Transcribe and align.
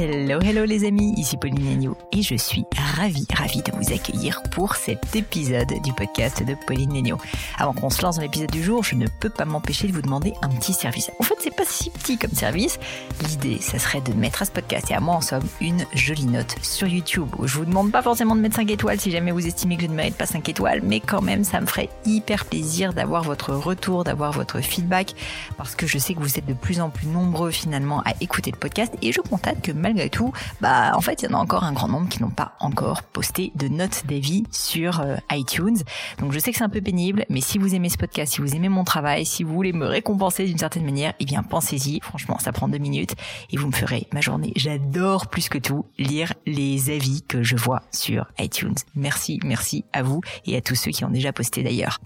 Hello, 0.00 0.38
hello 0.40 0.64
les 0.64 0.84
amis, 0.84 1.12
ici 1.16 1.36
Pauline 1.36 1.66
Agneau 1.66 1.96
et 2.12 2.22
je 2.22 2.36
suis 2.36 2.64
ravie, 2.94 3.26
ravie 3.34 3.62
de 3.62 3.72
vous 3.72 3.92
accueillir 3.92 4.40
pour 4.52 4.76
cet 4.76 5.16
épisode 5.16 5.72
du 5.82 5.92
podcast 5.92 6.44
de 6.44 6.54
Pauline 6.68 6.96
Agneau. 6.96 7.18
Avant 7.56 7.72
qu'on 7.72 7.90
se 7.90 8.00
lance 8.02 8.14
dans 8.14 8.22
l'épisode 8.22 8.52
du 8.52 8.62
jour, 8.62 8.84
je 8.84 8.94
ne 8.94 9.08
peux 9.20 9.28
pas 9.28 9.44
m'empêcher 9.44 9.88
de 9.88 9.92
vous 9.92 10.00
demander 10.02 10.34
un 10.42 10.50
petit 10.50 10.72
service. 10.72 11.10
Fait, 11.20 11.34
c'est 11.40 11.54
pas 11.54 11.64
si 11.64 11.90
petit 11.90 12.18
comme 12.18 12.32
service. 12.32 12.78
L'idée, 13.28 13.58
ça 13.60 13.78
serait 13.78 14.00
de 14.00 14.12
mettre 14.12 14.42
à 14.42 14.44
ce 14.44 14.50
podcast 14.50 14.90
et 14.90 14.94
à 14.94 15.00
moi 15.00 15.14
en 15.14 15.20
somme 15.20 15.44
une 15.60 15.84
jolie 15.94 16.26
note 16.26 16.56
sur 16.62 16.86
YouTube. 16.86 17.28
Je 17.44 17.58
vous 17.58 17.64
demande 17.64 17.90
pas 17.90 18.02
forcément 18.02 18.36
de 18.36 18.40
mettre 18.40 18.56
5 18.56 18.70
étoiles 18.70 19.00
si 19.00 19.10
jamais 19.10 19.30
vous 19.30 19.46
estimez 19.46 19.76
que 19.76 19.82
je 19.82 19.88
ne 19.88 19.94
mérite 19.94 20.16
pas 20.16 20.26
5 20.26 20.48
étoiles, 20.48 20.80
mais 20.82 21.00
quand 21.00 21.22
même, 21.22 21.44
ça 21.44 21.60
me 21.60 21.66
ferait 21.66 21.88
hyper 22.04 22.44
plaisir 22.44 22.92
d'avoir 22.92 23.22
votre 23.22 23.54
retour, 23.54 24.04
d'avoir 24.04 24.32
votre 24.32 24.60
feedback 24.60 25.14
parce 25.56 25.74
que 25.74 25.86
je 25.86 25.98
sais 25.98 26.14
que 26.14 26.20
vous 26.20 26.38
êtes 26.38 26.46
de 26.46 26.54
plus 26.54 26.80
en 26.80 26.90
plus 26.90 27.06
nombreux 27.06 27.50
finalement 27.50 28.00
à 28.00 28.12
écouter 28.20 28.50
le 28.50 28.58
podcast 28.58 28.92
et 29.02 29.12
je 29.12 29.20
constate 29.20 29.60
que 29.62 29.72
malgré 29.72 30.10
tout, 30.10 30.32
bah 30.60 30.92
en 30.94 31.00
fait, 31.00 31.22
il 31.22 31.30
y 31.30 31.34
en 31.34 31.38
a 31.38 31.42
encore 31.42 31.64
un 31.64 31.72
grand 31.72 31.88
nombre 31.88 32.08
qui 32.08 32.22
n'ont 32.22 32.30
pas 32.30 32.52
encore 32.60 33.02
posté 33.02 33.52
de 33.54 33.68
notes 33.68 34.04
d'avis 34.06 34.44
sur 34.50 35.00
euh, 35.00 35.16
iTunes. 35.32 35.78
Donc 36.18 36.32
je 36.32 36.38
sais 36.38 36.52
que 36.52 36.58
c'est 36.58 36.64
un 36.64 36.68
peu 36.68 36.80
pénible, 36.80 37.24
mais 37.28 37.40
si 37.40 37.58
vous 37.58 37.74
aimez 37.74 37.88
ce 37.88 37.98
podcast, 37.98 38.34
si 38.34 38.40
vous 38.40 38.54
aimez 38.54 38.68
mon 38.68 38.84
travail, 38.84 39.24
si 39.24 39.42
vous 39.44 39.54
voulez 39.54 39.72
me 39.72 39.86
récompenser 39.86 40.44
d'une 40.44 40.58
certaine 40.58 40.84
manière, 40.84 41.14
pensez-y. 41.48 42.00
Franchement, 42.02 42.38
ça 42.38 42.52
prend 42.52 42.68
deux 42.68 42.78
minutes 42.78 43.14
et 43.50 43.56
vous 43.56 43.66
me 43.66 43.72
ferez 43.72 44.06
ma 44.12 44.20
journée. 44.20 44.52
J'adore 44.56 45.28
plus 45.28 45.48
que 45.48 45.58
tout 45.58 45.86
lire 45.98 46.34
les 46.46 46.90
avis 46.90 47.22
que 47.22 47.42
je 47.42 47.56
vois 47.56 47.82
sur 47.92 48.26
iTunes. 48.38 48.74
Merci, 48.94 49.38
merci 49.44 49.84
à 49.92 50.02
vous 50.02 50.20
et 50.46 50.56
à 50.56 50.60
tous 50.60 50.74
ceux 50.74 50.90
qui 50.90 51.04
ont 51.04 51.10
déjà 51.10 51.32
posté 51.32 51.62
d'ailleurs. 51.62 51.98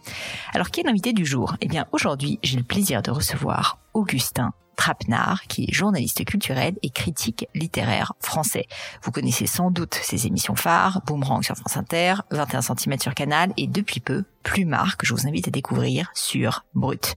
Alors 0.55 0.71
qui 0.71 0.81
est 0.81 0.85
l'invité 0.85 1.13
du 1.13 1.25
jour? 1.25 1.57
Eh 1.61 1.69
bien 1.69 1.87
aujourd'hui, 1.93 2.39
j'ai 2.43 2.57
le 2.57 2.65
plaisir 2.65 3.03
de 3.03 3.11
recevoir 3.11 3.79
Augustin 3.95 4.53
Trapenard, 4.77 5.43
qui 5.43 5.65
est 5.65 5.73
journaliste 5.73 6.25
culturel 6.25 6.75
et 6.83 6.91
critique 6.91 7.47
littéraire 7.55 8.15
français. 8.21 8.67
Vous 9.03 9.13
connaissez 9.13 9.47
sans 9.47 9.71
doute 9.71 9.95
ses 9.95 10.27
émissions 10.27 10.57
phares, 10.57 11.03
Boomerang 11.07 11.43
sur 11.43 11.57
France 11.57 11.77
Inter, 11.77 12.15
21 12.31 12.63
cm 12.63 12.99
sur 12.99 13.15
Canal 13.15 13.53
et 13.57 13.67
depuis 13.67 14.01
peu, 14.01 14.25
Plumard, 14.43 14.97
que 14.97 15.07
je 15.07 15.15
vous 15.15 15.27
invite 15.27 15.49
à 15.49 15.51
découvrir 15.51 16.11
sur 16.15 16.65
Brut. 16.75 17.17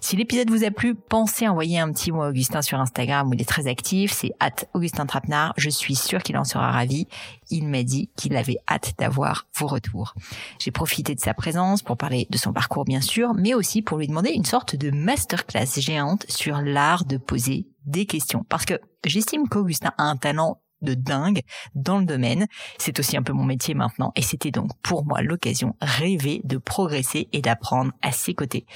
Si 0.00 0.16
l'épisode 0.16 0.50
vous 0.50 0.64
a 0.64 0.70
plu, 0.70 0.94
pensez 0.94 1.46
à 1.46 1.52
envoyer 1.52 1.78
un 1.78 1.92
petit 1.92 2.12
mot 2.12 2.22
à 2.22 2.28
Augustin 2.28 2.62
sur 2.62 2.80
Instagram 2.80 3.28
où 3.28 3.34
il 3.34 3.40
est 3.40 3.48
très 3.48 3.66
actif, 3.66 4.12
c'est 4.12 4.32
at 4.40 4.66
Augustin 4.74 5.06
Trapenard, 5.06 5.54
je 5.56 5.70
suis 5.70 5.96
sûr 5.96 6.22
qu'il 6.22 6.36
en 6.36 6.44
sera 6.44 6.70
ravi. 6.70 7.06
Il 7.50 7.68
m'a 7.68 7.82
dit 7.82 8.10
qu'il 8.16 8.36
avait 8.36 8.58
hâte 8.68 8.94
d'avoir 8.98 9.46
vos 9.56 9.66
retours. 9.66 10.14
J'ai 10.58 10.70
profité 10.70 11.14
de 11.14 11.20
sa 11.20 11.34
présence 11.34 11.82
pour 11.82 11.96
parler 11.96 12.26
de 12.30 12.38
son 12.38 12.52
parcours 12.52 12.84
bien 12.84 13.00
sûr, 13.00 13.34
mais 13.34 13.54
aussi 13.54 13.82
pour 13.82 13.98
lui 13.98 14.08
demander 14.08 14.30
une 14.30 14.44
sorte 14.44 14.76
de 14.76 14.90
masterclass 14.90 15.80
géante 15.80 16.26
sur 16.28 16.60
l'art 16.60 17.04
de 17.04 17.16
poser 17.16 17.66
des 17.84 18.06
questions. 18.06 18.44
Parce 18.48 18.64
que 18.64 18.80
j'estime 19.04 19.48
qu'Augustin 19.48 19.92
a 19.98 20.04
un 20.04 20.16
talent 20.16 20.60
de 20.82 20.94
dingue 20.94 21.40
dans 21.74 21.98
le 21.98 22.04
domaine. 22.04 22.46
C'est 22.78 22.98
aussi 22.98 23.16
un 23.16 23.22
peu 23.22 23.32
mon 23.32 23.44
métier 23.44 23.74
maintenant 23.74 24.12
et 24.16 24.22
c'était 24.22 24.50
donc 24.50 24.70
pour 24.82 25.04
moi 25.04 25.22
l'occasion 25.22 25.74
rêvée 25.80 26.40
de 26.44 26.58
progresser 26.58 27.28
et 27.32 27.42
d'apprendre 27.42 27.92
à 28.02 28.12
ses 28.12 28.34
côtés. 28.34 28.66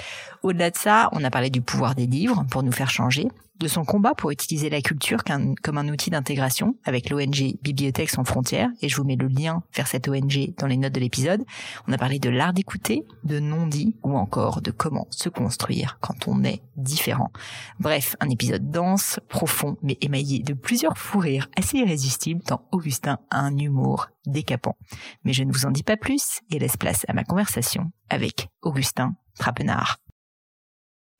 Au-delà 0.42 0.70
de 0.70 0.76
ça, 0.76 1.10
on 1.12 1.22
a 1.22 1.30
parlé 1.30 1.50
du 1.50 1.60
pouvoir 1.60 1.94
des 1.94 2.06
livres 2.06 2.46
pour 2.50 2.62
nous 2.62 2.72
faire 2.72 2.90
changer, 2.90 3.28
de 3.58 3.68
son 3.68 3.84
combat 3.84 4.14
pour 4.14 4.30
utiliser 4.30 4.70
la 4.70 4.80
culture 4.80 5.22
comme 5.22 5.78
un 5.78 5.88
outil 5.88 6.08
d'intégration 6.08 6.76
avec 6.84 7.10
l'ONG 7.10 7.58
Bibliothèques 7.62 8.08
sans 8.08 8.24
frontières, 8.24 8.70
et 8.80 8.88
je 8.88 8.96
vous 8.96 9.04
mets 9.04 9.16
le 9.16 9.28
lien 9.28 9.62
vers 9.74 9.86
cette 9.86 10.08
ONG 10.08 10.54
dans 10.56 10.66
les 10.66 10.78
notes 10.78 10.94
de 10.94 11.00
l'épisode. 11.00 11.44
On 11.86 11.92
a 11.92 11.98
parlé 11.98 12.18
de 12.18 12.30
l'art 12.30 12.54
d'écouter, 12.54 13.04
de 13.22 13.38
non-dit, 13.38 13.96
ou 14.02 14.16
encore 14.16 14.62
de 14.62 14.70
comment 14.70 15.06
se 15.10 15.28
construire 15.28 15.98
quand 16.00 16.26
on 16.26 16.42
est 16.42 16.62
différent. 16.76 17.30
Bref, 17.78 18.16
un 18.20 18.30
épisode 18.30 18.70
dense, 18.70 19.20
profond, 19.28 19.76
mais 19.82 19.98
émaillé 20.00 20.42
de 20.42 20.54
plusieurs 20.54 20.96
fous 20.96 21.18
rires 21.18 21.50
assez 21.58 21.76
irrésistibles, 21.76 22.42
tant 22.42 22.66
Augustin 22.72 23.18
a 23.30 23.40
un 23.40 23.58
humour 23.58 24.08
décapant. 24.24 24.76
Mais 25.24 25.34
je 25.34 25.44
ne 25.44 25.52
vous 25.52 25.66
en 25.66 25.70
dis 25.70 25.82
pas 25.82 25.98
plus 25.98 26.40
et 26.50 26.58
laisse 26.58 26.78
place 26.78 27.04
à 27.08 27.12
ma 27.12 27.24
conversation 27.24 27.92
avec 28.08 28.48
Augustin 28.62 29.14
Trapenard. 29.38 29.98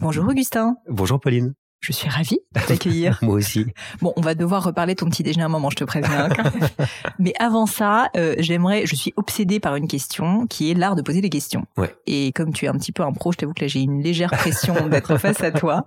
Bonjour 0.00 0.28
Augustin. 0.28 0.76
Bonjour 0.88 1.20
Pauline. 1.20 1.54
Je 1.80 1.92
suis 1.92 2.10
ravie 2.10 2.40
de 2.54 2.60
t'accueillir. 2.60 3.18
Moi 3.22 3.34
aussi. 3.36 3.64
Bon, 4.02 4.12
on 4.16 4.20
va 4.20 4.34
devoir 4.34 4.62
reparler 4.62 4.94
ton 4.94 5.06
petit 5.06 5.22
déjeuner 5.22 5.44
un 5.44 5.48
moment, 5.48 5.70
je 5.70 5.76
te 5.76 5.84
préviens. 5.84 6.28
Mais 7.18 7.32
avant 7.38 7.64
ça, 7.64 8.08
euh, 8.16 8.34
j'aimerais, 8.38 8.84
je 8.84 8.94
suis 8.94 9.14
obsédée 9.16 9.60
par 9.60 9.76
une 9.76 9.88
question 9.88 10.46
qui 10.46 10.70
est 10.70 10.74
l'art 10.74 10.94
de 10.94 11.00
poser 11.00 11.22
des 11.22 11.30
questions. 11.30 11.64
Ouais. 11.78 11.94
Et 12.06 12.32
comme 12.32 12.52
tu 12.52 12.66
es 12.66 12.68
un 12.68 12.74
petit 12.74 12.92
peu 12.92 13.02
un 13.02 13.12
pro, 13.12 13.32
je 13.32 13.38
t'avoue 13.38 13.54
que 13.54 13.62
là 13.62 13.68
j'ai 13.68 13.80
une 13.80 14.02
légère 14.02 14.30
pression 14.30 14.74
d'être 14.88 15.16
face 15.16 15.42
à 15.42 15.52
toi. 15.52 15.86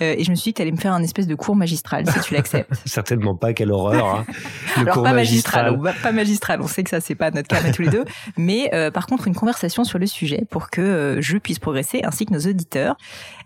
Euh, 0.00 0.14
et 0.16 0.22
je 0.22 0.30
me 0.30 0.36
suis 0.36 0.50
dit 0.50 0.52
que 0.52 0.58
tu 0.58 0.62
allais 0.62 0.70
me 0.70 0.76
faire 0.76 0.92
un 0.92 1.02
espèce 1.02 1.26
de 1.26 1.34
cours 1.34 1.56
magistral, 1.56 2.08
si 2.08 2.20
tu 2.20 2.34
l'acceptes. 2.34 2.80
Certainement 2.84 3.34
pas, 3.34 3.52
quelle 3.52 3.72
horreur. 3.72 4.06
Hein. 4.06 4.24
Le 4.76 4.82
Alors 4.82 5.02
pas 5.02 5.12
magistral. 5.12 5.76
pas 6.04 6.12
magistral, 6.12 6.60
on 6.62 6.68
sait 6.68 6.84
que 6.84 6.90
ça 6.90 7.00
c'est 7.00 7.16
pas 7.16 7.32
notre 7.32 7.48
cas 7.48 7.64
à 7.64 7.72
tous 7.72 7.82
les 7.82 7.88
deux. 7.90 8.04
Mais 8.36 8.70
euh, 8.74 8.92
par 8.92 9.08
contre 9.08 9.26
une 9.26 9.34
conversation 9.34 9.82
sur 9.82 9.98
le 9.98 10.06
sujet 10.06 10.44
pour 10.48 10.70
que 10.70 11.18
je 11.20 11.36
puisse 11.36 11.58
progresser 11.58 12.02
ainsi 12.04 12.26
que 12.26 12.32
nos 12.32 12.40
auditeurs. 12.40 12.96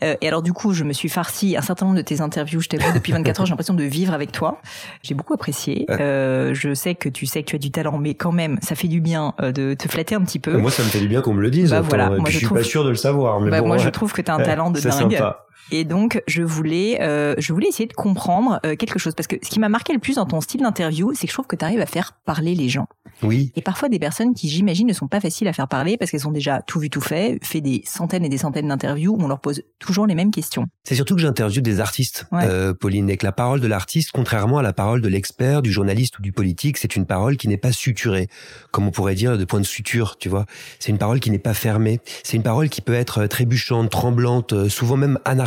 Et 0.03 0.29
alors 0.29 0.43
du 0.43 0.53
coup, 0.53 0.75
je 0.75 0.85
me 0.85 0.93
suis 0.93 1.09
farci 1.09 1.57
un 1.57 1.63
certain 1.63 1.86
de 1.95 2.03
tes 2.03 2.21
interviews. 2.21 2.61
Je 2.61 2.69
t'ai 2.69 2.79
depuis 2.95 3.13
24 3.13 3.41
heures. 3.41 3.47
J'ai 3.47 3.51
l'impression 3.51 3.75
de 3.75 3.85
vivre 3.85 4.13
avec 4.13 4.33
toi. 4.33 4.61
J'ai 5.03 5.15
beaucoup 5.15 5.35
apprécié. 5.35 5.87
Euh, 5.91 6.55
je 6.55 6.75
sais 6.75 6.95
que 6.95 7.09
tu 7.09 7.27
sais 7.27 7.43
que 7.43 7.49
tu 7.49 7.57
as 7.57 7.59
du 7.59 7.71
talent, 7.71 7.99
mais 7.99 8.15
quand 8.15 8.33
même, 8.33 8.59
ça 8.63 8.75
fait 8.75 8.89
du 8.89 9.01
bien 9.01 9.35
euh, 9.41 9.53
de 9.53 9.75
te 9.75 9.89
flatter 9.89 10.15
un 10.15 10.23
petit 10.23 10.39
peu. 10.39 10.57
Moi, 10.57 10.71
ça 10.71 10.83
me 10.83 10.89
fait 10.89 11.01
du 11.01 11.09
bien 11.09 11.23
qu'on 11.23 11.35
me 11.35 11.43
le 11.43 11.51
dise. 11.51 11.71
Bah, 11.71 11.81
voilà. 11.81 12.11
Moi, 12.11 12.19
je, 12.27 12.33
je 12.33 12.37
suis 12.39 12.47
trouve... 12.47 12.59
pas 12.59 12.65
sûr 12.65 12.85
de 12.85 12.91
le 12.91 12.97
savoir. 12.97 13.41
Mais 13.41 13.51
bah, 13.51 13.61
bon, 13.61 13.69
moi, 13.69 13.79
je 13.79 13.89
trouve 13.89 14.13
que 14.13 14.23
tu 14.23 14.31
as 14.31 14.35
un 14.35 14.43
talent 14.43 14.71
de 14.71 14.81
dingue. 14.81 14.93
Sympa. 14.93 15.47
Et 15.73 15.85
donc, 15.85 16.23
je 16.29 16.43
voulais, 16.43 16.99
euh, 17.01 17.35
je 17.39 17.53
voulais 17.53 17.67
essayer 17.69 17.87
de 17.89 17.93
comprendre 17.93 18.61
euh, 18.65 18.77
quelque 18.77 18.99
chose 19.01 19.15
parce 19.15 19.27
que 19.27 19.37
ce 19.43 19.51
qui 19.51 19.59
m'a 19.59 19.69
marqué 19.69 19.93
le 19.93 19.99
plus 19.99 20.15
dans 20.17 20.27
ton 20.27 20.41
style 20.41 20.61
d'interview, 20.63 21.13
c'est 21.15 21.27
que 21.27 21.31
je 21.31 21.35
trouve 21.35 21.47
que 21.49 21.57
tu 21.57 21.65
arrives 21.65 21.81
à 21.81 21.87
faire 21.87 22.13
parler 22.25 22.55
les 22.55 22.69
gens. 22.69 22.87
Oui. 23.23 23.51
Et 23.57 23.63
parfois 23.63 23.89
des 23.89 23.99
personnes 23.99 24.35
qui, 24.35 24.49
j'imagine, 24.49 24.87
ne 24.87 24.93
sont 24.93 25.09
pas 25.09 25.21
faciles 25.21 25.49
à 25.49 25.53
faire 25.53 25.67
parler 25.69 25.97
parce 25.97 26.11
qu'elles 26.11 26.29
ont 26.29 26.33
déjà 26.33 26.63
tout 26.63 26.79
vu, 26.79 26.89
tout 26.91 27.01
fait, 27.01 27.39
fait 27.43 27.61
des 27.61 27.83
centaines 27.85 28.25
et 28.25 28.29
des 28.29 28.39
centaines 28.39 28.69
d'interviews 28.69 29.15
où 29.19 29.23
on 29.23 29.27
leur 29.29 29.41
pose 29.41 29.63
toujours 29.81 30.07
les 30.07 30.15
mêmes 30.15 30.31
questions. 30.31 30.67
C'est 30.85 30.95
surtout 30.95 31.17
que 31.17 31.21
j'interviewe 31.23 31.63
des 31.63 31.81
artistes, 31.81 32.27
Ouais. 32.31 32.45
euh, 32.45 32.75
Pauline, 32.75 33.09
et 33.11 33.17
que 33.17 33.25
la 33.27 33.33
parole 33.33 33.61
de 33.61 33.67
l'artiste, 33.67 34.11
contrairement 34.13 34.59
à 34.59 34.63
la 34.63 34.73
parole 34.73 35.01
de 35.01 35.09
l'expert, 35.09 35.63
du 35.63 35.73
journaliste 35.73 36.19
ou 36.19 36.23
du 36.23 36.31
politique, 36.31 36.77
c'est 36.77 36.95
une 36.95 37.07
parole 37.07 37.37
qui 37.39 37.49
n'est 37.49 37.57
pas 37.57 37.73
suturée, 37.73 38.29
comme 38.71 38.87
on 38.87 38.91
pourrait 38.91 39.15
dire 39.15 39.37
de 39.39 39.45
point 39.45 39.61
de 39.61 39.67
suture, 39.67 40.17
tu 40.19 40.29
vois. 40.29 40.45
C'est 40.79 40.91
une 40.93 40.99
parole 40.99 41.19
qui 41.19 41.31
n'est 41.31 41.39
pas 41.39 41.55
fermée. 41.55 42.01
C'est 42.23 42.37
une 42.37 42.43
parole 42.45 42.69
qui 42.69 42.83
peut 42.83 42.95
être 42.95 43.27
trébuchante, 43.27 43.91
tremblante, 43.91 44.69
souvent 44.69 44.97
même 44.97 45.19
anarchique. 45.25 45.46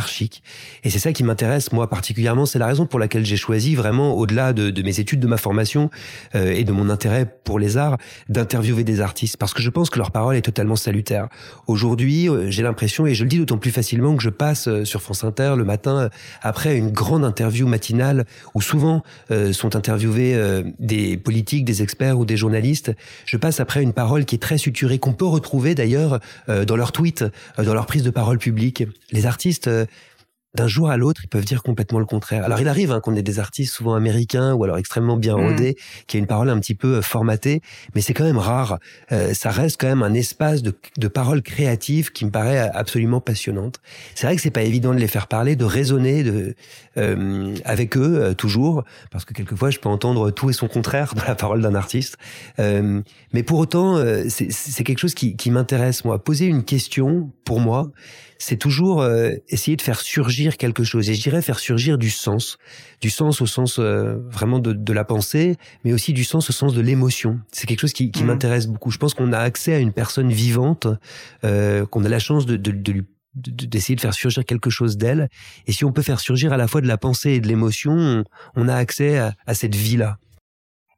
Et 0.84 0.90
c'est 0.90 0.98
ça 0.98 1.12
qui 1.12 1.24
m'intéresse, 1.24 1.72
moi, 1.72 1.88
particulièrement. 1.88 2.46
C'est 2.46 2.58
la 2.58 2.66
raison 2.66 2.86
pour 2.86 2.98
laquelle 2.98 3.26
j'ai 3.26 3.36
choisi, 3.36 3.74
vraiment, 3.74 4.14
au-delà 4.14 4.52
de, 4.52 4.70
de 4.70 4.82
mes 4.82 5.00
études, 5.00 5.20
de 5.20 5.26
ma 5.26 5.36
formation 5.36 5.90
euh, 6.34 6.52
et 6.52 6.64
de 6.64 6.72
mon 6.72 6.88
intérêt 6.88 7.26
pour 7.44 7.58
les 7.58 7.76
arts, 7.76 7.98
d'interviewer 8.28 8.84
des 8.84 9.00
artistes. 9.00 9.36
Parce 9.36 9.52
que 9.54 9.62
je 9.62 9.70
pense 9.70 9.90
que 9.90 9.98
leur 9.98 10.10
parole 10.10 10.36
est 10.36 10.42
totalement 10.42 10.76
salutaire. 10.76 11.28
Aujourd'hui, 11.66 12.28
euh, 12.28 12.50
j'ai 12.50 12.62
l'impression, 12.62 13.06
et 13.06 13.14
je 13.14 13.24
le 13.24 13.28
dis 13.28 13.38
d'autant 13.38 13.58
plus 13.58 13.70
facilement 13.70 14.16
que 14.16 14.22
je 14.22 14.30
passe 14.30 14.68
euh, 14.68 14.84
sur 14.84 15.02
France 15.02 15.24
Inter 15.24 15.54
le 15.56 15.64
matin, 15.64 15.98
euh, 15.98 16.08
après 16.42 16.76
une 16.76 16.90
grande 16.90 17.24
interview 17.24 17.66
matinale, 17.66 18.24
où 18.54 18.60
souvent 18.60 19.02
euh, 19.30 19.52
sont 19.52 19.76
interviewés 19.76 20.34
euh, 20.34 20.62
des 20.78 21.16
politiques, 21.16 21.64
des 21.64 21.82
experts 21.82 22.18
ou 22.18 22.24
des 22.24 22.36
journalistes. 22.36 22.92
Je 23.26 23.36
passe 23.36 23.60
après 23.60 23.82
une 23.82 23.92
parole 23.92 24.24
qui 24.24 24.36
est 24.36 24.38
très 24.38 24.58
suturée, 24.58 24.98
qu'on 24.98 25.12
peut 25.12 25.26
retrouver 25.26 25.74
d'ailleurs 25.74 26.20
euh, 26.48 26.64
dans 26.64 26.76
leurs 26.76 26.92
tweets, 26.92 27.24
dans 27.58 27.74
leur 27.74 27.86
prise 27.86 28.02
de 28.02 28.10
parole 28.10 28.38
publique. 28.38 28.84
Les 29.12 29.26
artistes... 29.26 29.68
euh, 30.54 30.58
d'un 30.60 30.66
jour 30.68 30.90
à 30.90 30.96
l'autre, 30.96 31.20
ils 31.24 31.28
peuvent 31.28 31.44
dire 31.44 31.62
complètement 31.62 31.98
le 31.98 32.04
contraire. 32.06 32.44
Alors 32.44 32.60
il 32.60 32.68
arrive 32.68 32.90
hein, 32.92 33.00
qu'on 33.00 33.14
ait 33.14 33.22
des 33.22 33.38
artistes 33.38 33.72
souvent 33.74 33.94
américains 33.94 34.52
ou 34.54 34.64
alors 34.64 34.78
extrêmement 34.78 35.16
bien 35.16 35.36
Mm. 35.36 35.40
rodés, 35.46 35.76
qui 36.06 36.16
aient 36.16 36.20
une 36.20 36.26
parole 36.26 36.50
un 36.50 36.58
petit 36.58 36.74
peu 36.74 36.96
euh, 36.96 37.02
formatée, 37.02 37.60
mais 37.94 38.00
c'est 38.00 38.14
quand 38.14 38.24
même 38.24 38.38
rare. 38.38 38.78
Euh, 39.12 39.32
ça 39.34 39.50
reste 39.50 39.80
quand 39.80 39.86
même 39.86 40.02
un 40.02 40.14
espace 40.14 40.62
de, 40.62 40.74
de 40.98 41.08
parole 41.08 41.42
créative 41.42 42.10
qui 42.12 42.24
me 42.24 42.30
paraît 42.30 42.58
absolument 42.74 43.20
passionnante. 43.20 43.80
C'est 44.14 44.26
vrai 44.26 44.36
que 44.36 44.42
c'est 44.42 44.50
pas 44.50 44.62
évident 44.62 44.92
de 44.92 44.98
les 44.98 45.06
faire 45.08 45.26
parler, 45.28 45.56
de 45.56 45.64
raisonner 45.64 46.22
de, 46.24 46.54
euh, 46.96 47.54
avec 47.64 47.96
eux 47.96 48.20
euh, 48.22 48.34
toujours, 48.34 48.84
parce 49.10 49.24
que 49.24 49.32
quelquefois 49.34 49.70
je 49.70 49.78
peux 49.78 49.88
entendre 49.88 50.30
tout 50.30 50.50
et 50.50 50.52
son 50.52 50.68
contraire 50.68 51.14
dans 51.16 51.24
la 51.26 51.34
parole 51.36 51.62
d'un 51.62 51.74
artiste. 51.74 52.16
Euh, 52.58 53.00
mais 53.32 53.42
pour 53.42 53.58
autant, 53.58 53.96
euh, 53.96 54.24
c'est- 54.28 54.50
c'est 54.50 54.84
quelque 54.84 54.98
chose 54.98 55.14
qui, 55.14 55.36
qui 55.36 55.50
m'intéresse 55.50 56.04
moi. 56.04 56.22
Poser 56.22 56.46
une 56.46 56.64
question, 56.64 57.30
pour 57.44 57.60
moi, 57.60 57.90
c'est 58.42 58.56
toujours 58.56 59.02
euh, 59.02 59.32
essayer 59.50 59.76
de 59.76 59.82
faire 59.82 60.00
surgir 60.00 60.56
quelque 60.56 60.82
chose. 60.82 61.10
Et 61.10 61.14
je 61.14 61.20
dirais 61.22 61.42
faire 61.42 61.58
surgir 61.58 61.98
du 61.98 62.08
sens. 62.10 62.56
Du 63.02 63.10
sens 63.10 63.40
au 63.42 63.46
sens 63.46 63.78
euh, 63.78 64.16
vraiment 64.30 64.58
de, 64.58 64.72
de 64.72 64.92
la 64.94 65.04
pensée, 65.04 65.56
mais 65.84 65.92
aussi 65.92 66.12
du 66.14 66.24
sens 66.24 66.48
au 66.48 66.52
sens 66.54 66.72
de 66.74 66.80
l'émotion. 66.80 67.38
C'est 67.52 67.66
quelque 67.66 67.80
chose 67.80 67.92
qui, 67.92 68.10
qui 68.10 68.22
Mhm. 68.22 68.28
m'intéresse 68.28 68.66
beaucoup. 68.66 68.90
Je 68.90 68.96
pense 68.98 69.12
qu'on 69.12 69.32
a 69.34 69.38
accès 69.38 69.74
à 69.74 69.78
une 69.78 69.92
personne 69.92 70.30
vivante, 70.32 70.86
euh, 71.44 71.84
qu'on 71.84 72.02
a 72.04 72.08
la 72.08 72.18
chance 72.18 72.46
de, 72.46 72.56
de, 72.56 72.70
de 72.70 72.92
lui 72.92 73.02
de- 73.34 73.66
d'essayer 73.66 73.94
de 73.94 74.00
faire 74.00 74.14
surgir 74.14 74.44
quelque 74.44 74.70
chose 74.70 74.96
d'elle. 74.96 75.28
Et 75.68 75.72
si 75.72 75.84
on 75.84 75.92
peut 75.92 76.02
faire 76.02 76.18
surgir 76.18 76.52
à 76.52 76.56
la 76.56 76.66
fois 76.66 76.80
de 76.80 76.88
la 76.88 76.98
pensée 76.98 77.30
et 77.32 77.40
de 77.40 77.46
l'émotion, 77.46 77.92
on, 77.92 78.24
on 78.56 78.68
a 78.68 78.74
accès 78.74 79.18
à, 79.18 79.34
à 79.46 79.54
cette 79.54 79.76
vie-là. 79.76 80.16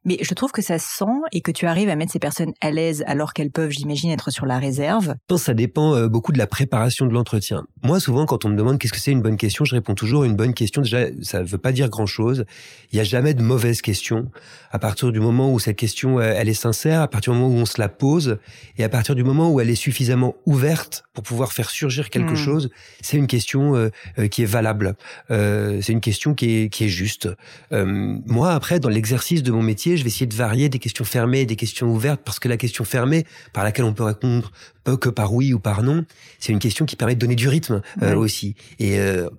Mais 0.05 0.17
je 0.21 0.33
trouve 0.33 0.51
que 0.51 0.61
ça 0.61 0.79
se 0.79 0.97
sent 0.97 1.05
et 1.31 1.41
que 1.41 1.51
tu 1.51 1.65
arrives 1.65 1.89
à 1.89 1.95
mettre 1.95 2.11
ces 2.11 2.19
personnes 2.19 2.53
à 2.61 2.71
l'aise 2.71 3.03
alors 3.07 3.33
qu'elles 3.33 3.51
peuvent, 3.51 3.71
j'imagine, 3.71 4.11
être 4.11 4.31
sur 4.31 4.45
la 4.45 4.59
réserve. 4.59 5.09
Je 5.09 5.27
pense 5.27 5.41
que 5.41 5.45
ça 5.45 5.53
dépend 5.53 5.95
euh, 5.95 6.07
beaucoup 6.09 6.33
de 6.33 6.37
la 6.37 6.47
préparation 6.47 7.05
de 7.05 7.13
l'entretien. 7.13 7.65
Moi, 7.83 7.99
souvent, 7.99 8.25
quand 8.25 8.43
on 8.43 8.49
me 8.49 8.57
demande 8.57 8.79
qu'est-ce 8.79 8.91
que 8.91 8.99
c'est 8.99 9.11
une 9.11 9.21
bonne 9.21 9.37
question, 9.37 9.63
je 9.63 9.75
réponds 9.75 9.95
toujours 9.95 10.25
une 10.25 10.35
bonne 10.35 10.53
question. 10.53 10.81
Déjà, 10.81 11.05
ça 11.21 11.41
ne 11.41 11.45
veut 11.45 11.57
pas 11.57 11.71
dire 11.71 11.89
grand-chose. 11.89 12.45
Il 12.91 12.95
n'y 12.95 13.01
a 13.01 13.05
jamais 13.05 13.33
de 13.33 13.41
mauvaise 13.41 13.81
question. 13.81 14.29
À 14.71 14.79
partir 14.79 15.11
du 15.11 15.19
moment 15.19 15.53
où 15.53 15.59
cette 15.59 15.77
question, 15.77 16.19
euh, 16.19 16.33
elle 16.35 16.49
est 16.49 16.53
sincère, 16.53 17.01
à 17.01 17.07
partir 17.07 17.33
du 17.33 17.39
moment 17.39 17.55
où 17.55 17.59
on 17.59 17.65
se 17.65 17.79
la 17.79 17.89
pose, 17.89 18.39
et 18.77 18.83
à 18.83 18.89
partir 18.89 19.15
du 19.15 19.23
moment 19.23 19.51
où 19.51 19.61
elle 19.61 19.69
est 19.69 19.75
suffisamment 19.75 20.35
ouverte 20.45 21.05
pour 21.13 21.23
pouvoir 21.23 21.53
faire 21.53 21.69
surgir 21.69 22.09
quelque 22.09 22.33
hmm. 22.33 22.35
chose, 22.35 22.69
c'est 23.01 23.17
une 23.17 23.27
question 23.27 23.75
euh, 23.75 23.89
qui 24.29 24.43
est 24.43 24.45
valable. 24.45 24.95
c'est 25.29 25.89
une 25.89 26.01
question 26.01 26.33
qui 26.33 26.57
est, 26.57 26.69
qui 26.69 26.85
est 26.85 26.89
juste. 26.89 27.29
moi, 27.71 28.51
après, 28.51 28.79
dans 28.79 28.89
l'exercice 28.89 29.43
de 29.43 29.51
mon 29.51 29.61
métier, 29.61 29.92
je 29.97 30.03
vais 30.03 30.09
essayer 30.09 30.25
de 30.25 30.35
varier 30.35 30.69
des 30.69 30.79
questions 30.79 31.05
fermées 31.05 31.41
et 31.41 31.45
des 31.45 31.55
questions 31.55 31.87
ouvertes 31.87 32.21
parce 32.23 32.39
que 32.39 32.47
la 32.47 32.57
question 32.57 32.83
fermée, 32.83 33.25
par 33.53 33.63
laquelle 33.63 33.85
on 33.85 33.93
peut 33.93 34.03
répondre 34.03 34.51
que 34.99 35.09
par 35.09 35.33
oui 35.33 35.53
ou 35.53 35.59
par 35.59 35.83
non, 35.83 36.05
c'est 36.39 36.51
une 36.51 36.59
question 36.59 36.85
qui 36.85 36.95
permet 36.95 37.15
de 37.15 37.19
donner 37.19 37.35
du 37.35 37.47
rythme 37.47 37.81
euh, 38.01 38.15
aussi. 38.15 38.55
Et 38.79 38.99
euh, 38.99 39.29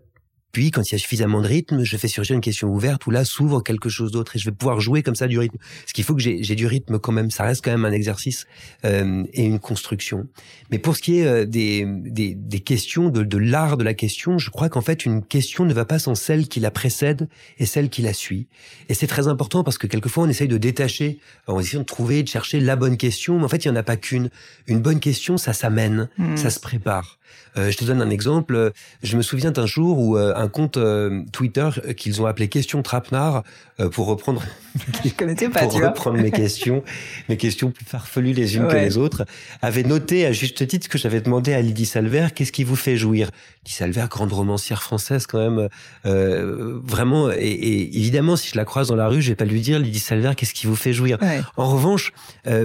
puis, 0.55 0.71
quand 0.71 0.89
il 0.89 0.93
y 0.93 0.95
a 0.95 0.99
suffisamment 0.99 1.43
de 1.43 1.49
rythme, 1.49 1.83
je 1.83 1.97
fais 1.97 2.07
surgir 2.07 2.37
une 2.37 2.41
question 2.41 2.69
ouverte 2.69 3.05
où 3.09 3.11
là 3.11 3.25
s'ouvre 3.25 3.61
quelque 3.61 3.89
chose 3.89 4.13
d'autre 4.13 4.37
et 4.37 4.39
je 4.39 4.45
vais 4.45 4.55
pouvoir 4.55 4.79
jouer 4.79 5.03
comme 5.03 5.17
ça 5.17 5.27
du 5.27 5.37
rythme. 5.37 5.59
Ce 5.85 5.93
qu'il 5.93 6.05
faut 6.05 6.15
que 6.15 6.23
j'ai 6.23 6.55
du 6.55 6.69
rythme 6.69 7.01
quand 7.01 7.11
même. 7.11 7.33
Ça 7.33 7.43
reste 7.43 7.65
quand 7.65 7.73
même 7.73 7.85
un 7.85 7.91
exercice 7.91 8.47
euh, 8.85 9.25
et 9.33 9.45
une 9.45 9.59
construction. 9.59 10.29
Mais 10.71 10.79
pour 10.79 10.95
ce 10.95 11.03
qui 11.03 11.19
est 11.19 11.27
euh, 11.27 11.45
des, 11.45 11.85
des, 11.89 12.37
des, 12.37 12.61
questions, 12.61 13.09
de, 13.09 13.25
de 13.25 13.37
l'art 13.37 13.77
de 13.77 13.83
la 13.83 13.95
question, 13.95 14.39
je 14.39 14.51
crois 14.51 14.69
qu'en 14.69 14.81
fait, 14.81 15.05
une 15.05 15.25
question 15.25 15.65
ne 15.65 15.75
va 15.75 15.85
pas 15.85 15.99
sans 15.99 16.15
celle 16.15 16.47
qui 16.47 16.61
la 16.61 16.71
précède 16.71 17.29
et 17.59 17.67
celle 17.67 17.91
qui 17.91 18.03
la 18.03 18.13
suit. 18.13 18.47
Et 18.89 18.95
c'est 18.95 19.09
très 19.09 19.27
important 19.27 19.65
parce 19.65 19.77
que 19.77 19.89
quelquefois, 19.89 20.23
on 20.23 20.29
essaye 20.29 20.47
de 20.47 20.57
détacher, 20.57 21.19
on 21.49 21.59
essaie 21.59 21.79
de 21.79 21.83
trouver, 21.83 22.23
de 22.23 22.29
chercher 22.29 22.61
la 22.61 22.77
bonne 22.77 22.97
question. 22.97 23.39
Mais 23.39 23.45
en 23.45 23.49
fait, 23.49 23.65
il 23.65 23.73
n'y 23.73 23.77
en 23.77 23.81
a 23.81 23.83
pas 23.83 23.97
qu'une. 23.97 24.31
Une 24.69 24.81
bonne 24.81 25.01
question, 25.01 25.37
ça 25.37 25.53
s'amène, 25.53 26.09
mmh. 26.17 26.37
ça 26.37 26.51
se 26.51 26.61
prépare. 26.61 27.19
Euh, 27.57 27.71
je 27.71 27.77
te 27.77 27.85
donne 27.85 28.03
un 28.03 28.11
exemple. 28.11 28.73
Je 29.03 29.17
me 29.17 29.23
souviens 29.23 29.51
d'un 29.51 29.67
jour 29.67 29.99
où 29.99 30.17
euh, 30.17 30.35
un 30.37 30.49
compte 30.49 30.77
euh, 30.77 31.23
Twitter 31.33 31.69
qu'ils 31.97 32.21
ont 32.21 32.27
appelé 32.27 32.49
Question 32.49 32.83
Trapnar 32.83 33.43
pour 33.91 34.07
reprendre. 34.07 34.41
je 35.05 35.11
connaissais 35.11 35.49
pas. 35.49 35.67
pour 35.67 35.75
reprendre 35.75 36.21
mes 36.21 36.31
questions, 36.31 36.85
mes 37.29 37.37
questions 37.37 37.73
plus 37.73 37.85
farfelues 37.85 38.33
les 38.33 38.57
unes 38.57 38.69
que 38.69 38.77
les 38.77 38.97
autres, 38.99 39.25
avait 39.63 39.83
noté 39.83 40.27
à 40.27 40.33
juste 40.33 40.65
titre 40.69 40.89
que 40.89 40.97
j'avais 40.97 41.21
demandé 41.21 41.53
à 41.53 41.61
Lydie 41.61 41.87
Salver 41.87 42.29
qu'est-ce 42.33 42.53
qui 42.53 42.63
vous 42.63 42.77
fait 42.77 42.97
jouir? 42.97 43.31
Lydie 43.65 43.75
Salver, 43.75 44.07
grande 44.09 44.33
romancière 44.33 44.81
française 44.81 45.27
quand 45.27 45.39
même, 45.39 45.69
vraiment. 46.05 47.33
Et, 47.33 47.97
évidemment, 47.97 48.37
si 48.37 48.51
je 48.51 48.57
la 48.57 48.65
croise 48.65 48.89
dans 48.89 48.97
la 48.97 49.09
rue, 49.09 49.23
je 49.23 49.31
vais 49.31 49.37
pas 49.37 49.45
lui 49.45 49.61
dire 49.61 49.81
Lydie 49.81 49.99
Salver 49.99 50.33
qu'est-ce 50.37 50.55
qui 50.55 50.69
vous 50.69 50.77
fait 50.77 50.93
jouir? 50.93 51.19
En 51.57 51.69
revanche, 51.69 52.13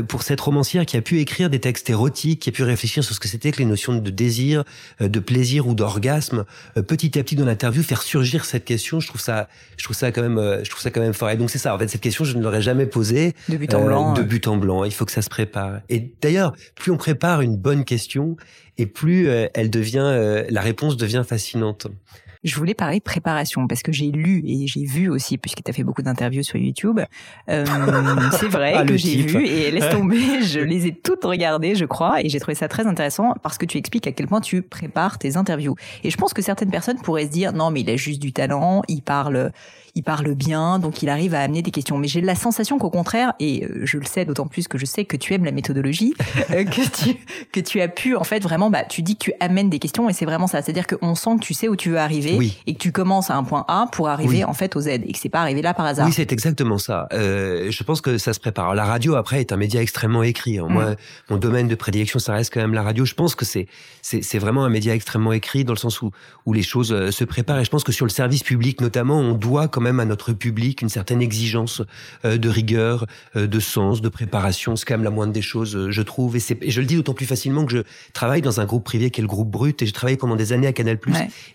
pour 0.08 0.22
cette 0.22 0.42
romancière 0.42 0.86
qui 0.86 0.96
a 0.96 1.02
pu 1.02 1.20
écrire 1.20 1.50
des 1.50 1.60
textes 1.60 1.90
érotiques, 1.90 2.42
qui 2.42 2.50
a 2.50 2.52
pu 2.52 2.62
réfléchir 2.62 3.04
sur 3.04 3.16
ce 3.16 3.20
que 3.20 3.28
c'était 3.28 3.52
que 3.52 3.58
les 3.58 3.66
notions 3.66 3.96
de 3.96 4.10
désir, 4.12 4.59
euh, 5.02 5.08
de 5.08 5.20
plaisir 5.20 5.68
ou 5.68 5.74
d'orgasme, 5.74 6.46
euh, 6.78 6.82
petit 6.82 7.18
à 7.20 7.24
petit 7.24 7.36
dans 7.36 7.46
l'interview 7.46 7.84
faire 7.84 8.02
surgir 8.02 8.46
cette 8.46 8.66
question. 8.66 9.00
Je 9.00 9.08
trouve 9.08 9.22
ça, 9.22 9.48
je 9.78 9.84
trouve 9.84 9.96
ça 9.96 10.12
quand 10.12 10.22
même, 10.22 10.38
euh, 10.38 10.64
je 10.64 10.70
trouve 10.70 10.82
ça 10.82 10.92
quand 10.92 11.02
même 11.02 11.14
fort. 11.14 11.30
Et 11.30 11.38
donc 11.38 11.50
c'est 11.50 11.58
ça. 11.58 11.76
En 11.76 11.80
fait, 11.80 11.88
cette 11.88 12.02
question, 12.02 12.26
je 12.26 12.38
ne 12.38 12.44
l'aurais 12.44 12.62
jamais 12.62 12.86
posée. 12.86 13.36
De 13.48 13.58
but 13.58 13.74
en 13.74 13.86
blanc. 13.86 14.14
De 14.14 14.24
but 14.24 14.48
en 14.48 14.58
blanc. 14.58 14.84
Il 14.84 14.94
faut 14.94 15.06
que 15.06 15.12
ça 15.12 15.22
se 15.22 15.30
prépare. 15.30 15.80
Et 15.90 16.12
d'ailleurs, 16.22 16.54
plus 16.76 16.92
on 16.92 16.98
prépare 16.98 17.42
une 17.42 17.58
bonne 17.58 17.86
question, 17.86 18.38
et 18.78 18.86
plus 18.86 19.28
elle 19.28 19.70
devient, 19.70 20.44
la 20.50 20.62
réponse 20.62 20.96
devient 20.96 21.24
fascinante. 21.28 21.88
Je 22.44 22.56
voulais 22.56 22.74
parler 22.74 23.02
préparation 23.02 23.68
parce 23.68 23.84
que 23.84 23.92
j'ai 23.92 24.12
lu 24.12 24.42
et 24.46 24.66
j'ai 24.66 24.86
vu 24.86 25.10
aussi, 25.10 25.38
puisque 25.38 25.62
tu 25.62 25.70
as 25.70 25.74
fait 25.74 25.84
beaucoup 25.84 26.02
d'interviews 26.02 26.44
sur 26.44 26.56
YouTube. 26.56 27.02
Euh, 27.50 27.66
c'est 28.40 28.48
vrai 28.48 28.74
ah, 28.78 28.86
que 28.86 28.96
j'ai 28.96 29.18
vu 29.24 29.46
et 29.46 29.72
laisse 29.72 29.90
tomber, 29.92 30.42
je 30.44 30.62
les 30.62 30.88
ai 30.88 30.96
toutes 30.96 31.26
regardées, 31.26 31.76
je 31.76 31.84
crois, 31.84 32.22
et 32.24 32.30
j'ai 32.30 32.40
trouvé 32.40 32.56
ça 32.56 32.70
très 32.70 32.88
intéressant 32.88 33.34
parce 33.44 33.58
que 33.58 33.66
tu 33.66 33.78
expliques 33.78 34.08
à 34.08 34.14
quel 34.14 34.28
point 34.28 34.40
tu 34.40 34.62
prépares 34.62 35.20
tes 35.20 35.36
interviews. 35.36 35.76
Et 36.06 36.10
je 36.10 36.16
pense 36.16 36.34
que 36.34 36.42
certaines 36.42 36.72
personnes 36.72 37.02
pourraient 37.02 37.26
se 37.26 37.32
dire 37.32 37.52
non, 37.52 37.72
mais 37.72 37.82
il 37.82 37.90
a 37.90 37.98
juste 37.98 38.22
du 38.22 38.32
talent, 38.32 38.84
il 38.88 39.02
parle, 39.02 39.52
il 39.96 40.04
parle 40.04 40.34
bien, 40.34 40.80
donc 40.80 41.02
il 41.02 41.10
arrive 41.10 41.34
à 41.34 41.42
amener 41.42 41.62
des 41.62 41.72
questions. 41.72 41.98
Mais 41.98 42.08
j'ai 42.08 42.22
la 42.22 42.36
sensation 42.36 42.78
qu'au 42.78 42.90
contraire, 42.90 43.34
et 43.40 43.66
euh, 43.66 43.82
je 43.86 43.98
le 43.98 44.06
sais 44.06 44.26
d'autant 44.26 44.48
plus 44.48 44.68
que 44.68 44.78
je 44.78 44.86
sais 44.86 45.06
que 45.06 45.18
tu 45.18 45.34
aimes 45.34 45.46
la 45.46 45.52
méthodologie, 45.52 46.14
euh, 46.52 46.64
que 46.64 46.82
tu 46.82 47.18
que 47.52 47.60
tu 47.60 47.82
as 47.82 47.88
pu 47.88 48.16
en 48.16 48.24
fait 48.24 48.40
vraiment, 48.40 48.70
bah 48.70 48.84
tu 48.84 49.02
dis 49.02 49.16
que 49.16 49.26
tu 49.26 49.34
amènes 49.40 49.70
des 49.70 49.80
questions 49.80 50.10
et 50.10 50.14
c'est 50.14 50.26
vraiment 50.26 50.48
ça, 50.48 50.62
c'est-à-dire 50.62 50.88
qu'on 50.88 51.16
sent 51.16 51.32
que 51.40 51.46
tu 51.46 51.54
sais 51.54 51.68
où 51.68 51.76
tu 51.76 51.90
veux 51.90 51.98
arriver 51.98 52.52
et 52.68 52.74
que 52.74 52.80
tu 52.80 52.92
commences 52.92 53.30
à 53.30 53.36
un 53.36 53.44
point 53.44 53.66
A 53.68 53.88
pour 53.92 54.10
arriver 54.10 54.44
en 54.44 54.54
fait 54.54 54.76
au 54.76 54.82
Z 54.82 54.88
et 54.88 55.12
que 55.12 55.20
c'est 55.20 55.30
pas 55.30 55.42
arrivé 55.42 55.62
là 55.62 55.74
par 55.74 55.86
hasard. 55.86 56.08
Oui, 56.08 56.14
c'est 56.14 56.32
exactement 56.32 56.78
ça. 56.78 57.08
Euh, 57.14 57.72
je 57.72 57.84
pense 57.84 58.02
que 58.02 58.18
ça 58.18 58.34
se 58.34 58.40
prépare. 58.40 58.76
La 58.76 58.86
radio 58.86 59.16
après 59.16 59.40
est 59.40 59.52
un 59.52 59.58
média 59.58 59.82
extrêmement 59.82 60.24
écrit. 60.24 60.60
Hein. 60.60 60.68
Moi, 60.70 60.92
mm. 60.92 60.96
mon 61.32 61.38
domaine 61.38 61.68
de 61.68 61.76
prédilection, 61.76 62.20
ça 62.20 62.34
reste 62.34 62.54
quand 62.54 62.62
même 62.62 62.74
la 62.74 62.84
radio. 62.84 63.06
Je 63.06 63.16
pense 63.16 63.36
que 63.36 63.46
c'est 63.46 63.68
c'est 64.02 64.40
vraiment 64.40 64.66
un 64.66 64.70
média 64.70 64.94
extrêmement 64.96 65.34
écrit 65.34 65.64
dans 65.64 65.74
le 65.74 65.80
sens 65.80 66.02
où 66.02 66.12
où 66.46 66.54
les 66.54 66.64
choses 66.64 67.10
se 67.10 67.24
préparent. 67.24 67.60
Et 67.60 67.66
je 67.66 67.70
pense 67.70 67.84
que 67.84 67.92
sur 67.92 68.06
le 68.06 68.12
service 68.12 68.44
public 68.44 68.82
notamment, 68.82 69.20
on 69.20 69.34
doit 69.34 69.68
quand 69.80 69.84
même 69.86 70.02
à 70.02 70.06
notre 70.06 70.34
public 70.34 70.82
une 70.82 70.90
certaine 70.90 71.22
exigence 71.22 71.82
euh, 72.26 72.38
de 72.38 72.50
rigueur, 72.50 73.06
euh, 73.38 73.48
de 73.48 73.60
sens, 73.62 74.02
de 74.02 74.10
préparation. 74.10 74.76
C'est 74.76 74.86
quand 74.86 74.96
même 74.96 75.06
la 75.06 75.10
moindre 75.10 75.32
des 75.32 75.42
choses, 75.42 75.74
euh, 75.74 75.90
je 75.90 76.02
trouve. 76.02 76.36
Et, 76.36 76.42
et 76.62 76.70
je 76.70 76.82
le 76.82 76.86
dis 76.86 76.96
d'autant 76.96 77.14
plus 77.14 77.26
facilement 77.26 77.66
que 77.66 77.72
je 77.72 77.80
travaille 78.12 78.42
dans 78.42 78.60
un 78.60 78.66
groupe 78.66 78.84
privé 78.84 79.10
qui 79.10 79.22
est 79.22 79.24
le 79.24 79.30
groupe 79.30 79.50
Brut 79.50 79.82
et 79.82 79.86
j'ai 79.86 79.94
travaillé 79.94 80.18
pendant 80.18 80.36
des 80.36 80.52
années 80.52 80.68
à 80.68 80.74
Canal+. 80.74 81.00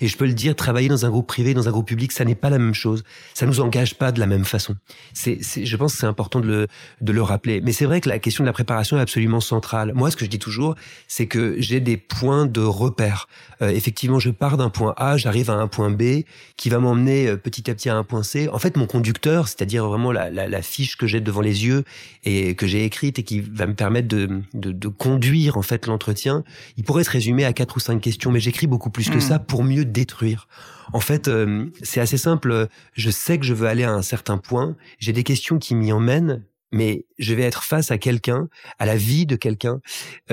Et 0.00 0.06
je 0.06 0.16
peux 0.16 0.24
le 0.24 0.32
dire, 0.32 0.56
travailler 0.56 0.88
dans 0.88 1.04
un 1.04 1.10
groupe 1.10 1.26
privé, 1.26 1.52
dans 1.52 1.68
un 1.68 1.70
groupe 1.70 1.86
public, 1.86 2.12
ça 2.12 2.24
n'est 2.24 2.34
pas 2.34 2.48
la 2.48 2.58
même 2.58 2.72
chose. 2.72 3.04
Ça 3.34 3.44
nous 3.44 3.60
engage 3.60 3.96
pas 3.96 4.10
de 4.10 4.20
la 4.20 4.26
même 4.26 4.46
façon. 4.46 4.74
C'est, 5.12 5.38
je 5.42 5.76
pense 5.76 5.92
que 5.92 5.98
c'est 5.98 6.06
important 6.06 6.40
de 6.40 6.46
le, 6.46 6.66
de 7.02 7.12
le 7.12 7.22
rappeler. 7.22 7.60
Mais 7.60 7.72
c'est 7.72 7.84
vrai 7.84 8.00
que 8.00 8.08
la 8.08 8.18
question 8.18 8.42
de 8.42 8.46
la 8.46 8.54
préparation 8.54 8.96
est 8.96 9.02
absolument 9.02 9.40
centrale. 9.40 9.92
Moi, 9.94 10.10
ce 10.10 10.16
que 10.16 10.24
je 10.24 10.30
dis 10.30 10.38
toujours, 10.38 10.76
c'est 11.08 11.26
que 11.26 11.56
j'ai 11.58 11.80
des 11.80 11.98
points 11.98 12.46
de 12.46 12.62
repère. 12.62 13.28
effectivement, 13.60 14.18
je 14.18 14.30
pars 14.30 14.56
d'un 14.56 14.70
point 14.70 14.94
A, 14.96 15.18
j'arrive 15.18 15.50
à 15.50 15.54
un 15.54 15.68
point 15.68 15.90
B, 15.90 16.22
qui 16.56 16.70
va 16.70 16.78
m'emmener 16.78 17.36
petit 17.36 17.70
à 17.70 17.74
petit 17.74 17.90
à 17.90 17.96
un 17.96 18.04
point 18.04 18.13
En 18.14 18.58
fait, 18.58 18.76
mon 18.76 18.86
conducteur, 18.86 19.48
c'est-à-dire 19.48 19.86
vraiment 19.86 20.12
la, 20.12 20.62
fiche 20.62 20.96
que 20.96 21.06
j'ai 21.06 21.20
devant 21.20 21.40
les 21.40 21.66
yeux 21.66 21.84
et 22.24 22.54
que 22.54 22.66
j'ai 22.66 22.84
écrite 22.84 23.18
et 23.18 23.22
qui 23.22 23.40
va 23.40 23.66
me 23.66 23.74
permettre 23.74 24.08
de, 24.08 24.88
conduire 24.88 25.56
en 25.56 25.62
fait 25.62 25.86
l'entretien, 25.86 26.44
il 26.76 26.84
pourrait 26.84 27.04
se 27.04 27.10
résumer 27.10 27.44
à 27.44 27.52
quatre 27.52 27.76
ou 27.76 27.80
cinq 27.80 28.00
questions, 28.00 28.30
mais 28.30 28.40
j'écris 28.40 28.66
beaucoup 28.66 28.90
plus 28.90 29.10
que 29.10 29.16
hmm. 29.16 29.20
ça 29.20 29.38
pour 29.38 29.64
mieux 29.64 29.84
détruire. 29.84 30.48
En 30.92 31.00
fait, 31.00 31.28
euh, 31.28 31.66
c'est 31.82 32.00
assez 32.00 32.18
simple. 32.18 32.68
Je 32.92 33.10
sais 33.10 33.38
que 33.38 33.44
je 33.44 33.54
veux 33.54 33.66
aller 33.66 33.84
à 33.84 33.92
un 33.92 34.02
certain 34.02 34.38
point. 34.38 34.76
J'ai 34.98 35.12
des 35.12 35.24
questions 35.24 35.58
qui 35.58 35.74
m'y 35.74 35.92
emmènent, 35.92 36.42
mais 36.74 37.06
je 37.18 37.34
vais 37.34 37.44
être 37.44 37.62
face 37.62 37.92
à 37.92 37.98
quelqu'un, 37.98 38.48
à 38.80 38.84
la 38.86 38.96
vie 38.96 39.26
de 39.26 39.36
quelqu'un 39.36 39.80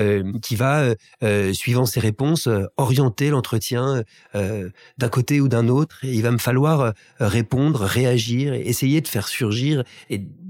euh, 0.00 0.32
qui 0.42 0.56
va, 0.56 0.80
euh, 0.80 0.94
euh 1.22 1.52
suivant 1.52 1.86
ses 1.86 2.00
réponses, 2.00 2.48
euh, 2.48 2.64
orienter 2.76 3.30
l'entretien 3.30 4.02
euh, 4.34 4.68
d'un 4.98 5.08
côté 5.08 5.40
ou 5.40 5.46
d'un 5.46 5.68
autre. 5.68 6.00
Et 6.02 6.12
il 6.12 6.22
va 6.22 6.32
me 6.32 6.38
falloir 6.38 6.94
répondre, 7.20 7.82
réagir, 7.82 8.54
essayer 8.54 9.00
de 9.00 9.06
faire 9.06 9.28
surgir 9.28 9.84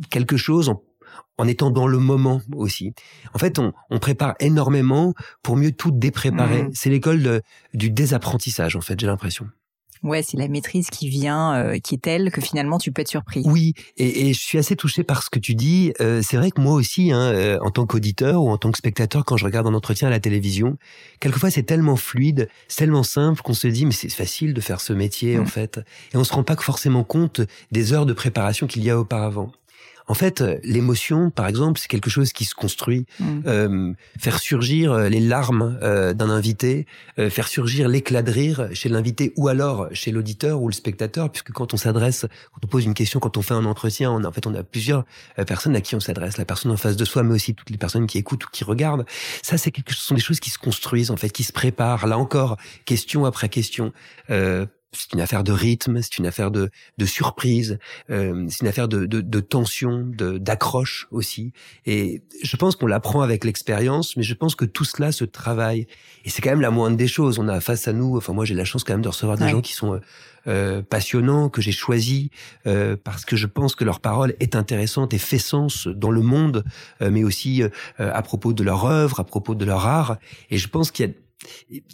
quelque 0.08 0.38
chose 0.38 0.70
en, 0.70 0.82
en 1.36 1.46
étant 1.46 1.70
dans 1.70 1.86
le 1.86 1.98
moment 1.98 2.40
aussi. 2.56 2.94
En 3.34 3.38
fait, 3.38 3.58
on, 3.58 3.74
on 3.90 3.98
prépare 3.98 4.34
énormément 4.40 5.12
pour 5.42 5.56
mieux 5.56 5.72
tout 5.72 5.90
dépréparer. 5.90 6.62
Mmh. 6.62 6.70
C'est 6.72 6.88
l'école 6.88 7.42
du 7.74 7.90
désapprentissage, 7.90 8.76
en 8.76 8.80
fait, 8.80 8.98
j'ai 8.98 9.06
l'impression. 9.06 9.46
Ouais, 10.02 10.22
c'est 10.22 10.36
la 10.36 10.48
maîtrise 10.48 10.88
qui 10.88 11.08
vient, 11.08 11.54
euh, 11.54 11.78
qui 11.78 11.94
est 11.94 12.02
telle 12.02 12.30
que 12.32 12.40
finalement 12.40 12.78
tu 12.78 12.90
peux 12.90 13.02
être 13.02 13.08
surpris. 13.08 13.42
Oui, 13.44 13.74
et, 13.96 14.28
et 14.28 14.32
je 14.32 14.40
suis 14.40 14.58
assez 14.58 14.74
touché 14.74 15.04
par 15.04 15.22
ce 15.22 15.30
que 15.30 15.38
tu 15.38 15.54
dis. 15.54 15.92
Euh, 16.00 16.22
c'est 16.22 16.36
vrai 16.36 16.50
que 16.50 16.60
moi 16.60 16.74
aussi, 16.74 17.12
hein, 17.12 17.20
euh, 17.20 17.58
en 17.62 17.70
tant 17.70 17.86
qu'auditeur 17.86 18.42
ou 18.42 18.50
en 18.50 18.58
tant 18.58 18.72
que 18.72 18.78
spectateur, 18.78 19.24
quand 19.24 19.36
je 19.36 19.44
regarde 19.44 19.66
un 19.66 19.74
entretien 19.74 20.08
à 20.08 20.10
la 20.10 20.18
télévision, 20.18 20.76
quelquefois 21.20 21.50
c'est 21.50 21.62
tellement 21.62 21.96
fluide, 21.96 22.48
c'est 22.66 22.78
tellement 22.78 23.04
simple 23.04 23.42
qu'on 23.42 23.54
se 23.54 23.68
dit 23.68 23.86
mais 23.86 23.92
c'est 23.92 24.08
facile 24.08 24.54
de 24.54 24.60
faire 24.60 24.80
ce 24.80 24.92
métier 24.92 25.38
en 25.38 25.42
mm. 25.42 25.46
fait, 25.46 25.80
et 26.12 26.16
on 26.16 26.24
se 26.24 26.32
rend 26.32 26.42
pas 26.42 26.56
forcément 26.56 27.04
compte 27.04 27.40
des 27.70 27.92
heures 27.92 28.06
de 28.06 28.12
préparation 28.12 28.66
qu'il 28.66 28.82
y 28.82 28.90
a 28.90 28.98
auparavant. 28.98 29.52
En 30.08 30.14
fait, 30.14 30.42
l'émotion, 30.64 31.30
par 31.30 31.46
exemple, 31.46 31.78
c'est 31.80 31.88
quelque 31.88 32.10
chose 32.10 32.32
qui 32.32 32.44
se 32.44 32.54
construit. 32.54 33.06
Mm. 33.20 33.40
Euh, 33.46 33.92
faire 34.18 34.38
surgir 34.38 34.92
euh, 34.92 35.08
les 35.08 35.20
larmes 35.20 35.78
euh, 35.82 36.12
d'un 36.12 36.30
invité, 36.30 36.86
euh, 37.18 37.30
faire 37.30 37.48
surgir 37.48 37.88
l'éclat 37.88 38.22
de 38.22 38.30
rire 38.30 38.68
chez 38.72 38.88
l'invité 38.88 39.32
ou 39.36 39.48
alors 39.48 39.88
chez 39.92 40.10
l'auditeur 40.10 40.60
ou 40.60 40.68
le 40.68 40.74
spectateur, 40.74 41.30
puisque 41.30 41.52
quand 41.52 41.74
on 41.74 41.76
s'adresse, 41.76 42.26
quand 42.52 42.64
on 42.64 42.66
pose 42.66 42.84
une 42.84 42.94
question, 42.94 43.20
quand 43.20 43.36
on 43.36 43.42
fait 43.42 43.54
un 43.54 43.64
entretien, 43.64 44.10
on, 44.10 44.24
en 44.24 44.32
fait, 44.32 44.46
on 44.46 44.54
a 44.54 44.62
plusieurs 44.62 45.04
personnes 45.46 45.76
à 45.76 45.80
qui 45.80 45.94
on 45.94 46.00
s'adresse, 46.00 46.38
la 46.38 46.44
personne 46.44 46.72
en 46.72 46.76
face 46.76 46.96
de 46.96 47.04
soi, 47.04 47.22
mais 47.22 47.34
aussi 47.34 47.54
toutes 47.54 47.70
les 47.70 47.78
personnes 47.78 48.06
qui 48.06 48.18
écoutent 48.18 48.44
ou 48.44 48.48
qui 48.52 48.64
regardent. 48.64 49.04
Ça, 49.42 49.58
c'est 49.58 49.70
quelque 49.70 49.90
chose, 49.90 50.00
ce 50.00 50.06
sont 50.08 50.14
des 50.14 50.20
choses 50.20 50.40
qui 50.40 50.50
se 50.50 50.58
construisent, 50.58 51.10
en 51.10 51.16
fait, 51.16 51.30
qui 51.30 51.44
se 51.44 51.52
préparent. 51.52 52.06
Là 52.06 52.18
encore, 52.18 52.56
question 52.84 53.24
après 53.24 53.48
question. 53.48 53.92
Euh, 54.92 54.98
c'est 54.98 55.12
une 55.12 55.20
affaire 55.20 55.44
de 55.44 55.52
rythme, 55.52 56.00
c'est 56.02 56.18
une 56.18 56.26
affaire 56.26 56.50
de, 56.50 56.70
de 56.98 57.06
surprise, 57.06 57.78
euh, 58.10 58.46
c'est 58.48 58.60
une 58.60 58.68
affaire 58.68 58.88
de, 58.88 59.06
de, 59.06 59.20
de 59.20 59.40
tension, 59.40 60.04
de, 60.04 60.38
d'accroche 60.38 61.08
aussi. 61.10 61.52
Et 61.86 62.22
je 62.42 62.56
pense 62.56 62.76
qu'on 62.76 62.86
l'apprend 62.86 63.22
avec 63.22 63.44
l'expérience, 63.44 64.16
mais 64.16 64.22
je 64.22 64.34
pense 64.34 64.54
que 64.54 64.64
tout 64.64 64.84
cela 64.84 65.12
se 65.12 65.24
travaille. 65.24 65.86
Et 66.24 66.30
c'est 66.30 66.42
quand 66.42 66.50
même 66.50 66.60
la 66.60 66.70
moindre 66.70 66.96
des 66.96 67.08
choses. 67.08 67.38
On 67.38 67.48
a 67.48 67.60
face 67.60 67.88
à 67.88 67.92
nous, 67.92 68.16
enfin 68.16 68.32
moi 68.32 68.44
j'ai 68.44 68.54
la 68.54 68.64
chance 68.64 68.84
quand 68.84 68.94
même 68.94 69.02
de 69.02 69.08
recevoir 69.08 69.36
des 69.36 69.48
gens 69.48 69.60
qui 69.60 69.72
sont 69.72 69.94
euh, 69.94 70.00
euh, 70.48 70.82
passionnants, 70.82 71.48
que 71.48 71.62
j'ai 71.62 71.70
choisis 71.70 72.28
euh, 72.66 72.96
parce 73.02 73.24
que 73.24 73.36
je 73.36 73.46
pense 73.46 73.76
que 73.76 73.84
leur 73.84 74.00
parole 74.00 74.34
est 74.40 74.56
intéressante 74.56 75.14
et 75.14 75.18
fait 75.18 75.38
sens 75.38 75.86
dans 75.86 76.10
le 76.10 76.20
monde, 76.20 76.64
euh, 77.00 77.10
mais 77.12 77.22
aussi 77.22 77.62
à 77.98 78.22
propos 78.22 78.52
de 78.52 78.64
leur 78.64 78.84
œuvre, 78.86 79.20
à 79.20 79.24
propos 79.24 79.54
de 79.54 79.64
leur 79.64 79.86
art. 79.86 80.16
Et 80.50 80.58
je 80.58 80.68
pense 80.68 80.90
qu'il 80.90 81.06
y 81.06 81.08
a 81.08 81.12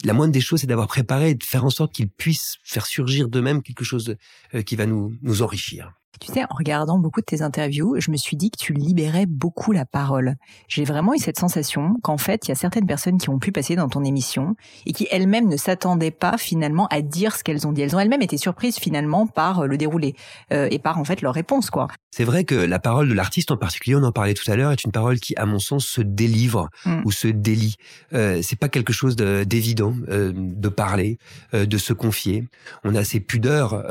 la 0.03 0.13
moindre 0.13 0.33
des 0.33 0.41
choses, 0.41 0.61
c'est 0.61 0.67
d'avoir 0.67 0.87
préparé 0.87 1.31
et 1.31 1.35
de 1.35 1.43
faire 1.43 1.65
en 1.65 1.69
sorte 1.69 1.93
qu'ils 1.93 2.09
puissent 2.09 2.57
faire 2.63 2.85
surgir 2.85 3.29
d'eux-mêmes 3.29 3.61
quelque 3.61 3.83
chose 3.83 4.15
euh, 4.53 4.61
qui 4.61 4.75
va 4.75 4.85
nous, 4.85 5.15
nous 5.21 5.41
enrichir. 5.41 5.98
Tu 6.19 6.33
sais, 6.33 6.43
en 6.43 6.55
regardant 6.57 6.99
beaucoup 6.99 7.21
de 7.21 7.25
tes 7.25 7.41
interviews, 7.43 7.95
je 7.99 8.11
me 8.11 8.17
suis 8.17 8.35
dit 8.35 8.51
que 8.51 8.57
tu 8.57 8.73
libérais 8.73 9.25
beaucoup 9.25 9.71
la 9.71 9.85
parole. 9.85 10.35
J'ai 10.67 10.83
vraiment 10.83 11.13
eu 11.13 11.17
cette 11.17 11.39
sensation 11.39 11.95
qu'en 12.03 12.17
fait, 12.17 12.45
il 12.45 12.49
y 12.49 12.51
a 12.51 12.55
certaines 12.55 12.87
personnes 12.87 13.17
qui 13.17 13.29
ont 13.29 13.39
pu 13.39 13.53
passer 13.53 13.75
dans 13.75 13.87
ton 13.87 14.03
émission 14.03 14.55
et 14.85 14.91
qui 14.91 15.07
elles-mêmes 15.11 15.47
ne 15.47 15.55
s'attendaient 15.55 16.11
pas 16.11 16.37
finalement 16.37 16.87
à 16.87 17.01
dire 17.01 17.35
ce 17.35 17.43
qu'elles 17.43 17.67
ont 17.67 17.71
dit. 17.71 17.83
Elles 17.83 17.95
ont 17.95 17.99
elles-mêmes 17.99 18.21
été 18.21 18.37
surprises 18.37 18.77
finalement 18.77 19.27
par 19.27 19.61
euh, 19.61 19.67
le 19.67 19.77
déroulé 19.77 20.15
euh, 20.51 20.67
et 20.71 20.79
par 20.79 20.97
en 20.97 21.05
fait 21.05 21.21
leur 21.21 21.33
réponse, 21.33 21.69
quoi. 21.69 21.87
C'est 22.11 22.23
vrai 22.25 22.43
que 22.43 22.55
la 22.55 22.79
parole 22.79 23.07
de 23.07 23.13
l'artiste 23.13 23.51
en 23.51 23.57
particulier, 23.57 23.95
on 23.95 24.03
en 24.03 24.11
parlait 24.11 24.33
tout 24.33 24.49
à 24.51 24.55
l'heure, 24.55 24.71
est 24.71 24.83
une 24.83 24.91
parole 24.91 25.19
qui, 25.19 25.35
à 25.37 25.45
mon 25.45 25.59
sens, 25.59 25.85
se 25.85 26.01
délivre 26.01 26.69
mm. 26.85 27.01
ou 27.05 27.11
se 27.11 27.27
délie. 27.27 27.75
Euh, 28.13 28.41
c'est 28.41 28.57
pas 28.57 28.67
quelque 28.67 28.91
chose 28.91 29.15
d'évident 29.15 29.95
euh, 30.09 30.33
de 30.35 30.69
parler, 30.69 31.17
de 31.53 31.77
se 31.77 31.93
confier. 31.93 32.47
On 32.83 32.95
a 32.95 33.03
ces 33.03 33.19
pudeurs 33.19 33.83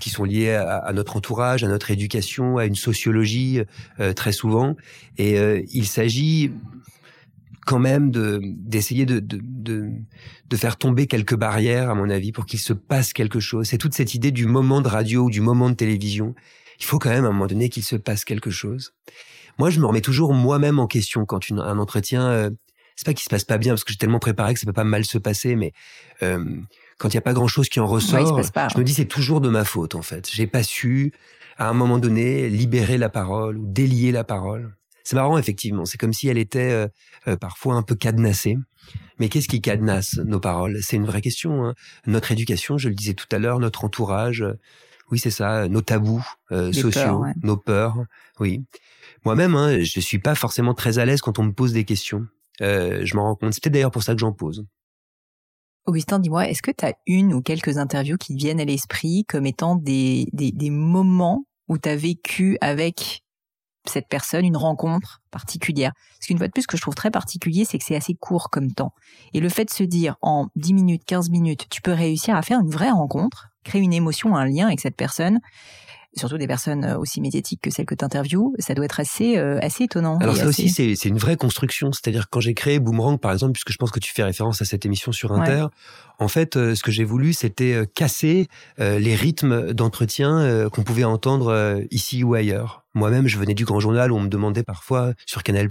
qui 0.00 0.10
sont 0.10 0.24
liées 0.24 0.33
à, 0.42 0.92
notre 0.92 1.16
entourage, 1.16 1.64
à 1.64 1.68
notre 1.68 1.90
éducation, 1.90 2.58
à 2.58 2.66
une 2.66 2.74
sociologie 2.74 3.60
euh, 4.00 4.12
très 4.12 4.32
souvent. 4.32 4.76
Et 5.18 5.38
euh, 5.38 5.62
il 5.72 5.86
s'agit 5.86 6.52
quand 7.66 7.78
même 7.78 8.10
de 8.10 8.40
d'essayer 8.42 9.06
de, 9.06 9.22
faire 10.56 10.76
tomber 10.76 11.06
quelques 11.06 11.34
barrières, 11.34 11.90
à 11.90 11.94
mon 11.94 12.08
avis, 12.10 12.30
pour 12.30 12.46
qu'il 12.46 12.60
se 12.60 12.72
passe 12.72 13.12
quelque 13.12 13.40
chose. 13.40 13.66
C'est 13.68 13.78
toute 13.78 13.94
cette 13.94 14.14
idée 14.14 14.30
du 14.30 14.46
moment 14.46 14.80
de 14.80 14.88
radio 14.88 15.24
ou 15.24 15.30
du 15.30 15.40
moment 15.40 15.68
de 15.68 15.74
télévision. 15.74 16.34
Il 16.78 16.84
faut 16.84 16.98
quand 16.98 17.10
même, 17.10 17.24
à 17.24 17.28
un 17.28 17.32
moment 17.32 17.46
donné, 17.46 17.68
qu'il 17.68 17.82
se 17.82 17.96
passe 17.96 18.24
quelque 18.24 18.50
chose. 18.50 18.94
Moi, 19.58 19.70
je 19.70 19.80
me 19.80 19.86
remets 19.86 20.00
toujours 20.00 20.32
moi-même 20.32 20.78
en 20.78 20.86
question 20.86 21.24
quand 21.26 21.50
un 21.50 21.78
entretien... 21.78 22.26
Euh, 22.26 22.50
c'est 22.96 23.06
pas 23.06 23.14
qu'il 23.14 23.24
se 23.24 23.30
passe 23.30 23.44
pas 23.44 23.58
bien, 23.58 23.72
parce 23.72 23.82
que 23.82 23.92
j'ai 23.92 23.98
tellement 23.98 24.20
préparé 24.20 24.54
que 24.54 24.60
ça 24.60 24.66
peut 24.66 24.72
pas 24.72 24.84
mal 24.84 25.04
se 25.04 25.18
passer, 25.18 25.56
mais... 25.56 25.72
Euh, 26.94 26.96
quand 26.98 27.08
il 27.08 27.14
y 27.14 27.18
a 27.18 27.22
pas 27.22 27.32
grand 27.32 27.48
chose 27.48 27.68
qui 27.68 27.80
en 27.80 27.86
ressort, 27.86 28.42
je 28.42 28.78
me 28.78 28.84
dis 28.84 28.94
c'est 28.94 29.04
toujours 29.04 29.40
de 29.40 29.48
ma 29.48 29.64
faute 29.64 29.94
en 29.94 30.02
fait. 30.02 30.28
J'ai 30.30 30.46
pas 30.46 30.62
su 30.62 31.12
à 31.56 31.68
un 31.68 31.74
moment 31.74 31.98
donné 31.98 32.48
libérer 32.48 32.98
la 32.98 33.08
parole 33.08 33.58
ou 33.58 33.66
délier 33.66 34.12
la 34.12 34.24
parole. 34.24 34.74
C'est 35.04 35.16
marrant 35.16 35.36
effectivement. 35.36 35.84
C'est 35.84 35.98
comme 35.98 36.14
si 36.14 36.28
elle 36.28 36.38
était 36.38 36.72
euh, 36.72 36.88
euh, 37.28 37.36
parfois 37.36 37.74
un 37.74 37.82
peu 37.82 37.94
cadenassée. 37.94 38.56
Mais 39.18 39.28
qu'est-ce 39.28 39.48
qui 39.48 39.60
cadenasse 39.60 40.16
nos 40.16 40.40
paroles? 40.40 40.78
C'est 40.82 40.96
une 40.96 41.04
vraie 41.04 41.20
question. 41.20 41.66
Hein. 41.66 41.74
Notre 42.06 42.32
éducation, 42.32 42.78
je 42.78 42.88
le 42.88 42.94
disais 42.94 43.14
tout 43.14 43.26
à 43.30 43.38
l'heure, 43.38 43.60
notre 43.60 43.84
entourage. 43.84 44.42
Euh, 44.42 44.58
oui, 45.10 45.18
c'est 45.18 45.30
ça. 45.30 45.68
Nos 45.68 45.82
tabous 45.82 46.26
sociaux, 46.72 47.24
nos 47.42 47.58
peurs. 47.58 48.04
Oui. 48.40 48.64
Moi-même, 49.24 49.54
hein, 49.54 49.78
je 49.82 50.00
suis 50.00 50.18
pas 50.18 50.34
forcément 50.34 50.72
très 50.72 50.98
à 50.98 51.04
l'aise 51.04 51.20
quand 51.20 51.38
on 51.38 51.44
me 51.44 51.52
pose 51.52 51.74
des 51.74 51.84
questions. 51.84 52.26
je 52.60 53.14
m'en 53.14 53.24
rends 53.24 53.34
compte. 53.36 53.52
C'est 53.52 53.62
peut-être 53.62 53.74
d'ailleurs 53.74 53.90
pour 53.90 54.02
ça 54.02 54.14
que 54.14 54.20
j'en 54.20 54.32
pose. 54.32 54.64
Augustin, 55.86 56.18
dis-moi, 56.18 56.48
est-ce 56.48 56.62
que 56.62 56.70
tu 56.70 56.84
as 56.84 56.94
une 57.06 57.34
ou 57.34 57.42
quelques 57.42 57.76
interviews 57.76 58.16
qui 58.16 58.34
te 58.34 58.38
viennent 58.38 58.60
à 58.60 58.64
l'esprit 58.64 59.24
comme 59.28 59.44
étant 59.44 59.76
des, 59.76 60.26
des, 60.32 60.50
des 60.50 60.70
moments 60.70 61.44
où 61.68 61.76
tu 61.76 61.88
as 61.88 61.96
vécu 61.96 62.56
avec 62.62 63.22
cette 63.86 64.08
personne 64.08 64.46
une 64.46 64.56
rencontre 64.56 65.20
particulière? 65.30 65.92
Parce 66.18 66.28
qu'une 66.28 66.38
fois 66.38 66.46
de 66.46 66.52
plus, 66.52 66.62
ce 66.62 66.66
que 66.66 66.78
je 66.78 66.82
trouve 66.82 66.94
très 66.94 67.10
particulier, 67.10 67.66
c'est 67.66 67.76
que 67.76 67.84
c'est 67.84 67.96
assez 67.96 68.14
court 68.14 68.48
comme 68.50 68.72
temps. 68.72 68.94
Et 69.34 69.40
le 69.40 69.48
fait 69.50 69.66
de 69.66 69.70
se 69.70 69.84
dire 69.84 70.16
en 70.22 70.46
10 70.56 70.72
minutes, 70.72 71.02
15 71.04 71.28
minutes, 71.28 71.66
tu 71.68 71.82
peux 71.82 71.92
réussir 71.92 72.34
à 72.34 72.40
faire 72.40 72.60
une 72.60 72.70
vraie 72.70 72.90
rencontre, 72.90 73.48
créer 73.62 73.82
une 73.82 73.92
émotion, 73.92 74.36
un 74.36 74.46
lien 74.46 74.68
avec 74.68 74.80
cette 74.80 74.96
personne, 74.96 75.40
surtout 76.16 76.38
des 76.38 76.46
personnes 76.46 76.84
euh, 76.84 76.98
aussi 76.98 77.20
médiatiques 77.20 77.60
que 77.62 77.70
celles 77.70 77.86
que 77.86 77.94
tu 77.94 78.04
interviews, 78.04 78.54
ça 78.58 78.74
doit 78.74 78.84
être 78.84 79.00
assez, 79.00 79.36
euh, 79.36 79.58
assez 79.62 79.84
étonnant. 79.84 80.18
Alors 80.18 80.36
ça 80.36 80.46
aussi, 80.46 80.68
c'est, 80.68 80.94
c'est 80.96 81.08
une 81.08 81.18
vraie 81.18 81.36
construction. 81.36 81.92
C'est-à-dire 81.92 82.28
quand 82.30 82.40
j'ai 82.40 82.54
créé 82.54 82.78
Boomerang, 82.78 83.18
par 83.18 83.32
exemple, 83.32 83.52
puisque 83.52 83.72
je 83.72 83.78
pense 83.78 83.90
que 83.90 84.00
tu 84.00 84.12
fais 84.12 84.22
référence 84.22 84.62
à 84.62 84.64
cette 84.64 84.86
émission 84.86 85.12
sur 85.12 85.32
Inter, 85.32 85.66
en 86.18 86.28
fait, 86.28 86.56
euh, 86.56 86.74
ce 86.74 86.82
que 86.82 86.90
j'ai 86.90 87.04
voulu, 87.04 87.32
c'était 87.32 87.84
casser 87.94 88.48
les 88.78 89.14
rythmes 89.14 89.72
d'entretien 89.72 90.68
qu'on 90.70 90.82
pouvait 90.82 91.04
entendre 91.04 91.82
ici 91.90 92.22
ou 92.24 92.34
ailleurs. 92.34 92.84
Moi-même, 92.94 93.26
je 93.26 93.38
venais 93.38 93.54
du 93.54 93.64
grand 93.64 93.80
journal 93.80 94.12
où 94.12 94.16
on 94.16 94.20
me 94.20 94.28
demandait 94.28 94.62
parfois 94.62 95.14
sur 95.26 95.42
Canal+ 95.42 95.68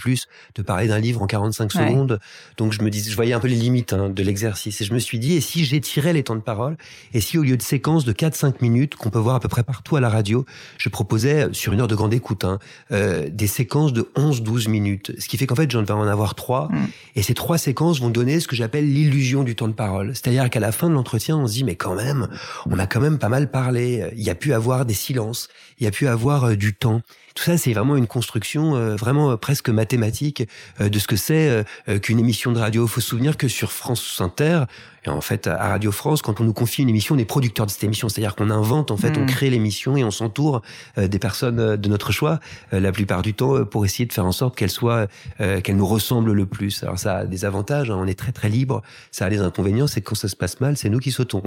de 0.56 0.62
parler 0.62 0.88
d'un 0.88 1.00
livre 1.00 1.22
en 1.22 1.28
45 1.28 1.72
secondes. 1.72 2.20
Donc 2.58 2.74
je 2.74 2.82
me 2.82 2.90
disais, 2.90 3.10
je 3.10 3.16
voyais 3.16 3.32
un 3.32 3.40
peu 3.40 3.48
les 3.48 3.56
limites 3.56 3.94
hein, 3.94 4.10
de 4.10 4.24
l'exercice 4.24 4.82
et 4.82 4.86
je 4.86 4.94
me 4.94 5.00
suis 5.00 5.20
dit 5.20 5.36
et 5.36 5.42
si 5.42 5.64
j'étirais 5.64 6.12
les 6.12 6.24
temps 6.24 6.36
de 6.36 6.42
parole? 6.42 6.76
Et 7.14 7.22
si 7.22 7.38
au 7.38 7.44
lieu 7.44 7.56
de 7.56 7.62
séquences 7.62 8.04
de 8.04 8.12
4-5 8.12 8.56
minutes 8.62 8.96
qu'on 8.96 9.10
peut 9.10 9.20
voir 9.20 9.36
à 9.36 9.40
peu 9.40 9.48
près 9.48 9.64
partout 9.64 9.96
à 9.96 10.02
la 10.02 10.10
radio, 10.10 10.46
je 10.78 10.90
proposais 10.90 11.48
sur 11.54 11.72
une 11.72 11.80
heure 11.80 11.88
de 11.88 11.96
grande 11.96 12.14
écoute 12.14 12.44
hein, 12.44 12.60
euh, 12.92 13.30
des 13.32 13.48
séquences 13.48 13.94
de 13.94 14.12
11-12 14.18 14.70
minutes. 14.70 15.14
Ce 15.18 15.30
qui 15.30 15.38
fait 15.38 15.48
qu'en 15.48 15.56
fait, 15.56 15.72
j'en 15.72 15.84
vais 15.84 15.94
en 15.94 16.06
avoir 16.06 16.36
trois 16.36 16.68
mm. 16.68 16.88
et 17.16 17.24
ces 17.24 17.34
trois 17.34 17.58
séquences 17.58 18.02
vont 18.02 18.10
donner 18.10 18.42
ce 18.42 18.50
que 18.50 18.58
j'appelle 18.58 18.92
l'illusion 18.92 19.44
du 19.44 19.56
temps 19.56 19.70
de 19.70 19.74
parole. 19.74 20.10
C'est-à-dire 20.10 20.33
qu'à 20.50 20.60
la 20.60 20.72
fin 20.72 20.90
de 20.90 20.94
l'entretien, 20.94 21.38
on 21.38 21.48
se 21.48 21.54
dit 21.54 21.63
mais 21.63 21.75
quand 21.75 21.96
même, 21.96 22.28
on 22.66 22.80
a 22.80 22.88
quand 22.88 23.00
même 23.00 23.20
pas 23.20 23.30
mal 23.30 23.50
parlé. 23.50 24.10
Il 24.16 24.24
y 24.24 24.30
a 24.30 24.36
pu 24.36 24.54
avoir 24.54 24.86
des 24.86 24.94
silences, 24.94 25.48
il 25.80 25.86
y 25.86 25.88
a 25.88 25.92
pu 25.92 26.08
avoir 26.08 26.46
euh, 26.46 26.56
du 26.56 26.74
temps. 26.74 27.02
Tout 27.36 27.44
ça, 27.44 27.58
c'est 27.58 27.74
vraiment 27.74 27.96
une 27.96 28.08
construction 28.08 28.75
euh, 28.75 28.96
vraiment 28.96 29.32
euh, 29.32 29.38
presque 29.38 29.70
mathématique 29.70 30.48
de 30.80 31.00
ce 31.00 31.08
que 31.08 31.16
c'est 31.16 31.66
qu'une 32.02 32.20
émission 32.20 32.52
de 32.52 32.60
radio. 32.60 32.86
Il 32.86 32.90
faut 32.90 33.02
se 33.02 33.10
souvenir 33.10 33.38
que 33.38 33.48
sur 33.48 33.72
France 33.72 34.20
Inter, 34.22 34.63
et 35.05 35.10
en 35.10 35.22
fait, 35.22 35.48
à 35.48 35.69
Radio 35.69 35.91
France, 35.91 36.22
quand 36.22 36.39
on 36.41 36.43
nous 36.43 36.53
confie 36.53 36.81
une 36.81 36.89
émission, 36.89 37.15
on 37.15 37.17
est 37.17 37.25
producteur 37.25 37.65
de 37.65 37.72
cette 37.72 37.83
émission. 37.83 38.10
C'est-à-dire 38.10 38.36
qu'on 38.36 38.50
invente, 38.50 38.91
en 38.91 38.98
fait, 38.98 39.17
on 39.17 39.24
mm. 39.24 39.27
crée 39.27 39.50
l'émission 39.50 39.98
et 39.98 40.03
on 40.03 40.12
s'entoure 40.12 40.62
des 40.98 41.19
personnes 41.19 41.75
de 41.75 41.89
notre 41.89 42.12
choix, 42.12 42.39
la 42.72 42.91
plupart 42.91 43.22
du 43.22 43.33
temps, 43.33 43.65
pour 43.65 43.86
essayer 43.86 44.05
de 44.05 44.13
faire 44.13 44.25
en 44.25 44.31
sorte 44.31 44.55
qu'elle 44.55 44.69
soit, 44.69 45.07
qu'elle 45.38 45.75
nous 45.75 45.86
ressemble 45.86 46.31
le 46.31 46.45
plus. 46.45 46.83
Alors 46.83 47.00
ça 47.00 47.17
a 47.17 47.25
des 47.25 47.45
avantages, 47.45 47.89
hein, 47.89 47.98
on 48.00 48.07
est 48.07 48.17
très 48.17 48.31
très 48.31 48.50
libre. 48.50 48.81
Ça 49.12 49.25
a 49.25 49.29
des 49.29 49.39
inconvénients, 49.39 49.88
c'est 49.88 50.01
que 50.01 50.10
quand 50.10 50.15
ça 50.15 50.27
se 50.27 50.36
passe 50.36 50.60
mal, 50.62 50.77
c'est 50.77 50.89
nous 50.89 51.00
qui 51.00 51.12
sautons. 51.12 51.43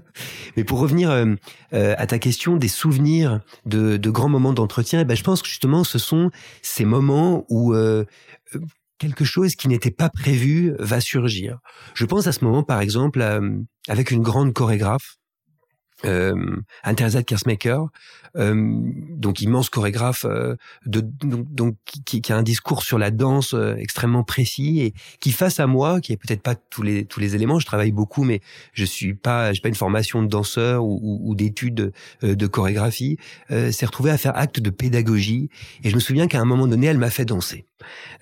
Mais 0.56 0.64
pour 0.64 0.80
revenir 0.80 1.10
à 1.72 2.06
ta 2.06 2.18
question 2.18 2.56
des 2.56 2.68
souvenirs 2.68 3.40
de, 3.66 3.96
de 3.96 4.10
grands 4.10 4.28
moments 4.28 4.52
d'entretien, 4.52 5.00
eh 5.00 5.04
ben, 5.04 5.16
je 5.16 5.22
pense 5.22 5.42
que 5.42 5.48
justement, 5.48 5.84
ce 5.84 5.98
sont 5.98 6.30
ces 6.62 6.84
moments 6.84 7.44
où 7.48 7.72
euh, 7.72 8.04
quelque 8.98 9.24
chose 9.24 9.54
qui 9.54 9.68
n'était 9.68 9.90
pas 9.90 10.08
prévu 10.08 10.74
va 10.78 11.00
surgir. 11.00 11.58
Je 11.94 12.04
pense 12.04 12.26
à 12.26 12.32
ce 12.32 12.44
moment, 12.44 12.62
par 12.62 12.80
exemple, 12.80 13.22
avec 13.88 14.10
une 14.10 14.22
grande 14.22 14.52
chorégraphe 14.52 15.16
euh, 16.04 16.56
Anne-Theresa 16.82 17.22
Kersmaker, 17.22 17.88
euh, 18.36 18.54
donc 19.10 19.40
immense 19.40 19.70
chorégraphe, 19.70 20.26
euh, 20.28 20.56
de, 20.84 21.00
donc, 21.22 21.76
qui, 22.04 22.20
qui, 22.20 22.32
a 22.32 22.36
un 22.36 22.42
discours 22.42 22.82
sur 22.82 22.98
la 22.98 23.10
danse 23.10 23.54
euh, 23.54 23.74
extrêmement 23.76 24.24
précis 24.24 24.80
et 24.80 24.94
qui 25.20 25.32
face 25.32 25.58
à 25.58 25.66
moi, 25.66 26.00
qui 26.00 26.12
est 26.12 26.16
peut-être 26.16 26.42
pas 26.42 26.54
tous 26.54 26.82
les 26.82 27.06
tous 27.06 27.20
les 27.20 27.34
éléments, 27.34 27.58
je 27.58 27.66
travaille 27.66 27.92
beaucoup, 27.92 28.24
mais 28.24 28.40
je 28.72 28.84
suis 28.84 29.14
pas, 29.14 29.52
j'ai 29.52 29.60
pas 29.60 29.68
une 29.68 29.74
formation 29.74 30.22
de 30.22 30.28
danseur 30.28 30.84
ou, 30.84 31.00
ou, 31.02 31.30
ou 31.30 31.34
d'études 31.34 31.92
euh, 32.24 32.34
de 32.34 32.46
chorégraphie, 32.46 33.18
s'est 33.48 33.86
retrouvée 33.86 34.10
à 34.10 34.18
faire 34.18 34.36
acte 34.36 34.60
de 34.60 34.70
pédagogie 34.70 35.48
et 35.82 35.90
je 35.90 35.94
me 35.94 36.00
souviens 36.00 36.26
qu'à 36.26 36.40
un 36.40 36.44
moment 36.44 36.66
donné, 36.66 36.86
elle 36.86 36.98
m'a 36.98 37.10
fait 37.10 37.24
danser. 37.24 37.64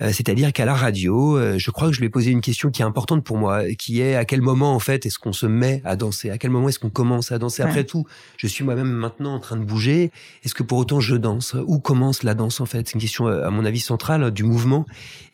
C'est-à-dire 0.01 0.53
qu'à 0.53 0.65
la 0.65 0.75
radio, 0.75 1.39
je 1.59 1.71
crois 1.71 1.89
que 1.89 1.95
je 1.95 2.01
lui 2.01 2.07
ai 2.07 2.11
posé 2.11 2.31
une 2.31 2.41
question 2.41 2.71
qui 2.71 2.83
est 2.83 2.85
importante 2.85 3.25
pour 3.25 3.39
moi, 3.39 3.63
qui 3.75 4.01
est 4.01 4.17
à 4.17 4.25
quel 4.25 4.43
moment 4.43 4.75
en 4.75 4.81
fait 4.81 5.07
est-ce 5.07 5.19
qu'on 5.19 5.33
se 5.33 5.47
met 5.47 5.81
à 5.85 5.97
danser, 5.97 6.31
à 6.31 6.39
quel 6.39 6.51
moment 6.51 6.69
est-ce 6.69 6.81
qu'on 6.81 6.91
commence 6.91 7.33
à 7.33 7.39
danser? 7.39 7.64
Après 7.65 7.85
tout, 7.85 8.07
je 8.37 8.47
suis 8.47 8.65
moi-même 8.65 8.91
maintenant 8.91 9.35
en 9.35 9.41
train 9.41 9.57
de 9.57 9.65
bouger. 9.65 10.11
Est-ce 10.45 10.55
que 10.55 10.63
pour 10.63 10.79
autant 10.79 11.01
je 11.01 11.17
danse? 11.17 11.55
Où 11.67 11.79
commence 11.79 12.23
la 12.23 12.35
danse 12.35 12.61
en 12.61 12.67
fait? 12.67 12.89
C'est 12.89 12.95
une 12.95 13.01
question 13.01 13.27
euh, 13.27 13.47
à 13.47 13.51
mon 13.51 13.65
avis 13.65 13.81
centrale 13.81 14.31
du 14.31 14.45
mouvement. 14.45 14.87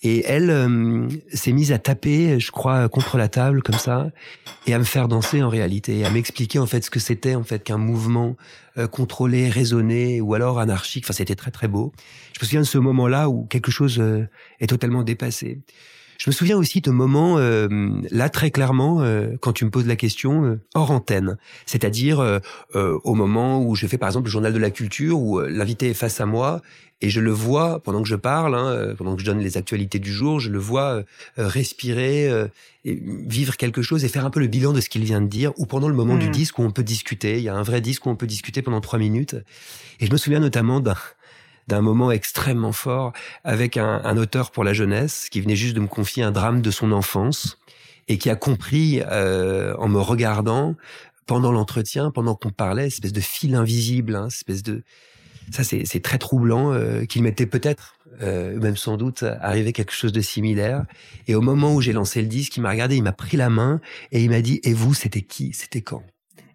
Et 0.03 0.25
elle 0.27 0.51
euh, 0.51 1.09
s'est 1.33 1.53
mise 1.53 1.73
à 1.73 1.79
taper, 1.79 2.41
je 2.41 2.51
crois, 2.51 2.89
contre 2.89 3.19
la 3.19 3.29
table 3.29 3.63
comme 3.63 3.79
ça, 3.79 4.11
et 4.67 4.75
à 4.75 4.79
me 4.79 4.85
faire 4.85 5.09
danser 5.09 5.43
en 5.43 5.49
réalité, 5.49 6.05
à 6.05 6.11
m'expliquer 6.11 6.59
en 6.59 6.67
fait 6.67 6.85
ce 6.85 6.91
que 6.91 7.01
c'était 7.01 7.35
en 7.35 7.45
fait 7.45 7.63
qu'un 7.63 7.79
mouvement 7.79 8.37
euh, 8.79 8.87
contrôlé, 8.87 9.49
raisonné 9.49 10.21
ou 10.21 10.35
alors 10.35 10.59
anarchique. 10.59 11.05
Enfin, 11.05 11.13
c'était 11.13 11.35
très 11.35 11.51
très 11.51 11.69
beau. 11.69 11.93
Je 12.33 12.41
me 12.41 12.47
souviens 12.47 12.61
de 12.61 12.67
ce 12.67 12.79
moment-là 12.79 13.29
où 13.29 13.45
quelque 13.45 13.71
chose 13.71 14.03
est 14.61 14.67
totalement 14.67 15.03
dépassé. 15.03 15.59
Je 16.21 16.29
me 16.29 16.33
souviens 16.33 16.59
aussi 16.59 16.83
de 16.83 16.91
moments, 16.91 17.39
euh, 17.39 17.67
là 18.11 18.29
très 18.29 18.50
clairement, 18.50 19.00
euh, 19.00 19.39
quand 19.41 19.55
tu 19.55 19.65
me 19.65 19.71
poses 19.71 19.87
la 19.87 19.97
question, 19.97 20.45
euh, 20.45 20.61
hors 20.75 20.91
antenne. 20.91 21.39
C'est-à-dire 21.65 22.41
au 22.75 23.15
moment 23.15 23.65
où 23.65 23.75
je 23.75 23.87
fais 23.87 23.97
par 23.97 24.11
exemple 24.11 24.27
le 24.27 24.31
journal 24.31 24.53
de 24.53 24.59
la 24.59 24.71
culture, 24.71 25.19
où 25.19 25.41
l'invité 25.41 25.89
est 25.89 25.95
face 25.95 26.21
à 26.21 26.27
moi 26.27 26.61
et 27.00 27.09
je 27.09 27.21
le 27.21 27.31
vois 27.31 27.81
pendant 27.83 28.03
que 28.03 28.09
je 28.09 28.17
parle, 28.17 28.55
hein, 28.55 28.95
pendant 28.99 29.15
que 29.17 29.23
je 29.23 29.27
donne 29.27 29.39
les 29.39 29.57
actualités 29.57 29.99
du 29.99 30.12
jour, 30.12 30.41
je 30.41 30.50
le 30.50 30.59
vois 30.59 31.03
respirer, 31.39 32.29
et 32.85 33.03
vivre 33.27 33.57
quelque 33.57 33.81
chose 33.81 34.05
et 34.05 34.09
faire 34.09 34.27
un 34.27 34.31
peu 34.31 34.41
le 34.41 34.47
bilan 34.47 34.75
de 34.75 34.83
ce 34.83 34.91
qu'il 34.91 35.05
vient 35.05 35.23
de 35.23 35.29
dire, 35.29 35.53
ou 35.57 35.65
pendant 35.65 35.89
le 35.89 35.95
moment 35.95 36.19
du 36.19 36.29
mmh. 36.29 36.33
disque 36.33 36.59
où 36.59 36.62
on 36.62 36.71
peut 36.71 36.83
discuter. 36.83 37.39
Il 37.39 37.45
y 37.45 37.49
a 37.49 37.55
un 37.55 37.62
vrai 37.62 37.81
disque 37.81 38.05
où 38.05 38.11
on 38.11 38.17
peut 38.17 38.27
discuter 38.27 38.61
pendant 38.61 38.83
trois 38.83 38.99
minutes. 38.99 39.37
Et 40.00 40.07
je 40.07 40.12
me 40.12 40.19
souviens 40.19 40.41
notamment 40.41 40.81
d'un 40.81 40.97
d'un 41.71 41.81
moment 41.81 42.11
extrêmement 42.11 42.73
fort 42.73 43.12
avec 43.45 43.77
un, 43.77 44.17
auteur 44.17 44.50
pour 44.50 44.65
la 44.65 44.75
jeunesse 44.75 45.29
qui 45.31 45.41
venait 45.41 45.57
juste 45.57 45.75
de 45.75 45.81
me 45.81 45.87
confier 45.87 46.23
un 46.23 46.33
drame 46.33 46.61
de 46.62 46.71
son 46.71 46.91
enfance 46.91 47.59
et 48.09 48.19
qui 48.19 48.29
a 48.29 48.35
compris 48.35 49.00
euh, 49.07 49.75
en 49.79 49.89
me 49.89 50.00
regardant 50.00 50.75
pendant 51.27 51.53
l'entretien, 51.53 52.11
pendant 52.11 52.35
qu'on 52.35 52.50
parlait, 52.50 52.89
espèce 52.89 53.12
de 53.12 53.21
fil 53.21 53.55
invisible, 53.55 54.17
hein, 54.17 54.27
espèce 54.27 54.65
de 54.65 54.83
ça 55.53 55.65
c'est 55.65 56.03
très 56.03 56.19
troublant 56.19 56.73
euh, 56.73 57.05
qu'il 57.05 57.23
m'était 57.23 57.47
peut-être 57.47 57.95
euh, 58.21 58.59
même 58.61 58.77
sans 58.77 58.97
doute 58.97 59.23
arrivé 59.41 59.73
quelque 59.73 59.93
chose 59.93 60.12
de 60.12 60.21
similaire. 60.21 60.85
Et 61.29 61.37
au 61.37 61.41
moment 61.41 61.75
où 61.75 61.81
j'ai 61.81 61.93
lancé 61.93 62.21
le 62.21 62.29
disque 62.29 62.57
il 62.57 62.62
m'a 62.62 62.71
regardé 62.71 62.97
il 62.97 63.03
m'a 63.03 63.12
pris 63.12 63.37
la 63.37 63.49
main 63.49 63.81
et 64.11 64.23
il 64.23 64.31
m'a 64.31 64.43
dit 64.43 64.61
et 64.65 64.75
vous 64.75 64.93
c'était 64.93 65.23
qui? 65.23 65.53
C'était 65.53 65.83
quand 65.83 66.03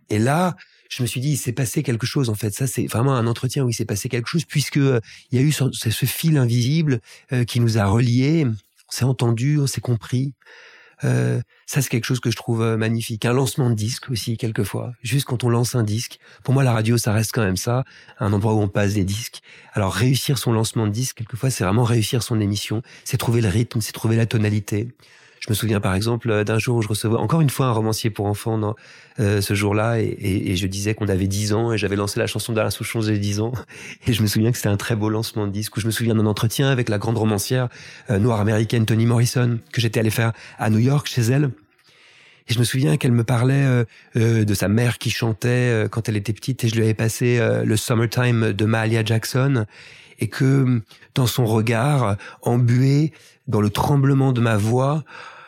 et 0.10 0.20
là 0.20 0.56
je 0.96 1.02
me 1.02 1.08
suis 1.08 1.20
dit, 1.20 1.32
il 1.32 1.38
s'est 1.38 1.52
passé 1.52 1.84
quelque 1.84 2.06
chose 2.06 2.30
en 2.30 2.36
fait. 2.36 2.54
Ça, 2.54 2.68
c'est 2.68 2.88
vraiment 2.88 3.16
un 3.16 3.28
entretien 3.28 3.66
où 3.66 3.70
il 3.70 3.74
s'est 3.74 3.84
passé 3.84 4.08
quelque 4.08 4.30
chose 4.30 4.46
puisque 4.46 4.78
euh, 4.78 5.02
il 5.30 5.40
y 5.40 5.42
a 5.42 5.46
eu 5.46 5.52
ce, 5.52 6.06
fil 6.06 6.38
invisible 6.38 7.02
euh, 7.34 7.44
qui 7.44 7.60
nous 7.60 7.78
a 7.78 7.86
reliés. 7.86 8.46
On 8.48 8.92
s'est 8.92 9.04
entendu, 9.04 9.60
on 9.60 9.68
s'est 9.68 9.82
compris. 9.82 10.34
Euh, 11.04 11.42
ça, 11.66 11.82
c'est 11.82 11.90
quelque 11.90 12.06
chose 12.06 12.22
que 12.22 12.32
je 12.32 12.38
trouve 12.38 12.64
magnifique. 12.78 13.26
Un 13.26 13.34
lancement 13.34 13.70
de 13.70 13.76
disque 13.76 14.10
aussi, 14.10 14.38
quelquefois. 14.38 14.94
Juste 15.04 15.26
quand 15.26 15.44
on 15.44 15.50
lance 15.50 15.76
un 15.76 15.84
disque. 15.84 16.18
Pour 16.46 16.54
moi, 16.54 16.64
la 16.64 16.72
radio, 16.72 16.98
ça 16.98 17.12
reste 17.12 17.34
quand 17.34 17.44
même 17.44 17.58
ça, 17.58 17.84
un 18.20 18.32
endroit 18.32 18.54
où 18.54 18.62
on 18.62 18.70
passe 18.70 18.94
des 18.94 19.04
disques. 19.04 19.42
Alors, 19.74 19.94
réussir 19.94 20.38
son 20.38 20.54
lancement 20.54 20.88
de 20.88 20.94
disque, 20.94 21.18
quelquefois, 21.18 21.50
c'est 21.50 21.66
vraiment 21.66 21.84
réussir 21.84 22.24
son 22.24 22.40
émission. 22.40 22.82
C'est 23.04 23.18
trouver 23.18 23.42
le 23.42 23.50
rythme, 23.50 23.82
c'est 23.82 23.92
trouver 23.92 24.16
la 24.16 24.28
tonalité. 24.28 24.88
Je 25.46 25.52
me 25.52 25.56
souviens 25.56 25.80
par 25.80 25.94
exemple 25.94 26.30
euh, 26.32 26.44
d'un 26.44 26.58
jour 26.58 26.78
où 26.78 26.82
je 26.82 26.88
recevais 26.88 27.16
encore 27.16 27.42
une 27.42 27.52
fois 27.52 27.68
un 27.68 27.72
romancier 27.72 28.10
pour 28.10 28.26
enfants 28.26 28.58
dans, 28.58 28.76
euh, 29.20 29.42
ce 29.42 29.54
jour-là 29.54 30.02
et, 30.02 30.06
et, 30.08 30.52
et, 30.52 30.56
je 30.58 30.68
disais 30.68 30.94
qu'on 30.94 31.08
avait 31.08 31.28
10 31.28 31.54
ans 31.54 31.72
et 31.72 31.78
j'avais 31.78 31.96
lancé 31.96 32.20
la 32.20 32.28
chanson 32.28 32.52
d'Alain 32.52 32.70
Souchon, 32.70 33.00
j'ai 33.00 33.18
10 33.18 33.40
ans 33.40 33.54
et 34.08 34.12
je 34.12 34.22
me 34.22 34.28
souviens 34.28 34.52
que 34.52 34.58
c'était 34.58 34.70
un 34.70 34.76
très 34.76 34.96
beau 34.96 35.08
lancement 35.08 35.48
de 35.48 35.52
disque 35.52 35.78
où 35.78 35.80
je 35.80 35.86
me 35.86 35.92
souviens 35.92 36.16
d'un 36.16 36.26
entretien 36.26 36.68
avec 36.70 36.90
la 36.90 36.98
grande 36.98 37.18
romancière 37.18 37.70
euh, 38.10 38.20
noire 38.20 38.42
américaine 38.42 38.86
Toni 38.86 39.06
Morrison 39.06 39.60
que 39.72 39.80
j'étais 39.80 40.00
allé 40.02 40.10
faire 40.10 40.34
à 40.58 40.70
New 40.70 40.80
York 40.80 41.08
chez 41.08 41.22
elle. 41.22 41.52
Et 42.48 42.54
je 42.54 42.60
me 42.60 42.64
souviens 42.64 42.98
qu'elle 42.98 43.12
me 43.12 43.24
parlait 43.24 43.66
euh, 43.66 43.86
euh 44.18 44.46
de 44.46 44.54
sa 44.54 44.68
mère 44.68 44.98
qui 44.98 45.12
chantait 45.12 45.86
quand 45.92 46.10
elle 46.10 46.18
était 46.18 46.34
petite 46.34 46.64
et 46.64 46.68
je 46.68 46.76
lui 46.76 46.84
avais 46.84 46.94
passé 46.94 47.40
le 47.64 47.78
Summertime 47.78 48.52
de 48.52 48.66
Mahalia 48.66 49.06
Jackson 49.06 49.66
et 50.20 50.28
que 50.28 50.82
dans 51.14 51.26
son 51.26 51.46
regard 51.46 52.18
embué, 52.42 53.14
dans 53.48 53.62
le 53.62 53.70
tremblement 53.70 54.34
de 54.34 54.42
ma 54.42 54.58
voix, 54.58 55.04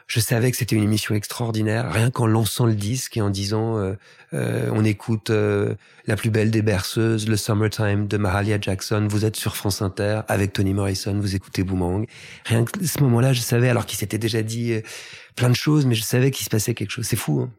je 0.08 0.22
savais 0.22 0.52
que 0.52 0.58
c'était 0.58 0.76
une 0.76 0.84
émission 0.84 1.16
extraordinaire, 1.16 1.92
rien 1.92 2.12
qu'en 2.12 2.28
lançant 2.28 2.66
le 2.66 2.76
disque 2.76 3.18
et 3.18 3.22
en 3.22 3.30
disant 3.30 3.78
euh, 3.78 3.94
euh, 4.34 4.70
on 4.74 4.86
écoute 4.86 5.30
euh, 5.30 5.76
la 6.06 6.16
plus 6.16 6.30
belle 6.30 6.50
des 6.50 6.62
berceuses, 6.62 7.28
le 7.28 7.36
Summertime 7.36 8.08
de 8.08 8.18
Mahalia 8.18 8.58
Jackson, 8.60 9.06
vous 9.10 9.26
êtes 9.26 9.36
sur 9.36 9.58
France 9.58 9.82
Inter 9.82 10.22
avec 10.30 10.54
Tony 10.54 10.74
Morrison, 10.74 11.20
vous 11.20 11.36
écoutez 11.36 11.64
Boomang. 11.64 12.06
Rien 12.46 12.64
que 12.64 12.86
ce 12.86 13.04
moment-là, 13.04 13.34
je 13.34 13.42
savais, 13.42 13.68
alors 13.68 13.86
qu'il 13.86 14.00
s'était 14.00 14.18
déjà 14.18 14.42
dit 14.44 14.82
plein 15.36 15.50
de 15.50 15.56
choses, 15.56 15.86
mais 15.86 15.96
je 15.96 16.04
savais 16.04 16.32
qu'il 16.32 16.46
se 16.46 16.50
passait 16.50 16.74
quelque 16.74 16.92
chose. 16.92 17.06
C'est 17.06 17.18
fou. 17.18 17.42
Hein 17.42 17.52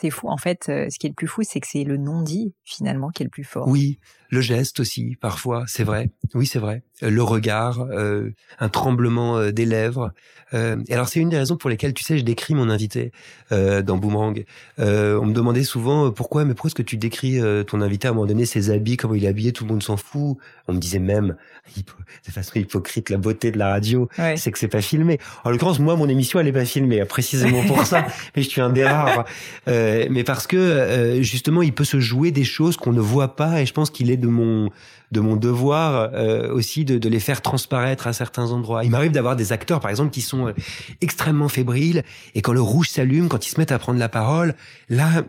c'est 0.00 0.10
fou. 0.10 0.28
En 0.28 0.38
fait, 0.38 0.64
ce 0.66 0.98
qui 0.98 1.06
est 1.06 1.10
le 1.10 1.14
plus 1.14 1.26
fou, 1.26 1.42
c'est 1.42 1.60
que 1.60 1.66
c'est 1.66 1.84
le 1.84 1.98
non-dit, 1.98 2.54
finalement, 2.64 3.10
qui 3.10 3.22
est 3.22 3.26
le 3.26 3.30
plus 3.30 3.44
fort. 3.44 3.68
Oui, 3.68 3.98
le 4.30 4.40
geste 4.40 4.80
aussi, 4.80 5.16
parfois, 5.20 5.64
c'est 5.66 5.84
vrai. 5.84 6.10
Oui, 6.34 6.46
c'est 6.46 6.58
vrai. 6.58 6.82
Le 7.02 7.22
regard, 7.22 7.80
euh, 7.80 8.30
un 8.58 8.68
tremblement 8.68 9.36
euh, 9.38 9.52
des 9.52 9.66
lèvres. 9.66 10.12
Euh, 10.54 10.76
et 10.88 10.94
alors, 10.94 11.08
c'est 11.08 11.20
une 11.20 11.28
des 11.28 11.38
raisons 11.38 11.56
pour 11.56 11.70
lesquelles, 11.70 11.94
tu 11.94 12.04
sais, 12.04 12.18
je 12.18 12.24
décris 12.24 12.54
mon 12.54 12.70
invité 12.70 13.12
euh, 13.52 13.82
dans 13.82 13.96
Boomerang. 13.96 14.44
Euh, 14.78 15.18
on 15.20 15.26
me 15.26 15.34
demandait 15.34 15.64
souvent 15.64 16.10
pourquoi, 16.10 16.44
mais 16.44 16.54
pourquoi 16.54 16.68
est-ce 16.68 16.74
que 16.74 16.82
tu 16.82 16.96
décris 16.96 17.40
ton 17.66 17.80
invité 17.80 18.08
à 18.08 18.12
un 18.12 18.14
moment 18.14 18.26
donné, 18.26 18.46
ses 18.46 18.70
habits, 18.70 18.96
comment 18.96 19.14
il 19.14 19.24
est 19.24 19.28
habillé, 19.28 19.52
tout 19.52 19.64
le 19.64 19.70
monde 19.70 19.82
s'en 19.82 19.96
fout. 19.96 20.38
On 20.68 20.72
me 20.72 20.78
disait 20.78 20.98
même, 20.98 21.36
de 21.76 22.32
façon 22.32 22.58
hypocrite, 22.58 23.10
la 23.10 23.18
beauté 23.18 23.50
de 23.50 23.58
la 23.58 23.68
radio, 23.68 24.08
c'est 24.36 24.50
que 24.50 24.58
c'est 24.58 24.68
pas 24.68 24.80
filmé. 24.80 25.18
En 25.44 25.50
l'occurrence, 25.50 25.78
moi, 25.78 25.96
mon 25.96 26.08
émission, 26.08 26.40
elle 26.40 26.48
est 26.48 26.52
pas 26.52 26.64
filmée, 26.64 27.04
précisément 27.04 27.62
pour 27.64 27.84
ça. 27.84 28.06
mais 28.36 28.42
je 28.42 28.48
suis 28.48 28.60
un 28.60 28.70
des 28.70 28.84
rares. 28.84 29.24
mais 29.66 30.24
parce 30.24 30.46
que 30.46 31.18
justement, 31.20 31.62
il 31.62 31.72
peut 31.72 31.84
se 31.84 32.00
jouer 32.00 32.30
des 32.30 32.44
choses 32.44 32.76
qu'on 32.76 32.92
ne 32.92 33.00
voit 33.00 33.36
pas, 33.36 33.62
et 33.62 33.66
je 33.66 33.72
pense 33.72 33.90
qu'il 33.90 34.10
est 34.10 34.15
de 34.16 34.28
mon 34.28 34.70
de 35.12 35.20
mon 35.20 35.36
devoir 35.36 36.10
euh, 36.14 36.52
aussi 36.52 36.84
de, 36.84 37.08
les 37.08 37.20
faire 37.20 37.42
transparaître 37.42 38.06
à 38.06 38.12
certains 38.12 38.50
endroits. 38.50 38.84
Il 38.84 38.90
m'arrive 38.90 39.12
d'avoir 39.12 39.36
des 39.36 39.52
acteurs, 39.52 39.80
par 39.80 39.90
exemple, 39.90 40.10
qui 40.10 40.20
sont 40.20 40.48
euh, 40.48 40.52
extrêmement 41.00 41.48
fébriles 41.48 42.02
et 42.34 42.42
quand 42.42 42.52
le 42.52 42.60
rouge 42.60 42.88
s'allume, 42.88 43.28
quand 43.28 43.46
ils 43.46 43.50
se 43.50 43.60
mettent 43.60 43.72
à 43.72 43.78
prendre 43.78 43.98
la 43.98 44.08
parole, 44.08 44.54
là, 44.88 45.24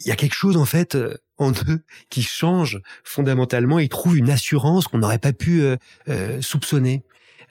il 0.00 0.08
y 0.08 0.12
a 0.12 0.16
quelque 0.16 0.34
chose 0.34 0.56
en 0.56 0.64
fait 0.64 0.94
euh, 0.94 1.16
en 1.38 1.50
eux 1.68 1.82
qui 2.10 2.22
change 2.22 2.80
fondamentalement. 3.02 3.78
Ils 3.78 3.88
trouvent 3.88 4.16
une 4.16 4.30
assurance 4.30 4.86
qu'on 4.86 4.98
n'aurait 4.98 5.18
pas 5.18 5.32
pu 5.32 5.64
soupçonner. 6.40 7.02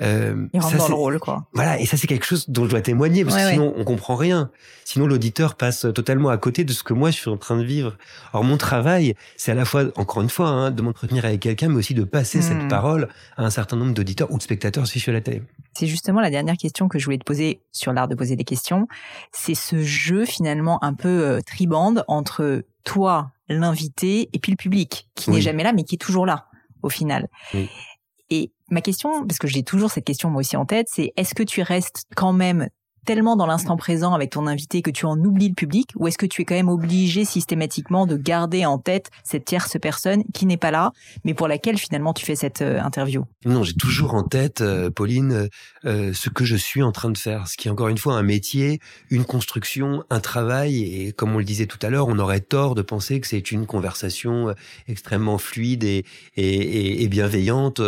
Euh, 0.02 0.48
Il 0.54 0.60
rentre 0.60 0.78
dans 0.78 0.88
le 0.88 0.94
rôle, 0.94 1.20
quoi. 1.20 1.48
Voilà, 1.54 1.80
et 1.80 1.86
ça 1.86 1.98
c'est 1.98 2.08
quelque 2.08 2.26
chose 2.26 2.50
dont 2.50 2.66
je 2.66 2.70
dois 2.70 2.82
témoigner 2.82 3.24
parce 3.24 3.38
que 3.38 3.50
sinon 3.52 3.74
on 3.78 3.84
comprend 3.84 4.16
rien. 4.16 4.52
Sinon 4.86 5.08
l'auditeur 5.08 5.56
passe 5.56 5.86
totalement 5.94 6.30
à 6.30 6.38
côté 6.38 6.64
de 6.64 6.74
ce 6.74 6.84
que 6.84 6.94
moi 6.94 7.12
je 7.12 7.18
suis 7.18 7.30
en 7.30 7.38
train 7.38 7.58
de 7.58 7.64
vivre. 7.64 7.98
Alors 8.34 8.44
mon 8.44 8.58
travail, 8.58 9.16
c'est 9.38 9.52
à 9.52 9.56
la 9.56 9.66
fois, 9.66 9.86
encore 9.96 10.22
une 10.22 10.30
fois, 10.30 10.48
hein, 10.48 10.72
de 10.72 10.82
m'entretenir 10.82 11.26
avec 11.26 11.40
quelqu'un, 11.40 11.70
mais 11.70 11.78
aussi 11.78 11.94
de 11.94 12.04
passer 12.04 12.42
cette 12.42 12.64
hmm. 12.64 12.68
parole 12.68 13.10
à 13.38 13.44
un 13.44 13.50
certain 13.50 13.78
nombre 13.78 13.94
d'auditeurs 13.94 14.32
ou 14.32 14.38
de 14.38 14.44
spectateurs 14.44 14.88
si 14.88 15.00
je 15.00 15.04
suis 15.04 15.12
à 15.12 15.14
la 15.14 15.22
télé. 15.22 15.44
C'est 15.74 15.88
justement 15.88 16.22
la 16.22 16.30
dernière 16.30 16.58
question 16.58 16.88
que 16.88 17.00
je 17.00 17.06
voulais 17.06 17.18
te 17.18 17.24
poser 17.24 17.62
sur 17.72 17.94
l'art 17.94 18.08
de 18.08 18.16
poser 18.16 18.36
des 18.36 18.44
questions. 18.44 18.88
C'est 19.32 19.56
ce 19.56 19.82
jeu 19.82 20.26
finalement 20.26 20.84
un 20.84 20.94
peu 20.94 21.08
euh, 21.08 21.42
tribande 21.42 22.04
entre 22.08 22.64
toi, 22.84 23.32
l'invité, 23.50 24.30
et 24.34 24.40
puis 24.40 24.52
le 24.52 24.58
public, 24.58 25.10
qui 25.16 25.32
n'est 25.32 25.42
jamais 25.42 25.64
là, 25.64 25.74
mais 25.74 25.84
qui 25.84 25.96
est 25.96 26.00
toujours 26.00 26.26
là 26.26 26.48
au 26.82 26.90
final. 26.90 27.28
Oui. 27.54 27.70
Et 28.30 28.52
ma 28.74 28.82
question, 28.82 29.26
parce 29.26 29.38
que 29.38 29.48
j'ai 29.48 29.64
toujours 29.64 29.92
cette 29.92 30.06
question 30.06 30.30
moi 30.30 30.42
aussi 30.42 30.58
en 30.58 30.66
tête, 30.66 30.88
c'est 30.90 31.14
est-ce 31.16 31.36
que 31.36 31.44
tu 31.44 31.62
restes 31.62 32.06
quand 32.16 32.34
même 32.34 32.68
tellement 33.06 33.36
dans 33.36 33.46
l'instant 33.46 33.78
présent 33.78 34.14
avec 34.14 34.32
ton 34.32 34.48
invité 34.48 34.82
que 34.82 34.92
tu 34.92 35.06
en 35.06 35.18
oublies 35.18 35.50
le 35.50 35.54
public 35.54 35.90
ou 35.96 36.08
est-ce 36.08 36.18
que 36.18 36.26
tu 36.26 36.42
es 36.42 36.46
quand 36.46 36.56
même 36.56 36.70
obligé 36.70 37.26
systématiquement 37.26 38.06
de 38.06 38.18
garder 38.18 38.66
en 38.66 38.78
tête 38.78 39.10
cette 39.24 39.46
tierce 39.46 39.78
personne 39.82 40.24
qui 40.34 40.46
n'est 40.46 40.58
pas 40.58 40.72
là 40.72 40.92
mais 41.24 41.34
pour 41.34 41.48
laquelle 41.48 41.78
finalement 41.78 42.14
tu 42.14 42.26
fais 42.26 42.36
cette 42.36 42.62
euh, 42.62 42.82
interview? 42.82 43.26
Non, 43.46 43.64
j'ai 43.64 43.74
toujours 43.74 44.14
en 44.14 44.24
tête, 44.24 44.62
euh, 44.62 44.90
Pauline, 44.90 45.50
euh, 45.86 46.14
ce 46.14 46.30
que 46.30 46.46
je 46.46 46.56
suis 46.56 46.82
en 46.82 46.92
train 46.92 47.10
de 47.10 47.18
faire, 47.18 47.48
ce 47.48 47.58
qui 47.58 47.68
est 47.68 47.72
encore 47.72 47.90
une 47.90 47.98
fois 47.98 48.16
un 48.16 48.24
métier, 48.24 48.80
une 49.10 49.26
construction, 49.26 50.04
un 50.10 50.20
travail 50.20 50.84
et 50.84 51.12
comme 51.12 51.36
on 51.36 51.38
le 51.38 51.44
disait 51.44 51.66
tout 51.66 51.80
à 51.82 51.90
l'heure, 51.90 52.08
on 52.08 52.20
aurait 52.20 52.40
tort 52.40 52.76
de 52.76 52.82
penser 52.82 53.20
que 53.20 53.28
c'est 53.28 53.52
une 53.52 53.66
conversation 53.66 54.54
extrêmement 54.88 55.38
fluide 55.38 55.84
et, 55.84 56.06
et, 56.36 57.04
et 57.04 57.08
bienveillante. 57.08 57.82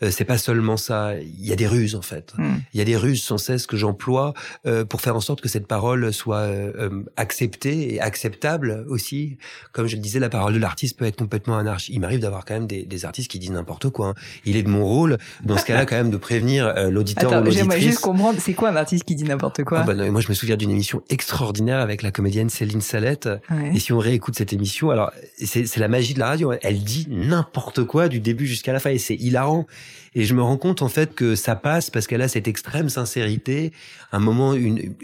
c'est 0.00 0.24
pas 0.24 0.38
seulement 0.38 0.76
ça, 0.76 1.14
il 1.20 1.46
y 1.46 1.52
a 1.52 1.56
des 1.56 1.66
ruses 1.66 1.94
en 1.94 2.02
fait. 2.02 2.32
Hmm. 2.36 2.56
Il 2.74 2.78
y 2.78 2.80
a 2.80 2.84
des 2.84 2.96
ruses 2.96 3.22
sans 3.22 3.38
cesse 3.38 3.66
que 3.66 3.76
j'emploie 3.76 4.34
euh, 4.64 4.84
pour 4.84 5.00
faire 5.00 5.16
en 5.16 5.20
sorte 5.20 5.40
que 5.40 5.48
cette 5.48 5.66
parole 5.66 6.12
soit 6.12 6.36
euh, 6.36 6.72
euh, 6.78 7.02
acceptée 7.16 7.94
et 7.94 8.00
acceptable 8.00 8.84
aussi. 8.88 9.36
Comme 9.72 9.88
je 9.88 9.96
le 9.96 10.02
disais, 10.02 10.20
la 10.20 10.28
parole 10.28 10.54
de 10.54 10.60
l'artiste 10.60 10.96
peut 10.96 11.04
être 11.04 11.16
complètement 11.16 11.58
anarchique. 11.58 11.92
Il 11.92 12.00
m'arrive 12.00 12.20
d'avoir 12.20 12.44
quand 12.44 12.54
même 12.54 12.68
des, 12.68 12.84
des, 12.84 13.04
artistes 13.04 13.28
qui 13.28 13.40
disent 13.40 13.50
n'importe 13.50 13.90
quoi. 13.90 14.10
Hein. 14.10 14.14
Il 14.44 14.56
est 14.56 14.62
de 14.62 14.68
mon 14.68 14.84
rôle, 14.84 15.18
dans 15.44 15.58
ce 15.58 15.64
cas-là, 15.64 15.84
quand 15.86 15.96
même, 15.96 16.10
de 16.10 16.16
prévenir 16.16 16.72
l'auditeur 16.90 17.32
ou 17.32 17.34
l'auditrice. 17.34 17.58
J'aimerais 17.58 17.80
juste 17.80 17.98
comprendre, 17.98 18.38
c'est 18.40 18.54
quoi 18.54 18.68
un 18.68 18.76
artiste 18.76 19.02
qui 19.02 19.16
dit 19.16 19.24
n'importe 19.24 19.64
quoi? 19.64 19.80
Ah 19.80 19.82
bah, 19.82 19.94
Moi, 19.94 20.20
je 20.20 20.28
me 20.28 20.34
souviens 20.34 20.56
d'une 20.56 20.70
émission 20.70 21.02
extraordinaire 21.10 21.80
avec 21.80 22.02
la 22.02 22.12
comédienne 22.12 22.48
Céline 22.48 22.82
Salette. 22.82 23.28
Et 23.74 23.80
si 23.80 23.92
on 23.92 23.98
réécoute 23.98 24.36
cette 24.36 24.52
émission, 24.52 24.90
alors 24.90 25.10
c'est 25.44 25.76
la 25.78 25.88
magie 25.88 26.14
de 26.14 26.20
la 26.20 26.28
radio. 26.28 26.52
Hein. 26.52 26.58
Elle 26.62 26.84
dit 26.84 27.08
n'importe 27.10 27.82
quoi 27.82 28.08
du 28.08 28.20
début 28.20 28.46
jusqu'à 28.46 28.72
la 28.72 28.78
fin 28.78 28.90
et 28.90 28.98
c'est 28.98 29.16
hilarant. 29.16 29.66
Et 30.14 30.24
je 30.24 30.34
me 30.34 30.42
rends 30.42 30.58
compte 30.58 30.82
en 30.82 30.88
fait 30.88 31.14
que 31.14 31.34
ça 31.34 31.56
passe 31.56 31.90
parce 31.90 32.06
qu'elle 32.06 32.22
a 32.22 32.28
cette 32.28 32.48
extrême 32.48 32.88
sincérité, 32.88 33.72
un 34.12 34.18
moment, 34.18 34.54
une, 34.54 34.94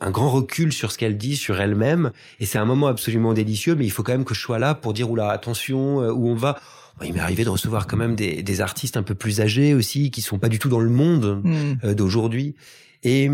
un 0.00 0.10
grand 0.10 0.30
recul 0.30 0.72
sur 0.72 0.90
ce 0.90 0.98
qu'elle 0.98 1.16
dit, 1.16 1.36
sur 1.36 1.60
elle-même. 1.60 2.10
Et 2.40 2.46
c'est 2.46 2.58
un 2.58 2.64
moment 2.64 2.88
absolument 2.88 3.32
délicieux, 3.32 3.74
mais 3.76 3.84
il 3.84 3.90
faut 3.90 4.02
quand 4.02 4.12
même 4.12 4.24
que 4.24 4.34
je 4.34 4.40
sois 4.40 4.58
là 4.58 4.74
pour 4.74 4.92
dire, 4.92 5.10
oula, 5.10 5.30
attention, 5.30 6.00
euh, 6.02 6.12
où 6.12 6.28
on 6.28 6.34
va. 6.34 6.58
Il 7.04 7.12
m'est 7.12 7.20
arrivé 7.20 7.44
de 7.44 7.50
recevoir 7.50 7.86
quand 7.86 7.98
même 7.98 8.16
des, 8.16 8.42
des, 8.42 8.60
artistes 8.62 8.96
un 8.96 9.02
peu 9.02 9.14
plus 9.14 9.42
âgés 9.42 9.74
aussi, 9.74 10.10
qui 10.10 10.22
sont 10.22 10.38
pas 10.38 10.48
du 10.48 10.58
tout 10.58 10.70
dans 10.70 10.80
le 10.80 10.88
monde 10.88 11.42
euh, 11.84 11.94
d'aujourd'hui. 11.94 12.54
Et 13.02 13.30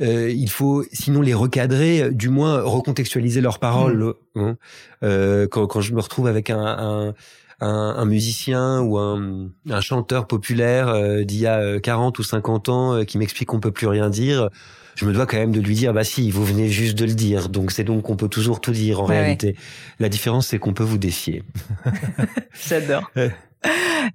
euh, 0.00 0.30
il 0.30 0.48
faut 0.48 0.84
sinon 0.92 1.20
les 1.20 1.34
recadrer, 1.34 2.10
du 2.12 2.28
moins 2.28 2.62
recontextualiser 2.62 3.40
leurs 3.40 3.58
paroles. 3.58 4.14
Hmm. 4.34 4.40
Hein. 4.40 4.56
Euh, 5.02 5.46
quand, 5.48 5.66
quand, 5.66 5.80
je 5.80 5.94
me 5.94 6.00
retrouve 6.00 6.26
avec 6.26 6.50
un, 6.50 6.60
un 6.60 7.14
un, 7.60 8.04
musicien 8.04 8.80
ou 8.80 8.98
un, 8.98 9.50
chanteur 9.80 10.26
populaire 10.26 10.94
d'il 11.24 11.40
y 11.40 11.46
a 11.46 11.78
40 11.80 12.18
ou 12.18 12.22
50 12.22 12.68
ans 12.68 13.04
qui 13.04 13.18
m'explique 13.18 13.48
qu'on 13.48 13.60
peut 13.60 13.70
plus 13.70 13.86
rien 13.86 14.10
dire, 14.10 14.48
je 14.94 15.06
me 15.06 15.12
dois 15.12 15.26
quand 15.26 15.38
même 15.38 15.52
de 15.52 15.60
lui 15.60 15.74
dire 15.74 15.92
bah 15.92 16.04
si 16.04 16.30
vous 16.30 16.44
venez 16.44 16.68
juste 16.68 16.98
de 16.98 17.04
le 17.04 17.14
dire. 17.14 17.48
Donc 17.48 17.72
c'est 17.72 17.84
donc 17.84 18.02
qu'on 18.02 18.16
peut 18.16 18.28
toujours 18.28 18.60
tout 18.60 18.72
dire 18.72 19.00
en 19.00 19.06
réalité. 19.06 19.56
la 19.98 20.08
différence 20.08 20.48
c'est 20.48 20.58
qu'on 20.58 20.74
peut 20.74 20.84
vous 20.84 20.98
défier. 20.98 21.42
J'adore 22.68 23.10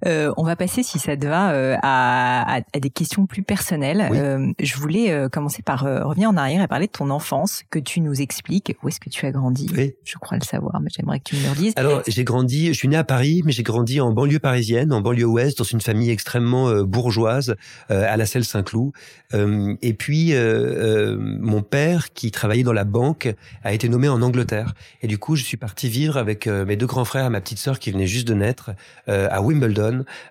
euh, 0.04 0.32
on 0.36 0.42
va 0.42 0.56
passer, 0.56 0.82
si 0.82 0.98
ça 0.98 1.16
te 1.16 1.26
va, 1.26 1.52
euh, 1.52 1.76
à, 1.82 2.56
à, 2.56 2.80
des 2.80 2.90
questions 2.90 3.26
plus 3.26 3.42
personnelles. 3.42 4.08
Euh, 4.12 4.52
je 4.58 4.76
voulais 4.76 5.10
euh, 5.10 5.28
commencer 5.28 5.62
par 5.62 5.80
revenir 5.80 6.28
en 6.28 6.36
arrière 6.36 6.62
et 6.62 6.68
parler 6.68 6.86
de 6.86 6.92
ton 6.92 7.10
enfance, 7.10 7.62
que 7.70 7.78
tu 7.78 8.00
nous 8.00 8.20
expliques. 8.20 8.74
Où 8.82 8.88
est-ce 8.88 9.00
que 9.00 9.10
tu 9.10 9.26
as 9.26 9.30
grandi? 9.30 9.70
Oui. 9.76 9.94
Je 10.04 10.18
crois 10.18 10.38
le 10.38 10.44
savoir, 10.44 10.80
mais 10.80 10.90
j'aimerais 10.94 11.20
que 11.20 11.30
tu 11.30 11.36
me 11.36 11.48
le 11.48 11.54
dises. 11.54 11.72
Alors, 11.76 12.02
j'ai 12.06 12.24
grandi, 12.24 12.68
je 12.68 12.72
suis 12.72 12.88
né 12.88 12.96
à 12.96 13.04
Paris, 13.04 13.42
mais 13.44 13.52
j'ai 13.52 13.62
grandi 13.62 14.00
en 14.00 14.12
banlieue 14.12 14.38
parisienne, 14.38 14.92
en 14.92 15.00
banlieue 15.00 15.26
ouest, 15.26 15.58
dans 15.58 15.64
une 15.64 15.80
famille 15.80 16.10
extrêmement 16.10 16.82
bourgeoise, 16.82 17.56
à 17.88 18.16
la 18.16 18.26
Selle 18.26 18.44
Saint-Cloud. 18.44 18.92
et 19.34 19.94
puis, 19.94 20.34
mon 20.34 21.62
père, 21.62 22.12
qui 22.12 22.30
travaillait 22.30 22.64
dans 22.64 22.72
la 22.72 22.84
banque, 22.84 23.34
a 23.64 23.72
été 23.72 23.88
nommé 23.88 24.08
en 24.08 24.22
Angleterre. 24.22 24.74
Et 25.02 25.06
du 25.06 25.18
coup, 25.18 25.36
je 25.36 25.44
suis 25.44 25.56
parti 25.56 25.88
vivre 25.88 26.16
avec 26.16 26.46
mes 26.46 26.76
deux 26.76 26.86
grands 26.86 27.04
frères 27.04 27.26
et 27.26 27.30
ma 27.30 27.40
petite 27.40 27.58
sœur 27.58 27.78
qui 27.78 27.90
venait 27.90 28.06
juste 28.06 28.28
de 28.28 28.34
naître 28.34 28.70
à 29.06 29.40
Wimbledon, 29.42 29.85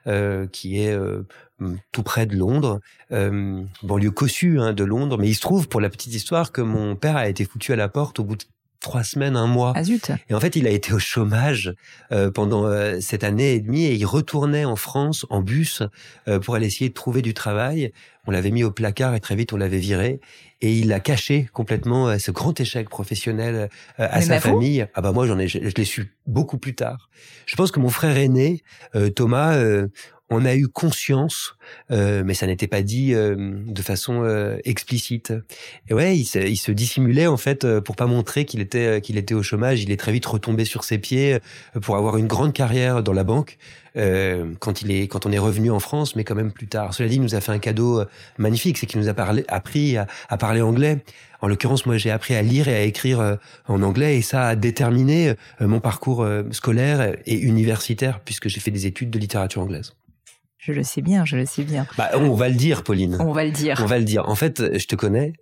euh, 0.08 0.48
qui 0.48 0.82
est 0.82 0.94
euh, 0.94 1.24
tout 1.92 2.04
près 2.04 2.26
de 2.26 2.36
Londres, 2.36 2.80
euh, 3.12 3.64
banlieue 3.84 4.12
cossue 4.12 4.60
hein, 4.60 4.74
de 4.74 4.84
Londres. 4.84 5.18
Mais 5.18 5.30
il 5.30 5.36
se 5.36 5.42
trouve, 5.42 5.68
pour 5.68 5.82
la 5.82 5.90
petite 5.90 6.14
histoire, 6.14 6.52
que 6.52 6.62
mon 6.62 6.96
père 6.96 7.18
a 7.18 7.28
été 7.28 7.46
foutu 7.46 7.74
à 7.74 7.76
la 7.76 7.90
porte 7.90 8.20
au 8.20 8.24
bout 8.24 8.36
de 8.36 8.44
trois 8.86 9.04
semaines, 9.04 9.36
un 9.36 9.48
mois. 9.48 9.74
Ah, 9.76 9.82
et 10.30 10.34
en 10.34 10.40
fait, 10.40 10.56
il 10.56 10.68
a 10.68 10.70
été 10.70 10.94
au 10.94 11.00
chômage 11.00 11.74
euh, 12.12 12.30
pendant 12.30 12.70
cette 13.02 13.24
année 13.24 13.54
et 13.54 13.60
demie 13.60 13.86
et 13.86 13.96
il 13.96 14.06
retournait 14.06 14.66
en 14.66 14.76
France 14.76 15.26
en 15.32 15.42
bus 15.42 15.82
pour 16.44 16.56
aller 16.56 16.68
essayer 16.68 16.90
de 16.90 16.94
trouver 16.94 17.22
du 17.22 17.34
travail. 17.34 17.92
On 18.28 18.32
l'avait 18.32 18.52
mis 18.52 18.64
au 18.64 18.72
placard 18.72 19.16
et 19.16 19.20
très 19.20 19.36
vite 19.36 19.54
on 19.54 19.58
l'avait 19.58 19.80
viré 19.80 20.20
et 20.62 20.74
il 20.80 20.94
a 20.94 21.00
caché 21.00 21.48
complètement 21.54 22.08
euh, 22.08 22.18
ce 22.18 22.32
grand 22.32 22.60
échec 22.60 22.90
professionnel 22.90 23.70
euh, 24.00 24.08
à 24.10 24.22
sa 24.22 24.40
famille. 24.40 24.88
Ah 24.94 25.02
bah 25.02 25.12
moi 25.12 25.28
j'en 25.28 25.38
ai, 25.38 25.48
je, 25.48 25.60
l'ai 25.60 25.86
su 25.86 26.14
beaucoup 26.26 26.58
plus 26.58 26.74
tard. 26.74 27.10
Je 27.46 27.56
pense 27.56 27.72
que 27.72 27.80
mon 27.80 27.90
frère 27.90 28.18
aîné, 28.18 28.64
euh, 28.96 29.10
Thomas, 29.10 29.56
on 30.30 30.46
a 30.46 30.56
eu 30.56 30.68
conscience, 30.68 31.56
mais 31.90 32.34
ça 32.34 32.48
n'était 32.48 32.68
pas 32.68 32.82
dit 32.82 33.14
de 33.14 33.82
façon 33.82 34.58
explicite. 34.64 35.34
Et 35.90 35.94
ouais, 35.94 36.18
il 36.18 36.26
se, 36.26 36.40
il 36.40 36.58
se, 36.58 36.72
dissimulait 36.72 37.28
en 37.28 37.38
fait 37.38 37.80
pour 37.82 37.96
pas 37.96 38.08
montrer 38.08 38.46
qu'il 38.46 38.60
était 38.60 39.02
qu'il 39.02 39.18
était 39.18 39.36
au 39.36 39.44
chômage. 39.44 39.84
Il 39.84 39.92
est 39.92 40.00
très 40.00 40.12
vite 40.12 40.26
retombé 40.26 40.66
sur 40.66 40.84
ses 40.84 40.98
pieds 40.98 41.40
pour 41.82 41.96
avoir 41.96 42.18
une 42.18 42.28
grande 42.28 42.54
carrière 42.54 43.04
dans 43.04 43.14
la 43.14 43.24
banque. 43.24 43.58
Euh, 43.98 44.52
quand 44.60 44.82
il 44.82 44.92
est 44.92 45.08
quand 45.08 45.26
on 45.26 45.32
est 45.32 45.40
revenu 45.40 45.72
en 45.72 45.80
France, 45.80 46.16
mais 46.16 46.26
quand 46.26 46.36
même 46.36 46.52
plus 46.52 46.68
tard. 46.68 46.94
Cela 46.94 47.08
dit, 47.08 47.16
il 47.16 47.22
nous 47.22 47.36
a 47.36 47.42
fait 47.42 47.54
un 47.54 47.60
cadeau 47.60 48.02
euh, 48.02 48.06
magnifique, 48.38 48.78
c'est 48.78 48.88
qu'il 48.88 49.00
nous 49.00 49.08
a 49.08 49.14
parlé, 49.14 49.46
appris 49.48 49.96
à, 49.96 50.08
à 50.28 50.38
parler 50.38 50.62
anglais. 50.62 51.04
En 51.42 51.48
l'occurrence, 51.48 51.86
moi, 51.86 51.98
j'ai 51.98 52.12
appris 52.12 52.36
à 52.36 52.42
lire 52.42 52.68
et 52.68 52.76
à 52.76 52.82
écrire 52.82 53.20
euh, 53.22 53.36
en 53.68 53.82
anglais, 53.84 54.18
et 54.18 54.22
ça 54.22 54.48
a 54.48 54.56
déterminé 54.56 55.34
mon 55.60 55.80
parcours 55.80 56.28
scolaire 56.52 57.16
et 57.26 57.38
universitaire, 57.38 58.20
puisque 58.20 58.50
j'ai 58.50 58.60
fait 58.60 58.72
des 58.72 58.86
études 58.86 59.12
de 59.12 59.20
littérature 59.20 59.62
anglaise. 59.62 59.94
Je 60.66 60.72
le 60.72 60.82
sais 60.82 61.04
bien, 61.04 61.26
je 61.26 61.36
le 61.36 61.46
sais 61.46 61.62
bien. 61.62 61.86
Bah, 61.96 62.10
on 62.16 62.34
va 62.34 62.50
le 62.50 62.56
dire, 62.56 62.82
Pauline. 62.82 63.18
On 63.20 63.34
va 63.34 63.46
le 63.46 63.52
dire. 63.52 63.80
On 63.84 63.86
va 63.86 64.00
le 64.00 64.04
dire. 64.04 64.28
En 64.28 64.34
fait, 64.34 64.64
je 64.80 64.88
te 64.88 64.96
connais. 64.96 65.34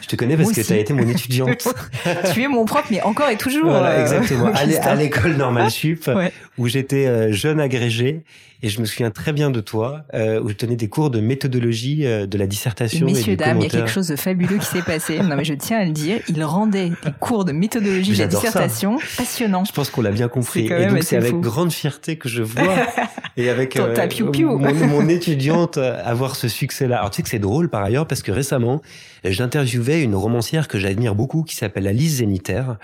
Je 0.00 0.08
te 0.08 0.16
connais 0.16 0.36
parce 0.36 0.50
que 0.50 0.60
tu 0.60 0.72
as 0.72 0.76
été 0.76 0.92
mon 0.92 1.08
étudiante. 1.08 1.68
tu 2.34 2.42
es 2.42 2.48
mon 2.48 2.64
prof, 2.64 2.84
mais 2.90 3.00
encore 3.02 3.30
et 3.30 3.36
toujours. 3.36 3.70
Voilà, 3.70 4.00
exactement. 4.00 4.46
à 4.52 4.94
l'école 4.96 5.36
normale 5.36 5.70
sup, 5.70 6.10
où 6.58 6.66
j'étais 6.66 7.06
euh, 7.06 7.32
jeune 7.32 7.60
agrégé 7.60 8.24
et 8.64 8.68
je 8.68 8.80
me 8.80 8.84
souviens 8.86 9.10
très 9.10 9.32
bien 9.32 9.50
de 9.50 9.60
toi, 9.60 10.04
euh, 10.14 10.40
où 10.40 10.48
je 10.48 10.54
tenais 10.54 10.76
des 10.76 10.88
cours 10.88 11.10
de 11.10 11.20
méthodologie 11.20 12.06
euh, 12.06 12.26
de 12.26 12.38
la 12.38 12.46
dissertation. 12.46 13.06
Messieurs, 13.06 13.32
et 13.32 13.36
dames, 13.36 13.58
il 13.58 13.64
y 13.64 13.66
a 13.66 13.70
quelque 13.70 13.90
chose 13.90 14.06
de 14.06 14.16
fabuleux 14.16 14.58
qui 14.58 14.66
s'est 14.66 14.82
passé. 14.82 15.18
Non, 15.18 15.34
mais 15.36 15.44
je 15.44 15.54
tiens 15.54 15.78
à 15.78 15.84
le 15.84 15.90
dire. 15.90 16.20
Il 16.28 16.44
rendait 16.44 16.90
des 16.90 17.12
cours 17.18 17.44
de 17.44 17.50
méthodologie 17.50 18.12
de 18.12 18.18
la 18.18 18.28
dissertation 18.28 18.98
passionnants. 19.16 19.64
Je 19.64 19.72
pense 19.72 19.90
qu'on 19.90 20.02
l'a 20.02 20.12
bien 20.12 20.28
compris. 20.28 20.66
Et 20.66 20.86
donc, 20.86 21.02
c'est 21.02 21.16
avec 21.16 21.34
grande 21.40 21.72
fierté 21.72 22.16
que 22.16 22.28
je 22.28 22.42
vois, 22.42 22.76
et 23.36 23.50
avec 23.50 23.76
euh, 23.76 23.96
mon, 24.20 24.86
mon, 24.86 25.08
étudiante 25.08 25.78
avoir 25.78 26.36
ce 26.36 26.46
succès-là. 26.46 26.98
Alors, 26.98 27.10
tu 27.10 27.16
sais 27.16 27.22
que 27.22 27.28
c'est 27.28 27.40
drôle 27.40 27.68
par 27.68 27.82
ailleurs, 27.82 28.06
parce 28.06 28.22
que 28.22 28.30
récemment, 28.30 28.80
j'interviewais 29.24 30.02
une 30.02 30.14
romancière 30.14 30.68
que 30.68 30.78
j'admire 30.78 31.16
beaucoup, 31.16 31.42
qui 31.42 31.56
s'appelle 31.56 31.88
Alice 31.88 32.16
Zénitaire, 32.16 32.76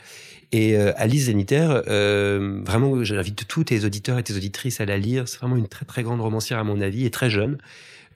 et 0.53 0.77
euh, 0.77 0.93
Alice 0.97 1.25
Zénitaire, 1.25 1.83
euh, 1.89 2.63
vraiment, 2.65 3.05
j'invite 3.05 3.47
tous 3.47 3.65
tes 3.65 3.85
auditeurs 3.85 4.19
et 4.19 4.23
tes 4.23 4.35
auditrices 4.35 4.81
à 4.81 4.87
la 4.87 4.97
lire. 4.97 5.29
C'est 5.29 5.39
vraiment 5.39 5.57
une 5.57 5.69
très 5.69 5.85
très 5.85 6.03
grande 6.03 6.21
romancière 6.21 6.59
à 6.59 6.65
mon 6.65 6.81
avis 6.81 7.05
et 7.05 7.11
très 7.11 7.31
jeune. 7.31 7.59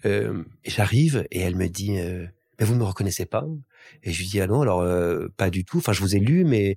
Euh, 0.07 0.43
J'arrive 0.65 1.27
et 1.31 1.41
elle 1.41 1.57
me 1.57 1.69
dit, 1.69 1.99
euh, 1.99 2.27
mais 2.59 2.67
vous 2.67 2.75
ne 2.75 2.79
me 2.79 2.85
reconnaissez 2.85 3.27
pas? 3.27 3.45
Et 4.03 4.13
je 4.13 4.19
lui 4.19 4.27
dis 4.29 4.41
ah 4.41 4.47
non, 4.47 4.63
alors 4.63 4.81
euh, 4.81 5.29
pas 5.37 5.51
du 5.51 5.65
tout. 5.65 5.79
Enfin, 5.79 5.93
je 5.93 6.01
vous 6.01 6.17
ai 6.17 6.21
lu, 6.21 6.45
mais 6.45 6.77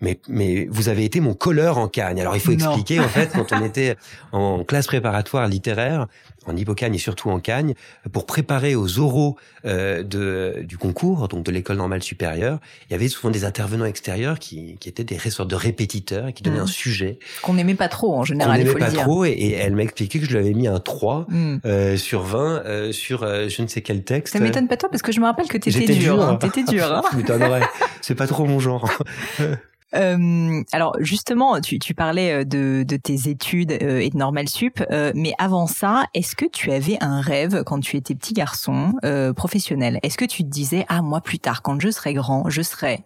mais, 0.00 0.18
mais 0.28 0.66
vous 0.70 0.88
avez 0.88 1.04
été 1.04 1.20
mon 1.20 1.34
colleur 1.34 1.78
en 1.78 1.88
Cagne. 1.88 2.20
Alors 2.20 2.36
il 2.36 2.40
faut 2.40 2.52
expliquer 2.52 3.00
en 3.00 3.08
fait 3.08 3.30
quand 3.32 3.52
on 3.52 3.64
était 3.64 3.96
en 4.32 4.64
classe 4.64 4.86
préparatoire 4.86 5.46
littéraire 5.48 6.06
en 6.46 6.56
Hippocagne 6.56 6.94
et 6.94 6.98
surtout 6.98 7.30
en 7.30 7.38
Cagne 7.38 7.74
pour 8.12 8.24
préparer 8.24 8.74
aux 8.74 8.98
oraux 8.98 9.36
euh, 9.66 10.02
de, 10.02 10.62
du 10.64 10.78
concours 10.78 11.28
donc 11.28 11.44
de 11.44 11.50
l'école 11.50 11.76
normale 11.76 12.02
supérieure. 12.02 12.58
Il 12.88 12.92
y 12.92 12.96
avait 12.96 13.08
souvent 13.08 13.30
des 13.30 13.44
intervenants 13.44 13.84
extérieurs 13.84 14.38
qui, 14.38 14.76
qui 14.80 14.88
étaient 14.88 15.04
des 15.04 15.18
sortes 15.18 15.50
de 15.50 15.56
répétiteurs 15.56 16.28
et 16.28 16.32
qui 16.32 16.42
donnaient 16.42 16.58
mmh. 16.58 16.62
un 16.62 16.66
sujet 16.66 17.18
qu'on 17.42 17.54
n'aimait 17.54 17.74
pas 17.74 17.88
trop 17.88 18.14
en 18.14 18.24
général. 18.24 18.58
Qu'on 18.58 18.64
n'aimait 18.64 18.78
pas 18.78 18.90
trop 18.90 19.24
et, 19.24 19.30
et 19.30 19.52
elle 19.52 19.74
m'a 19.74 19.82
expliqué 19.82 20.18
que 20.18 20.24
je 20.24 20.30
lui 20.30 20.38
avais 20.38 20.54
mis 20.54 20.66
un 20.66 20.80
3 20.80 21.26
mmh. 21.28 21.56
euh, 21.64 21.96
sur 21.96 22.22
20 22.22 22.62
euh, 22.64 22.92
sur 22.92 23.22
euh, 23.22 23.48
je 23.48 23.62
ne 23.62 23.66
sais 23.66 23.82
quel 23.82 24.02
texte. 24.02 24.32
Ça 24.32 24.40
m'étonne 24.40 24.68
pas 24.68 24.76
toi 24.76 24.88
parce 24.88 25.02
que 25.02 25.12
je 25.12 25.20
me 25.20 25.26
rappelle 25.26 25.48
que 25.48 25.58
t'étais 25.58 25.94
dur. 25.94 26.16
dur 26.16 26.24
hein. 26.24 26.36
T'étais 26.36 26.64
dur. 26.64 27.02
Hein. 27.40 27.60
C'est 28.00 28.14
pas 28.14 28.26
trop 28.26 28.44
mon 28.44 28.60
genre. 28.60 28.90
Euh, 29.94 30.62
alors 30.72 30.96
justement, 31.00 31.60
tu, 31.60 31.78
tu 31.78 31.94
parlais 31.94 32.40
euh, 32.40 32.44
de, 32.44 32.84
de, 32.86 32.96
tes 32.96 33.28
études 33.28 33.72
euh, 33.82 33.98
et 33.98 34.10
de 34.10 34.16
Normal 34.16 34.48
Sup, 34.48 34.82
euh, 34.90 35.12
mais 35.14 35.32
avant 35.38 35.66
ça, 35.66 36.04
est-ce 36.14 36.36
que 36.36 36.46
tu 36.46 36.70
avais 36.70 36.96
un 37.00 37.20
rêve 37.20 37.64
quand 37.64 37.80
tu 37.80 37.96
étais 37.96 38.14
petit 38.14 38.34
garçon 38.34 38.92
professionnel? 39.36 39.98
Est-ce 40.02 40.16
que 40.16 40.24
tu 40.24 40.42
te 40.44 40.48
disais 40.48 40.84
ah 40.88 41.02
moi 41.02 41.20
plus 41.20 41.38
tard 41.38 41.62
quand 41.62 41.80
je 41.80 41.90
serai 41.90 42.14
grand, 42.14 42.48
je 42.48 42.62
serai 42.62 43.04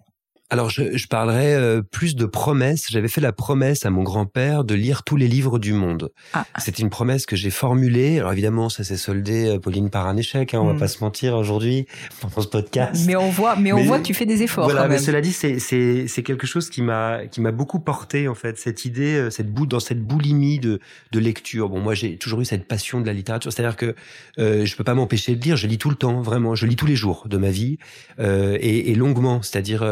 alors, 0.55 0.71
je, 0.71 0.97
je 0.97 1.09
parlerai 1.09 1.53
euh, 1.57 1.83
plus 1.83 2.15
de 2.15 2.27
promesses. 2.27 2.87
J'avais 2.89 3.09
fait 3.09 3.21
la 3.21 3.33
promesse 3.33 3.85
à 3.87 3.91
mon 3.91 4.05
grand-père 4.05 4.63
de 4.63 4.77
lire 4.77 5.03
tous 5.03 5.17
les 5.17 5.27
livres 5.27 5.59
du 5.59 5.73
monde. 5.73 6.13
Ah. 6.33 6.47
C'était 6.59 6.81
une 6.81 6.91
promesse 6.91 7.27
que 7.27 7.35
j'ai 7.35 7.51
formulée. 7.51 8.21
Alors 8.21 8.31
évidemment, 8.31 8.69
ça 8.69 8.85
s'est 8.85 8.97
soldé, 8.97 9.49
euh, 9.49 9.59
Pauline, 9.59 9.91
par 9.91 10.07
un 10.07 10.17
échec. 10.17 10.55
Hein, 10.55 10.61
on 10.61 10.67
va 10.67 10.75
hmm. 10.75 10.79
pas 10.79 10.87
se 10.87 11.03
mentir 11.03 11.35
aujourd'hui 11.35 11.87
pendant 12.21 12.41
ce 12.41 12.47
podcast. 12.47 13.03
Mais 13.05 13.17
on 13.17 13.31
voit, 13.31 13.57
mais 13.57 13.73
on 13.73 13.83
voit 13.83 13.99
que 13.99 14.05
tu 14.05 14.15
fais 14.15 14.27
des 14.27 14.45
efforts. 14.45 14.71
Voilà, 14.71 14.87
mais 14.87 14.99
cela 14.99 15.21
dit, 15.21 15.33
c'est 15.33 16.23
quelque 16.23 16.47
chose 16.47 16.71
qui 16.71 16.83
m'a 16.83 17.27
qui 17.27 17.41
m'a 17.41 17.51
beaucoup 17.51 17.81
porté 17.81 18.29
en 18.29 18.37
fait 18.37 18.57
cette 18.57 18.85
idée, 18.85 19.17
euh, 19.17 19.31
cette 19.31 19.53
boule 19.53 19.67
dans 19.67 19.81
cette 19.81 20.07
boulimie 20.07 20.61
de 20.61 20.79
de 21.11 21.19
lecture. 21.19 21.69
Bon, 21.69 21.81
moi 21.81 21.95
j'ai 21.95 22.17
toujours 22.17 22.43
eu 22.43 22.45
cette 22.45 22.69
passion 22.69 23.01
de 23.01 23.07
la 23.07 23.13
littérature. 23.13 23.53
C'est-à-dire 23.53 23.77
que 23.77 23.97
euh, 24.39 24.65
je 24.65 24.77
peux 24.77 24.85
pas 24.85 24.95
m'empêcher 24.95 25.35
de 25.35 25.43
lire. 25.43 25.57
Je 25.57 25.67
lis 25.67 25.79
tout 25.79 25.91
le 25.91 25.97
temps, 25.97 26.23
vraiment. 26.23 26.55
Je 26.55 26.67
lis 26.67 26.77
tous 26.77 26.87
les 26.87 26.95
jours 26.95 27.27
de 27.29 27.39
ma 27.39 27.51
vie 27.51 27.79
euh, 28.21 28.57
et, 28.61 28.93
et 28.93 28.95
longuement. 28.95 29.43
C'est-à-dire 29.43 29.83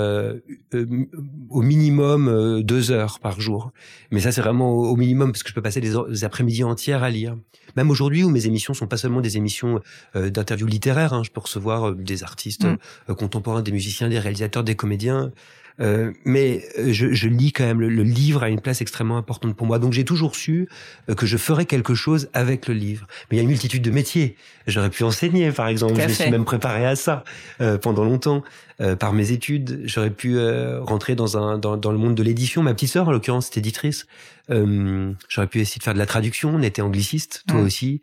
au 1.51 1.63
minimum 1.63 2.29
euh, 2.29 2.63
deux 2.63 2.91
heures 2.91 3.21
par 3.21 3.41
jour. 3.41 3.73
Mais 4.11 4.21
ça, 4.21 4.33
c'est 4.33 4.41
vraiment 4.41 4.73
au, 4.73 4.97
minimum 4.97 5.33
parce 5.33 5.43
que 5.43 5.49
je 5.49 5.55
peux 5.55 5.63
passer 5.63 5.81
des, 5.81 6.25
après-midi 6.25 6.65
entières 6.65 7.03
à 7.03 7.11
lire. 7.11 7.37
Même 7.77 7.91
aujourd'hui, 7.91 8.25
où 8.25 8.31
mes 8.31 8.47
émissions 8.47 8.75
sont 8.75 8.87
pas 8.87 8.97
seulement 8.97 9.21
des 9.21 9.37
émissions 9.37 9.81
euh, 10.17 10.31
d'interviews 10.31 10.67
littéraires, 10.67 11.13
hein, 11.13 11.23
je 11.25 11.31
peux 11.31 11.41
recevoir 11.41 11.95
des 11.95 12.23
artistes 12.23 12.67
mm. 12.67 13.15
contemporains, 13.15 13.63
des 13.63 13.73
musiciens, 13.73 14.09
des 14.09 14.19
réalisateurs, 14.19 14.65
des 14.65 14.77
comédiens. 14.77 15.33
Euh, 15.81 16.13
mais 16.25 16.65
euh, 16.79 16.93
je, 16.93 17.13
je, 17.13 17.29
lis 17.29 17.53
quand 17.53 17.65
même 17.65 17.81
le, 17.81 18.03
livre 18.03 18.43
a 18.43 18.49
une 18.49 18.61
place 18.61 18.81
extrêmement 18.81 19.17
importante 19.17 19.57
pour 19.57 19.67
moi. 19.67 19.79
Donc 19.79 19.93
j'ai 19.93 20.05
toujours 20.05 20.37
su 20.37 20.69
euh, 21.09 21.15
que 21.15 21.27
je 21.27 21.37
ferais 21.37 21.65
quelque 21.65 21.95
chose 21.95 22.29
avec 22.35 22.69
le 22.69 22.75
livre. 22.75 23.07
Mais 23.31 23.37
il 23.37 23.39
y 23.39 23.41
a 23.41 23.43
une 23.43 23.49
multitude 23.49 23.83
de 23.83 23.91
métiers. 23.91 24.37
J'aurais 24.67 24.91
pu 24.91 25.05
enseigner, 25.05 25.51
par 25.51 25.69
exemple. 25.69 26.01
Je 26.01 26.07
me 26.07 26.13
suis 26.13 26.31
même 26.31 26.45
préparé 26.45 26.87
à 26.87 26.97
ça 26.97 27.25
pendant 27.81 28.05
longtemps 28.05 28.43
par 28.99 29.13
mes 29.13 29.33
études. 29.33 29.83
J'aurais 29.85 30.11
pu 30.11 30.39
rentrer 30.81 31.15
dans 31.17 31.37
un 31.37 31.59
dans, 31.59 31.77
dans, 31.77 31.91
le 31.91 31.99
monde 31.99 32.15
de 32.15 32.23
l'édition. 32.23 32.63
Ma 32.63 32.75
petite 32.75 32.91
sœur, 32.91 33.09
en 33.09 33.13
l'occurrence, 33.13 33.51
est 33.51 33.59
éditrice. 33.59 34.07
J'aurais 34.49 35.47
pu 35.49 35.61
essayer 35.61 35.79
de 35.81 35.83
faire 35.83 35.95
de 35.95 35.99
la 35.99 36.07
traduction. 36.07 36.55
On 36.55 36.63
était 36.63 36.83
angliciste, 36.83 37.43
toi 37.49 37.61
aussi. 37.61 38.03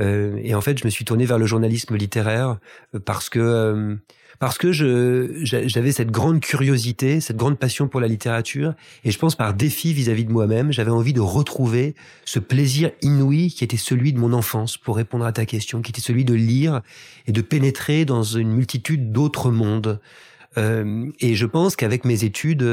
et 0.00 0.54
en 0.54 0.60
fait, 0.60 0.78
je 0.78 0.84
me 0.84 0.90
suis 0.90 1.04
tourné 1.04 1.26
vers 1.26 1.38
le 1.38 1.46
journalisme 1.46 1.94
littéraire 1.94 2.58
parce 3.04 3.28
que 3.28 3.96
parce 4.40 4.56
que 4.56 4.72
je 4.72 5.38
j'avais 5.42 5.92
cette 5.92 6.10
grande 6.10 6.40
curiosité, 6.40 7.20
cette 7.20 7.36
grande 7.36 7.58
passion 7.58 7.88
pour 7.88 8.00
la 8.00 8.08
littérature, 8.08 8.72
et 9.04 9.10
je 9.10 9.18
pense 9.18 9.36
par 9.36 9.52
défi 9.52 9.92
vis-à-vis 9.92 10.24
de 10.24 10.32
moi-même, 10.32 10.72
j'avais 10.72 10.90
envie 10.90 11.12
de 11.12 11.20
retrouver 11.20 11.94
ce 12.24 12.38
plaisir 12.38 12.90
inouï 13.02 13.48
qui 13.48 13.64
était 13.64 13.76
celui 13.76 14.14
de 14.14 14.18
mon 14.18 14.32
enfance, 14.32 14.78
pour 14.78 14.96
répondre 14.96 15.26
à 15.26 15.32
ta 15.32 15.44
question, 15.44 15.82
qui 15.82 15.90
était 15.90 16.00
celui 16.00 16.24
de 16.24 16.32
lire 16.32 16.80
et 17.26 17.32
de 17.32 17.42
pénétrer 17.42 18.06
dans 18.06 18.22
une 18.22 18.50
multitude 18.50 19.12
d'autres 19.12 19.50
mondes. 19.50 20.00
Et 20.56 21.34
je 21.34 21.46
pense 21.46 21.76
qu'avec 21.76 22.04
mes 22.04 22.24
études, 22.24 22.68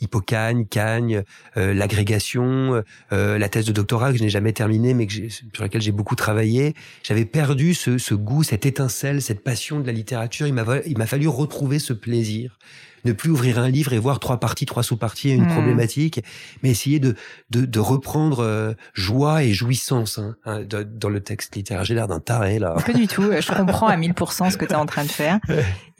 Hippocagne, 0.00 0.66
Cagne, 0.66 1.22
l'agrégation, 1.56 2.82
la 3.10 3.48
thèse 3.48 3.66
de 3.66 3.72
doctorat 3.72 4.12
que 4.12 4.18
je 4.18 4.22
n'ai 4.22 4.28
jamais 4.28 4.52
terminée, 4.52 4.94
mais 4.94 5.06
que 5.06 5.28
sur 5.28 5.62
laquelle 5.62 5.82
j'ai 5.82 5.92
beaucoup 5.92 6.16
travaillé, 6.16 6.74
j'avais 7.02 7.24
perdu 7.24 7.74
ce, 7.74 7.98
ce 7.98 8.14
goût, 8.14 8.42
cette 8.42 8.66
étincelle, 8.66 9.22
cette 9.22 9.42
passion 9.42 9.80
de 9.80 9.86
la 9.86 9.92
littérature. 9.92 10.46
Il 10.46 10.54
m'a 10.54 11.06
fallu 11.06 11.28
retrouver 11.28 11.78
ce 11.78 11.92
plaisir 11.92 12.58
ne 13.04 13.12
plus 13.12 13.30
ouvrir 13.30 13.58
un 13.58 13.68
livre 13.68 13.92
et 13.92 13.98
voir 13.98 14.20
trois 14.20 14.38
parties, 14.38 14.66
trois 14.66 14.82
sous-parties, 14.82 15.30
une 15.30 15.44
hmm. 15.44 15.52
problématique, 15.52 16.22
mais 16.62 16.70
essayer 16.70 16.98
de, 16.98 17.14
de, 17.50 17.64
de 17.64 17.78
reprendre 17.80 18.40
euh, 18.40 18.72
joie 18.94 19.42
et 19.42 19.52
jouissance 19.52 20.18
hein, 20.18 20.36
hein 20.44 20.62
dans 20.64 21.08
le 21.08 21.20
texte 21.20 21.56
littéraire. 21.56 21.84
J'ai 21.84 21.94
l'air 21.94 22.08
d'un 22.08 22.20
taré 22.20 22.58
là. 22.58 22.74
Pas 22.86 22.92
du 22.92 23.06
tout. 23.06 23.22
Je 23.22 23.52
comprends 23.52 23.86
à 23.88 23.96
1000% 23.96 24.50
ce 24.50 24.56
que 24.56 24.64
tu 24.64 24.72
es 24.72 24.76
en 24.76 24.86
train 24.86 25.04
de 25.04 25.10
faire. 25.10 25.38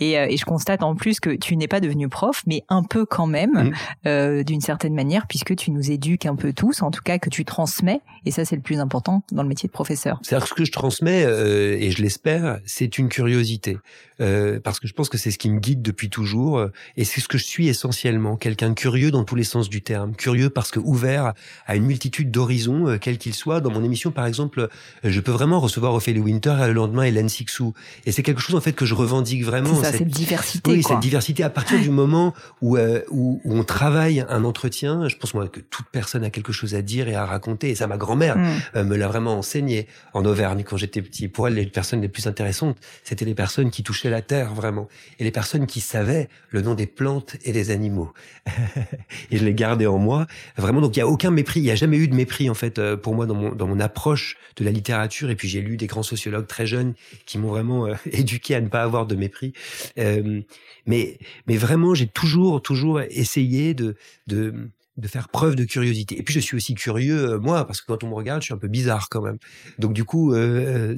Et, 0.00 0.18
euh, 0.18 0.26
et, 0.28 0.36
je 0.36 0.44
constate 0.44 0.82
en 0.82 0.94
plus 0.94 1.20
que 1.20 1.30
tu 1.30 1.56
n'es 1.56 1.68
pas 1.68 1.80
devenu 1.80 2.08
prof, 2.08 2.42
mais 2.46 2.64
un 2.68 2.82
peu 2.82 3.04
quand 3.04 3.26
même, 3.26 3.52
hmm. 3.52 3.72
euh, 4.06 4.42
d'une 4.42 4.60
certaine 4.62 4.94
manière, 4.94 5.26
puisque 5.26 5.54
tu 5.56 5.70
nous 5.70 5.90
éduques 5.90 6.26
un 6.26 6.36
peu 6.36 6.52
tous, 6.52 6.82
en 6.82 6.90
tout 6.90 7.02
cas 7.02 7.18
que 7.18 7.28
tu 7.28 7.44
transmets, 7.44 8.00
et 8.24 8.30
ça 8.30 8.44
c'est 8.44 8.56
le 8.56 8.62
plus 8.62 8.80
important 8.80 9.22
dans 9.30 9.42
le 9.42 9.48
métier 9.48 9.66
de 9.66 9.72
professeur. 9.72 10.18
C'est-à-dire 10.22 10.46
ce 10.48 10.54
que 10.54 10.64
je 10.64 10.72
transmets, 10.72 11.24
euh, 11.24 11.76
et 11.78 11.90
je 11.90 12.02
l'espère, 12.02 12.60
c'est 12.64 12.98
une 12.98 13.08
curiosité, 13.08 13.78
euh, 14.20 14.58
parce 14.60 14.80
que 14.80 14.88
je 14.88 14.94
pense 14.94 15.08
que 15.08 15.18
c'est 15.18 15.30
ce 15.30 15.38
qui 15.38 15.50
me 15.50 15.60
guide 15.60 15.82
depuis 15.82 16.10
toujours. 16.10 16.66
Et 16.96 17.04
c'est 17.04 17.20
ce 17.20 17.28
que 17.28 17.38
je 17.38 17.44
suis 17.44 17.68
essentiellement, 17.68 18.36
quelqu'un 18.36 18.70
de 18.70 18.74
curieux 18.74 19.10
dans 19.10 19.24
tous 19.24 19.34
les 19.34 19.44
sens 19.44 19.68
du 19.68 19.82
terme. 19.82 20.14
Curieux 20.14 20.50
parce 20.50 20.70
que 20.70 20.78
ouvert 20.78 21.34
à 21.66 21.76
une 21.76 21.84
multitude 21.84 22.30
d'horizons, 22.30 22.88
euh, 22.88 22.98
quels 22.98 23.18
qu'ils 23.18 23.34
soient. 23.34 23.60
Dans 23.60 23.70
mon 23.70 23.82
émission, 23.82 24.10
par 24.10 24.26
exemple, 24.26 24.60
euh, 24.60 24.66
je 25.04 25.20
peux 25.20 25.32
vraiment 25.32 25.60
recevoir 25.60 25.94
Ophélie 25.94 26.20
Winter 26.20 26.56
et 26.62 26.66
le 26.66 26.72
lendemain 26.72 27.04
Hélène 27.04 27.28
Sixou. 27.28 27.74
Et 28.06 28.12
c'est 28.12 28.22
quelque 28.22 28.40
chose, 28.40 28.56
en 28.56 28.60
fait, 28.60 28.72
que 28.72 28.84
je 28.84 28.94
revendique 28.94 29.44
vraiment. 29.44 29.74
C'est 29.74 29.92
ça, 29.92 29.98
cette, 29.98 30.08
diversité. 30.08 30.70
Oui, 30.70 30.82
cette 30.82 31.00
diversité. 31.00 31.42
À 31.42 31.50
partir 31.50 31.80
du 31.80 31.90
moment 31.90 32.34
où, 32.60 32.76
euh, 32.76 33.02
où, 33.10 33.40
où, 33.44 33.54
on 33.54 33.64
travaille 33.64 34.24
un 34.28 34.44
entretien, 34.44 35.08
je 35.08 35.16
pense, 35.16 35.34
moi, 35.34 35.48
que 35.48 35.60
toute 35.60 35.86
personne 35.92 36.24
a 36.24 36.30
quelque 36.30 36.52
chose 36.52 36.74
à 36.74 36.82
dire 36.82 37.08
et 37.08 37.14
à 37.14 37.24
raconter. 37.24 37.70
Et 37.70 37.74
ça, 37.74 37.86
ma 37.86 37.96
grand-mère 37.96 38.36
mm. 38.36 38.82
me 38.82 38.96
l'a 38.96 39.08
vraiment 39.08 39.38
enseigné 39.38 39.86
en 40.14 40.24
Auvergne 40.24 40.64
quand 40.64 40.76
j'étais 40.76 41.02
petit. 41.02 41.28
Pour 41.28 41.48
elle, 41.48 41.54
les 41.54 41.66
personnes 41.66 42.00
les 42.00 42.08
plus 42.08 42.26
intéressantes, 42.26 42.76
c'était 43.04 43.24
les 43.24 43.34
personnes 43.34 43.70
qui 43.70 43.82
touchaient 43.82 44.10
la 44.10 44.22
terre, 44.22 44.54
vraiment. 44.54 44.88
Et 45.18 45.24
les 45.24 45.30
personnes 45.30 45.66
qui 45.66 45.80
savaient 45.80 46.28
le 46.50 46.62
nom 46.62 46.74
des 46.74 46.79
plantes 46.86 47.36
et 47.44 47.52
des 47.52 47.70
animaux. 47.70 48.12
et 49.30 49.36
je 49.36 49.44
l'ai 49.44 49.54
gardé 49.54 49.86
en 49.86 49.98
moi. 49.98 50.26
Vraiment, 50.56 50.80
donc 50.80 50.96
il 50.96 51.00
y 51.00 51.02
a 51.02 51.06
aucun 51.06 51.30
mépris. 51.30 51.60
Il 51.60 51.64
n'y 51.64 51.70
a 51.70 51.74
jamais 51.74 51.96
eu 51.96 52.08
de 52.08 52.14
mépris 52.14 52.50
en 52.50 52.54
fait 52.54 52.78
euh, 52.78 52.96
pour 52.96 53.14
moi 53.14 53.26
dans 53.26 53.34
mon 53.34 53.54
dans 53.54 53.66
mon 53.66 53.80
approche 53.80 54.36
de 54.56 54.64
la 54.64 54.70
littérature. 54.70 55.30
Et 55.30 55.36
puis 55.36 55.48
j'ai 55.48 55.60
lu 55.60 55.76
des 55.76 55.86
grands 55.86 56.02
sociologues 56.02 56.46
très 56.46 56.66
jeunes 56.66 56.94
qui 57.26 57.38
m'ont 57.38 57.48
vraiment 57.48 57.86
euh, 57.86 57.94
éduqué 58.12 58.54
à 58.54 58.60
ne 58.60 58.68
pas 58.68 58.82
avoir 58.82 59.06
de 59.06 59.14
mépris. 59.14 59.52
Euh, 59.98 60.40
mais 60.86 61.18
mais 61.46 61.56
vraiment, 61.56 61.94
j'ai 61.94 62.06
toujours 62.06 62.62
toujours 62.62 63.00
essayé 63.00 63.74
de 63.74 63.96
de 64.26 65.08
faire 65.08 65.28
preuve 65.28 65.56
de 65.56 65.64
curiosité. 65.64 66.18
Et 66.18 66.22
puis 66.22 66.34
je 66.34 66.40
suis 66.40 66.56
aussi 66.56 66.74
curieux, 66.74 67.38
moi, 67.38 67.66
parce 67.66 67.80
que 67.80 67.86
quand 67.86 68.04
on 68.04 68.08
me 68.08 68.14
regarde, 68.14 68.42
je 68.42 68.46
suis 68.46 68.54
un 68.54 68.58
peu 68.58 68.68
bizarre 68.68 69.08
quand 69.08 69.22
même. 69.22 69.38
Donc 69.78 69.94
du 69.94 70.04
coup, 70.04 70.34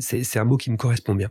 c'est 0.00 0.38
un 0.38 0.44
mot 0.44 0.56
qui 0.56 0.70
me 0.70 0.76
correspond 0.76 1.14
bien 1.14 1.30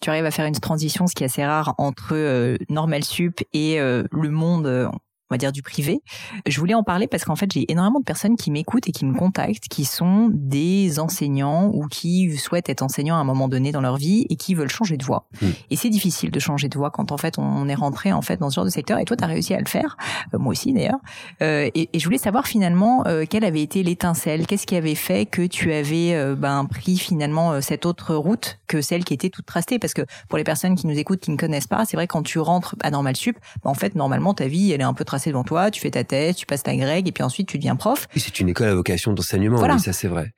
tu 0.00 0.10
arrives 0.10 0.24
à 0.24 0.30
faire 0.30 0.46
une 0.46 0.54
transition, 0.54 1.06
ce 1.06 1.14
qui 1.14 1.24
est 1.24 1.26
assez 1.26 1.44
rare, 1.44 1.74
entre 1.78 2.14
euh, 2.14 2.56
Normal 2.68 3.04
Sup 3.04 3.40
et 3.52 3.80
euh, 3.80 4.04
le 4.12 4.30
monde, 4.30 4.66
euh, 4.66 4.88
on 5.30 5.34
va 5.34 5.38
dire 5.38 5.52
du 5.52 5.62
privé. 5.62 6.00
Je 6.46 6.58
voulais 6.58 6.74
en 6.74 6.82
parler 6.82 7.06
parce 7.06 7.24
qu'en 7.24 7.36
fait, 7.36 7.52
j'ai 7.52 7.70
énormément 7.70 8.00
de 8.00 8.04
personnes 8.04 8.36
qui 8.36 8.50
m'écoutent 8.50 8.88
et 8.88 8.92
qui 8.92 9.04
me 9.04 9.16
contactent, 9.16 9.68
qui 9.68 9.84
sont 9.84 10.30
des 10.32 10.98
enseignants 10.98 11.70
ou 11.72 11.86
qui 11.86 12.36
souhaitent 12.36 12.68
être 12.68 12.82
enseignants 12.82 13.16
à 13.16 13.18
un 13.18 13.24
moment 13.24 13.48
donné 13.48 13.72
dans 13.72 13.80
leur 13.80 13.96
vie 13.96 14.26
et 14.30 14.36
qui 14.36 14.54
veulent 14.54 14.70
changer 14.70 14.96
de 14.96 15.04
voie. 15.04 15.26
Hmm. 15.42 15.50
Et 15.70 15.76
c'est 15.76 15.90
difficile 15.90 16.30
de 16.30 16.38
changer 16.38 16.68
de 16.68 16.78
voie 16.78 16.90
quand 16.90 17.12
en 17.12 17.18
fait 17.18 17.38
on 17.38 17.68
est 17.68 17.74
rentré 17.74 18.12
en 18.12 18.22
fait 18.22 18.38
dans 18.38 18.50
ce 18.50 18.56
genre 18.56 18.64
de 18.64 18.70
secteur. 18.70 18.98
Et 18.98 19.04
toi, 19.04 19.16
tu 19.16 19.24
as 19.24 19.26
réussi 19.26 19.54
à 19.54 19.60
le 19.60 19.66
faire, 19.66 19.96
euh, 20.32 20.38
moi 20.38 20.52
aussi 20.52 20.72
d'ailleurs. 20.72 20.98
Euh, 21.42 21.68
et, 21.74 21.90
et, 21.92 21.98
je 21.98 22.04
voulais 22.04 22.18
savoir 22.18 22.46
finalement 22.46 23.06
euh, 23.06 23.24
quelle 23.28 23.44
avait 23.44 23.62
été 23.62 23.82
l'étincelle, 23.82 24.46
qu'est-ce 24.46 24.66
qui 24.66 24.76
avait 24.76 24.94
fait 24.94 25.26
que 25.26 25.46
tu 25.46 25.72
avais 25.72 26.14
euh, 26.14 26.34
ben, 26.34 26.64
pris 26.64 26.96
finalement 26.96 27.60
cette 27.60 27.86
autre 27.86 28.14
route 28.14 28.58
que 28.66 28.80
celle 28.80 29.04
qui 29.04 29.14
était 29.14 29.30
toute 29.30 29.46
tracée? 29.46 29.78
Parce 29.78 29.94
que 29.94 30.02
pour 30.28 30.38
les 30.38 30.44
personnes 30.44 30.74
qui 30.74 30.86
nous 30.86 30.98
écoutent, 30.98 31.20
qui 31.20 31.30
ne 31.30 31.36
connaissent 31.36 31.66
pas, 31.66 31.84
c'est 31.84 31.96
vrai 31.96 32.06
quand 32.06 32.22
tu 32.22 32.38
rentres 32.38 32.76
à 32.82 32.90
Normal 32.90 33.16
Sup, 33.16 33.36
ben, 33.62 33.70
en 33.70 33.74
fait 33.74 33.94
normalement 33.94 34.32
ta 34.32 34.46
vie 34.46 34.72
elle 34.72 34.80
est 34.80 34.84
un 34.84 34.94
peu 34.94 35.04
tracée 35.04 35.17
devant 35.26 35.44
toi, 35.44 35.70
tu 35.70 35.80
fais 35.80 35.90
ta 35.90 36.04
thèse, 36.04 36.36
tu 36.36 36.46
passes 36.46 36.62
ta 36.62 36.74
grègue 36.76 37.08
et 37.08 37.12
puis 37.12 37.22
ensuite 37.22 37.48
tu 37.48 37.58
deviens 37.58 37.76
prof. 37.76 38.06
c'est 38.16 38.40
une 38.40 38.48
école 38.48 38.68
à 38.68 38.74
vocation 38.74 39.12
d'enseignement, 39.12 39.60
oui, 39.60 39.80
ça 39.80 39.92
c'est 39.92 40.08
vrai. 40.08 40.32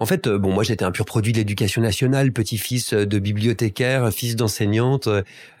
En 0.00 0.06
fait, 0.06 0.26
euh, 0.26 0.38
bon, 0.38 0.52
moi 0.52 0.62
j'étais 0.62 0.84
un 0.84 0.90
pur 0.90 1.04
produit 1.04 1.32
de 1.32 1.38
l'éducation 1.38 1.80
nationale, 1.82 2.32
petit-fils 2.32 2.92
euh, 2.92 3.06
de 3.06 3.18
bibliothécaire, 3.18 4.10
fils 4.12 4.36
d'enseignante, 4.36 5.08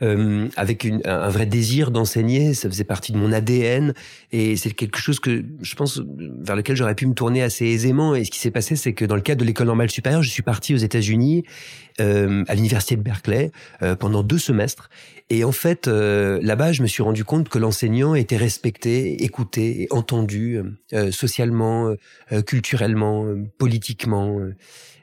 euh, 0.02 0.48
avec 0.56 0.84
une, 0.84 1.00
un 1.04 1.28
vrai 1.28 1.46
désir 1.46 1.90
d'enseigner, 1.90 2.54
ça 2.54 2.68
faisait 2.68 2.84
partie 2.84 3.12
de 3.12 3.18
mon 3.18 3.32
ADN 3.32 3.94
et 4.32 4.56
c'est 4.56 4.70
quelque 4.70 4.98
chose 4.98 5.20
que 5.20 5.44
je 5.60 5.74
pense 5.74 6.00
vers 6.40 6.56
lequel 6.56 6.76
j'aurais 6.76 6.94
pu 6.94 7.06
me 7.06 7.14
tourner 7.14 7.42
assez 7.42 7.66
aisément. 7.66 8.14
Et 8.14 8.24
ce 8.24 8.30
qui 8.30 8.38
s'est 8.38 8.50
passé, 8.50 8.76
c'est 8.76 8.92
que 8.92 9.04
dans 9.04 9.16
le 9.16 9.20
cadre 9.20 9.40
de 9.40 9.46
l'école 9.46 9.66
normale 9.66 9.90
supérieure, 9.90 10.22
je 10.22 10.30
suis 10.30 10.42
parti 10.42 10.74
aux 10.74 10.78
États-Unis 10.78 11.44
euh, 12.00 12.42
à 12.48 12.56
l'université 12.56 12.96
de 12.96 13.02
Berkeley 13.02 13.52
euh, 13.82 13.94
pendant 13.94 14.24
deux 14.24 14.38
semestres. 14.38 14.90
Et 15.30 15.44
en 15.44 15.52
fait, 15.52 15.86
euh, 15.86 16.40
là-bas, 16.42 16.72
je 16.72 16.82
me 16.82 16.88
suis 16.88 17.04
rendu 17.04 17.24
compte 17.24 17.48
que 17.48 17.58
l'enseignant 17.58 18.16
était 18.16 18.36
respecté, 18.36 19.22
écouté, 19.22 19.86
entendu 19.90 20.60
socialement, 21.10 21.94
culturellement, 22.46 23.26
politiquement. 23.58 24.38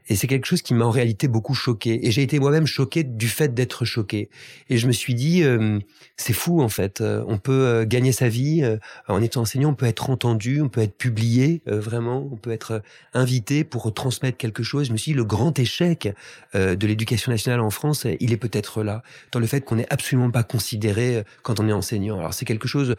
Et 0.09 0.15
c'est 0.15 0.27
quelque 0.27 0.45
chose 0.45 0.61
qui 0.61 0.73
m'a 0.73 0.85
en 0.85 0.91
réalité 0.91 1.27
beaucoup 1.27 1.53
choqué. 1.53 2.05
Et 2.05 2.11
j'ai 2.11 2.23
été 2.23 2.39
moi-même 2.39 2.65
choqué 2.65 3.03
du 3.03 3.27
fait 3.27 3.53
d'être 3.53 3.85
choqué. 3.85 4.29
Et 4.69 4.77
je 4.77 4.87
me 4.87 4.91
suis 4.91 5.13
dit, 5.13 5.43
euh, 5.43 5.79
c'est 6.17 6.33
fou 6.33 6.61
en 6.61 6.69
fait. 6.69 7.01
Euh, 7.01 7.23
on 7.27 7.37
peut 7.37 7.51
euh, 7.51 7.85
gagner 7.85 8.11
sa 8.11 8.27
vie 8.27 8.63
en 9.07 9.21
étant 9.21 9.41
enseignant, 9.41 9.69
on 9.69 9.75
peut 9.75 9.85
être 9.85 10.09
entendu, 10.09 10.61
on 10.61 10.69
peut 10.69 10.81
être 10.81 10.97
publié 10.97 11.61
vraiment, 11.65 12.27
on 12.31 12.35
peut 12.35 12.51
être 12.51 12.81
invité 13.13 13.63
pour 13.63 13.93
transmettre 13.93 14.37
quelque 14.37 14.63
chose. 14.63 14.87
Je 14.87 14.91
me 14.91 14.97
suis 14.97 15.11
dit, 15.11 15.17
le 15.17 15.23
grand 15.23 15.57
échec 15.59 16.13
de 16.53 16.87
l'éducation 16.87 17.31
nationale 17.31 17.59
en 17.59 17.69
France, 17.69 18.05
il 18.19 18.33
est 18.33 18.37
peut-être 18.37 18.83
là, 18.83 19.03
dans 19.31 19.39
le 19.39 19.47
fait 19.47 19.61
qu'on 19.61 19.75
n'est 19.75 19.91
absolument 19.91 20.31
pas 20.31 20.43
considéré 20.43 21.23
quand 21.43 21.59
on 21.59 21.67
est 21.67 21.73
enseignant. 21.73 22.19
Alors 22.19 22.33
c'est 22.33 22.45
quelque 22.45 22.67
chose 22.67 22.95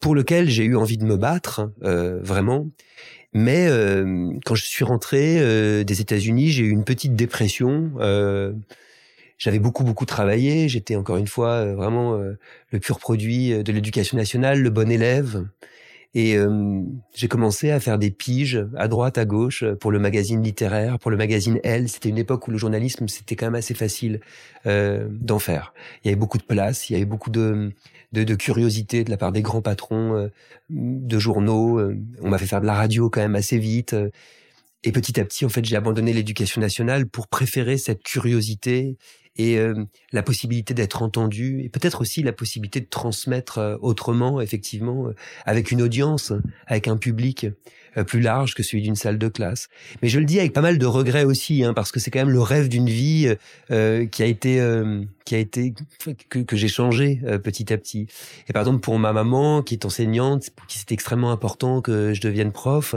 pour 0.00 0.14
lequel 0.14 0.48
j'ai 0.48 0.64
eu 0.64 0.76
envie 0.76 0.98
de 0.98 1.04
me 1.04 1.16
battre, 1.16 1.70
vraiment. 1.80 2.68
Mais 3.32 3.66
euh, 3.68 4.30
quand 4.44 4.54
je 4.54 4.64
suis 4.64 4.84
rentré 4.84 5.38
euh, 5.38 5.84
des 5.84 6.00
États-Unis, 6.00 6.48
j'ai 6.48 6.64
eu 6.64 6.70
une 6.70 6.84
petite 6.84 7.14
dépression. 7.14 7.92
Euh, 7.98 8.52
j'avais 9.38 9.58
beaucoup 9.58 9.84
beaucoup 9.84 10.06
travaillé. 10.06 10.68
J'étais 10.68 10.96
encore 10.96 11.16
une 11.16 11.26
fois 11.26 11.66
vraiment 11.74 12.18
le 12.70 12.80
pur 12.80 12.98
produit 12.98 13.62
de 13.62 13.72
l'éducation 13.72 14.16
nationale, 14.16 14.62
le 14.62 14.70
bon 14.70 14.90
élève. 14.90 15.44
Et 16.14 16.38
j'ai 17.14 17.28
commencé 17.28 17.70
à 17.70 17.78
faire 17.78 17.98
des 17.98 18.10
piges 18.10 18.64
à 18.74 18.88
droite, 18.88 19.18
à 19.18 19.26
gauche 19.26 19.62
pour 19.78 19.90
le 19.90 19.98
magazine 19.98 20.42
littéraire, 20.42 20.98
pour 20.98 21.10
le 21.10 21.18
magazine 21.18 21.60
Elle. 21.62 21.90
C'était 21.90 22.08
une 22.08 22.16
époque 22.16 22.48
où 22.48 22.50
le 22.50 22.56
journalisme, 22.56 23.08
c'était 23.08 23.36
quand 23.36 23.44
même 23.44 23.56
assez 23.56 23.74
facile 23.74 24.20
d'en 24.64 25.38
faire. 25.38 25.74
Il 26.02 26.06
y 26.06 26.08
avait 26.08 26.18
beaucoup 26.18 26.38
de 26.38 26.44
place, 26.44 26.88
il 26.88 26.94
y 26.94 26.96
avait 26.96 27.04
beaucoup 27.04 27.28
de, 27.28 27.72
de, 28.12 28.34
curiosité 28.34 29.04
de 29.04 29.10
la 29.10 29.16
part 29.16 29.32
des 29.32 29.42
grands 29.42 29.62
patrons 29.62 30.16
euh, 30.16 30.28
de 30.70 31.18
journaux. 31.18 31.78
Euh, 31.78 31.96
on 32.20 32.28
m'a 32.28 32.38
fait 32.38 32.46
faire 32.46 32.60
de 32.60 32.66
la 32.66 32.74
radio 32.74 33.10
quand 33.10 33.20
même 33.20 33.36
assez 33.36 33.58
vite. 33.58 33.94
Euh, 33.94 34.10
et 34.84 34.92
petit 34.92 35.18
à 35.18 35.24
petit, 35.24 35.44
en 35.44 35.48
fait, 35.48 35.64
j'ai 35.64 35.76
abandonné 35.76 36.12
l'éducation 36.12 36.60
nationale 36.60 37.06
pour 37.06 37.28
préférer 37.28 37.76
cette 37.76 38.02
curiosité 38.02 38.96
et 39.38 39.58
la 40.12 40.22
possibilité 40.22 40.72
d'être 40.74 41.02
entendu 41.02 41.60
et 41.60 41.68
peut-être 41.68 42.00
aussi 42.00 42.22
la 42.22 42.32
possibilité 42.32 42.80
de 42.80 42.86
transmettre 42.86 43.78
autrement, 43.82 44.40
effectivement, 44.40 45.08
avec 45.44 45.72
une 45.72 45.82
audience, 45.82 46.32
avec 46.66 46.88
un 46.88 46.96
public. 46.96 47.46
Euh, 47.96 48.04
plus 48.04 48.20
large 48.20 48.54
que 48.54 48.62
celui 48.62 48.82
d'une 48.82 48.94
salle 48.94 49.18
de 49.18 49.28
classe. 49.28 49.68
Mais 50.02 50.08
je 50.08 50.18
le 50.18 50.26
dis 50.26 50.38
avec 50.38 50.52
pas 50.52 50.60
mal 50.60 50.78
de 50.78 50.86
regrets 50.86 51.24
aussi, 51.24 51.64
hein, 51.64 51.72
parce 51.72 51.92
que 51.92 52.00
c'est 52.00 52.10
quand 52.10 52.18
même 52.18 52.30
le 52.30 52.40
rêve 52.40 52.68
d'une 52.68 52.88
vie 52.88 53.26
euh, 53.26 53.34
euh, 53.70 54.06
qui 54.06 54.22
a 54.22 54.26
été 54.26 54.60
qui 55.24 55.34
a 55.34 55.38
été 55.38 55.74
que, 56.28 56.38
que 56.38 56.56
j'ai 56.56 56.68
changé 56.68 57.20
petit 57.42 57.72
à 57.72 57.78
petit. 57.78 58.06
Et 58.48 58.52
par 58.52 58.62
exemple 58.62 58.80
pour 58.80 58.98
ma 58.98 59.12
maman 59.12 59.62
qui 59.62 59.74
est 59.74 59.84
enseignante, 59.84 60.50
pour 60.50 60.66
qui 60.66 60.78
c'est 60.78 60.92
extrêmement 60.92 61.32
important 61.32 61.80
que 61.80 62.14
je 62.14 62.20
devienne 62.20 62.52
prof. 62.52 62.94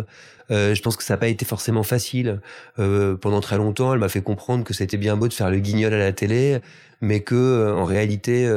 je 0.50 0.80
pense 0.82 0.96
que 0.96 1.04
ça 1.04 1.16
n'a 1.16 1.18
pas 1.18 1.28
été 1.28 1.44
forcément 1.46 1.82
facile. 1.82 2.40
pendant 2.76 3.42
très 3.42 3.58
longtemps, 3.58 3.94
elle 3.94 4.00
m'a 4.00 4.10
fait 4.10 4.22
comprendre 4.22 4.64
que 4.64 4.76
c'était 4.76 4.98
bien 4.98 5.18
beau 5.18 5.28
de 5.28 5.34
faire 5.34 5.50
le 5.50 5.58
guignol 5.58 5.94
à 5.94 5.98
la 5.98 6.14
télé, 6.14 6.60
mais 7.02 7.22
que 7.22 7.74
en 7.76 7.86
réalité 7.86 8.48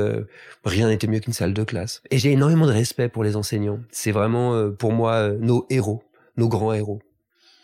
rien 0.65 0.89
n'était 0.89 1.07
mieux 1.07 1.21
qu'une 1.21 1.33
salle 1.33 1.55
de 1.55 1.65
classe. 1.65 2.03
Et 2.11 2.19
j'ai 2.19 2.33
énormément 2.33 2.67
de 2.67 2.73
respect 2.73 3.09
pour 3.09 3.25
les 3.25 3.37
enseignants. 3.37 3.81
C'est 3.91 4.13
vraiment 4.13 4.71
pour 4.71 4.93
moi 4.93 5.31
nos 5.31 5.67
héros 5.71 6.03
nos 6.37 6.49
grands 6.49 6.73
héros. 6.73 7.01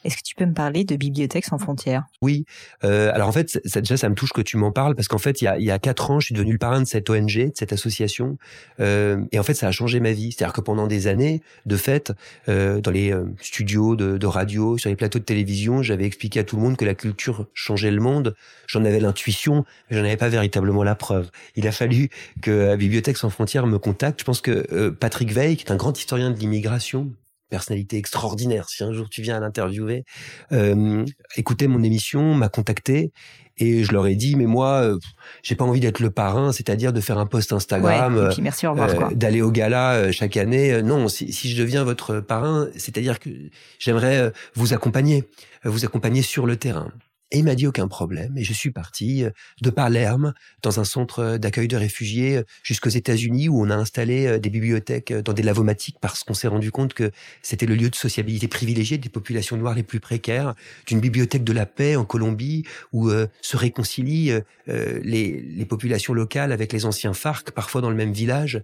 Est-ce 0.05 0.17
que 0.17 0.23
tu 0.23 0.35
peux 0.37 0.47
me 0.47 0.55
parler 0.55 0.85
de 0.85 0.97
Bibliothèques 0.97 1.45
sans 1.45 1.59
frontières? 1.59 2.05
Oui. 2.23 2.45
Euh, 2.85 3.11
alors 3.13 3.29
en 3.29 3.33
fait, 3.33 3.61
ça, 3.65 3.81
déjà, 3.81 3.97
ça 3.97 4.09
me 4.09 4.15
touche 4.15 4.33
que 4.33 4.41
tu 4.41 4.57
m'en 4.57 4.71
parles 4.71 4.95
parce 4.95 5.09
qu'en 5.09 5.19
fait, 5.19 5.43
il 5.43 5.45
y 5.45 5.49
a, 5.49 5.59
il 5.59 5.65
y 5.65 5.71
a 5.71 5.79
quatre 5.79 6.11
ans, 6.11 6.21
je 6.21 6.27
suis 6.27 6.35
devenu 6.35 6.53
le 6.53 6.59
parrain 6.59 6.81
de 6.81 6.87
cette 6.87 7.11
ONG, 7.11 7.35
de 7.35 7.53
cette 7.55 7.73
association, 7.73 8.39
euh, 8.81 9.23
et 9.33 9.39
en 9.39 9.43
fait, 9.43 9.55
ça 9.55 9.67
a 9.67 9.73
changé 9.73 9.99
ma 9.99 10.13
vie. 10.13 10.33
C'est-à-dire 10.33 10.53
que 10.53 10.61
pendant 10.61 10.87
des 10.87 11.09
années, 11.09 11.43
de 11.67 11.77
fait, 11.77 12.13
euh, 12.49 12.81
dans 12.81 12.93
les 12.93 13.13
euh, 13.13 13.25
studios 13.41 13.97
de, 13.97 14.19
de, 14.19 14.27
radio, 14.27 14.79
sur 14.79 14.89
les 14.89 14.97
plateaux 14.97 15.19
de 15.19 15.25
télévision, 15.25 15.83
j'avais 15.83 16.05
expliqué 16.05 16.41
à 16.41 16.45
tout 16.45 16.57
le 16.57 16.63
monde 16.63 16.77
que 16.77 16.85
la 16.85 16.95
culture 16.95 17.47
changeait 17.53 17.91
le 17.91 18.01
monde. 18.01 18.37
J'en 18.69 18.85
avais 18.85 19.01
l'intuition, 19.01 19.65
mais 19.91 19.97
j'en 19.97 20.05
avais 20.05 20.17
pas 20.17 20.29
véritablement 20.29 20.85
la 20.85 20.95
preuve. 20.95 21.31
Il 21.57 21.67
a 21.67 21.73
fallu 21.73 22.09
que 22.41 22.77
Bibliothèques 22.77 23.17
sans 23.17 23.31
frontières 23.31 23.67
me 23.67 23.79
contacte. 23.79 24.21
Je 24.21 24.25
pense 24.25 24.41
que 24.41 24.65
euh, 24.73 24.93
Patrick 24.93 25.33
Veil, 25.33 25.57
qui 25.57 25.65
est 25.65 25.73
un 25.73 25.77
grand 25.77 25.99
historien 25.99 26.31
de 26.31 26.39
l'immigration, 26.39 27.11
personnalité 27.49 27.97
extraordinaire. 27.97 28.69
Si 28.69 28.85
un 28.85 28.93
jour 28.93 29.09
tu 29.09 29.23
viens 29.23 29.37
à 29.37 29.41
l'interviewer, 29.41 30.05
euh, 30.53 31.05
écoutez 31.37 31.67
mon 31.67 31.83
émission, 31.83 32.35
m'a 32.35 32.49
contacté 32.49 33.13
et 33.59 33.85
je 33.85 33.93
leur 33.93 34.07
ai 34.07 34.15
dit 34.15 34.37
mais 34.37 34.47
moi 34.47 34.83
euh, 34.83 34.99
j'ai 35.43 35.55
pas 35.55 35.65
envie 35.65 35.81
d'être 35.81 36.01
le 36.01 36.11
parrain, 36.11 36.53
c'est-à-dire 36.53 36.93
de 36.93 37.01
faire 37.01 37.19
un 37.19 37.27
post 37.27 37.53
Instagram, 37.53 38.17
ouais, 38.17 38.35
et 38.37 38.41
merci, 38.41 38.67
au 38.67 38.73
revoir, 38.73 38.91
euh, 38.91 39.15
d'aller 39.15 39.43
au 39.43 39.51
gala 39.51 39.95
euh, 39.95 40.13
chaque 40.13 40.37
année. 40.37 40.83
non, 40.83 41.09
si, 41.09 41.33
si, 41.33 41.51
je 41.51 41.61
deviens 41.61 41.85
votre 41.85 42.21
parrain, 42.21 42.69
c'est-à-dire 42.77 43.19
que 43.19 43.31
j'aimerais 43.79 44.33
vous 44.55 44.75
accompagner, 44.75 45.25
vous 45.65 45.85
accompagner 45.85 46.23
sur 46.23 46.47
le 46.47 46.57
terrain. 46.57 46.93
Et 47.31 47.41
il 47.41 47.45
m'a 47.45 47.55
dit 47.55 47.67
aucun 47.67 47.89
problème. 47.89 48.39
Et 48.39 48.45
je 48.45 48.53
suis 48.55 48.71
parti 48.71 49.25
euh, 49.25 49.31
de 49.61 49.69
Palerme, 49.69 50.33
dans 50.63 50.81
un 50.81 50.85
centre 50.85 51.37
d'accueil 51.37 51.69
de 51.69 51.77
réfugiés, 51.77 52.39
euh, 52.39 52.43
jusqu'aux 52.63 52.89
États-Unis, 52.89 53.51
où 53.51 53.63
on 53.63 53.69
a 53.69 53.77
installé 53.77 54.27
euh, 54.27 54.39
des 54.39 54.49
bibliothèques 54.49 55.13
dans 55.13 55.35
des 55.35 55.43
lavomatiques 55.43 55.97
parce 56.01 56.25
qu'on 56.25 56.33
s'est 56.33 56.49
rendu 56.49 56.71
compte 56.71 56.95
que 56.95 57.11
c'était 57.43 57.67
le 57.67 57.75
lieu 57.75 57.91
de 57.91 57.95
sociabilité 57.95 58.49
privilégié 58.49 58.97
des 58.97 59.11
populations 59.11 59.59
noires 59.59 59.75
les 59.75 59.83
plus 59.83 60.01
précaires, 60.01 60.55
d'une 60.87 61.01
bibliothèque 61.01 61.45
de 61.45 61.53
la 61.53 61.67
paix 61.67 61.97
en 61.97 62.05
Colombie, 62.05 62.65
où 62.93 63.11
se 63.11 63.57
réconcilient 63.57 64.33
les, 64.67 65.41
les, 65.41 65.65
populations 65.65 66.15
locales 66.15 66.53
avec 66.53 66.73
les 66.73 66.87
anciens 66.87 67.13
FARC, 67.13 67.51
parfois 67.53 67.81
dans 67.81 67.91
le 67.91 67.97
même 67.97 68.13
village, 68.13 68.63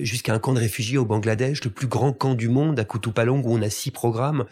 jusqu'à 0.00 0.34
un 0.34 0.38
camp 0.38 0.52
de 0.52 0.60
réfugiés 0.60 0.98
au 0.98 1.04
Bangladesh, 1.04 1.64
le 1.64 1.70
plus 1.70 1.86
grand 1.86 2.12
camp 2.12 2.34
du 2.34 2.48
monde, 2.48 2.78
à 2.78 2.84
Kutupalong, 2.84 3.42
où 3.44 3.54
on 3.54 3.62
a 3.62 3.70
six 3.70 3.90
programmes. 3.90 4.44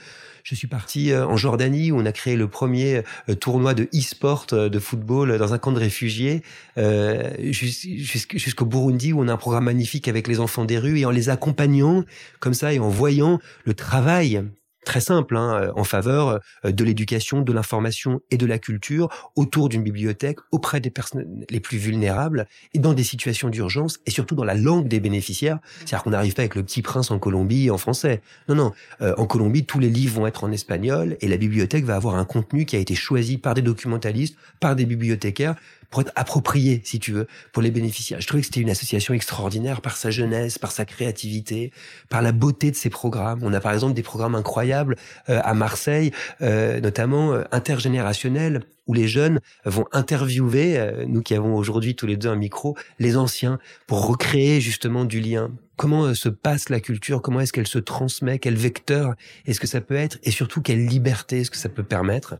Je 0.42 0.55
suis 0.55 0.68
parti 0.68 1.14
en 1.14 1.37
Jordanie, 1.37 1.92
où 1.92 1.98
on 1.98 2.07
a 2.07 2.12
créé 2.12 2.37
le 2.37 2.48
premier 2.48 3.03
tournoi 3.40 3.74
de 3.74 3.88
e-sport 3.94 4.46
euh, 4.53 4.68
de 4.68 4.79
football 4.79 5.38
dans 5.38 5.53
un 5.53 5.59
camp 5.59 5.72
de 5.72 5.79
réfugiés, 5.79 6.42
euh, 6.79 7.31
jusqu'au 7.50 8.64
Burundi 8.64 9.12
où 9.12 9.20
on 9.20 9.29
a 9.29 9.33
un 9.33 9.37
programme 9.37 9.64
magnifique 9.64 10.09
avec 10.09 10.29
les 10.29 10.40
enfants 10.40 10.64
des 10.64 10.79
rues 10.79 11.00
et 11.00 11.05
en 11.05 11.11
les 11.11 11.29
accompagnant 11.29 12.05
comme 12.38 12.55
ça 12.55 12.72
et 12.72 12.79
en 12.79 12.88
voyant 12.88 13.40
le 13.64 13.74
travail 13.74 14.42
très 14.85 15.01
simple 15.01 15.37
hein, 15.37 15.55
euh, 15.55 15.73
en 15.77 15.85
faveur 15.85 16.40
euh, 16.64 16.73
de 16.73 16.85
l'éducation, 16.85 17.43
de 17.43 17.53
l'information 17.53 18.21
et 18.31 18.37
de 18.37 18.47
la 18.47 18.59
culture 18.59 19.09
autour 19.37 19.69
d'une 19.69 19.83
bibliothèque 19.83 20.38
auprès 20.53 20.81
des 20.81 20.90
personnes 20.90 21.45
les 21.49 21.61
plus 21.61 21.79
vulnérables 21.79 22.47
et 22.75 22.79
dans 22.79 22.95
des 22.95 23.05
situations 23.05 23.49
d'urgence 23.49 24.01
et 24.07 24.11
surtout 24.11 24.35
dans 24.35 24.45
la 24.45 24.55
langue 24.55 24.88
des 24.88 25.01
bénéficiaires. 25.01 25.59
C'est-à-dire 25.81 26.03
qu'on 26.03 26.11
n'arrive 26.11 26.35
pas 26.35 26.43
avec 26.43 26.55
le 26.55 26.62
petit 26.62 26.83
prince 26.83 27.11
en 27.11 27.19
Colombie 27.19 27.71
en 27.71 27.79
français. 27.79 28.23
Non, 28.49 28.55
non. 28.55 28.73
Euh, 29.01 29.14
en 29.19 29.27
Colombie, 29.27 29.64
tous 29.64 29.79
les 29.79 29.90
livres 29.90 30.16
vont 30.16 30.27
être 30.27 30.45
en 30.45 30.53
espagnol 30.53 31.16
et 31.21 31.29
la 31.29 31.37
bibliothèque 31.37 31.85
va 31.85 31.97
avoir 31.97 32.16
un 32.16 32.25
contenu 32.25 32.64
qui 32.64 32.77
a 32.77 32.79
été 32.79 32.95
choisi 32.95 33.38
par 33.38 33.55
des 33.55 33.62
documentalistes, 33.62 34.37
par 34.61 34.77
des 34.77 34.87
bibliothécaires 34.87 35.57
pour 35.90 36.03
être 36.03 36.12
approprié, 36.14 36.81
si 36.85 36.98
tu 36.98 37.12
veux, 37.12 37.26
pour 37.53 37.62
les 37.62 37.70
bénéficiaires. 37.70 38.20
Je 38.20 38.26
trouvais 38.26 38.40
que 38.40 38.46
c'était 38.46 38.61
une 38.61 38.70
association 38.70 39.12
extraordinaire 39.12 39.81
par 39.81 39.96
sa 39.96 40.11
jeunesse, 40.11 40.59
par 40.59 40.72
sa 40.72 40.85
créativité, 40.85 41.72
par 42.09 42.22
la 42.22 42.33
beauté 42.33 42.70
de 42.70 42.76
ses 42.76 42.90
programmes. 42.90 43.40
On 43.42 43.53
a 43.53 43.61
par 43.61 43.72
exemple 43.72 43.94
des 43.94 44.03
programmes 44.03 44.37
incroyables 44.37 44.96
euh, 45.29 45.40
à 45.42 45.55
Marseille, 45.55 46.12
euh, 46.42 46.81
notamment 46.81 47.33
euh, 47.33 47.42
intergénérationnels, 47.50 48.62
où 48.87 48.92
les 48.92 49.07
jeunes 49.07 49.38
vont 49.64 49.85
interviewer, 49.92 51.05
nous 51.07 51.22
qui 51.22 51.35
avons 51.35 51.55
aujourd'hui 51.55 51.94
tous 51.94 52.07
les 52.07 52.16
deux 52.16 52.29
un 52.29 52.35
micro, 52.35 52.76
les 52.98 53.16
anciens, 53.16 53.61
pour 53.87 54.05
recréer 54.09 54.61
justement 54.61 55.05
du 55.05 55.20
lien. 55.20 55.53
Comment 55.76 56.12
se 56.12 56.29
passe 56.29 56.70
la 56.70 56.81
culture? 56.81 57.22
Comment 57.22 57.40
est-ce 57.40 57.53
qu'elle 57.53 57.68
se 57.68 57.79
transmet? 57.79 58.40
Quel 58.40 58.57
vecteur 58.57 59.14
est-ce 59.46 59.61
que 59.61 59.68
ça 59.68 59.81
peut 59.81 59.94
être? 59.94 60.18
Et 60.24 60.33
surtout, 60.33 60.61
quelle 60.61 60.87
liberté 60.87 61.40
est-ce 61.40 61.53
que 61.53 61.57
ça 61.57 61.68
peut 61.68 61.85
permettre? 61.85 62.35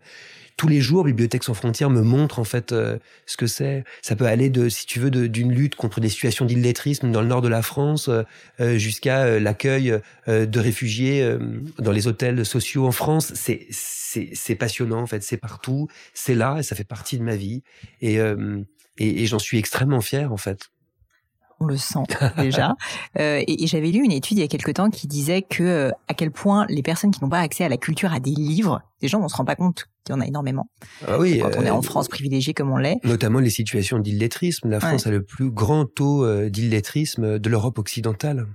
Tous 0.61 0.69
les 0.69 0.83
jours, 0.83 1.05
Bibliothèques 1.05 1.45
sans 1.45 1.55
frontières 1.55 1.89
me 1.89 2.03
montre 2.03 2.39
en 2.39 2.45
fait 2.45 2.73
euh, 2.73 2.99
ce 3.25 3.39
que 3.39 3.47
c'est. 3.47 3.83
Ça 4.03 4.15
peut 4.15 4.27
aller 4.27 4.51
de, 4.51 4.69
si 4.69 4.85
tu 4.85 5.01
veux, 5.01 5.11
d'une 5.11 5.55
lutte 5.55 5.75
contre 5.75 6.01
des 6.01 6.11
situations 6.11 6.45
d'illettrisme 6.45 7.11
dans 7.11 7.23
le 7.23 7.29
nord 7.29 7.41
de 7.41 7.49
la 7.49 7.63
France 7.63 8.11
euh, 8.11 8.25
euh, 8.61 8.77
jusqu'à 8.77 9.41
l'accueil 9.41 9.99
de 10.27 10.61
réfugiés 10.61 11.27
dans 11.79 11.93
les 11.93 12.09
hôtels 12.09 12.45
sociaux 12.45 12.87
en 12.87 12.93
France. 12.93 13.33
C'est 13.35 13.69
c'est 13.71 14.55
passionnant 14.55 15.01
en 15.01 15.07
fait. 15.07 15.23
C'est 15.23 15.39
partout. 15.39 15.89
C'est 16.13 16.35
là 16.35 16.59
et 16.59 16.63
ça 16.63 16.77
fait 16.77 16.85
partie 16.85 17.17
de 17.17 17.23
ma 17.23 17.37
vie. 17.37 17.63
Et 18.03 18.17
et, 18.17 19.23
et 19.23 19.27
j'en 19.27 19.39
suis 19.39 19.57
extrêmement 19.57 20.03
fier 20.03 20.31
en 20.31 20.37
fait 20.37 20.69
on 21.61 21.67
le 21.67 21.77
sent 21.77 22.05
déjà. 22.39 22.75
Euh, 23.19 23.43
et, 23.47 23.67
j'avais 23.67 23.91
lu 23.91 24.05
une 24.05 24.13
étude 24.13 24.39
il 24.39 24.41
y 24.41 24.45
a 24.45 24.49
quelque 24.49 24.71
temps 24.71 24.89
qui 24.89 25.07
disait 25.07 25.43
que 25.43 25.63
euh, 25.63 25.91
à 26.09 26.15
quel 26.15 26.31
point 26.31 26.65
les 26.69 26.83
personnes 26.83 27.11
qui 27.11 27.23
n'ont 27.23 27.29
pas 27.29 27.41
accès 27.41 27.65
à 27.65 27.69
la 27.69 27.77
culture, 27.77 28.13
à 28.13 28.21
des 28.21 28.31
livres, 28.31 28.83
des 29.01 29.09
gens, 29.09 29.21
on 29.21 29.29
se 29.29 29.37
rend 29.37 29.45
pas 29.45 29.57
compte 29.57 29.87
qu'il 30.05 30.15
y 30.15 30.19
en 30.19 30.21
a 30.21 30.27
énormément. 30.27 30.69
Ah 31.07 31.19
oui, 31.19 31.41
quand 31.41 31.51
on 31.59 31.63
est 31.63 31.71
euh, 31.71 31.75
en 31.75 31.83
France 31.83 32.09
privilégiée 32.09 32.55
comme 32.55 32.71
on 32.71 32.77
l'est. 32.77 32.99
Notamment 33.05 33.41
les 33.41 33.51
situations 33.51 33.99
d'illettrisme. 33.99 34.69
La 34.69 34.81
France 34.81 35.07
a 35.07 35.11
le 35.11 35.23
plus 35.23 35.51
grand 35.51 35.87
taux 35.87 36.27
d'illettrisme 36.49 37.39
de 37.39 37.51
l'Europe 37.51 37.79
occidentale. 37.79 38.47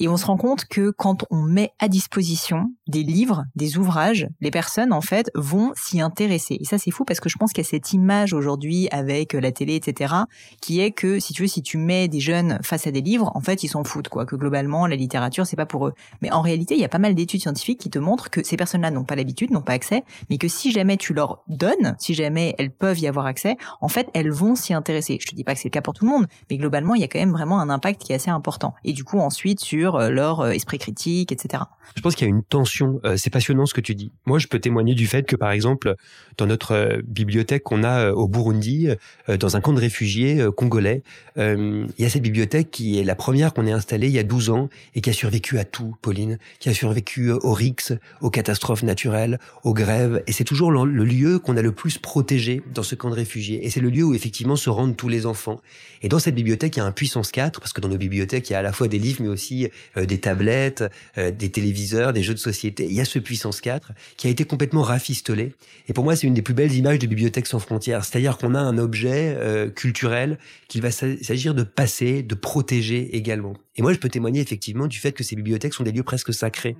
Et 0.00 0.08
on 0.08 0.16
se 0.16 0.26
rend 0.26 0.36
compte 0.36 0.64
que 0.66 0.90
quand 0.90 1.24
on 1.30 1.42
met 1.42 1.72
à 1.80 1.88
disposition 1.88 2.70
des 2.86 3.02
livres, 3.02 3.44
des 3.56 3.78
ouvrages, 3.78 4.28
les 4.40 4.50
personnes 4.50 4.92
en 4.92 5.00
fait 5.00 5.30
vont 5.34 5.72
s'y 5.74 6.00
intéresser. 6.00 6.56
Et 6.60 6.64
ça 6.64 6.78
c'est 6.78 6.90
fou 6.92 7.04
parce 7.04 7.18
que 7.20 7.28
je 7.28 7.36
pense 7.36 7.52
qu'il 7.52 7.64
y 7.64 7.66
a 7.66 7.70
cette 7.70 7.92
image 7.92 8.32
aujourd'hui 8.32 8.88
avec 8.90 9.32
la 9.32 9.50
télé, 9.50 9.74
etc., 9.74 10.14
qui 10.60 10.80
est 10.80 10.92
que 10.92 11.18
si 11.18 11.32
tu 11.32 11.42
veux, 11.42 11.48
si 11.48 11.62
tu 11.62 11.78
mets 11.78 12.06
des 12.06 12.20
jeunes 12.20 12.58
face 12.62 12.86
à 12.86 12.92
des 12.92 13.00
livres, 13.00 13.32
en 13.34 13.40
fait 13.40 13.64
ils 13.64 13.68
s'en 13.68 13.82
foutent 13.82 14.08
quoi. 14.08 14.24
Que 14.24 14.36
globalement 14.36 14.86
la 14.86 14.96
littérature 14.96 15.46
c'est 15.46 15.56
pas 15.56 15.66
pour 15.66 15.88
eux. 15.88 15.94
Mais 16.22 16.30
en 16.30 16.42
réalité 16.42 16.74
il 16.74 16.80
y 16.80 16.84
a 16.84 16.88
pas 16.88 16.98
mal 16.98 17.14
d'études 17.14 17.40
scientifiques 17.40 17.80
qui 17.80 17.90
te 17.90 17.98
montrent 17.98 18.30
que 18.30 18.44
ces 18.44 18.56
personnes-là 18.56 18.92
n'ont 18.92 19.04
pas 19.04 19.16
l'habitude, 19.16 19.50
n'ont 19.50 19.62
pas 19.62 19.72
accès, 19.72 20.04
mais 20.30 20.38
que 20.38 20.48
si 20.48 20.70
jamais 20.70 20.96
tu 20.96 21.12
leur 21.12 21.42
donnes, 21.48 21.96
si 21.98 22.14
jamais 22.14 22.54
elles 22.58 22.70
peuvent 22.70 23.00
y 23.00 23.08
avoir 23.08 23.26
accès, 23.26 23.56
en 23.80 23.88
fait 23.88 24.08
elles 24.14 24.30
vont 24.30 24.54
s'y 24.54 24.74
intéresser. 24.74 25.18
Je 25.20 25.26
te 25.26 25.34
dis 25.34 25.42
pas 25.44 25.54
que 25.54 25.60
c'est 25.60 25.68
le 25.68 25.72
cas 25.72 25.82
pour 25.82 25.94
tout 25.94 26.04
le 26.04 26.10
monde, 26.10 26.26
mais 26.50 26.56
globalement 26.56 26.94
il 26.94 27.00
y 27.00 27.04
a 27.04 27.08
quand 27.08 27.18
même 27.18 27.32
vraiment 27.32 27.58
un 27.58 27.68
impact 27.68 28.00
qui 28.00 28.12
est 28.12 28.16
assez 28.16 28.30
important. 28.30 28.74
Et 28.84 28.92
du 28.92 29.02
coup 29.02 29.18
ensuite 29.18 29.60
sur 29.60 29.87
euh, 29.96 30.10
leur 30.10 30.40
euh, 30.40 30.50
esprit 30.50 30.78
critique, 30.78 31.32
etc. 31.32 31.64
Je 31.96 32.02
pense 32.02 32.14
qu'il 32.14 32.26
y 32.26 32.30
a 32.30 32.34
une 32.34 32.42
tension. 32.42 33.00
Euh, 33.04 33.16
c'est 33.16 33.30
passionnant 33.30 33.66
ce 33.66 33.74
que 33.74 33.80
tu 33.80 33.94
dis. 33.94 34.12
Moi, 34.26 34.38
je 34.38 34.46
peux 34.46 34.58
témoigner 34.58 34.94
du 34.94 35.06
fait 35.06 35.24
que, 35.24 35.36
par 35.36 35.50
exemple, 35.50 35.94
dans 36.36 36.46
notre 36.46 37.00
bibliothèque 37.04 37.62
qu'on 37.64 37.82
a 37.82 38.10
au 38.10 38.28
Burundi, 38.28 38.88
dans 39.28 39.56
un 39.56 39.60
camp 39.60 39.72
de 39.72 39.80
réfugiés 39.80 40.46
congolais, 40.56 41.02
il 41.36 41.88
y 41.98 42.04
a 42.04 42.08
cette 42.08 42.22
bibliothèque 42.22 42.70
qui 42.70 42.98
est 43.00 43.04
la 43.04 43.16
première 43.16 43.52
qu'on 43.52 43.66
ait 43.66 43.72
installée 43.72 44.06
il 44.06 44.12
y 44.12 44.18
a 44.18 44.22
12 44.22 44.50
ans 44.50 44.68
et 44.94 45.00
qui 45.00 45.10
a 45.10 45.12
survécu 45.12 45.58
à 45.58 45.64
tout, 45.64 45.96
Pauline, 46.00 46.38
qui 46.60 46.68
a 46.68 46.74
survécu 46.74 47.32
aux 47.32 47.52
rixes, 47.52 47.92
aux 48.20 48.30
catastrophes 48.30 48.84
naturelles, 48.84 49.40
aux 49.64 49.74
grèves. 49.74 50.22
Et 50.28 50.32
c'est 50.32 50.44
toujours 50.44 50.70
le 50.70 51.04
lieu 51.04 51.38
qu'on 51.40 51.56
a 51.56 51.62
le 51.62 51.72
plus 51.72 51.98
protégé 51.98 52.62
dans 52.72 52.84
ce 52.84 52.94
camp 52.94 53.10
de 53.10 53.14
réfugiés. 53.14 53.66
Et 53.66 53.70
c'est 53.70 53.80
le 53.80 53.90
lieu 53.90 54.04
où 54.04 54.14
effectivement 54.14 54.56
se 54.56 54.70
rendent 54.70 54.96
tous 54.96 55.08
les 55.08 55.26
enfants. 55.26 55.60
Et 56.02 56.08
dans 56.08 56.18
cette 56.18 56.34
bibliothèque, 56.34 56.76
il 56.76 56.80
y 56.80 56.82
a 56.82 56.86
un 56.86 56.92
puissance 56.92 57.32
4, 57.32 57.60
parce 57.60 57.72
que 57.72 57.80
dans 57.80 57.88
nos 57.88 57.96
bibliothèques, 57.96 58.50
il 58.50 58.52
y 58.52 58.56
a 58.56 58.60
à 58.60 58.62
la 58.62 58.72
fois 58.72 58.88
des 58.88 58.98
livres, 58.98 59.22
mais 59.22 59.28
aussi 59.28 59.68
des 59.96 60.18
tablettes, 60.18 60.84
euh, 61.16 61.30
des 61.30 61.50
téléviseurs, 61.50 62.12
des 62.12 62.22
jeux 62.22 62.34
de 62.34 62.38
société. 62.38 62.84
Il 62.84 62.92
y 62.92 63.00
a 63.00 63.04
ce 63.04 63.18
puissance 63.18 63.60
4 63.60 63.92
qui 64.16 64.26
a 64.26 64.30
été 64.30 64.44
complètement 64.44 64.82
rafistolé. 64.82 65.54
Et 65.88 65.92
pour 65.92 66.04
moi, 66.04 66.16
c'est 66.16 66.26
une 66.26 66.34
des 66.34 66.42
plus 66.42 66.54
belles 66.54 66.74
images 66.74 66.98
de 66.98 67.06
Bibliothèque 67.06 67.46
sans 67.46 67.58
frontières. 67.58 68.04
C'est-à-dire 68.04 68.38
qu'on 68.38 68.54
a 68.54 68.60
un 68.60 68.78
objet 68.78 69.34
euh, 69.36 69.70
culturel 69.70 70.38
qu'il 70.68 70.82
va 70.82 70.90
s'agir 70.90 71.54
de 71.54 71.62
passer, 71.62 72.22
de 72.22 72.34
protéger 72.34 73.16
également. 73.16 73.54
Et 73.76 73.82
moi, 73.82 73.92
je 73.92 73.98
peux 73.98 74.08
témoigner 74.08 74.40
effectivement 74.40 74.86
du 74.86 74.98
fait 74.98 75.12
que 75.12 75.24
ces 75.24 75.36
bibliothèques 75.36 75.74
sont 75.74 75.84
des 75.84 75.92
lieux 75.92 76.02
presque 76.02 76.34
sacrés. 76.34 76.76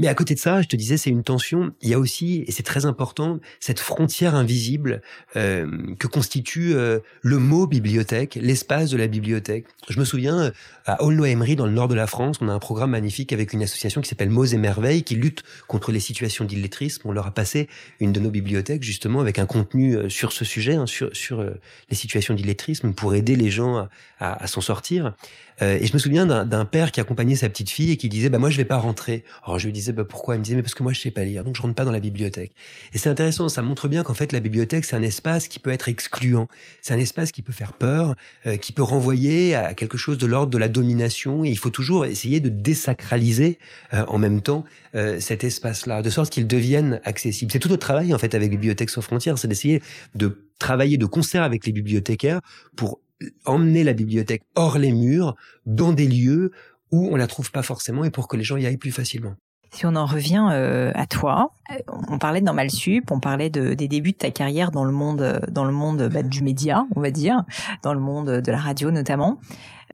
Mais 0.00 0.08
à 0.08 0.14
côté 0.14 0.34
de 0.34 0.40
ça, 0.40 0.60
je 0.60 0.66
te 0.66 0.74
disais, 0.74 0.96
c'est 0.96 1.10
une 1.10 1.22
tension. 1.22 1.72
Il 1.80 1.88
y 1.88 1.94
a 1.94 2.00
aussi, 2.00 2.44
et 2.48 2.52
c'est 2.52 2.64
très 2.64 2.84
important, 2.84 3.38
cette 3.60 3.78
frontière 3.78 4.34
invisible 4.34 5.02
euh, 5.36 5.94
que 6.00 6.08
constitue 6.08 6.74
euh, 6.74 6.98
le 7.22 7.38
mot 7.38 7.68
bibliothèque, 7.68 8.36
l'espace 8.40 8.90
de 8.90 8.96
la 8.96 9.06
bibliothèque. 9.06 9.66
Je 9.88 10.00
me 10.00 10.04
souviens, 10.04 10.40
euh, 10.40 10.50
à 10.84 11.04
Aulnoy-Emery, 11.04 11.54
dans 11.54 11.66
le 11.66 11.72
nord 11.72 11.86
de 11.86 11.94
la 11.94 12.08
France, 12.08 12.38
on 12.40 12.48
a 12.48 12.52
un 12.52 12.58
programme 12.58 12.90
magnifique 12.90 13.32
avec 13.32 13.52
une 13.52 13.62
association 13.62 14.00
qui 14.00 14.08
s'appelle 14.08 14.30
Mots 14.30 14.44
et 14.44 14.56
Merveilles, 14.56 15.04
qui 15.04 15.14
lutte 15.14 15.44
contre 15.68 15.92
les 15.92 16.00
situations 16.00 16.44
d'illettrisme. 16.44 17.02
On 17.04 17.12
leur 17.12 17.28
a 17.28 17.30
passé 17.30 17.68
une 18.00 18.12
de 18.12 18.18
nos 18.18 18.30
bibliothèques, 18.30 18.82
justement, 18.82 19.20
avec 19.20 19.38
un 19.38 19.46
contenu 19.46 19.96
euh, 19.96 20.08
sur 20.08 20.32
ce 20.32 20.44
sujet, 20.44 20.74
hein, 20.74 20.86
sur, 20.86 21.14
sur 21.14 21.40
les 21.88 21.96
situations 21.96 22.34
d'illettrisme, 22.34 22.94
pour 22.94 23.14
aider 23.14 23.36
les 23.36 23.50
gens 23.50 23.88
à, 24.18 24.42
à 24.42 24.46
s'en 24.48 24.60
sortir. 24.60 25.14
Et 25.60 25.86
je 25.86 25.92
me 25.92 25.98
souviens 25.98 26.26
d'un 26.26 26.64
père 26.64 26.92
qui 26.92 27.00
accompagnait 27.00 27.36
sa 27.36 27.48
petite 27.48 27.70
fille 27.70 27.90
et 27.90 27.96
qui 27.96 28.08
disait, 28.08 28.28
bah 28.28 28.38
moi 28.38 28.50
je 28.50 28.56
vais 28.56 28.64
pas 28.64 28.76
rentrer. 28.76 29.24
Alors 29.44 29.58
je 29.58 29.66
lui 29.66 29.72
disais, 29.72 29.92
bah, 29.92 30.04
pourquoi? 30.04 30.34
Il 30.34 30.38
me 30.38 30.44
disait 30.44 30.56
mais 30.56 30.62
parce 30.62 30.74
que 30.74 30.82
moi 30.82 30.92
je 30.92 31.00
sais 31.00 31.10
pas 31.10 31.24
lire, 31.24 31.44
donc 31.44 31.56
je 31.56 31.62
rentre 31.62 31.74
pas 31.74 31.84
dans 31.84 31.92
la 31.92 32.00
bibliothèque. 32.00 32.52
Et 32.92 32.98
c'est 32.98 33.08
intéressant, 33.08 33.48
ça 33.48 33.62
montre 33.62 33.88
bien 33.88 34.02
qu'en 34.02 34.14
fait 34.14 34.32
la 34.32 34.40
bibliothèque 34.40 34.84
c'est 34.84 34.96
un 34.96 35.02
espace 35.02 35.48
qui 35.48 35.58
peut 35.58 35.70
être 35.70 35.88
excluant, 35.88 36.48
c'est 36.82 36.94
un 36.94 36.98
espace 36.98 37.32
qui 37.32 37.42
peut 37.42 37.52
faire 37.52 37.72
peur, 37.72 38.14
euh, 38.46 38.56
qui 38.56 38.72
peut 38.72 38.82
renvoyer 38.82 39.54
à 39.54 39.74
quelque 39.74 39.98
chose 39.98 40.18
de 40.18 40.26
l'ordre 40.26 40.50
de 40.50 40.58
la 40.58 40.68
domination. 40.68 41.44
Et 41.44 41.48
il 41.48 41.58
faut 41.58 41.70
toujours 41.70 42.04
essayer 42.04 42.40
de 42.40 42.48
désacraliser 42.48 43.58
euh, 43.92 44.04
en 44.08 44.18
même 44.18 44.40
temps 44.40 44.64
euh, 44.94 45.20
cet 45.20 45.44
espace-là, 45.44 46.02
de 46.02 46.10
sorte 46.10 46.30
qu'il 46.30 46.46
devienne 46.46 47.00
accessible. 47.04 47.52
C'est 47.52 47.58
tout 47.58 47.68
notre 47.68 47.86
travail 47.86 48.14
en 48.14 48.18
fait 48.18 48.34
avec 48.34 48.50
Bibliothèques 48.50 48.90
sans 48.90 49.02
frontières, 49.02 49.38
c'est 49.38 49.48
d'essayer 49.48 49.82
de 50.14 50.38
travailler 50.58 50.98
de 50.98 51.06
concert 51.06 51.42
avec 51.42 51.66
les 51.66 51.72
bibliothécaires 51.72 52.40
pour 52.76 53.00
emmener 53.44 53.84
la 53.84 53.92
bibliothèque 53.92 54.42
hors 54.54 54.78
les 54.78 54.92
murs, 54.92 55.34
dans 55.66 55.92
des 55.92 56.08
lieux 56.08 56.52
où 56.90 57.08
on 57.10 57.16
la 57.16 57.26
trouve 57.26 57.50
pas 57.50 57.62
forcément 57.62 58.04
et 58.04 58.10
pour 58.10 58.28
que 58.28 58.36
les 58.36 58.44
gens 58.44 58.56
y 58.56 58.66
aillent 58.66 58.76
plus 58.76 58.92
facilement. 58.92 59.34
Si 59.74 59.86
on 59.86 59.96
en 59.96 60.06
revient 60.06 60.46
euh, 60.52 60.92
à 60.94 61.06
toi, 61.06 61.50
euh, 61.72 61.78
on 62.08 62.18
parlait 62.18 62.38
de 62.38 62.44
Normal 62.44 62.70
Sup, 62.70 63.10
on 63.10 63.18
parlait 63.18 63.50
de, 63.50 63.74
des 63.74 63.88
débuts 63.88 64.12
de 64.12 64.16
ta 64.16 64.30
carrière 64.30 64.70
dans 64.70 64.84
le 64.84 64.92
monde, 64.92 65.20
euh, 65.20 65.40
dans 65.50 65.64
le 65.64 65.72
monde 65.72 66.08
bah, 66.12 66.22
du 66.22 66.44
média, 66.44 66.86
on 66.94 67.00
va 67.00 67.10
dire, 67.10 67.42
dans 67.82 67.92
le 67.92 67.98
monde 67.98 68.40
de 68.40 68.52
la 68.52 68.58
radio 68.58 68.92
notamment. 68.92 69.40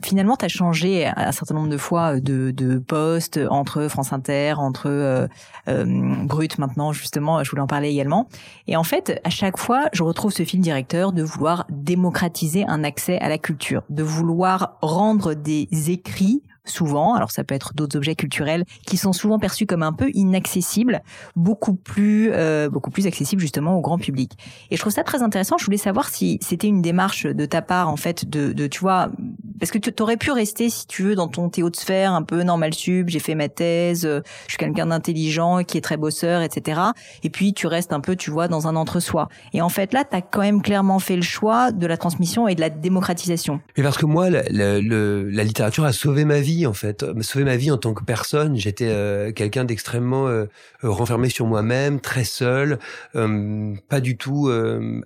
Finalement, 0.02 0.36
tu 0.36 0.44
as 0.44 0.48
changé 0.48 1.06
un 1.06 1.32
certain 1.32 1.54
nombre 1.54 1.68
de 1.68 1.76
fois 1.76 2.20
de, 2.20 2.50
de 2.50 2.78
postes 2.78 3.40
entre 3.50 3.88
France 3.88 4.12
Inter, 4.12 4.54
entre 4.58 4.88
euh, 4.88 5.84
Brut 6.24 6.58
maintenant, 6.58 6.92
justement, 6.92 7.42
je 7.44 7.50
voulais 7.50 7.62
en 7.62 7.66
parler 7.66 7.88
également. 7.88 8.28
Et 8.66 8.76
en 8.76 8.84
fait, 8.84 9.20
à 9.24 9.30
chaque 9.30 9.58
fois, 9.58 9.88
je 9.92 10.02
retrouve 10.02 10.32
ce 10.32 10.44
fil 10.44 10.60
directeur 10.60 11.12
de 11.12 11.22
vouloir 11.22 11.66
démocratiser 11.70 12.64
un 12.66 12.84
accès 12.84 13.18
à 13.18 13.28
la 13.28 13.38
culture, 13.38 13.82
de 13.90 14.02
vouloir 14.02 14.78
rendre 14.80 15.34
des 15.34 15.68
écrits 15.90 16.42
souvent, 16.70 17.14
alors 17.14 17.30
ça 17.30 17.44
peut 17.44 17.54
être 17.54 17.74
d'autres 17.74 17.96
objets 17.96 18.14
culturels 18.14 18.64
qui 18.86 18.96
sont 18.96 19.12
souvent 19.12 19.38
perçus 19.38 19.66
comme 19.66 19.82
un 19.82 19.92
peu 19.92 20.10
inaccessibles, 20.14 21.02
beaucoup 21.36 21.74
plus 21.74 22.30
euh, 22.32 22.68
beaucoup 22.68 22.90
plus 22.90 23.06
accessibles 23.06 23.40
justement 23.40 23.76
au 23.76 23.80
grand 23.80 23.98
public. 23.98 24.32
Et 24.70 24.76
je 24.76 24.80
trouve 24.80 24.92
ça 24.92 25.04
très 25.04 25.22
intéressant. 25.22 25.58
Je 25.58 25.64
voulais 25.64 25.76
savoir 25.76 26.08
si 26.08 26.38
c'était 26.40 26.68
une 26.68 26.82
démarche 26.82 27.26
de 27.26 27.46
ta 27.46 27.62
part 27.62 27.88
en 27.88 27.96
fait 27.96 28.28
de, 28.28 28.66
tu 28.66 28.80
vois 28.80 29.10
parce 29.58 29.70
que 29.70 29.78
tu 29.78 30.02
aurais 30.02 30.16
pu 30.16 30.30
rester 30.30 30.70
si 30.70 30.86
tu 30.86 31.02
veux 31.02 31.14
dans 31.14 31.28
ton 31.28 31.48
théo 31.48 31.70
de 31.70 31.76
sphère 31.76 32.12
un 32.12 32.22
peu 32.22 32.42
normal 32.42 32.72
sub, 32.72 33.08
j'ai 33.08 33.18
fait 33.18 33.34
ma 33.34 33.48
thèse, 33.48 34.06
euh, 34.06 34.20
je 34.46 34.52
suis 34.52 34.58
quelqu'un 34.58 34.86
d'intelligent 34.86 35.62
qui 35.64 35.76
est 35.76 35.82
très 35.82 35.96
bosseur, 35.96 36.42
etc. 36.42 36.80
Et 37.22 37.30
puis 37.30 37.52
tu 37.52 37.66
restes 37.66 37.92
un 37.92 38.00
peu 38.00 38.16
tu 38.16 38.30
vois 38.30 38.48
dans 38.48 38.68
un 38.68 38.76
entre-soi. 38.76 39.28
Et 39.52 39.60
en 39.60 39.68
fait 39.68 39.92
là 39.92 40.04
tu 40.08 40.16
as 40.16 40.22
quand 40.22 40.40
même 40.40 40.62
clairement 40.62 40.98
fait 40.98 41.16
le 41.16 41.22
choix 41.22 41.72
de 41.72 41.86
la 41.86 41.96
transmission 41.96 42.48
et 42.48 42.54
de 42.54 42.60
la 42.60 42.70
démocratisation. 42.70 43.60
Mais 43.76 43.82
parce 43.82 43.98
que 43.98 44.06
moi 44.06 44.28
la 44.30 45.44
littérature 45.44 45.84
a 45.84 45.92
sauvé 45.92 46.24
ma 46.24 46.40
vie 46.40 46.59
en 46.66 46.72
fait, 46.72 47.04
sauver 47.22 47.44
ma 47.44 47.56
vie 47.56 47.70
en 47.70 47.78
tant 47.78 47.94
que 47.94 48.04
personne. 48.04 48.56
J'étais 48.56 48.88
euh, 48.88 49.32
quelqu'un 49.32 49.64
d'extrêmement 49.64 50.28
euh, 50.28 50.46
renfermé 50.82 51.28
sur 51.28 51.46
moi-même, 51.46 52.00
très 52.00 52.24
seul, 52.24 52.78
euh, 53.16 53.74
pas 53.88 54.00
du 54.00 54.16
tout 54.16 54.50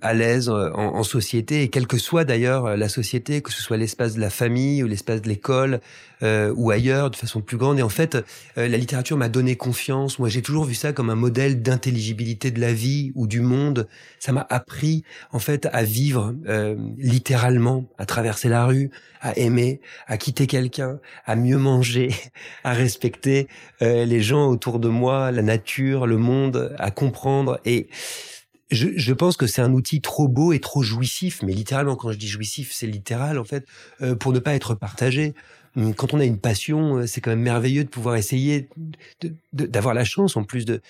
à 0.01 0.13
l'aise 0.13 0.49
en, 0.49 0.73
en, 0.73 1.03
société. 1.03 1.63
Et 1.63 1.69
quelle 1.69 1.87
que 1.87 1.97
soit 1.97 2.23
d'ailleurs 2.23 2.77
la 2.77 2.89
société, 2.89 3.41
que 3.41 3.51
ce 3.51 3.61
soit 3.61 3.77
l'espace 3.77 4.15
de 4.15 4.21
la 4.21 4.29
famille 4.29 4.83
ou 4.83 4.87
l'espace 4.87 5.21
de 5.21 5.27
l'école, 5.27 5.79
euh, 6.23 6.53
ou 6.55 6.71
ailleurs 6.71 7.11
de 7.11 7.15
façon 7.15 7.41
plus 7.41 7.57
grande. 7.57 7.77
Et 7.77 7.81
en 7.81 7.89
fait, 7.89 8.15
euh, 8.57 8.67
la 8.69 8.77
littérature 8.77 9.17
m'a 9.17 9.27
donné 9.27 9.57
confiance. 9.57 10.17
Moi, 10.17 10.29
j'ai 10.29 10.41
toujours 10.41 10.63
vu 10.63 10.73
ça 10.73 10.93
comme 10.93 11.09
un 11.09 11.15
modèle 11.15 11.61
d'intelligibilité 11.61 12.51
de 12.51 12.61
la 12.61 12.73
vie 12.73 13.11
ou 13.15 13.27
du 13.27 13.41
monde. 13.41 13.87
Ça 14.19 14.31
m'a 14.31 14.45
appris 14.49 15.03
en 15.31 15.39
fait 15.39 15.67
à 15.73 15.83
vivre 15.83 16.33
euh, 16.47 16.75
littéralement, 16.97 17.85
à 17.97 18.05
traverser 18.05 18.47
la 18.47 18.65
rue, 18.65 18.91
à 19.19 19.37
aimer, 19.37 19.81
à 20.07 20.17
quitter 20.17 20.47
quelqu'un, 20.47 20.99
à 21.25 21.34
mieux 21.35 21.57
manger, 21.57 22.09
à 22.63 22.73
respecter 22.73 23.47
les 23.81 24.21
gens 24.21 24.47
autour 24.47 24.79
de 24.79 24.87
moi, 24.87 25.31
la 25.31 25.41
nature, 25.41 26.07
le 26.07 26.17
monde, 26.17 26.75
à 26.79 26.91
comprendre 26.91 27.59
et 27.65 27.87
je, 28.71 29.13
pense 29.13 29.37
que 29.37 29.45
c'est 29.45 29.61
un 29.61 29.71
outil 29.73 30.01
trop 30.01 30.27
beau 30.27 30.51
et 30.51 30.59
trop 30.59 30.81
jouissif, 30.81 31.43
mais 31.43 31.53
littéralement, 31.53 31.95
quand 31.95 32.11
je 32.11 32.17
dis 32.17 32.27
jouissif, 32.27 32.71
c'est 32.73 32.87
littéral 32.87 33.37
en 33.37 33.43
fait, 33.43 33.65
pour 34.19 34.33
ne 34.33 34.39
pas 34.39 34.55
être 34.55 34.73
partagé. 34.73 35.35
Hum, 35.77 35.93
quand 35.93 36.13
on 36.13 36.19
a 36.19 36.25
une 36.25 36.39
passion, 36.39 36.97
euh, 36.97 37.05
c'est 37.05 37.21
quand 37.21 37.31
même 37.31 37.41
merveilleux 37.41 37.83
de 37.83 37.89
pouvoir 37.89 38.15
essayer 38.15 38.69
d'avoir 39.51 39.93
la 39.93 40.05
chance 40.05 40.37
en 40.37 40.43
plus 40.43 40.65
de, 40.65 40.81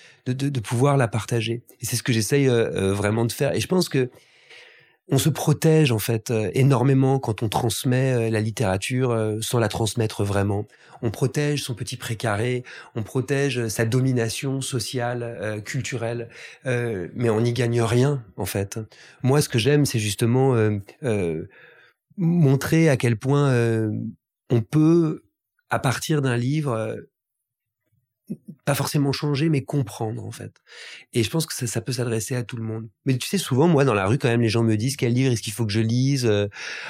pouvoir 0.60 0.96
la 0.96 1.08
partager. 1.08 1.62
Et 1.80 1.86
c'est 1.86 1.96
ce 1.96 2.02
que 2.02 2.12
j'essaye 2.12 2.48
euh, 2.48 2.70
euh, 2.74 2.94
vraiment 2.94 3.24
de 3.24 3.32
faire. 3.32 3.54
Et 3.54 3.60
je 3.60 3.66
pense 3.66 3.88
que 3.88 4.10
on 5.08 5.18
se 5.18 5.28
protège 5.28 5.92
en 5.92 5.98
fait 5.98 6.32
énormément 6.52 7.18
quand 7.18 7.42
on 7.42 7.48
transmet 7.48 8.30
la 8.30 8.40
littérature 8.40 9.36
sans 9.40 9.58
la 9.58 9.68
transmettre 9.68 10.24
vraiment. 10.24 10.66
On 11.02 11.10
protège 11.10 11.62
son 11.62 11.74
petit 11.74 11.96
précaré, 11.96 12.64
on 12.94 13.02
protège 13.02 13.68
sa 13.68 13.84
domination 13.84 14.60
sociale, 14.60 15.62
culturelle, 15.64 16.28
mais 16.64 17.30
on 17.30 17.40
n'y 17.40 17.52
gagne 17.52 17.82
rien 17.82 18.24
en 18.36 18.46
fait. 18.46 18.80
Moi, 19.22 19.40
ce 19.40 19.48
que 19.48 19.58
j'aime, 19.58 19.86
c'est 19.86 19.98
justement 20.00 20.56
montrer 22.16 22.88
à 22.88 22.96
quel 22.96 23.16
point 23.16 23.52
on 24.50 24.60
peut, 24.60 25.24
à 25.70 25.78
partir 25.78 26.22
d'un 26.22 26.36
livre, 26.36 26.72
euh, 26.72 26.96
pas 28.66 28.74
forcément 28.74 29.12
changer, 29.12 29.48
mais 29.48 29.62
comprendre 29.62 30.26
en 30.26 30.32
fait. 30.32 30.50
Et 31.14 31.22
je 31.22 31.30
pense 31.30 31.46
que 31.46 31.54
ça, 31.54 31.68
ça 31.68 31.80
peut 31.80 31.92
s'adresser 31.92 32.34
à 32.34 32.42
tout 32.42 32.56
le 32.56 32.64
monde. 32.64 32.88
Mais 33.04 33.16
tu 33.16 33.28
sais, 33.28 33.38
souvent, 33.38 33.68
moi, 33.68 33.84
dans 33.84 33.94
la 33.94 34.06
rue, 34.06 34.18
quand 34.18 34.28
même, 34.28 34.40
les 34.40 34.48
gens 34.48 34.64
me 34.64 34.76
disent 34.76 34.96
quel 34.96 35.12
livre 35.12 35.32
est-ce 35.32 35.40
qu'il 35.40 35.52
faut 35.52 35.64
que 35.64 35.72
je 35.72 35.80
lise 35.80 36.26
euh, 36.26 36.48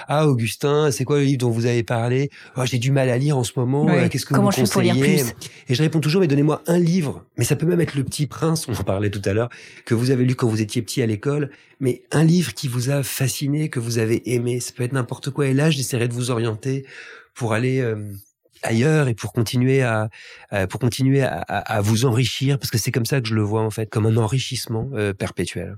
Ah, 0.09 0.27
Augustin, 0.27 0.91
c'est 0.91 1.05
quoi 1.05 1.19
le 1.19 1.25
livre 1.25 1.39
dont 1.39 1.51
vous 1.51 1.67
avez 1.67 1.83
parlé? 1.83 2.31
Oh, 2.57 2.63
J'ai 2.65 2.79
du 2.79 2.93
mal 2.93 3.11
à 3.11 3.19
lire 3.19 3.37
en 3.37 3.45
ce 3.45 3.53
moment. 3.57 3.87
Euh, 3.91 4.09
qu'est-ce 4.09 4.25
que 4.25 4.35
vous 4.35 4.41
me 4.41 4.51
conseillez 4.51 5.23
Et 5.69 5.75
je 5.75 5.83
réponds 5.83 6.01
toujours, 6.01 6.23
mais 6.23 6.29
donnez-moi 6.29 6.63
un 6.67 6.79
livre. 6.79 7.27
Mais 7.37 7.45
ça 7.45 7.57
peut 7.57 7.67
même 7.67 7.83
être 7.83 7.95
Le 7.95 8.05
Petit 8.05 8.27
Prince, 8.27 8.67
on 8.69 8.73
en 8.73 8.83
parlait 8.83 9.11
tout 9.11 9.23
à 9.27 9.35
l'heure, 9.35 9.51
que 9.85 9.95
vous 9.95 10.11
avez 10.11 10.25
lu 10.25 10.35
quand 10.35 10.49
vous 10.49 10.63
étiez 10.63 10.81
petit 10.81 11.03
à 11.03 11.07
l'école. 11.07 11.51
Mais 11.81 12.05
un 12.11 12.25
livre 12.25 12.55
qui 12.55 12.69
vous 12.69 12.89
a 12.89 13.03
fasciné, 13.03 13.69
que 13.69 13.81
vous 13.81 13.99
avez 13.99 14.33
aimé, 14.33 14.61
ça 14.61 14.73
peut 14.75 14.83
être 14.83 14.95
n'importe 14.95 15.29
quoi. 15.29 15.47
Et 15.47 15.53
là, 15.53 15.69
j'essaierai 15.69 16.09
de 16.09 16.15
vous 16.15 16.31
orienter 16.31 16.87
pour 17.35 17.53
aller 17.53 17.81
euh, 17.81 17.97
ailleurs 18.63 19.09
et 19.09 19.15
pour 19.15 19.33
continuer 19.33 19.83
à, 19.83 20.09
pour 20.69 20.81
continuer 20.81 21.23
à, 21.23 21.81
vous 21.81 22.05
enrichir 22.05 22.59
parce 22.59 22.71
que 22.71 22.79
c'est 22.79 22.93
comme 22.93 23.07
ça 23.07 23.21
que 23.21 23.29
je 23.29 23.35
le 23.35 23.43
vois 23.43 23.63
en 23.63 23.71
fait 23.71 23.89
comme 23.89 24.07
un 24.07 24.17
enrichissement 24.17 24.89
euh, 24.95 25.13
perpétuel. 25.13 25.77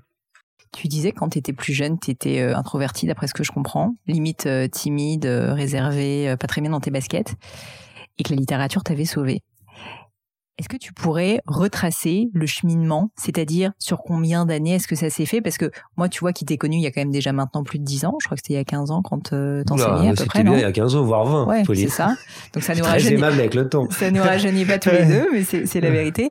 Tu 0.76 0.87
disais 0.87 1.12
quand 1.12 1.31
tu 1.31 1.39
étais 1.39 1.53
plus 1.53 1.72
jeune, 1.72 1.99
tu 1.99 2.11
étais 2.11 2.41
euh, 2.41 2.57
introverti 2.57 3.07
d'après 3.07 3.26
ce 3.26 3.35
que 3.35 3.43
je 3.43 3.53
comprends, 3.53 3.97
limite 4.07 4.49
timide, 4.70 5.26
réservé, 5.26 6.37
pas 6.39 6.47
très 6.47 6.61
bien 6.61 6.70
dans 6.70 6.81
tes 6.81 6.91
baskets 6.91 7.35
et 8.18 8.22
que 8.22 8.31
la 8.31 8.37
littérature 8.37 8.83
t'avait 8.83 9.05
sauvé. 9.05 9.43
Est-ce 10.59 10.68
que 10.68 10.76
tu 10.76 10.92
pourrais 10.92 11.40
retracer 11.46 12.30
le 12.32 12.46
cheminement, 12.46 13.11
c'est-à-dire 13.16 13.72
sur 13.78 13.98
combien 13.98 14.44
d'années 14.44 14.74
est-ce 14.74 14.88
que 14.88 14.96
ça 14.96 15.09
s'est 15.09 15.26
fait? 15.26 15.40
Parce 15.40 15.56
que 15.56 15.70
moi, 15.96 16.09
tu 16.09 16.20
vois, 16.20 16.32
qui 16.32 16.44
t'es 16.44 16.56
connu 16.56 16.76
il 16.76 16.82
y 16.82 16.86
a 16.86 16.90
quand 16.90 17.00
même 17.00 17.12
déjà 17.12 17.32
maintenant 17.32 17.62
plus 17.62 17.78
de 17.78 17.84
10 17.84 18.06
ans, 18.06 18.16
je 18.20 18.26
crois 18.26 18.36
que 18.36 18.42
c'était 18.42 18.54
il 18.54 18.56
y 18.56 18.61
a 18.61 18.64
15 18.64 18.90
ans 18.90 19.02
quand 19.02 19.32
euh, 19.32 19.62
t'enseignais 19.64 20.11
à 20.11 20.14
peu 20.14 20.24
près, 20.24 20.42
bien 20.42 20.54
il 20.56 20.61
y 20.61 20.64
a 20.64 20.72
15 20.72 20.96
ans, 20.96 21.04
voire 21.04 21.24
20. 21.24 21.46
Ouais, 21.46 21.62
c'est 21.64 21.88
ça. 21.88 22.16
Donc 22.54 22.64
ça 22.64 22.74
nous 22.76 22.84
rajeunit, 22.84 23.22
avec 23.22 23.54
le 23.54 23.68
temps. 23.68 23.88
ça 23.90 24.11
nous 24.11 24.22
rajeunit 24.22 24.64
pas 24.64 24.78
tous 24.78 24.90
les 24.90 25.06
deux, 25.06 25.28
mais 25.32 25.44
c'est 25.44 25.80
la 25.80 25.90
vérité. 25.90 26.30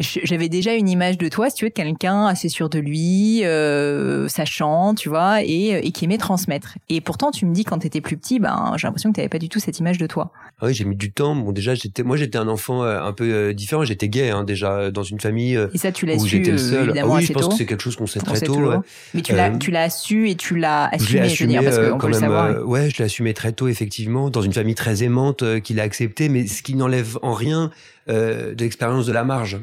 J'avais 0.00 0.48
déjà 0.48 0.74
une 0.74 0.88
image 0.88 1.16
de 1.16 1.28
toi, 1.28 1.48
si 1.48 1.56
tu 1.56 1.64
veux, 1.64 1.70
de 1.70 1.74
quelqu'un 1.74 2.26
assez 2.26 2.48
sûr 2.48 2.68
de 2.68 2.80
lui, 2.80 3.44
euh, 3.44 4.26
sachant, 4.28 4.94
tu 4.94 5.08
vois, 5.08 5.42
et, 5.42 5.86
et 5.86 5.92
qui 5.92 6.04
aimait 6.04 6.18
transmettre. 6.18 6.78
Et 6.88 7.00
pourtant, 7.00 7.30
tu 7.30 7.46
me 7.46 7.54
dis 7.54 7.64
quand 7.64 7.78
t'étais 7.78 8.00
plus 8.00 8.16
petit, 8.16 8.40
ben 8.40 8.72
j'ai 8.76 8.88
l'impression 8.88 9.10
que 9.10 9.16
t'avais 9.16 9.28
pas 9.28 9.38
du 9.38 9.48
tout 9.48 9.60
cette 9.60 9.78
image 9.78 9.98
de 9.98 10.06
toi. 10.06 10.32
Ah 10.60 10.66
oui, 10.66 10.74
j'ai 10.74 10.84
mis 10.84 10.96
du 10.96 11.12
temps. 11.12 11.36
Bon, 11.36 11.52
déjà, 11.52 11.74
j'étais, 11.74 12.02
moi, 12.02 12.16
j'étais 12.16 12.38
un 12.38 12.48
enfant 12.48 12.82
euh, 12.82 13.00
un 13.00 13.12
peu 13.12 13.24
euh, 13.32 13.52
différent. 13.68 13.84
J'étais 13.84 14.08
gay 14.08 14.30
hein, 14.30 14.44
déjà 14.44 14.90
dans 14.90 15.02
une 15.02 15.20
famille 15.20 15.56
euh, 15.56 15.68
et 15.74 15.78
ça, 15.78 15.92
tu 15.92 16.06
l'as 16.06 16.18
su, 16.18 16.28
j'étais 16.28 16.50
le 16.52 16.58
seul. 16.58 16.92
Ah 16.98 17.06
oui, 17.06 17.22
je 17.22 17.32
pense 17.32 17.48
que 17.48 17.54
c'est 17.54 17.66
quelque 17.66 17.82
chose 17.82 17.96
qu'on 17.96 18.06
sait 18.06 18.20
très 18.20 18.40
tôt. 18.40 18.72
Mais 19.14 19.22
tu 19.22 19.34
l'as, 19.34 19.50
tu 19.50 19.70
l'as 19.70 19.90
su 19.90 20.30
et 20.30 20.34
tu 20.34 20.56
l'as 20.56 20.86
assumé, 20.86 21.08
je, 21.08 21.18
assumé, 21.18 21.28
je 21.28 21.44
veux 21.44 21.48
dire, 21.48 21.62
parce 21.62 21.90
qu'on 21.90 21.98
peut 21.98 22.08
le 22.08 22.12
savoir. 22.14 22.66
ouais, 22.66 22.90
je 22.90 22.98
l'ai 22.98 23.04
assumé 23.04 23.34
très 23.34 23.52
tôt, 23.52 23.68
effectivement, 23.68 24.30
dans 24.30 24.42
une 24.42 24.52
famille 24.52 24.74
très 24.74 25.02
aimante 25.02 25.60
qui 25.60 25.74
l'a 25.74 25.82
accepté, 25.82 26.28
mais 26.28 26.46
ce 26.46 26.62
qui 26.62 26.74
n'enlève 26.74 27.18
en 27.22 27.32
rien 27.32 27.70
de 28.08 28.56
l'expérience 28.58 29.06
de 29.06 29.12
la 29.12 29.24
marge. 29.24 29.58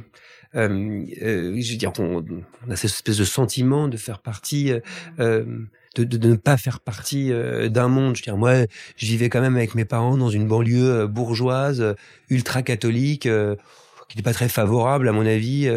Euh, 0.56 1.03
je 1.20 1.72
veux 1.72 1.78
dire, 1.78 1.91
on, 1.99 2.24
on, 2.66 2.72
a 2.72 2.78
cette 2.78 2.91
espèce 2.91 3.18
de 3.18 3.26
sentiment 3.26 3.89
de 3.89 3.97
faire 3.97 4.20
partie 4.20 4.72
euh, 5.20 5.43
de, 5.95 6.03
de, 6.03 6.30
ne 6.30 6.36
pas 6.36 6.58
faire 6.58 6.80
partie 6.80 7.32
euh, 7.32 7.70
d'un 7.70 7.88
monde. 7.88 8.16
Je 8.16 8.22
veux 8.22 8.26
dire, 8.26 8.38
moi, 8.38 8.66
je 8.97 9.06
vivais 9.06 9.30
quand 9.30 9.41
même 9.41 9.56
avec 9.56 9.76
mes 9.76 9.86
parents 9.86 10.18
dans 10.18 10.30
une 10.30 10.47
banlieue 10.47 11.01
euh, 11.01 11.08
bourgeoise, 11.08 11.82
euh, 11.82 11.93
ultra 12.30 12.62
catholique, 12.62 13.28
qui 14.10 14.18
n'est 14.18 14.24
pas 14.24 14.34
très 14.34 14.49
favorable, 14.49 15.08
à 15.08 15.12
mon 15.12 15.26
avis, 15.26 15.70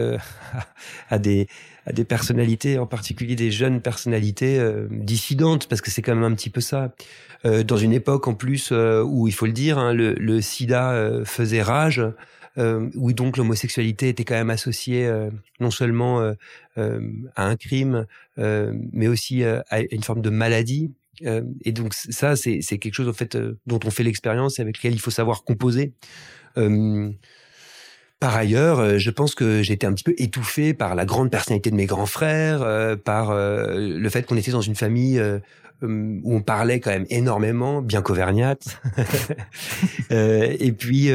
à 1.10 1.18
des 1.18 1.48
à 1.86 1.92
des 1.92 2.04
personnalités, 2.04 2.78
en 2.78 2.86
particulier 2.86 3.34
des 3.34 3.50
jeunes 3.50 3.80
personnalités 3.80 4.62
dissidentes, 4.90 5.68
parce 5.68 5.80
que 5.80 5.90
c'est 5.90 6.02
quand 6.02 6.14
même 6.14 6.30
un 6.30 6.34
petit 6.34 6.50
peu 6.50 6.60
ça. 6.60 6.94
dans 7.44 7.78
une 7.78 7.94
époque 7.94 8.28
en 8.28 8.34
plus 8.34 8.72
où, 8.72 9.26
il 9.26 9.32
faut 9.32 9.46
le 9.46 9.52
dire, 9.52 9.78
hein, 9.78 9.94
le, 9.94 10.12
le, 10.12 10.42
SIDA 10.42 11.22
faisait 11.24 11.62
rage 11.62 12.02
euh, 12.58 12.90
où 12.96 13.12
donc 13.12 13.36
l'homosexualité 13.36 14.08
était 14.08 14.24
quand 14.24 14.34
même 14.34 14.50
associée 14.50 15.06
euh, 15.06 15.30
non 15.60 15.70
seulement 15.70 16.20
euh, 16.20 16.34
euh, 16.76 17.00
à 17.36 17.46
un 17.46 17.56
crime, 17.56 18.06
mais 18.36 19.08
aussi 19.08 19.44
à 19.44 19.80
une 19.90 20.02
forme 20.02 20.22
de 20.22 20.30
maladie. 20.30 20.92
et 21.20 21.72
donc 21.72 21.94
ça, 21.94 22.36
c'est 22.36 22.60
quelque 22.60 22.94
chose 22.94 23.08
en 23.08 23.12
fait 23.12 23.36
dont 23.66 23.80
on 23.84 23.90
fait 23.90 24.04
l'expérience 24.04 24.58
et 24.58 24.62
avec 24.62 24.78
lequel 24.78 24.94
il 24.94 25.00
faut 25.00 25.10
savoir 25.10 25.44
composer. 25.44 25.92
Par 28.20 28.34
ailleurs, 28.34 28.98
je 28.98 29.10
pense 29.10 29.34
que 29.34 29.62
j'étais 29.62 29.86
un 29.86 29.92
petit 29.92 30.04
peu 30.04 30.14
étouffé 30.18 30.74
par 30.74 30.94
la 30.94 31.04
grande 31.04 31.30
personnalité 31.30 31.70
de 31.70 31.76
mes 31.76 31.86
grands 31.86 32.06
frères, 32.06 32.60
par 33.04 33.32
le 33.32 34.08
fait 34.08 34.24
qu'on 34.24 34.36
était 34.36 34.50
dans 34.50 34.60
une 34.60 34.74
famille 34.74 35.22
où 35.82 36.34
on 36.34 36.42
parlait 36.42 36.80
quand 36.80 36.90
même 36.90 37.06
énormément, 37.10 37.80
bien 37.80 38.02
qu'auvergnate. 38.02 38.80
euh, 40.10 40.56
et 40.58 40.72
puis 40.72 41.10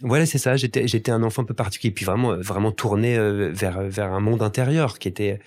voilà, 0.00 0.26
c'est 0.26 0.38
ça. 0.38 0.56
J'étais 0.56 0.88
j'étais 0.88 1.12
un 1.12 1.22
enfant 1.22 1.42
un 1.42 1.44
peu 1.44 1.54
particulier, 1.54 1.92
puis 1.92 2.04
vraiment 2.04 2.36
vraiment 2.36 2.72
tourné 2.72 3.16
vers 3.50 3.82
vers 3.82 4.12
un 4.12 4.20
monde 4.20 4.42
intérieur 4.42 4.98
qui 4.98 5.06
était 5.06 5.38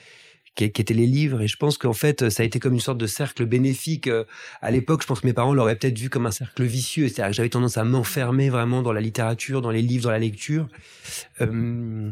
qui, 0.56 0.64
étaient 0.64 0.94
les 0.94 1.06
livres. 1.06 1.42
Et 1.42 1.48
je 1.48 1.58
pense 1.58 1.78
qu'en 1.78 1.94
fait, 1.94 2.30
ça 2.30 2.44
a 2.44 2.46
été 2.46 2.60
comme 2.60 2.74
une 2.74 2.80
sorte 2.80 2.98
de 2.98 3.08
cercle 3.08 3.46
bénéfique. 3.46 4.08
Euh, 4.08 4.24
à 4.62 4.72
l'époque, 4.72 5.02
je 5.02 5.08
pense 5.08 5.20
que 5.20 5.28
mes 5.28 5.34
parents 5.34 5.54
l'auraient 5.54 5.76
peut-être 5.76 6.00
vu 6.00 6.10
comme 6.10 6.26
un 6.26 6.32
cercle 6.32 6.64
vicieux. 6.64 7.08
C'est-à-dire 7.08 7.32
que 7.32 7.36
j'avais 7.36 7.50
tendance 7.50 7.78
à 7.78 7.84
m'enfermer 7.84 8.50
vraiment 8.50 8.82
dans 8.82 8.94
la 8.94 9.02
littérature, 9.02 9.62
dans 9.62 9.72
les 9.72 9.82
livres, 9.82 10.06
dans 10.06 10.12
la 10.12 10.20
lecture. 10.20 10.68
Euh, 11.42 12.10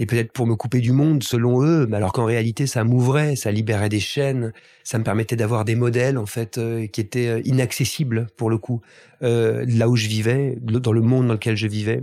et 0.00 0.06
peut-être 0.06 0.32
pour 0.32 0.46
me 0.46 0.54
couper 0.54 0.80
du 0.80 0.92
monde, 0.92 1.24
selon 1.24 1.64
eux, 1.64 1.86
mais 1.88 1.96
alors 1.96 2.12
qu'en 2.12 2.24
réalité, 2.24 2.68
ça 2.68 2.84
m'ouvrait, 2.84 3.34
ça 3.34 3.50
libérait 3.50 3.88
des 3.88 3.98
chaînes, 3.98 4.52
ça 4.84 4.98
me 4.98 5.02
permettait 5.02 5.34
d'avoir 5.34 5.64
des 5.64 5.74
modèles, 5.74 6.18
en 6.18 6.26
fait, 6.26 6.58
euh, 6.58 6.86
qui 6.86 7.00
étaient 7.00 7.40
inaccessibles, 7.40 8.28
pour 8.36 8.48
le 8.48 8.58
coup, 8.58 8.80
là 9.20 9.88
où 9.88 9.96
je 9.96 10.06
vivais, 10.06 10.56
dans 10.60 10.92
le 10.92 11.00
monde 11.00 11.26
dans 11.26 11.32
lequel 11.32 11.56
je 11.56 11.66
vivais. 11.66 12.00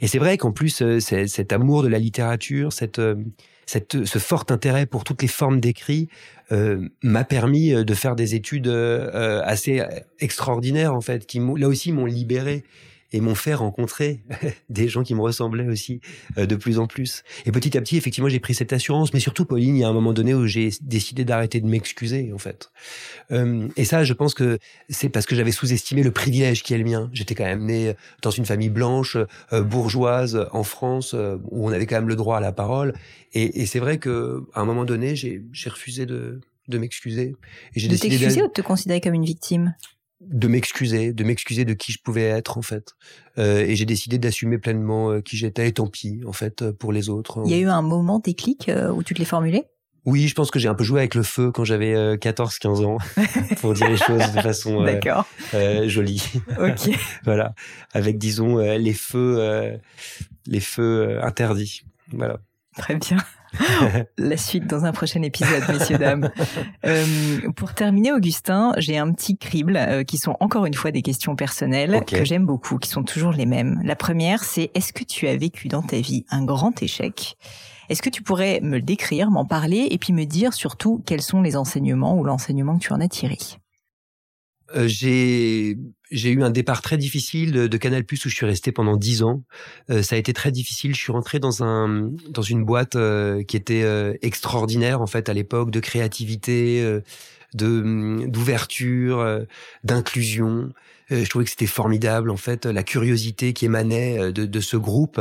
Et 0.00 0.06
c'est 0.06 0.18
vrai 0.18 0.38
qu'en 0.38 0.52
plus, 0.52 0.82
cet 1.00 1.52
amour 1.52 1.82
de 1.82 1.88
la 1.88 1.98
littérature, 1.98 2.72
cette 2.72 3.00
ce 3.68 4.18
fort 4.18 4.46
intérêt 4.50 4.86
pour 4.86 5.04
toutes 5.04 5.22
les 5.22 5.28
formes 5.28 5.60
d'écrit 5.60 6.08
euh, 6.52 6.88
m'a 7.02 7.24
permis 7.24 7.74
euh, 7.74 7.84
de 7.84 7.94
faire 7.94 8.16
des 8.16 8.34
études 8.34 8.68
euh, 8.68 9.42
assez 9.44 9.82
extraordinaires 10.20 10.94
en 10.94 11.00
fait, 11.00 11.26
qui 11.26 11.40
là 11.56 11.68
aussi 11.68 11.92
m'ont 11.92 12.06
libéré 12.06 12.64
et 13.12 13.20
m'ont 13.20 13.34
fait 13.34 13.54
rencontrer 13.54 14.22
des 14.68 14.88
gens 14.88 15.02
qui 15.02 15.14
me 15.14 15.20
ressemblaient 15.20 15.68
aussi 15.68 16.00
euh, 16.36 16.46
de 16.46 16.56
plus 16.56 16.78
en 16.78 16.86
plus. 16.86 17.22
Et 17.46 17.52
petit 17.52 17.76
à 17.76 17.80
petit, 17.80 17.96
effectivement, 17.96 18.28
j'ai 18.28 18.40
pris 18.40 18.54
cette 18.54 18.72
assurance, 18.72 19.14
mais 19.14 19.20
surtout, 19.20 19.44
Pauline, 19.44 19.76
il 19.76 19.80
y 19.80 19.84
a 19.84 19.88
un 19.88 19.92
moment 19.92 20.12
donné 20.12 20.34
où 20.34 20.46
j'ai 20.46 20.70
décidé 20.82 21.24
d'arrêter 21.24 21.60
de 21.60 21.66
m'excuser, 21.66 22.32
en 22.32 22.38
fait. 22.38 22.70
Euh, 23.30 23.68
et 23.76 23.84
ça, 23.84 24.04
je 24.04 24.12
pense 24.12 24.34
que 24.34 24.58
c'est 24.88 25.08
parce 25.08 25.26
que 25.26 25.34
j'avais 25.34 25.52
sous-estimé 25.52 26.02
le 26.02 26.10
privilège 26.10 26.62
qui 26.62 26.74
est 26.74 26.78
le 26.78 26.84
mien. 26.84 27.10
J'étais 27.12 27.34
quand 27.34 27.44
même 27.44 27.64
né 27.64 27.94
dans 28.22 28.30
une 28.30 28.44
famille 28.44 28.70
blanche, 28.70 29.16
euh, 29.52 29.62
bourgeoise, 29.62 30.46
en 30.52 30.62
France, 30.62 31.14
où 31.14 31.68
on 31.68 31.72
avait 31.72 31.86
quand 31.86 31.96
même 31.96 32.08
le 32.08 32.16
droit 32.16 32.38
à 32.38 32.40
la 32.40 32.52
parole. 32.52 32.94
Et, 33.32 33.62
et 33.62 33.66
c'est 33.66 33.78
vrai 33.78 33.98
que 33.98 34.44
à 34.54 34.60
un 34.60 34.64
moment 34.64 34.84
donné, 34.84 35.16
j'ai 35.16 35.42
refusé 35.66 36.06
de, 36.06 36.40
de 36.68 36.78
m'excuser. 36.78 37.34
Et 37.74 37.80
j'ai 37.80 37.88
de 37.88 37.96
t'excuser 37.96 38.42
ou 38.42 38.48
de 38.48 38.52
te 38.52 38.62
considérer 38.62 39.00
comme 39.00 39.14
une 39.14 39.24
victime? 39.24 39.74
De 40.20 40.48
m'excuser, 40.48 41.12
de 41.12 41.24
m'excuser 41.24 41.64
de 41.64 41.74
qui 41.74 41.92
je 41.92 41.98
pouvais 42.02 42.24
être 42.24 42.58
en 42.58 42.62
fait. 42.62 42.94
Euh, 43.38 43.60
et 43.60 43.76
j'ai 43.76 43.84
décidé 43.84 44.18
d'assumer 44.18 44.58
pleinement 44.58 45.10
euh, 45.10 45.20
qui 45.20 45.36
j'étais 45.36 45.68
et 45.68 45.72
tant 45.72 45.86
pis 45.86 46.20
en 46.26 46.32
fait 46.32 46.62
euh, 46.62 46.72
pour 46.72 46.92
les 46.92 47.08
autres. 47.08 47.42
Il 47.44 47.52
y 47.52 47.54
a 47.54 47.58
eu 47.58 47.68
un 47.68 47.82
moment 47.82 48.18
déclic 48.18 48.70
où 48.94 49.02
tu 49.02 49.14
te 49.14 49.20
l'es 49.20 49.24
formulé? 49.24 49.64
Oui, 50.04 50.26
je 50.26 50.34
pense 50.34 50.50
que 50.50 50.58
j'ai 50.58 50.68
un 50.68 50.74
peu 50.74 50.84
joué 50.84 51.00
avec 51.00 51.14
le 51.14 51.22
feu 51.22 51.50
quand 51.50 51.64
j'avais 51.64 52.16
14-15 52.16 52.84
ans, 52.86 52.98
pour 53.60 53.74
dire 53.74 53.90
les 53.90 53.96
choses 53.96 54.32
de 54.32 54.40
façon 54.40 54.86
jolie. 55.86 56.32
Ok. 56.58 56.90
voilà, 57.24 57.54
avec 57.92 58.16
disons 58.16 58.56
les 58.56 58.94
feux, 58.94 59.78
les 60.46 60.60
feux 60.60 61.22
interdits. 61.22 61.82
Voilà. 62.12 62.38
Très 62.78 62.94
bien. 62.94 63.18
La 64.18 64.36
suite 64.36 64.66
dans 64.66 64.84
un 64.84 64.92
prochain 64.92 65.22
épisode, 65.22 65.62
messieurs, 65.68 65.98
dames. 65.98 66.30
Euh, 66.86 67.50
pour 67.56 67.74
terminer, 67.74 68.12
Augustin, 68.12 68.72
j'ai 68.76 68.98
un 68.98 69.12
petit 69.12 69.36
crible 69.36 69.76
euh, 69.76 70.04
qui 70.04 70.18
sont 70.18 70.36
encore 70.40 70.66
une 70.66 70.74
fois 70.74 70.90
des 70.90 71.02
questions 71.02 71.34
personnelles 71.34 72.04
que 72.06 72.24
j'aime 72.24 72.46
beaucoup, 72.46 72.78
qui 72.78 72.88
sont 72.88 73.02
toujours 73.02 73.32
les 73.32 73.46
mêmes. 73.46 73.80
La 73.84 73.96
première, 73.96 74.44
c'est 74.44 74.70
est-ce 74.74 74.92
que 74.92 75.04
tu 75.04 75.26
as 75.26 75.36
vécu 75.36 75.68
dans 75.68 75.82
ta 75.82 75.98
vie 75.98 76.24
un 76.30 76.44
grand 76.44 76.82
échec? 76.82 77.36
Est-ce 77.88 78.02
que 78.02 78.10
tu 78.10 78.22
pourrais 78.22 78.60
me 78.62 78.76
le 78.76 78.82
décrire, 78.82 79.30
m'en 79.30 79.46
parler 79.46 79.88
et 79.90 79.98
puis 79.98 80.12
me 80.12 80.24
dire 80.24 80.52
surtout 80.52 81.02
quels 81.06 81.22
sont 81.22 81.40
les 81.40 81.56
enseignements 81.56 82.16
ou 82.16 82.24
l'enseignement 82.24 82.78
que 82.78 82.84
tu 82.84 82.92
en 82.92 83.00
as 83.00 83.08
tiré? 83.08 83.38
Euh, 84.76 84.86
j'ai 84.86 85.76
eu 86.12 86.42
un 86.42 86.50
départ 86.50 86.82
très 86.82 86.98
difficile 86.98 87.52
de, 87.52 87.76
Canal 87.76 88.04
Plus 88.04 88.24
où 88.24 88.28
je 88.28 88.34
suis 88.34 88.46
resté 88.46 88.72
pendant 88.72 88.96
dix 88.96 89.22
ans. 89.22 89.42
Euh, 89.90 90.02
ça 90.02 90.16
a 90.16 90.18
été 90.18 90.32
très 90.32 90.50
difficile. 90.50 90.94
Je 90.94 91.00
suis 91.00 91.12
rentré 91.12 91.38
dans 91.38 91.62
un 91.62 92.10
dans 92.28 92.42
une 92.42 92.64
boîte 92.64 92.96
euh, 92.96 93.42
qui 93.44 93.56
était 93.56 93.84
extraordinaire 94.22 95.00
en 95.00 95.06
fait 95.06 95.28
à 95.28 95.34
l'époque 95.34 95.70
de 95.70 95.80
créativité, 95.80 96.82
de 97.54 97.66
hum, 97.66 98.30
d'ouverture, 98.30 99.46
d'inclusion. 99.84 100.70
je 101.10 101.28
trouvais 101.28 101.44
que 101.44 101.50
c'était 101.50 101.66
formidable 101.66 102.30
en 102.30 102.36
fait 102.36 102.66
la 102.66 102.82
curiosité 102.82 103.52
qui 103.52 103.64
émanait 103.64 104.32
de, 104.32 104.44
de 104.44 104.60
ce 104.60 104.76
groupe 104.76 105.20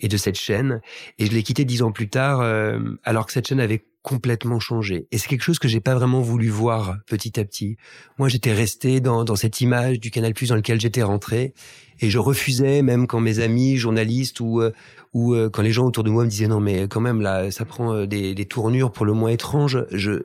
et 0.00 0.08
de 0.08 0.16
cette 0.16 0.38
chaîne. 0.38 0.80
Et 1.18 1.26
je 1.26 1.32
l'ai 1.32 1.42
quitté 1.42 1.64
dix 1.64 1.82
ans 1.82 1.92
plus 1.92 2.08
tard 2.08 2.40
alors 3.04 3.26
que 3.26 3.32
cette 3.32 3.48
chaîne 3.48 3.60
avait 3.60 3.84
complètement 4.04 4.60
changé. 4.60 5.08
Et 5.10 5.18
c'est 5.18 5.28
quelque 5.28 5.42
chose 5.42 5.58
que 5.58 5.66
j'ai 5.66 5.80
pas 5.80 5.94
vraiment 5.94 6.20
voulu 6.20 6.50
voir 6.50 6.98
petit 7.06 7.40
à 7.40 7.44
petit. 7.44 7.78
Moi, 8.18 8.28
j'étais 8.28 8.52
resté 8.52 9.00
dans, 9.00 9.24
dans 9.24 9.34
cette 9.34 9.62
image 9.62 9.98
du 9.98 10.10
Canal 10.10 10.34
Plus 10.34 10.50
dans 10.50 10.56
lequel 10.56 10.78
j'étais 10.78 11.02
rentré, 11.02 11.54
et 12.00 12.10
je 12.10 12.18
refusais 12.18 12.82
même 12.82 13.06
quand 13.06 13.18
mes 13.18 13.38
amis 13.38 13.78
journalistes 13.78 14.40
ou 14.40 14.60
euh, 14.60 14.72
ou 15.14 15.32
euh, 15.34 15.48
quand 15.48 15.62
les 15.62 15.72
gens 15.72 15.86
autour 15.86 16.04
de 16.04 16.10
moi 16.10 16.24
me 16.24 16.28
disaient 16.28 16.48
non 16.48 16.60
mais 16.60 16.82
quand 16.82 17.00
même 17.00 17.22
là 17.22 17.50
ça 17.50 17.64
prend 17.64 17.94
euh, 17.94 18.06
des, 18.06 18.34
des 18.34 18.44
tournures 18.44 18.92
pour 18.92 19.06
le 19.06 19.14
moins 19.14 19.30
étranges. 19.30 19.86
Je 19.90 20.22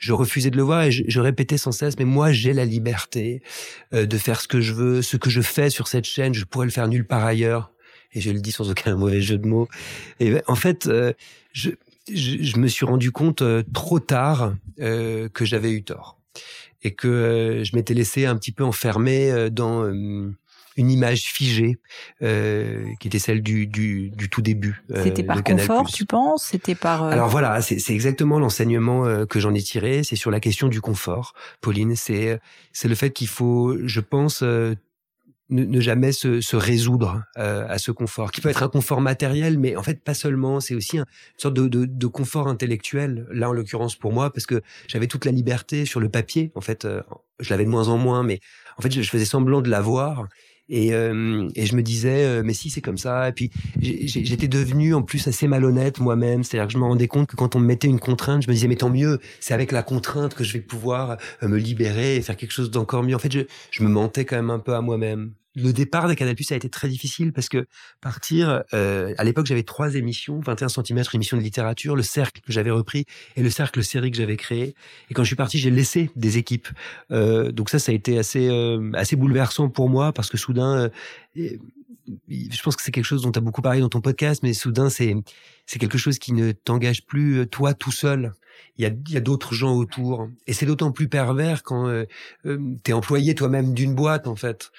je 0.00 0.12
refusais 0.12 0.50
de 0.50 0.56
le 0.56 0.64
voir 0.64 0.82
et 0.82 0.90
je, 0.90 1.04
je 1.06 1.20
répétais 1.20 1.58
sans 1.58 1.70
cesse 1.70 1.96
mais 1.96 2.04
moi 2.04 2.32
j'ai 2.32 2.52
la 2.52 2.64
liberté 2.64 3.40
de 3.92 4.18
faire 4.18 4.40
ce 4.40 4.48
que 4.48 4.60
je 4.60 4.72
veux, 4.72 5.00
ce 5.00 5.16
que 5.16 5.30
je 5.30 5.42
fais 5.42 5.70
sur 5.70 5.86
cette 5.86 6.06
chaîne, 6.06 6.34
je 6.34 6.44
pourrais 6.44 6.66
le 6.66 6.72
faire 6.72 6.88
nulle 6.88 7.06
part 7.06 7.24
ailleurs. 7.24 7.70
Et 8.14 8.20
je 8.20 8.30
le 8.30 8.40
dis 8.40 8.50
sans 8.50 8.68
aucun 8.68 8.96
mauvais 8.96 9.20
jeu 9.20 9.38
de 9.38 9.46
mots. 9.46 9.68
Et 10.18 10.34
en 10.48 10.56
fait, 10.56 10.90
je, 11.52 11.70
je, 12.14 12.58
me 12.58 12.68
suis 12.68 12.84
rendu 12.84 13.12
compte 13.12 13.42
euh, 13.42 13.62
trop 13.72 14.00
tard 14.00 14.54
euh, 14.80 15.28
que 15.28 15.44
j'avais 15.44 15.72
eu 15.72 15.82
tort 15.82 16.18
et 16.82 16.94
que 16.94 17.08
euh, 17.08 17.64
je 17.64 17.76
m'étais 17.76 17.94
laissé 17.94 18.26
un 18.26 18.36
petit 18.36 18.52
peu 18.52 18.64
enfermer 18.64 19.50
dans 19.50 19.84
une 19.88 20.90
image 20.90 21.22
figée 21.24 21.78
qui 22.20 23.06
était 23.06 23.18
celle 23.18 23.42
du, 23.42 23.66
du, 23.66 24.10
du 24.10 24.28
tout 24.28 24.42
début. 24.42 24.82
C'était 25.02 25.22
par 25.22 25.44
confort, 25.44 25.90
tu 25.90 26.06
penses? 26.06 26.44
C'était 26.44 26.74
par. 26.74 27.04
Alors 27.04 27.28
voilà, 27.28 27.60
c'est 27.62 27.92
exactement 27.92 28.38
l'enseignement 28.38 29.26
que 29.26 29.38
j'en 29.38 29.54
ai 29.54 29.62
tiré. 29.62 30.02
C'est 30.02 30.16
sur 30.16 30.30
la 30.30 30.40
question 30.40 30.68
du 30.68 30.80
confort, 30.80 31.34
Pauline. 31.60 31.94
C'est 31.94 32.40
c'est 32.72 32.88
le 32.88 32.94
fait 32.94 33.10
qu'il 33.10 33.28
faut, 33.28 33.76
je 33.84 34.00
pense, 34.00 34.42
ne, 35.50 35.80
jamais 35.80 36.12
se, 36.12 36.40
se 36.40 36.56
résoudre 36.56 37.22
euh, 37.38 37.66
à 37.68 37.78
ce 37.78 37.90
confort, 37.90 38.32
qui 38.32 38.40
peut 38.40 38.48
être 38.48 38.62
un 38.62 38.68
confort 38.68 39.00
matériel, 39.00 39.58
mais 39.58 39.76
en 39.76 39.82
fait 39.82 40.02
pas 40.02 40.14
seulement, 40.14 40.60
c'est 40.60 40.74
aussi 40.74 40.96
une 40.98 41.04
sorte 41.36 41.54
de, 41.54 41.68
de, 41.68 41.84
de, 41.84 42.06
confort 42.06 42.48
intellectuel, 42.48 43.26
là 43.30 43.50
en 43.50 43.52
l'occurrence 43.52 43.96
pour 43.96 44.12
moi, 44.12 44.32
parce 44.32 44.46
que 44.46 44.62
j'avais 44.88 45.06
toute 45.06 45.24
la 45.24 45.32
liberté 45.32 45.84
sur 45.84 46.00
le 46.00 46.08
papier, 46.08 46.52
en 46.54 46.60
fait, 46.60 46.84
euh, 46.84 47.02
je 47.40 47.50
l'avais 47.50 47.64
de 47.64 47.70
moins 47.70 47.88
en 47.88 47.98
moins, 47.98 48.22
mais 48.22 48.40
en 48.78 48.82
fait 48.82 48.90
je, 48.90 49.02
je 49.02 49.10
faisais 49.10 49.24
semblant 49.24 49.60
de 49.60 49.68
l'avoir, 49.68 50.26
et, 50.68 50.94
euh, 50.94 51.48
et 51.54 51.66
je 51.66 51.76
me 51.76 51.82
disais, 51.82 52.24
euh, 52.24 52.42
mais 52.44 52.54
si 52.54 52.70
c'est 52.70 52.80
comme 52.80 52.98
ça. 52.98 53.28
Et 53.28 53.32
puis 53.32 53.50
j'étais 53.80 54.48
devenu 54.48 54.94
en 54.94 55.02
plus 55.02 55.26
assez 55.28 55.48
malhonnête 55.48 56.00
moi-même. 56.00 56.44
C'est-à-dire 56.44 56.66
que 56.66 56.72
je 56.72 56.78
me 56.78 56.84
rendais 56.84 57.08
compte 57.08 57.28
que 57.28 57.36
quand 57.36 57.56
on 57.56 57.60
me 57.60 57.66
mettait 57.66 57.88
une 57.88 58.00
contrainte, 58.00 58.42
je 58.42 58.48
me 58.48 58.54
disais, 58.54 58.68
mais 58.68 58.76
tant 58.76 58.90
mieux, 58.90 59.18
c'est 59.40 59.54
avec 59.54 59.72
la 59.72 59.82
contrainte 59.82 60.34
que 60.34 60.44
je 60.44 60.52
vais 60.54 60.60
pouvoir 60.60 61.18
euh, 61.42 61.48
me 61.48 61.58
libérer 61.58 62.16
et 62.16 62.22
faire 62.22 62.36
quelque 62.36 62.52
chose 62.52 62.70
d'encore 62.70 63.02
mieux. 63.02 63.14
En 63.14 63.18
fait, 63.18 63.32
je, 63.32 63.40
je 63.70 63.82
me 63.82 63.88
mentais 63.88 64.24
quand 64.24 64.36
même 64.36 64.50
un 64.50 64.58
peu 64.58 64.74
à 64.74 64.80
moi-même 64.80 65.32
le 65.54 65.72
départ 65.72 66.08
de 66.08 66.14
Canal 66.14 66.34
a 66.50 66.54
été 66.54 66.68
très 66.68 66.88
difficile 66.88 67.32
parce 67.32 67.48
que 67.48 67.66
partir, 68.00 68.62
euh, 68.72 69.14
à 69.18 69.24
l'époque 69.24 69.46
j'avais 69.46 69.62
trois 69.62 69.94
émissions, 69.94 70.40
21 70.40 70.68
cm, 70.68 71.02
émission 71.14 71.36
de 71.36 71.42
littérature, 71.42 71.94
le 71.94 72.02
cercle 72.02 72.40
que 72.40 72.52
j'avais 72.52 72.70
repris 72.70 73.04
et 73.36 73.42
le 73.42 73.50
cercle 73.50 73.82
série 73.84 74.10
que 74.10 74.16
j'avais 74.16 74.36
créé. 74.36 74.74
Et 75.10 75.14
quand 75.14 75.22
je 75.22 75.28
suis 75.28 75.36
parti, 75.36 75.58
j'ai 75.58 75.70
laissé 75.70 76.10
des 76.16 76.38
équipes. 76.38 76.68
Euh, 77.10 77.52
donc 77.52 77.70
ça, 77.70 77.78
ça 77.78 77.92
a 77.92 77.94
été 77.94 78.18
assez 78.18 78.48
euh, 78.48 78.90
assez 78.94 79.16
bouleversant 79.16 79.68
pour 79.68 79.88
moi 79.88 80.12
parce 80.12 80.30
que 80.30 80.36
soudain, 80.36 80.90
euh, 81.38 81.58
je 82.28 82.62
pense 82.62 82.76
que 82.76 82.82
c'est 82.82 82.92
quelque 82.92 83.04
chose 83.04 83.22
dont 83.22 83.32
tu 83.32 83.38
as 83.38 83.42
beaucoup 83.42 83.62
parlé 83.62 83.80
dans 83.80 83.88
ton 83.88 84.00
podcast, 84.00 84.42
mais 84.42 84.54
soudain 84.54 84.90
c'est 84.90 85.14
c'est 85.66 85.78
quelque 85.78 85.98
chose 85.98 86.18
qui 86.18 86.32
ne 86.32 86.52
t'engage 86.52 87.06
plus 87.06 87.40
euh, 87.40 87.46
toi 87.46 87.74
tout 87.74 87.92
seul. 87.92 88.32
Il 88.78 88.84
y 88.84 89.16
a, 89.16 89.18
a 89.18 89.20
d'autres 89.20 89.54
gens 89.54 89.74
autour. 89.74 90.28
Et 90.46 90.52
c'est 90.52 90.66
d'autant 90.66 90.92
plus 90.92 91.08
pervers 91.08 91.62
quand 91.62 91.88
euh, 91.88 92.04
tu 92.44 92.90
es 92.90 92.92
employé 92.92 93.34
toi-même 93.34 93.74
d'une 93.74 93.94
boîte, 93.94 94.26
en 94.26 94.36
fait. 94.36 94.72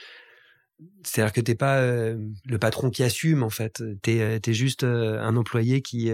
C'est-à-dire 1.04 1.34
que 1.34 1.42
t'es 1.42 1.56
pas 1.56 1.78
euh, 1.78 2.18
le 2.46 2.58
patron 2.58 2.90
qui 2.90 3.04
assume 3.04 3.44
en 3.44 3.50
fait, 3.50 3.84
t'es 4.02 4.22
euh, 4.22 4.40
es 4.46 4.54
juste 4.54 4.84
euh, 4.84 5.20
un 5.22 5.36
employé 5.36 5.82
qui 5.82 6.12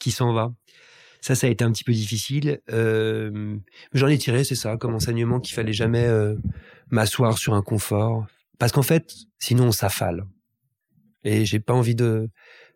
qui 0.00 0.10
s'en 0.10 0.32
va. 0.32 0.52
Ça, 1.20 1.34
ça 1.34 1.46
a 1.46 1.50
été 1.50 1.64
un 1.64 1.72
petit 1.72 1.84
peu 1.84 1.92
difficile. 1.92 2.60
j'en 2.68 4.06
ai 4.08 4.18
tiré, 4.18 4.44
c'est 4.44 4.54
ça, 4.54 4.76
comme 4.76 4.94
enseignement 4.94 5.40
qu'il 5.40 5.54
fallait 5.54 5.72
jamais 5.72 6.08
m'asseoir 6.90 7.38
sur 7.38 7.54
un 7.54 7.62
confort, 7.62 8.26
parce 8.58 8.70
qu'en 8.70 8.82
fait, 8.82 9.12
sinon 9.38 9.68
on 9.68 9.72
s'affale. 9.72 10.26
Et 11.24 11.44
j'ai 11.44 11.58
pas 11.58 11.74
envie 11.74 11.96
de 11.96 12.28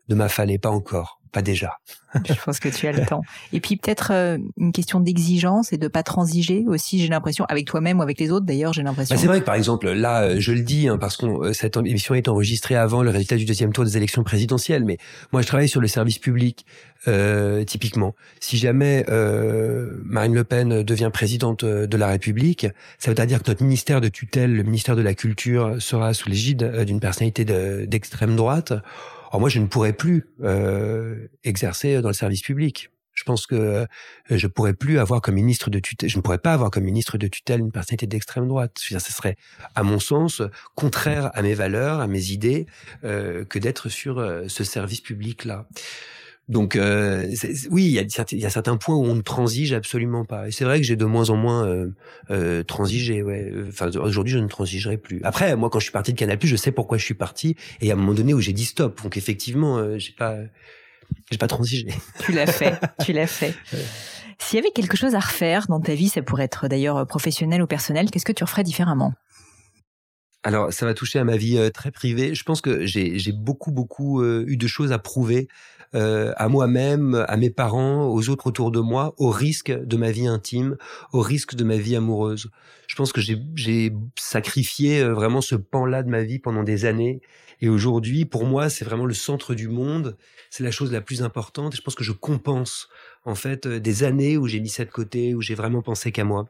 de 0.09 0.15
m'affaler, 0.17 0.59
pas 0.59 0.71
encore. 0.71 1.20
Pas 1.31 1.43
déjà. 1.43 1.79
Je 2.27 2.35
pense 2.45 2.59
que 2.59 2.69
tu 2.69 2.87
as 2.87 2.93
le 2.93 3.05
temps. 3.07 3.23
Et 3.53 3.61
puis 3.61 3.77
peut-être 3.77 4.11
euh, 4.13 4.39
une 4.57 4.73
question 4.73 5.01
d'exigence 5.01 5.73
et 5.73 5.79
de 5.79 5.89
pas 5.89 6.03
transiger 6.03 6.65
aussi, 6.67 7.01
j'ai 7.01 7.09
l'impression, 7.09 7.45
avec 7.49 7.67
toi-même 7.67 8.01
ou 8.01 8.03
avec 8.03 8.19
les 8.19 8.31
autres 8.31 8.47
d'ailleurs, 8.47 8.73
j'ai 8.73 8.83
l'impression. 8.83 9.15
Bah 9.15 9.21
c'est 9.21 9.29
vrai 9.29 9.41
que 9.41 9.45
par 9.45 9.55
exemple, 9.55 9.91
là, 9.91 10.23
euh, 10.23 10.37
je 10.39 10.53
le 10.53 10.63
dis, 10.63 10.89
hein, 10.89 10.99
parce 10.99 11.17
que 11.17 11.27
euh, 11.27 11.53
cette 11.53 11.77
émission 11.77 12.15
est 12.15 12.29
enregistrée 12.29 12.77
avant 12.77 13.03
le 13.03 13.11
résultat 13.11 13.37
du 13.37 13.45
deuxième 13.45 13.73
tour 13.73 13.85
des 13.85 13.97
élections 13.97 14.25
présidentielles, 14.25 14.85
mais 14.85 14.99
moi 15.33 15.43
je 15.43 15.47
travaille 15.47 15.69
sur 15.69 15.81
le 15.81 15.89
service 15.89 16.19
public, 16.19 16.67
euh, 17.09 17.65
typiquement. 17.65 18.15
Si 18.41 18.59
jamais 18.59 19.07
euh, 19.09 19.93
Marine 20.05 20.35
Le 20.35 20.45
Pen 20.45 20.83
devient 20.83 21.11
présidente 21.13 21.65
de 21.65 21.97
la 21.97 22.09
République, 22.09 22.67
ça 22.99 23.13
veut 23.13 23.27
dire 23.27 23.43
que 23.43 23.51
notre 23.51 23.63
ministère 23.63 24.01
de 24.01 24.09
tutelle, 24.09 24.55
le 24.55 24.65
ministère 24.65 24.97
de 24.97 25.03
la 25.03 25.15
Culture, 25.15 25.77
sera 25.79 26.13
sous 26.13 26.29
l'égide 26.29 26.85
d'une 26.85 27.01
personnalité 27.01 27.45
d'extrême 27.87 28.37
droite. 28.37 28.73
Alors 29.31 29.41
moi, 29.41 29.49
je 29.49 29.61
ne 29.61 29.67
pourrais 29.67 29.93
plus 29.93 30.27
euh, 30.43 31.29
exercer 31.45 32.03
dans 32.03 32.09
le 32.09 32.15
service 32.15 32.43
public. 32.43 32.91
Je 33.21 33.25
pense 33.25 33.47
que 33.47 33.55
euh, 33.55 33.87
je 34.31 34.47
pourrais 34.47 34.73
plus 34.73 34.99
avoir 34.99 35.21
comme 35.21 35.35
ministre 35.35 35.69
de 35.69 35.79
tutelle, 35.79 36.09
je 36.09 36.17
ne 36.17 36.23
pourrais 36.23 36.39
pas 36.39 36.55
avoir 36.55 36.71
comme 36.71 36.85
ministre 36.85 37.19
de 37.19 37.27
tutelle 37.27 37.61
une 37.61 37.71
personnalité 37.71 38.07
d'extrême 38.07 38.49
droite. 38.49 38.73
Ce 38.79 38.99
serait, 38.99 39.37
à 39.75 39.83
mon 39.83 39.99
sens, 39.99 40.41
contraire 40.75 41.31
à 41.35 41.43
mes 41.43 41.53
valeurs, 41.53 42.01
à 42.01 42.07
mes 42.07 42.31
idées, 42.31 42.67
euh, 43.05 43.45
que 43.45 43.59
d'être 43.59 43.91
sur 43.91 44.19
euh, 44.19 44.45
ce 44.49 44.65
service 44.65 45.03
public-là. 45.03 45.67
Donc 46.51 46.75
euh, 46.75 47.33
oui, 47.71 47.85
il 47.85 47.93
y, 47.93 47.99
a, 48.01 48.25
il 48.33 48.39
y, 48.41 48.45
a, 48.45 48.51
certains 48.51 48.77
points 48.77 48.97
où 48.97 49.05
on 49.05 49.15
ne 49.15 49.21
transige 49.21 49.73
absolument 49.73 50.25
pas. 50.25 50.49
Et 50.49 50.51
c'est 50.51 50.65
vrai 50.65 50.81
que 50.81 50.85
j'ai 50.85 50.97
de 50.97 51.05
moins 51.05 51.31
en 51.31 51.37
moins 51.37 51.65
euh, 51.65 51.95
euh, 52.33 52.65
transigé. 52.65 53.23
Ouais. 53.23 53.53
Enfin, 53.69 53.89
aujourd'hui, 54.01 54.33
je 54.33 54.41
ne 54.41 54.49
transigerai 54.49 54.97
plus. 54.97 55.21
Après, 55.23 55.55
moi, 55.55 55.71
quand 55.71 55.79
je 55.79 55.85
suis 55.85 55.93
parti 55.93 56.13
de 56.13 56.19
Canal+, 56.19 56.39
je 56.43 56.57
sais 56.57 56.73
pourquoi 56.73 56.99
je 56.99 57.05
suis 57.05 57.15
parti. 57.15 57.51
Et 57.81 57.85
il 57.85 57.87
y 57.87 57.93
a 57.93 57.95
un 57.95 57.97
moment 57.97 58.15
donné 58.15 58.35
où 58.35 58.41
j'ai 58.41 58.53
dit 58.53 58.65
stop. 58.65 59.01
Donc 59.05 59.17
effectivement, 59.17 59.79
euh, 59.79 59.97
j'ai 59.99 60.13
pas, 60.13 60.39
j'ai 61.31 61.39
pas 61.39 61.47
transigé. 61.47 61.95
Tu 62.25 62.33
l'as 62.33 62.49
fait. 62.49 62.81
tu 63.05 63.13
l'as 63.13 63.29
fait. 63.29 63.55
S'il 64.41 64.57
y 64.57 64.61
avait 64.61 64.73
quelque 64.73 64.97
chose 64.97 65.15
à 65.15 65.21
refaire 65.21 65.69
dans 65.69 65.81
ta 65.81 65.95
vie, 65.95 66.09
ça 66.09 66.21
pourrait 66.21 66.45
être 66.45 66.67
d'ailleurs 66.67 67.07
professionnel 67.07 67.63
ou 67.63 67.69
personnel, 67.69 68.11
qu'est-ce 68.11 68.25
que 68.25 68.33
tu 68.33 68.43
referais 68.43 68.65
différemment? 68.65 69.13
Alors, 70.43 70.73
ça 70.73 70.87
va 70.87 70.95
toucher 70.95 71.19
à 71.19 71.25
ma 71.25 71.37
vie 71.37 71.59
euh, 71.59 71.71
très 71.71 71.91
privée. 71.91 72.35
Je 72.35 72.45
pense 72.45 72.63
que 72.63 72.87
j'ai 72.87 73.33
beaucoup, 73.33 73.73
beaucoup 73.73 74.23
euh, 74.23 74.45
eu 74.47 74.57
de 74.57 74.67
choses 74.67 74.91
à 74.93 74.99
prouver 74.99 75.49
euh, 75.95 76.33
à 76.37 76.49
moi-même, 76.49 77.25
à 77.29 77.37
mes 77.37 77.51
parents, 77.51 78.07
aux 78.07 78.29
autres 78.29 78.47
autour 78.47 78.71
de 78.71 78.81
moi, 78.81 79.15
au 79.19 79.31
risque 79.31 79.73
de 79.73 79.97
ma 79.97 80.11
vie 80.11 80.27
intime, 80.27 80.77
au 81.13 81.21
risque 81.21 81.55
de 81.55 81.65
ma 81.65 81.77
vie 81.77 81.97
amoureuse. 81.97 82.51
Je 82.87 82.95
pense 82.97 83.13
que 83.13 83.21
j'ai 83.21 83.93
sacrifié 84.19 85.01
euh, 85.01 85.15
vraiment 85.15 85.41
ce 85.41 85.57
pan-là 85.57 86.03
de 86.03 86.09
ma 86.09 86.23
vie 86.23 86.39
pendant 86.39 86.63
des 86.63 86.85
années. 86.85 87.21
Et 87.61 87.69
aujourd'hui, 87.69 88.25
pour 88.25 88.47
moi, 88.47 88.71
c'est 88.71 88.85
vraiment 88.85 89.05
le 89.05 89.15
centre 89.15 89.55
du 89.55 89.69
monde. 89.69 90.17
C'est 90.49 90.65
la 90.65 90.71
chose 90.71 90.93
la 90.93 91.01
plus 91.01 91.23
importante. 91.23 91.75
Et 91.75 91.77
je 91.77 91.83
pense 91.83 91.95
que 91.95 92.05
je 92.05 92.13
compense 92.13 92.89
en 93.25 93.35
fait 93.35 93.67
des 93.67 94.03
années 94.05 94.37
où 94.37 94.47
j'ai 94.47 94.61
mis 94.61 94.69
ça 94.69 94.85
de 94.85 94.91
côté, 94.91 95.35
où 95.35 95.43
j'ai 95.43 95.55
vraiment 95.55 95.83
pensé 95.83 96.13
qu'à 96.13 96.25
moi. 96.25 96.49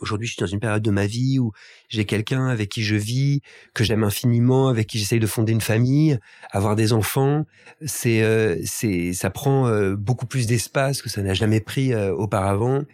Aujourd'hui, 0.00 0.26
je 0.28 0.34
suis 0.34 0.40
dans 0.40 0.46
une 0.46 0.60
période 0.60 0.82
de 0.82 0.90
ma 0.90 1.06
vie 1.06 1.38
où 1.38 1.52
j'ai 1.88 2.04
quelqu'un 2.04 2.46
avec 2.46 2.68
qui 2.68 2.82
je 2.82 2.94
vis, 2.94 3.42
que 3.74 3.84
j'aime 3.84 4.04
infiniment, 4.04 4.68
avec 4.68 4.86
qui 4.86 4.98
j'essaye 4.98 5.18
de 5.18 5.26
fonder 5.26 5.52
une 5.52 5.60
famille, 5.60 6.18
avoir 6.50 6.76
des 6.76 6.92
enfants. 6.92 7.46
C'est, 7.84 8.22
euh, 8.22 8.56
c'est, 8.64 9.12
ça 9.12 9.30
prend 9.30 9.66
euh, 9.66 9.96
beaucoup 9.96 10.26
plus 10.26 10.46
d'espace 10.46 11.02
que 11.02 11.08
ça 11.08 11.22
n'a 11.22 11.34
jamais 11.34 11.60
pris 11.60 11.92
euh, 11.92 12.12
auparavant, 12.14 12.84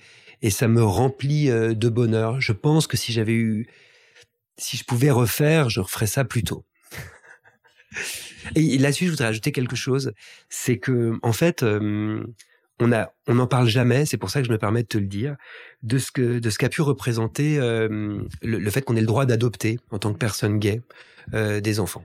et 0.42 0.50
ça 0.50 0.68
me 0.68 0.82
remplit 0.82 1.48
de 1.48 1.88
bonheur. 1.88 2.40
Je 2.40 2.52
pense 2.52 2.86
que 2.86 2.96
si 2.96 3.12
j'avais 3.12 3.34
eu, 3.34 3.66
si 4.59 4.76
je 4.76 4.84
pouvais 4.84 5.11
refaire, 5.11 5.70
je 5.70 5.80
referais 5.80 6.07
ça 6.07 6.24
plus 6.24 6.42
tôt. 6.42 6.64
et 8.55 8.78
là-dessus, 8.78 9.07
je 9.07 9.11
voudrais 9.11 9.28
ajouter 9.28 9.52
quelque 9.52 9.76
chose, 9.76 10.12
c'est 10.48 10.78
que 10.78 11.18
en 11.22 11.32
fait 11.32 11.64
on 12.80 12.92
a, 12.92 13.12
on 13.27 13.35
n'en 13.35 13.47
parle 13.47 13.66
jamais. 13.66 14.07
C'est 14.07 14.16
pour 14.16 14.31
ça 14.31 14.41
que 14.41 14.47
je 14.47 14.53
me 14.53 14.59
permets 14.59 14.83
de 14.83 14.89
te 14.89 14.99
le 14.99 15.07
dire 15.07 15.37
de 15.83 15.99
ce 15.99 16.11
que 16.11 16.39
de 16.39 16.51
ce 16.51 16.59
qu'a 16.59 16.68
pu 16.68 16.83
représenter 16.83 17.59
euh, 17.59 18.18
le, 18.43 18.70
fait 18.70 18.83
qu'on 18.83 18.97
ait 18.97 19.01
le 19.01 19.07
droit 19.07 19.27
d'adopter 19.27 19.79
en 19.91 19.99
tant 19.99 20.12
que 20.12 20.18
personne 20.18 20.59
gay 20.59 20.83
euh, 21.33 21.61
des 21.61 21.81
enfants. 21.81 22.05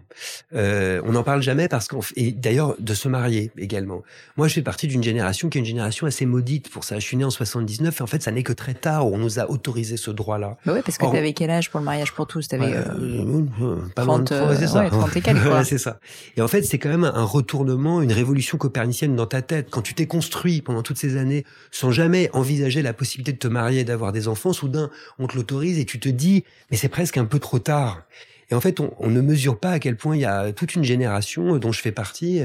Euh, 0.54 1.02
on 1.04 1.12
n'en 1.12 1.24
parle 1.24 1.42
jamais 1.42 1.68
parce 1.68 1.90
qu'on 1.90 2.00
et 2.16 2.32
d'ailleurs 2.32 2.76
de 2.80 2.94
se 2.94 3.10
marier 3.10 3.52
également. 3.58 4.02
Moi, 4.38 4.48
je 4.48 4.54
fais 4.54 4.62
partie 4.62 4.88
d'une 4.88 5.04
génération 5.04 5.50
qui 5.50 5.58
est 5.58 5.60
une 5.60 5.66
génération 5.66 6.08
assez 6.08 6.26
maudite 6.26 6.70
pour 6.70 6.86
ça. 6.86 7.00
Je 7.00 7.06
suis 7.06 7.18
né 7.18 7.26
en 7.26 7.30
79 7.30 8.00
et 8.00 8.02
en 8.02 8.08
fait, 8.08 8.24
ça 8.24 8.32
n'est 8.32 8.44
que 8.44 8.54
très 8.54 8.74
tard 8.74 9.08
où 9.08 9.14
on 9.14 9.18
nous 9.18 9.38
a 9.38 9.50
autorisé 9.50 9.98
ce 9.98 10.10
droit-là. 10.10 10.56
Bah 10.66 10.72
ouais, 10.72 10.82
parce 10.82 10.98
que 10.98 11.06
tu 11.06 11.18
avais 11.18 11.34
quel 11.34 11.50
âge 11.50 11.70
pour 11.70 11.82
le 11.82 11.86
mariage 11.86 12.14
pour 12.14 12.28
tous? 12.28 12.48
T'avais 12.48 12.74
euh, 12.74 13.36
euh, 13.62 13.76
pas 13.94 14.04
30, 14.04 14.32
euh, 14.32 14.56
c'est 14.58 14.68
ça. 14.68 14.90
Ouais, 15.50 15.64
c'est 15.66 15.78
ça. 15.78 16.00
Et 16.38 16.42
en 16.42 16.48
fait, 16.48 16.62
c'est 16.62 16.80
quand 16.80 16.90
même 16.90 17.04
un 17.04 17.24
retournement, 17.24 18.02
une 18.02 18.14
révolution 18.14 18.58
copernicienne 18.58 19.18
dans 19.18 19.28
ta 19.28 19.42
tête. 19.42 19.68
Quand 19.70 19.82
tu 19.82 19.94
t'es 19.94 20.08
construit 20.08 20.62
pendant 20.62 20.82
toutes 20.82 20.98
ces 20.98 21.09
années 21.18 21.45
sans 21.72 21.91
jamais 21.91 22.30
envisager 22.34 22.82
la 22.82 22.93
possibilité 22.93 23.34
de 23.34 23.38
te 23.38 23.47
marier 23.47 23.82
et 23.82 23.84
d'avoir 23.84 24.12
des 24.12 24.28
enfants, 24.28 24.53
soudain, 24.53 24.89
on 25.18 25.28
te 25.28 25.36
l'autorise 25.36 25.80
et 25.80 25.86
tu 25.86 25.99
te 25.99 26.10
dis, 26.10 26.43
mais 26.72 26.78
c'est 26.78 26.89
presque 26.89 27.18
un 27.18 27.26
peu 27.26 27.39
trop 27.39 27.60
tard. 27.60 28.03
Et 28.51 28.55
en 28.55 28.62
fait, 28.62 28.80
on, 28.80 28.93
on, 28.99 29.10
ne 29.10 29.22
mesure 29.22 29.60
pas 29.60 29.72
à 29.72 29.80
quel 29.80 29.95
point 29.95 30.16
il 30.16 30.22
y 30.22 30.26
a 30.26 30.51
toute 30.51 30.74
une 30.76 30.84
génération 30.84 31.57
dont 31.57 31.72
je 31.72 31.82
fais 31.82 31.91
partie 31.91 32.41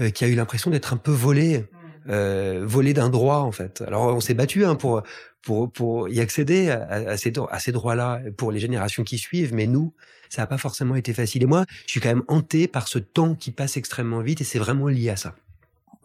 euh, 0.00 0.10
qui 0.10 0.24
a 0.24 0.28
eu 0.28 0.34
l'impression 0.34 0.70
d'être 0.70 0.92
un 0.92 0.96
peu 0.96 1.10
volée, 1.10 1.64
euh, 2.08 2.62
volée 2.64 2.94
d'un 2.94 3.08
droit 3.08 3.38
en 3.38 3.52
fait. 3.52 3.82
Alors 3.86 4.06
on 4.14 4.20
s'est 4.20 4.34
battu 4.34 4.64
hein, 4.64 4.76
pour 4.76 5.02
pour 5.42 5.70
pour 5.72 6.08
y 6.08 6.20
accéder 6.20 6.70
à, 6.70 6.86
à 6.88 7.16
ces 7.16 7.32
à 7.50 7.58
ces 7.58 7.72
droits-là 7.72 8.20
pour 8.36 8.52
les 8.52 8.60
générations 8.60 9.02
qui 9.02 9.18
suivent, 9.18 9.52
mais 9.52 9.66
nous, 9.66 9.92
ça 10.28 10.42
n'a 10.42 10.46
pas 10.46 10.58
forcément 10.58 10.94
été 10.94 11.12
facile. 11.12 11.42
Et 11.42 11.46
moi, 11.46 11.64
je 11.86 11.92
suis 11.92 12.00
quand 12.00 12.08
même 12.08 12.24
hanté 12.28 12.68
par 12.68 12.88
ce 12.88 12.98
temps 12.98 13.34
qui 13.34 13.50
passe 13.50 13.76
extrêmement 13.76 14.20
vite, 14.20 14.40
et 14.40 14.44
c'est 14.44 14.58
vraiment 14.58 14.88
lié 14.88 15.10
à 15.10 15.16
ça. 15.16 15.34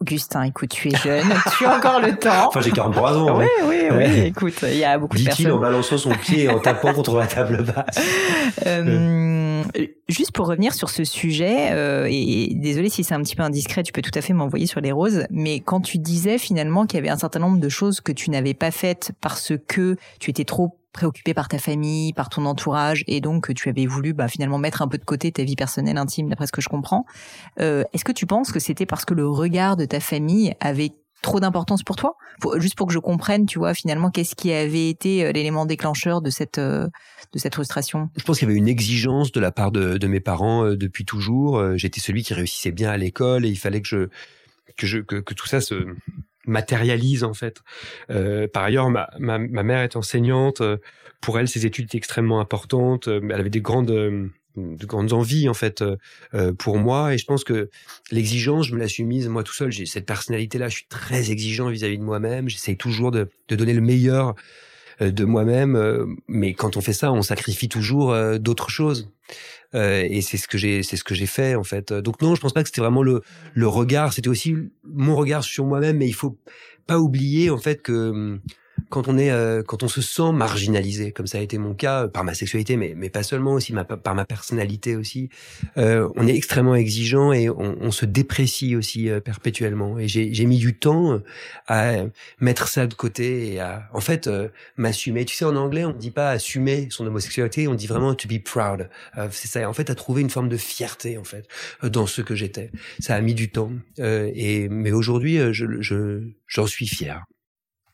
Augustin, 0.00 0.42
écoute, 0.42 0.70
tu 0.70 0.88
es 0.88 0.96
jeune, 0.96 1.32
tu 1.56 1.64
as 1.64 1.76
encore 1.76 2.00
le 2.00 2.16
temps. 2.16 2.48
Enfin, 2.48 2.60
j'ai 2.60 2.72
43 2.72 3.16
ans. 3.16 3.38
Oui, 3.38 3.44
hein. 3.44 3.64
oui, 3.66 3.76
oui. 3.92 4.20
Écoute, 4.26 4.54
il 4.62 4.76
y 4.76 4.84
a 4.84 4.98
beaucoup 4.98 5.16
de 5.16 5.22
personnes. 5.22 5.44
Dit-il 5.44 5.52
en 5.52 5.58
balançant 5.58 5.96
son 5.96 6.10
pied 6.10 6.44
et 6.44 6.48
en 6.48 6.58
tapant 6.58 6.92
contre 6.94 7.16
la 7.16 7.26
table 7.26 7.62
basse. 7.62 8.04
Euh, 8.66 8.82
juste 10.08 10.32
pour 10.32 10.46
revenir 10.46 10.74
sur 10.74 10.90
ce 10.90 11.04
sujet, 11.04 11.72
euh, 11.72 12.06
et 12.10 12.54
désolé 12.54 12.88
si 12.88 13.04
c'est 13.04 13.14
un 13.14 13.22
petit 13.22 13.36
peu 13.36 13.42
indiscret, 13.42 13.82
tu 13.82 13.92
peux 13.92 14.02
tout 14.02 14.16
à 14.16 14.20
fait 14.20 14.32
m'envoyer 14.32 14.66
sur 14.66 14.80
les 14.80 14.92
roses, 14.92 15.24
mais 15.30 15.60
quand 15.60 15.80
tu 15.80 15.98
disais 15.98 16.38
finalement 16.38 16.86
qu'il 16.86 16.96
y 16.98 17.00
avait 17.00 17.10
un 17.10 17.18
certain 17.18 17.40
nombre 17.40 17.58
de 17.58 17.68
choses 17.68 18.00
que 18.00 18.12
tu 18.12 18.30
n'avais 18.30 18.54
pas 18.54 18.70
faites 18.70 19.12
parce 19.20 19.52
que 19.66 19.96
tu 20.20 20.30
étais 20.30 20.44
trop 20.44 20.78
préoccupé 20.92 21.34
par 21.34 21.48
ta 21.48 21.58
famille, 21.58 22.12
par 22.12 22.30
ton 22.30 22.46
entourage, 22.46 23.04
et 23.06 23.20
donc 23.20 23.48
que 23.48 23.52
tu 23.52 23.68
avais 23.68 23.84
voulu 23.84 24.14
bah, 24.14 24.28
finalement 24.28 24.58
mettre 24.58 24.80
un 24.80 24.88
peu 24.88 24.96
de 24.96 25.04
côté 25.04 25.30
ta 25.32 25.42
vie 25.42 25.56
personnelle 25.56 25.98
intime, 25.98 26.28
d'après 26.28 26.46
ce 26.46 26.52
que 26.52 26.62
je 26.62 26.68
comprends. 26.68 27.04
Euh, 27.60 27.82
Est-ce 27.92 28.04
que 28.04 28.12
tu 28.12 28.26
penses 28.26 28.52
que 28.52 28.60
c'était 28.60 28.86
parce 28.86 29.04
que 29.04 29.12
le 29.12 29.28
regard 29.28 29.76
de 29.76 29.84
ta 29.84 30.00
famille 30.00 30.54
avait 30.60 30.92
trop 31.24 31.40
d'importance 31.40 31.82
pour 31.82 31.96
toi 31.96 32.16
Juste 32.56 32.76
pour 32.76 32.86
que 32.86 32.92
je 32.92 32.98
comprenne, 32.98 33.46
tu 33.46 33.58
vois, 33.58 33.74
finalement, 33.74 34.10
qu'est-ce 34.10 34.34
qui 34.34 34.52
avait 34.52 34.88
été 34.88 35.24
euh, 35.24 35.32
l'élément 35.32 35.66
déclencheur 35.66 36.20
de 36.20 36.30
cette 36.30 36.58
euh, 36.58 36.88
de 37.32 37.38
cette 37.38 37.54
frustration? 37.54 38.10
Je 38.16 38.22
pense 38.22 38.38
qu'il 38.38 38.48
y 38.48 38.50
avait 38.50 38.58
une 38.58 38.68
exigence 38.68 39.32
de 39.32 39.40
la 39.40 39.50
part 39.50 39.72
de, 39.72 39.98
de 39.98 40.06
mes 40.06 40.20
parents 40.20 40.64
euh, 40.64 40.76
depuis 40.76 41.04
toujours. 41.04 41.76
J'étais 41.76 42.00
celui 42.00 42.22
qui 42.22 42.34
réussissait 42.34 42.72
bien 42.72 42.90
à 42.90 42.96
l'école 42.96 43.44
et 43.44 43.48
il 43.48 43.58
fallait 43.58 43.80
que 43.80 43.88
je 43.88 44.08
que 44.76 45.00
que, 45.02 45.16
que 45.16 45.34
tout 45.34 45.46
ça 45.46 45.60
se 45.60 45.86
matérialise 46.46 47.24
en 47.24 47.34
fait. 47.34 47.62
Par 48.52 48.62
ailleurs, 48.62 48.90
ma, 48.90 49.08
ma, 49.18 49.38
ma, 49.38 49.62
mère 49.62 49.80
est 49.80 49.96
enseignante. 49.96 50.62
Pour 51.20 51.38
elle, 51.38 51.48
ses 51.48 51.64
études 51.64 51.86
étaient 51.86 51.98
extrêmement 51.98 52.40
importantes. 52.40 53.08
Elle 53.08 53.32
avait 53.32 53.50
des 53.50 53.62
grandes, 53.62 54.30
de 54.56 54.86
grandes 54.86 55.12
envies 55.12 55.48
en 55.48 55.54
fait 55.54 55.84
pour 56.58 56.78
moi. 56.78 57.14
Et 57.14 57.18
je 57.18 57.24
pense 57.24 57.44
que 57.44 57.70
l'exigence, 58.10 58.68
je 58.68 58.74
me 58.74 58.78
la 58.78 58.88
suis 58.88 59.04
mise 59.04 59.28
moi 59.28 59.42
tout 59.42 59.52
seul. 59.52 59.70
J'ai 59.72 59.86
cette 59.86 60.06
personnalité-là. 60.06 60.68
Je 60.68 60.76
suis 60.76 60.86
très 60.88 61.30
exigeant 61.30 61.68
vis-à-vis 61.68 61.98
de 61.98 62.04
moi-même. 62.04 62.48
J'essaye 62.48 62.76
toujours 62.76 63.10
de, 63.10 63.28
de, 63.48 63.56
donner 63.56 63.74
le 63.74 63.80
meilleur 63.80 64.34
de 65.00 65.24
moi-même. 65.24 66.16
Mais 66.28 66.54
quand 66.54 66.76
on 66.76 66.80
fait 66.80 66.92
ça, 66.92 67.12
on 67.12 67.22
sacrifie 67.22 67.68
toujours 67.68 68.16
d'autres 68.38 68.70
choses. 68.70 69.10
Euh, 69.74 70.06
et 70.08 70.20
c'est 70.20 70.36
ce 70.36 70.46
que 70.46 70.58
j'ai, 70.58 70.82
c'est 70.82 70.96
ce 70.96 71.04
que 71.04 71.14
j'ai 71.14 71.26
fait 71.26 71.54
en 71.54 71.64
fait. 71.64 71.92
Donc 71.92 72.22
non, 72.22 72.34
je 72.34 72.40
pense 72.40 72.52
pas 72.52 72.62
que 72.62 72.68
c'était 72.68 72.80
vraiment 72.80 73.02
le 73.02 73.22
le 73.54 73.68
regard. 73.68 74.12
C'était 74.12 74.28
aussi 74.28 74.54
mon 74.84 75.16
regard 75.16 75.42
sur 75.42 75.64
moi-même. 75.64 75.98
Mais 75.98 76.06
il 76.06 76.14
faut 76.14 76.38
pas 76.86 76.98
oublier 76.98 77.50
en 77.50 77.58
fait 77.58 77.82
que 77.82 78.10
hum, 78.10 78.40
quand 78.94 79.08
on 79.08 79.18
est, 79.18 79.32
euh, 79.32 79.64
quand 79.64 79.82
on 79.82 79.88
se 79.88 80.00
sent 80.00 80.30
marginalisé, 80.32 81.10
comme 81.10 81.26
ça 81.26 81.38
a 81.38 81.40
été 81.40 81.58
mon 81.58 81.74
cas 81.74 82.06
par 82.06 82.22
ma 82.22 82.32
sexualité, 82.32 82.76
mais 82.76 82.94
mais 82.96 83.10
pas 83.10 83.24
seulement 83.24 83.54
aussi 83.54 83.72
ma, 83.72 83.82
par 83.84 84.14
ma 84.14 84.24
personnalité 84.24 84.94
aussi, 84.94 85.30
euh, 85.78 86.08
on 86.14 86.28
est 86.28 86.36
extrêmement 86.36 86.76
exigeant 86.76 87.32
et 87.32 87.50
on, 87.50 87.76
on 87.80 87.90
se 87.90 88.06
déprécie 88.06 88.76
aussi 88.76 89.10
euh, 89.10 89.18
perpétuellement. 89.18 89.98
Et 89.98 90.06
j'ai 90.06 90.46
mis 90.46 90.58
du 90.58 90.78
temps 90.78 91.20
à 91.66 92.04
mettre 92.38 92.68
ça 92.68 92.86
de 92.86 92.94
côté 92.94 93.54
et 93.54 93.58
à 93.58 93.88
en 93.92 94.00
fait 94.00 94.28
euh, 94.28 94.48
m'assumer. 94.76 95.24
Tu 95.24 95.34
sais, 95.34 95.44
en 95.44 95.56
anglais, 95.56 95.84
on 95.84 95.92
dit 95.92 96.12
pas 96.12 96.30
assumer 96.30 96.86
son 96.90 97.04
homosexualité, 97.04 97.66
on 97.66 97.74
dit 97.74 97.88
vraiment 97.88 98.14
to 98.14 98.28
be 98.28 98.40
proud. 98.40 98.88
C'est 99.32 99.48
ça. 99.48 99.68
En 99.68 99.72
fait, 99.72 99.90
à 99.90 99.96
trouver 99.96 100.22
une 100.22 100.30
forme 100.30 100.48
de 100.48 100.56
fierté 100.56 101.18
en 101.18 101.24
fait 101.24 101.48
dans 101.82 102.06
ce 102.06 102.22
que 102.22 102.36
j'étais. 102.36 102.70
Ça 103.00 103.16
a 103.16 103.20
mis 103.20 103.34
du 103.34 103.50
temps. 103.50 103.72
et 103.98 104.68
mais 104.68 104.92
aujourd'hui, 104.92 105.52
je 105.52 106.20
j'en 106.46 106.66
suis 106.68 106.86
fier. 106.86 107.24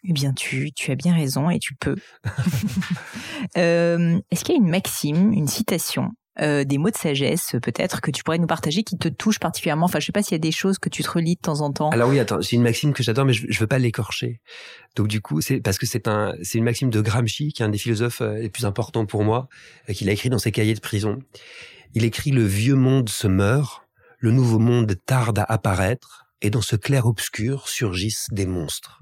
Eh 0.05 0.13
bien, 0.13 0.33
tu, 0.33 0.73
tu 0.73 0.91
as 0.91 0.97
bien 0.97 1.15
raison 1.15 1.51
et 1.51 1.59
tu 1.59 1.75
peux. 1.75 1.97
euh, 3.57 4.19
Est-ce 4.31 4.45
qu'il 4.45 4.55
y 4.55 4.59
a 4.59 4.61
une 4.61 4.71
maxime, 4.71 5.33
une 5.33 5.49
citation 5.49 6.11
euh, 6.41 6.65
des 6.65 6.79
mots 6.79 6.91
de 6.91 6.97
sagesse 6.97 7.57
peut-être 7.63 8.01
que 8.01 8.11
tu 8.11 8.23
pourrais 8.23 8.39
nous 8.39 8.47
partager 8.47 8.83
qui 8.83 8.97
te 8.97 9.09
touchent 9.09 9.41
particulièrement? 9.41 9.85
Enfin, 9.85 10.01
je 10.01 10.07
sais 10.07 10.13
pas 10.13 10.23
s'il 10.23 10.33
y 10.33 10.37
a 10.37 10.39
des 10.39 10.53
choses 10.53 10.79
que 10.79 10.89
tu 10.89 11.03
te 11.03 11.11
relis 11.11 11.37
de 11.37 11.41
temps 11.41 11.61
en 11.61 11.71
temps. 11.71 11.91
Alors 11.91 12.09
oui, 12.09 12.19
attends, 12.19 12.41
c'est 12.41 12.57
une 12.57 12.63
maxime 12.63 12.95
que 12.95 13.03
j'adore, 13.03 13.27
mais 13.27 13.35
je, 13.35 13.47
je 13.49 13.61
veux 13.61 13.67
pas 13.67 13.79
l'écorcher. 13.79 14.41
Donc 14.97 15.09
du 15.09 15.21
coup, 15.21 15.41
c'est 15.43 15.61
parce 15.61 15.79
que 15.79 15.87
c'est 15.87 16.09
un, 16.09 16.35
c'est 16.43 16.57
une 16.57 16.65
maxime 16.65 16.89
de 16.89 17.01
Gramsci, 17.01 17.53
qui 17.53 17.63
est 17.63 17.67
un 17.67 17.69
des 17.69 17.79
philosophes 17.79 18.23
euh, 18.23 18.39
les 18.39 18.49
plus 18.49 18.65
importants 18.65 19.05
pour 19.05 19.25
moi, 19.25 19.49
qu'il 19.93 20.09
a 20.09 20.13
écrit 20.13 20.31
dans 20.31 20.39
ses 20.39 20.53
cahiers 20.53 20.75
de 20.75 20.81
prison. 20.81 21.19
Il 21.95 22.05
écrit 22.05 22.31
le 22.31 22.45
vieux 22.45 22.77
monde 22.77 23.09
se 23.09 23.27
meurt, 23.27 23.83
le 24.19 24.31
nouveau 24.31 24.59
monde 24.59 24.95
tarde 25.05 25.41
à 25.41 25.45
apparaître, 25.45 26.27
et 26.43 26.49
dans 26.51 26.63
ce 26.63 26.77
clair 26.77 27.07
obscur 27.07 27.69
surgissent 27.69 28.29
des 28.31 28.47
monstres. 28.47 29.01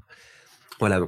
Voilà. 0.78 1.00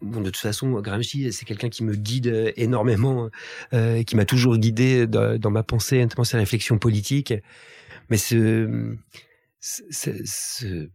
Bon, 0.00 0.20
de 0.20 0.30
toute 0.30 0.38
façon, 0.38 0.80
Gramsci, 0.80 1.32
c'est 1.32 1.44
quelqu'un 1.44 1.68
qui 1.68 1.84
me 1.84 1.94
guide 1.94 2.28
euh, 2.28 2.52
énormément, 2.56 3.28
euh, 3.74 4.02
qui 4.04 4.16
m'a 4.16 4.24
toujours 4.24 4.56
guidé 4.56 5.06
dans, 5.06 5.50
ma 5.50 5.62
pensée, 5.62 6.00
notamment 6.00 6.24
ses 6.24 6.38
réflexions 6.38 6.78
politiques. 6.78 7.34
Mais 8.08 8.16
ce, 8.16 8.96
ce, 9.60 9.82
ce, 10.24 10.88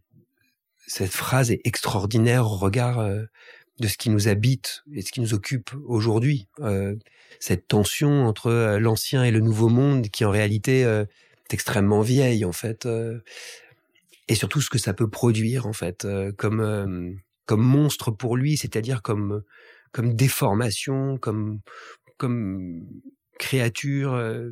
cette 0.86 1.12
phrase 1.12 1.50
est 1.50 1.60
extraordinaire 1.64 2.46
au 2.46 2.56
regard 2.56 2.98
euh, 2.98 3.24
de 3.78 3.86
ce 3.86 3.96
qui 3.96 4.10
nous 4.10 4.26
habite 4.26 4.82
et 4.92 5.02
ce 5.02 5.12
qui 5.12 5.20
nous 5.20 5.34
occupe 5.34 5.70
aujourd'hui. 5.86 6.48
Cette 7.38 7.68
tension 7.68 8.26
entre 8.26 8.76
l'ancien 8.80 9.22
et 9.22 9.30
le 9.30 9.38
nouveau 9.38 9.68
monde 9.68 10.08
qui 10.08 10.24
en 10.24 10.30
réalité 10.30 10.80
est 10.80 11.54
extrêmement 11.54 12.00
vieille 12.00 12.44
en 12.44 12.50
fait. 12.50 12.88
Et 14.26 14.34
surtout 14.34 14.60
ce 14.60 14.68
que 14.68 14.78
ça 14.78 14.94
peut 14.94 15.08
produire 15.08 15.68
en 15.68 15.72
fait 15.72 16.08
comme 16.36 17.20
comme 17.48 17.62
monstre 17.62 18.10
pour 18.10 18.36
lui, 18.36 18.58
c'est-à-dire 18.58 19.00
comme 19.00 19.42
comme 19.90 20.14
déformation, 20.14 21.16
comme 21.16 21.60
comme 22.18 22.86
créature 23.38 24.12
euh, 24.12 24.50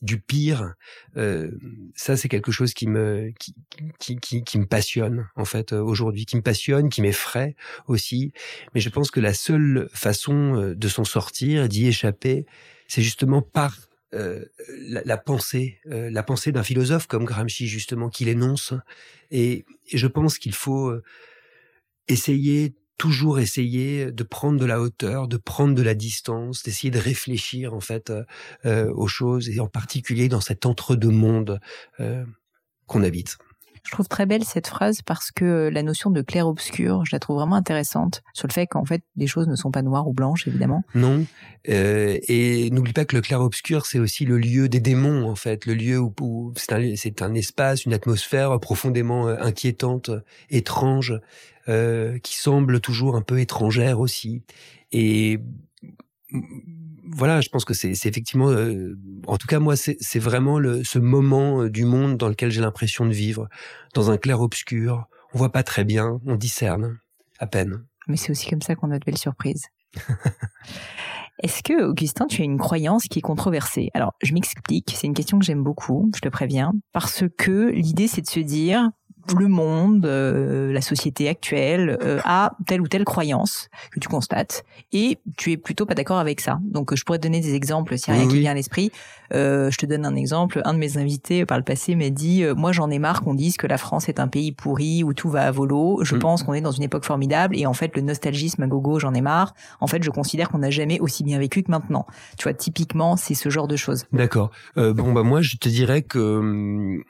du 0.00 0.18
pire. 0.18 0.72
Euh, 1.18 1.50
ça, 1.94 2.16
c'est 2.16 2.30
quelque 2.30 2.50
chose 2.50 2.72
qui 2.72 2.86
me 2.86 3.32
qui, 3.38 3.54
qui, 3.98 4.16
qui, 4.16 4.44
qui 4.44 4.58
me 4.58 4.64
passionne 4.64 5.28
en 5.36 5.44
fait 5.44 5.74
aujourd'hui, 5.74 6.24
qui 6.24 6.36
me 6.36 6.42
passionne, 6.42 6.88
qui 6.88 7.02
m'effraie 7.02 7.54
aussi. 7.86 8.32
Mais 8.74 8.80
je 8.80 8.88
pense 8.88 9.10
que 9.10 9.20
la 9.20 9.34
seule 9.34 9.90
façon 9.92 10.72
de 10.74 10.88
s'en 10.88 11.04
sortir, 11.04 11.68
d'y 11.68 11.86
échapper, 11.86 12.46
c'est 12.86 13.02
justement 13.02 13.42
par 13.42 13.76
euh, 14.14 14.42
la, 14.70 15.18
pensée, 15.18 15.80
euh, 15.90 16.08
la 16.10 16.22
pensée 16.22 16.50
d'un 16.50 16.62
philosophe 16.62 17.06
comme 17.08 17.26
Gramsci 17.26 17.68
justement 17.68 18.08
qu'il 18.08 18.28
énonce. 18.28 18.72
Et, 19.30 19.66
et 19.90 19.98
je 19.98 20.06
pense 20.06 20.38
qu'il 20.38 20.54
faut 20.54 20.98
essayer, 22.08 22.74
toujours 22.96 23.38
essayer 23.38 24.10
de 24.12 24.22
prendre 24.24 24.58
de 24.58 24.64
la 24.66 24.80
hauteur, 24.80 25.28
de 25.28 25.36
prendre 25.36 25.74
de 25.74 25.82
la 25.82 25.94
distance, 25.94 26.62
d'essayer 26.62 26.90
de 26.90 26.98
réfléchir 26.98 27.74
en 27.74 27.80
fait 27.80 28.12
euh, 28.64 28.92
aux 28.92 29.08
choses 29.08 29.48
et 29.48 29.60
en 29.60 29.68
particulier 29.68 30.28
dans 30.28 30.40
cet 30.40 30.66
entre-deux-mondes 30.66 31.60
euh, 32.00 32.24
qu'on 32.86 33.02
habite. 33.02 33.38
Je 33.88 33.92
trouve 33.94 34.06
très 34.06 34.26
belle 34.26 34.44
cette 34.44 34.66
phrase 34.66 35.00
parce 35.00 35.30
que 35.30 35.70
la 35.72 35.82
notion 35.82 36.10
de 36.10 36.20
clair-obscur, 36.20 37.06
je 37.06 37.16
la 37.16 37.18
trouve 37.18 37.36
vraiment 37.36 37.56
intéressante 37.56 38.20
sur 38.34 38.46
le 38.46 38.52
fait 38.52 38.66
qu'en 38.66 38.84
fait, 38.84 39.02
les 39.16 39.26
choses 39.26 39.48
ne 39.48 39.56
sont 39.56 39.70
pas 39.70 39.80
noires 39.80 40.06
ou 40.06 40.12
blanches, 40.12 40.46
évidemment. 40.46 40.84
Non. 40.94 41.24
Euh, 41.70 42.18
et 42.28 42.68
n'oublie 42.70 42.92
pas 42.92 43.06
que 43.06 43.16
le 43.16 43.22
clair-obscur, 43.22 43.86
c'est 43.86 43.98
aussi 43.98 44.26
le 44.26 44.36
lieu 44.36 44.68
des 44.68 44.80
démons, 44.80 45.26
en 45.26 45.36
fait. 45.36 45.64
Le 45.64 45.72
lieu 45.72 45.98
où, 45.98 46.52
c'est 46.54 47.22
un, 47.22 47.32
espace, 47.32 47.86
une 47.86 47.94
atmosphère 47.94 48.60
profondément 48.60 49.26
inquiétante, 49.28 50.10
étrange, 50.50 51.18
euh, 51.70 52.18
qui 52.18 52.36
semble 52.36 52.82
toujours 52.82 53.16
un 53.16 53.22
peu 53.22 53.40
étrangère 53.40 54.00
aussi. 54.00 54.42
Et 54.92 55.40
voilà, 57.10 57.40
je 57.40 57.48
pense 57.48 57.64
que 57.64 57.74
c'est 57.74 57.90
effectivement, 57.90 58.48
euh, 58.50 58.96
en 59.26 59.36
tout 59.36 59.46
cas 59.46 59.58
moi, 59.58 59.76
c'est 59.76 60.18
vraiment 60.18 60.58
le, 60.58 60.84
ce 60.84 60.98
moment 60.98 61.62
euh, 61.62 61.70
du 61.70 61.84
monde 61.84 62.16
dans 62.16 62.28
lequel 62.28 62.50
j'ai 62.50 62.60
l'impression 62.60 63.06
de 63.06 63.12
vivre, 63.12 63.48
dans 63.94 64.10
un 64.10 64.16
clair-obscur. 64.16 65.06
On 65.34 65.38
voit 65.38 65.52
pas 65.52 65.62
très 65.62 65.84
bien, 65.84 66.20
on 66.26 66.36
discerne 66.36 66.98
à 67.38 67.46
peine. 67.46 67.84
Mais 68.08 68.16
c'est 68.16 68.30
aussi 68.30 68.48
comme 68.48 68.62
ça 68.62 68.74
qu'on 68.74 68.90
a 68.90 68.98
de 68.98 69.04
belles 69.04 69.18
surprises. 69.18 69.66
Est-ce 71.42 71.62
que, 71.62 71.84
Augustin, 71.84 72.26
tu 72.26 72.42
as 72.42 72.44
une 72.44 72.58
croyance 72.58 73.04
qui 73.04 73.20
est 73.20 73.22
controversée? 73.22 73.90
Alors, 73.94 74.14
je 74.22 74.34
m'explique, 74.34 74.92
c'est 74.96 75.06
une 75.06 75.14
question 75.14 75.38
que 75.38 75.44
j'aime 75.44 75.62
beaucoup, 75.62 76.10
je 76.16 76.20
te 76.20 76.28
préviens, 76.28 76.72
parce 76.92 77.22
que 77.36 77.70
l'idée, 77.70 78.08
c'est 78.08 78.22
de 78.22 78.26
se 78.26 78.40
dire, 78.40 78.90
le 79.36 79.48
monde, 79.48 80.06
euh, 80.06 80.72
la 80.72 80.80
société 80.80 81.28
actuelle 81.28 81.98
euh, 82.02 82.20
a 82.24 82.52
telle 82.66 82.80
ou 82.80 82.88
telle 82.88 83.04
croyance 83.04 83.68
que 83.92 84.00
tu 84.00 84.08
constates 84.08 84.64
et 84.92 85.18
tu 85.36 85.52
es 85.52 85.56
plutôt 85.56 85.86
pas 85.86 85.94
d'accord 85.94 86.18
avec 86.18 86.40
ça. 86.40 86.58
Donc 86.62 86.94
je 86.94 87.04
pourrais 87.04 87.18
te 87.18 87.24
donner 87.24 87.40
des 87.40 87.54
exemples 87.54 87.98
s'il 87.98 88.14
y 88.14 88.16
a 88.16 88.20
rien 88.20 88.28
qui 88.28 88.38
vient 88.38 88.52
à 88.52 88.54
l'esprit. 88.54 88.90
Euh, 89.34 89.70
je 89.70 89.76
te 89.76 89.86
donne 89.86 90.06
un 90.06 90.14
exemple. 90.14 90.60
Un 90.64 90.74
de 90.74 90.78
mes 90.78 90.96
invités 90.96 91.44
par 91.44 91.58
le 91.58 91.64
passé 91.64 91.94
m'a 91.94 92.10
dit 92.10 92.44
euh, 92.44 92.54
moi 92.54 92.72
j'en 92.72 92.90
ai 92.90 92.98
marre 92.98 93.22
qu'on 93.22 93.34
dise 93.34 93.56
que 93.56 93.66
la 93.66 93.78
France 93.78 94.08
est 94.08 94.20
un 94.20 94.28
pays 94.28 94.52
pourri 94.52 95.04
où 95.04 95.12
tout 95.12 95.28
va 95.28 95.46
à 95.46 95.50
volo. 95.50 96.00
Je 96.02 96.16
mm. 96.16 96.18
pense 96.18 96.42
qu'on 96.42 96.54
est 96.54 96.60
dans 96.60 96.72
une 96.72 96.84
époque 96.84 97.04
formidable 97.04 97.56
et 97.56 97.66
en 97.66 97.74
fait 97.74 97.94
le 97.96 98.02
nostalgisme 98.02 98.62
à 98.62 98.66
gogo 98.66 98.98
j'en 98.98 99.14
ai 99.14 99.20
marre. 99.20 99.54
En 99.80 99.86
fait 99.86 100.02
je 100.02 100.10
considère 100.10 100.48
qu'on 100.48 100.58
n'a 100.58 100.70
jamais 100.70 101.00
aussi 101.00 101.24
bien 101.24 101.38
vécu 101.38 101.62
que 101.62 101.70
maintenant. 101.70 102.06
Tu 102.38 102.44
vois 102.44 102.54
typiquement 102.54 103.16
c'est 103.16 103.34
ce 103.34 103.48
genre 103.50 103.68
de 103.68 103.76
choses. 103.76 104.04
D'accord. 104.12 104.50
bon 104.76 105.12
bah 105.12 105.22
moi 105.22 105.42
je 105.42 105.56
te 105.56 105.68
dirais 105.68 106.02
que 106.02 106.18
hum, 106.18 107.02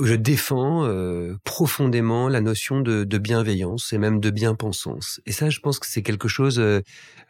je 0.00 0.14
défends 0.14 0.84
euh, 0.84 1.36
profondément 1.44 2.28
la 2.28 2.40
notion 2.40 2.80
de, 2.80 3.04
de, 3.04 3.18
bienveillance 3.18 3.92
et 3.92 3.98
même 3.98 4.20
de 4.20 4.30
bien-pensance. 4.30 5.20
Et 5.26 5.32
ça, 5.32 5.50
je 5.50 5.60
pense 5.60 5.78
que 5.78 5.86
c'est 5.86 6.02
quelque 6.02 6.28
chose 6.28 6.58
euh, 6.58 6.80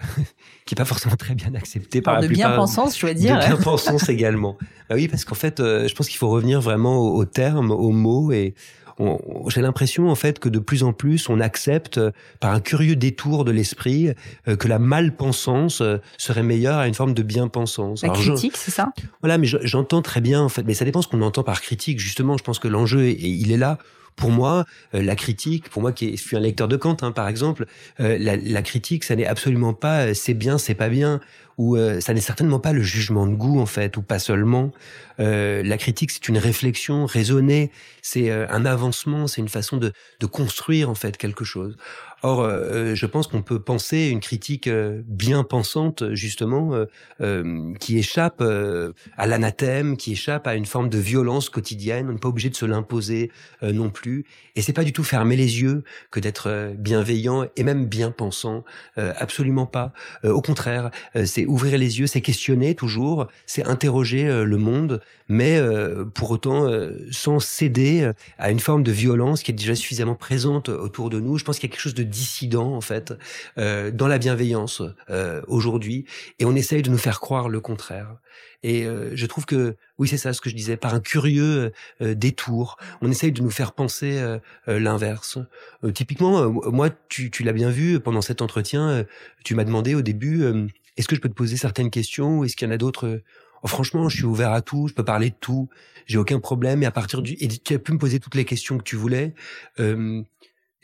qui 0.66 0.74
est 0.74 0.76
pas 0.76 0.84
forcément 0.84 1.16
très 1.16 1.34
bien 1.34 1.54
accepté 1.54 2.00
par 2.00 2.14
Alors 2.14 2.22
la 2.22 2.28
de 2.28 2.34
bien-pensance, 2.34 2.98
je 2.98 3.06
veux 3.06 3.14
dire. 3.14 3.38
De 3.38 3.44
bien-pensance 3.46 4.08
également. 4.08 4.56
Bah 4.88 4.96
oui, 4.96 5.08
parce 5.08 5.24
qu'en 5.24 5.34
fait, 5.34 5.60
euh, 5.60 5.88
je 5.88 5.94
pense 5.94 6.08
qu'il 6.08 6.18
faut 6.18 6.28
revenir 6.28 6.60
vraiment 6.60 6.98
aux 6.98 7.14
au 7.14 7.24
termes, 7.24 7.70
aux 7.70 7.92
mots 7.92 8.32
et 8.32 8.54
j'ai 9.48 9.60
l'impression 9.60 10.08
en 10.08 10.14
fait 10.14 10.38
que 10.38 10.48
de 10.48 10.58
plus 10.58 10.82
en 10.82 10.92
plus 10.92 11.28
on 11.28 11.40
accepte 11.40 11.98
euh, 11.98 12.10
par 12.40 12.52
un 12.52 12.60
curieux 12.60 12.96
détour 12.96 13.44
de 13.44 13.50
l'esprit 13.50 14.12
euh, 14.48 14.56
que 14.56 14.68
la 14.68 14.78
malpensance 14.78 15.80
euh, 15.80 15.98
serait 16.18 16.42
meilleure 16.42 16.78
à 16.78 16.88
une 16.88 16.94
forme 16.94 17.14
de 17.14 17.22
bien-pensance. 17.22 18.02
La 18.02 18.10
critique, 18.10 18.56
c'est 18.56 18.70
ça? 18.70 18.92
Voilà, 19.20 19.38
mais 19.38 19.46
j'entends 19.46 20.02
très 20.02 20.20
bien 20.20 20.42
en 20.42 20.48
fait, 20.48 20.62
mais 20.62 20.74
ça 20.74 20.84
dépend 20.84 21.02
ce 21.02 21.08
qu'on 21.08 21.22
entend 21.22 21.42
par 21.42 21.60
critique. 21.60 21.98
Justement, 21.98 22.36
je 22.36 22.44
pense 22.44 22.58
que 22.58 22.68
l'enjeu 22.68 23.08
il 23.08 23.52
est 23.52 23.56
là 23.56 23.78
pour 24.16 24.30
moi, 24.30 24.64
la 24.92 25.16
critique, 25.16 25.68
pour 25.68 25.82
moi 25.82 25.92
qui 25.92 26.16
suis 26.16 26.36
un 26.36 26.40
lecteur 26.40 26.68
de 26.68 26.76
Kant, 26.76 26.96
hein, 27.02 27.12
par 27.12 27.28
exemple, 27.28 27.66
la, 27.98 28.36
la, 28.36 28.62
critique, 28.62 29.04
ça 29.04 29.16
n'est 29.16 29.26
absolument 29.26 29.74
pas 29.74 30.14
c'est 30.14 30.34
bien, 30.34 30.56
c'est 30.58 30.74
pas 30.74 30.88
bien 30.88 31.20
où 31.58 31.76
euh, 31.76 32.00
ça 32.00 32.14
n'est 32.14 32.20
certainement 32.20 32.58
pas 32.58 32.72
le 32.72 32.82
jugement 32.82 33.26
de 33.26 33.34
goût 33.34 33.60
en 33.60 33.66
fait, 33.66 33.96
ou 33.96 34.02
pas 34.02 34.18
seulement. 34.18 34.72
Euh, 35.20 35.62
la 35.62 35.76
critique, 35.78 36.10
c'est 36.10 36.28
une 36.28 36.38
réflexion 36.38 37.06
raisonnée, 37.06 37.70
c'est 38.02 38.30
euh, 38.30 38.46
un 38.48 38.64
avancement, 38.64 39.26
c'est 39.26 39.40
une 39.40 39.48
façon 39.48 39.76
de, 39.76 39.92
de 40.20 40.26
construire 40.26 40.90
en 40.90 40.94
fait 40.94 41.16
quelque 41.16 41.44
chose. 41.44 41.76
Or, 42.24 42.40
euh, 42.40 42.94
je 42.94 43.04
pense 43.04 43.26
qu'on 43.26 43.42
peut 43.42 43.60
penser 43.60 44.08
une 44.08 44.20
critique 44.20 44.66
euh, 44.66 45.02
bien 45.06 45.44
pensante, 45.44 46.14
justement, 46.14 46.70
euh, 47.20 47.74
qui 47.80 47.98
échappe 47.98 48.42
à 49.18 49.26
l'anathème, 49.26 49.98
qui 49.98 50.12
échappe 50.12 50.46
à 50.46 50.54
une 50.54 50.64
forme 50.64 50.88
de 50.88 50.96
violence 50.96 51.50
quotidienne. 51.50 52.08
On 52.08 52.12
n'est 52.12 52.18
pas 52.18 52.28
obligé 52.28 52.48
de 52.48 52.56
se 52.56 52.64
l'imposer 52.64 53.30
non 53.60 53.90
plus. 53.90 54.24
Et 54.56 54.62
c'est 54.62 54.72
pas 54.72 54.84
du 54.84 54.92
tout 54.92 55.04
fermer 55.04 55.36
les 55.36 55.60
yeux 55.60 55.82
que 56.10 56.20
d'être 56.20 56.74
bienveillant 56.78 57.46
et 57.56 57.64
même 57.64 57.86
bien 57.86 58.10
pensant. 58.10 58.64
absolument 58.96 59.66
pas. 59.66 59.92
au 60.22 60.40
contraire, 60.40 60.90
c'est 61.24 61.44
ouvrir 61.46 61.78
les 61.78 61.98
yeux, 61.98 62.06
c'est 62.06 62.20
questionner 62.20 62.74
toujours, 62.74 63.26
c'est 63.46 63.64
interroger 63.66 64.44
le 64.44 64.56
monde, 64.56 65.00
mais 65.28 65.60
pour 66.14 66.30
autant 66.30 66.70
sans 67.10 67.40
céder 67.40 68.10
à 68.38 68.50
une 68.50 68.60
forme 68.60 68.82
de 68.82 68.92
violence 68.92 69.42
qui 69.42 69.50
est 69.50 69.54
déjà 69.54 69.74
suffisamment 69.74 70.14
présente 70.14 70.68
autour 70.68 71.10
de 71.10 71.20
nous. 71.20 71.38
Je 71.38 71.44
pense 71.44 71.58
qu'il 71.58 71.68
y 71.68 71.70
a 71.70 71.72
quelque 71.72 71.82
chose 71.82 71.94
de 71.94 72.02
dissident 72.02 72.74
en 72.74 72.80
fait 72.80 73.12
euh, 73.58 73.90
dans 73.90 74.08
la 74.08 74.18
bienveillance 74.18 74.82
euh, 75.10 75.42
aujourd'hui 75.48 76.04
et 76.38 76.44
on 76.44 76.54
essaye 76.54 76.82
de 76.82 76.90
nous 76.90 76.98
faire 76.98 77.20
croire 77.20 77.48
le 77.48 77.60
contraire 77.60 78.16
et 78.64 78.86
euh, 78.86 79.10
je 79.14 79.26
trouve 79.26 79.44
que 79.44 79.76
oui 79.98 80.08
c'est 80.08 80.16
ça 80.16 80.32
ce 80.32 80.40
que 80.40 80.48
je 80.48 80.56
disais 80.56 80.78
par 80.78 80.94
un 80.94 81.00
curieux 81.00 81.70
euh, 82.00 82.14
détour 82.14 82.78
on 83.02 83.10
essaye 83.10 83.30
de 83.30 83.42
nous 83.42 83.50
faire 83.50 83.72
penser 83.72 84.18
euh, 84.18 84.38
euh, 84.68 84.80
l'inverse. 84.80 85.38
Typiquement 85.94 86.50
moi 86.50 86.88
tu, 87.08 87.30
tu 87.30 87.42
l'as 87.42 87.52
bien 87.52 87.70
vu 87.70 88.00
pendant 88.00 88.22
cet 88.22 88.40
entretien 88.40 89.04
tu 89.44 89.54
m'as 89.54 89.64
demandé 89.64 89.94
au 89.94 90.02
début 90.02 90.44
est-ce 90.96 91.06
que 91.06 91.14
je 91.14 91.20
peux 91.20 91.28
te 91.28 91.34
poser 91.34 91.56
certaines 91.56 91.90
questions 91.90 92.38
ou 92.38 92.44
est-ce 92.44 92.56
qu'il 92.56 92.66
y 92.66 92.70
en 92.70 92.74
a 92.74 92.78
d'autres 92.78 93.20
oh, 93.62 93.68
franchement 93.68 94.08
je 94.08 94.16
suis 94.16 94.24
ouvert 94.24 94.52
à 94.52 94.62
tout 94.62 94.88
je 94.88 94.94
peux 94.94 95.04
parler 95.04 95.30
de 95.30 95.36
tout 95.38 95.68
j'ai 96.06 96.18
aucun 96.18 96.40
problème. 96.40 96.82
Et 96.82 96.86
à 96.86 96.90
partir 96.90 97.20
du 97.22 97.34
et 97.40 97.48
tu 97.48 97.74
as 97.74 97.78
pu 97.78 97.92
me 97.92 97.98
poser 97.98 98.18
toutes 98.18 98.34
les 98.34 98.46
questions 98.46 98.78
que 98.78 98.84
tu 98.84 98.96
voulais 98.96 99.34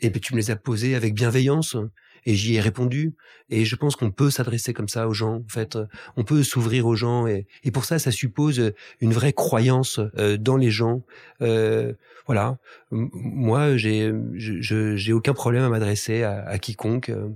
et 0.01 0.09
puis 0.09 0.21
tu 0.21 0.33
me 0.33 0.39
les 0.39 0.51
as 0.51 0.55
posées 0.55 0.95
avec 0.95 1.13
bienveillance 1.13 1.77
et 2.25 2.35
j'y 2.35 2.55
ai 2.55 2.61
répondu. 2.61 3.15
Et 3.49 3.65
je 3.65 3.75
pense 3.75 3.95
qu'on 3.95 4.11
peut 4.11 4.29
s'adresser 4.29 4.73
comme 4.73 4.87
ça 4.87 5.07
aux 5.07 5.13
gens. 5.13 5.37
En 5.37 5.49
fait, 5.49 5.77
on 6.15 6.23
peut 6.23 6.43
s'ouvrir 6.43 6.85
aux 6.85 6.95
gens 6.95 7.27
et, 7.27 7.45
pour 7.73 7.85
ça, 7.85 7.99
ça 7.99 8.11
suppose 8.11 8.73
une 8.99 9.13
vraie 9.13 9.33
croyance 9.33 9.99
euh, 10.17 10.37
dans 10.37 10.57
les 10.57 10.71
gens. 10.71 11.03
Euh, 11.41 11.93
voilà. 12.25 12.57
moi, 12.91 13.77
j'ai 13.77 14.13
j'ai 14.33 15.13
aucun 15.13 15.33
problème 15.33 15.63
à 15.63 15.69
m'adresser 15.69 16.23
à, 16.23 16.43
à, 16.47 16.57
quiconque 16.59 17.09
euh, 17.09 17.29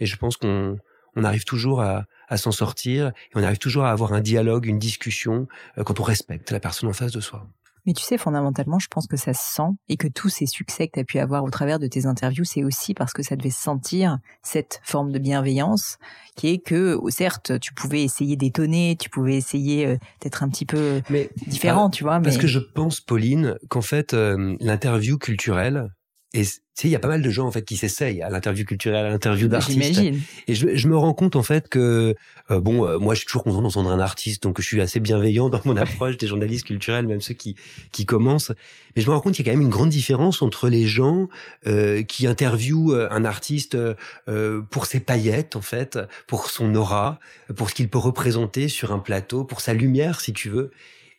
et 0.00 0.06
je 0.06 0.16
pense 0.16 0.36
qu'on 0.36 0.78
on 1.14 1.24
arrive 1.24 1.44
toujours 1.44 1.80
à, 1.80 2.06
à 2.28 2.36
s'en 2.36 2.52
sortir 2.52 3.08
et 3.08 3.36
on 3.36 3.42
arrive 3.42 3.58
toujours 3.58 3.84
à 3.84 3.92
avoir 3.92 4.12
un 4.12 4.20
dialogue, 4.20 4.66
une 4.66 4.78
discussion 4.78 5.46
quand 5.84 6.00
on 6.00 6.02
respecte 6.02 6.50
la 6.50 6.60
personne 6.60 6.88
en 6.88 6.94
face 6.94 7.12
de 7.12 7.20
soi. 7.20 7.46
Mais 7.86 7.94
tu 7.94 8.02
sais, 8.02 8.16
fondamentalement, 8.16 8.78
je 8.78 8.86
pense 8.88 9.06
que 9.06 9.16
ça 9.16 9.34
se 9.34 9.54
sent 9.54 9.70
et 9.88 9.96
que 9.96 10.06
tous 10.06 10.28
ces 10.28 10.46
succès 10.46 10.86
que 10.86 10.94
tu 10.94 11.00
as 11.00 11.04
pu 11.04 11.18
avoir 11.18 11.42
au 11.42 11.50
travers 11.50 11.78
de 11.78 11.86
tes 11.86 12.06
interviews, 12.06 12.44
c'est 12.44 12.62
aussi 12.62 12.94
parce 12.94 13.12
que 13.12 13.22
ça 13.22 13.34
devait 13.34 13.50
sentir 13.50 14.18
cette 14.42 14.80
forme 14.84 15.10
de 15.10 15.18
bienveillance 15.18 15.98
qui 16.36 16.48
est 16.48 16.58
que, 16.58 16.96
oh, 17.00 17.10
certes, 17.10 17.58
tu 17.60 17.74
pouvais 17.74 18.02
essayer 18.02 18.36
d'étonner, 18.36 18.96
tu 18.98 19.10
pouvais 19.10 19.36
essayer 19.36 19.86
euh, 19.86 19.96
d'être 20.20 20.42
un 20.42 20.48
petit 20.48 20.66
peu 20.66 21.02
mais, 21.10 21.30
différent, 21.46 21.90
tu 21.90 22.04
vois. 22.04 22.20
Parce 22.20 22.38
que 22.38 22.46
je 22.46 22.60
pense, 22.60 23.00
Pauline, 23.00 23.56
qu'en 23.68 23.82
fait, 23.82 24.14
euh, 24.14 24.56
l'interview 24.60 25.18
culturelle, 25.18 25.88
et 26.34 26.44
tu 26.44 26.50
sais, 26.74 26.88
il 26.88 26.90
y 26.90 26.96
a 26.96 26.98
pas 26.98 27.08
mal 27.08 27.20
de 27.20 27.28
gens 27.28 27.46
en 27.46 27.50
fait 27.50 27.62
qui 27.62 27.76
s'essayent 27.76 28.22
à 28.22 28.30
l'interview 28.30 28.64
culturelle, 28.64 29.04
à 29.04 29.10
l'interview 29.10 29.46
d'artiste. 29.46 29.92
J'imagine. 29.92 30.22
Et 30.48 30.54
je, 30.54 30.74
je, 30.74 30.88
me 30.88 30.96
rends 30.96 31.12
compte 31.12 31.36
en 31.36 31.42
fait 31.42 31.68
que 31.68 32.14
euh, 32.50 32.60
bon, 32.60 32.86
euh, 32.86 32.98
moi 32.98 33.12
je 33.12 33.18
suis 33.18 33.26
toujours 33.26 33.44
content 33.44 33.60
d'entendre 33.60 33.90
un 33.90 34.00
artiste, 34.00 34.42
donc 34.42 34.58
je 34.58 34.66
suis 34.66 34.80
assez 34.80 34.98
bienveillant 34.98 35.50
dans 35.50 35.60
mon 35.66 35.76
approche 35.76 36.16
des 36.16 36.26
journalistes 36.26 36.64
culturels, 36.64 37.06
même 37.06 37.20
ceux 37.20 37.34
qui 37.34 37.56
qui 37.92 38.06
commencent. 38.06 38.52
Mais 38.96 39.02
je 39.02 39.08
me 39.10 39.14
rends 39.14 39.20
compte 39.20 39.34
qu'il 39.34 39.46
y 39.46 39.50
a 39.50 39.52
quand 39.52 39.58
même 39.58 39.66
une 39.66 39.72
grande 39.72 39.90
différence 39.90 40.40
entre 40.40 40.70
les 40.70 40.86
gens 40.86 41.28
euh, 41.66 42.02
qui 42.02 42.26
interviewent 42.26 42.92
euh, 42.92 43.12
un 43.12 43.26
artiste 43.26 43.76
pour 44.70 44.86
ses 44.86 45.00
paillettes 45.00 45.56
en 45.56 45.60
fait, 45.60 45.98
pour 46.26 46.48
son 46.48 46.74
aura, 46.74 47.20
pour 47.54 47.68
ce 47.68 47.74
qu'il 47.74 47.90
peut 47.90 47.98
représenter 47.98 48.68
sur 48.68 48.92
un 48.92 48.98
plateau, 48.98 49.44
pour 49.44 49.60
sa 49.60 49.74
lumière 49.74 50.22
si 50.22 50.32
tu 50.32 50.48
veux, 50.48 50.70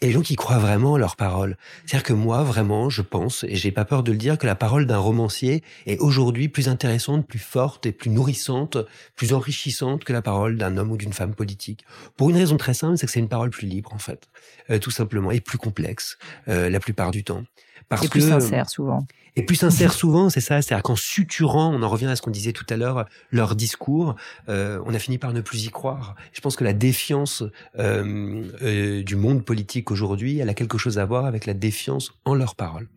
et 0.03 0.07
les 0.07 0.11
gens 0.11 0.21
qui 0.21 0.35
croient 0.35 0.59
vraiment 0.59 0.97
leurs 0.97 1.15
paroles. 1.15 1.55
C'est-à-dire 1.85 2.03
que 2.03 2.11
moi, 2.11 2.43
vraiment, 2.43 2.89
je 2.89 3.01
pense, 3.01 3.45
et 3.45 3.55
j'ai 3.55 3.71
pas 3.71 3.85
peur 3.85 4.03
de 4.03 4.11
le 4.11 4.17
dire, 4.17 4.37
que 4.37 4.45
la 4.45 4.53
parole 4.53 4.85
d'un 4.85 4.97
romancier 4.97 5.63
est 5.85 5.97
aujourd'hui 5.99 6.49
plus 6.49 6.67
intéressante, 6.67 7.25
plus 7.25 7.39
forte 7.39 7.85
et 7.85 7.93
plus 7.93 8.09
nourrissante, 8.09 8.77
plus 9.15 9.33
enrichissante 9.33 10.03
que 10.03 10.11
la 10.11 10.21
parole 10.21 10.57
d'un 10.57 10.75
homme 10.75 10.91
ou 10.91 10.97
d'une 10.97 11.13
femme 11.13 11.33
politique. 11.33 11.85
Pour 12.17 12.29
une 12.29 12.35
raison 12.35 12.57
très 12.57 12.73
simple, 12.73 12.97
c'est 12.97 13.05
que 13.05 13.13
c'est 13.13 13.21
une 13.21 13.29
parole 13.29 13.49
plus 13.49 13.65
libre, 13.65 13.93
en 13.93 13.97
fait, 13.97 14.27
euh, 14.69 14.77
tout 14.77 14.91
simplement, 14.91 15.31
et 15.31 15.39
plus 15.39 15.57
complexe, 15.57 16.17
euh, 16.49 16.69
la 16.69 16.81
plupart 16.81 17.11
du 17.11 17.23
temps. 17.23 17.45
Parce 17.87 18.03
et 18.03 18.09
plus 18.09 18.27
sincère 18.27 18.69
souvent. 18.69 19.07
Et 19.35 19.43
plus 19.43 19.55
sincère 19.55 19.93
souvent, 19.93 20.29
c'est 20.29 20.41
ça. 20.41 20.61
C'est-à-dire 20.61 20.83
qu'en 20.83 20.95
suturant, 20.95 21.73
on 21.73 21.81
en 21.81 21.89
revient 21.89 22.05
à 22.05 22.15
ce 22.15 22.21
qu'on 22.21 22.31
disait 22.31 22.53
tout 22.53 22.65
à 22.69 22.77
l'heure, 22.77 23.05
leur 23.31 23.55
discours, 23.55 24.15
euh, 24.47 24.79
on 24.85 24.93
a 24.93 24.99
fini 24.99 25.17
par 25.17 25.33
ne 25.33 25.41
plus 25.41 25.65
y 25.65 25.69
croire. 25.69 26.15
Je 26.33 26.41
pense 26.41 26.55
que 26.55 26.63
la 26.63 26.73
défiance 26.73 27.43
euh, 27.79 28.47
euh, 28.61 29.03
du 29.03 29.15
monde 29.15 29.43
politique 29.43 29.89
aujourd'hui, 29.89 30.37
elle 30.37 30.49
a 30.49 30.53
quelque 30.53 30.77
chose 30.77 30.99
à 30.99 31.05
voir 31.05 31.25
avec 31.25 31.45
la 31.47 31.55
défiance 31.55 32.11
en 32.25 32.35
leurs 32.35 32.55
paroles. 32.55 32.89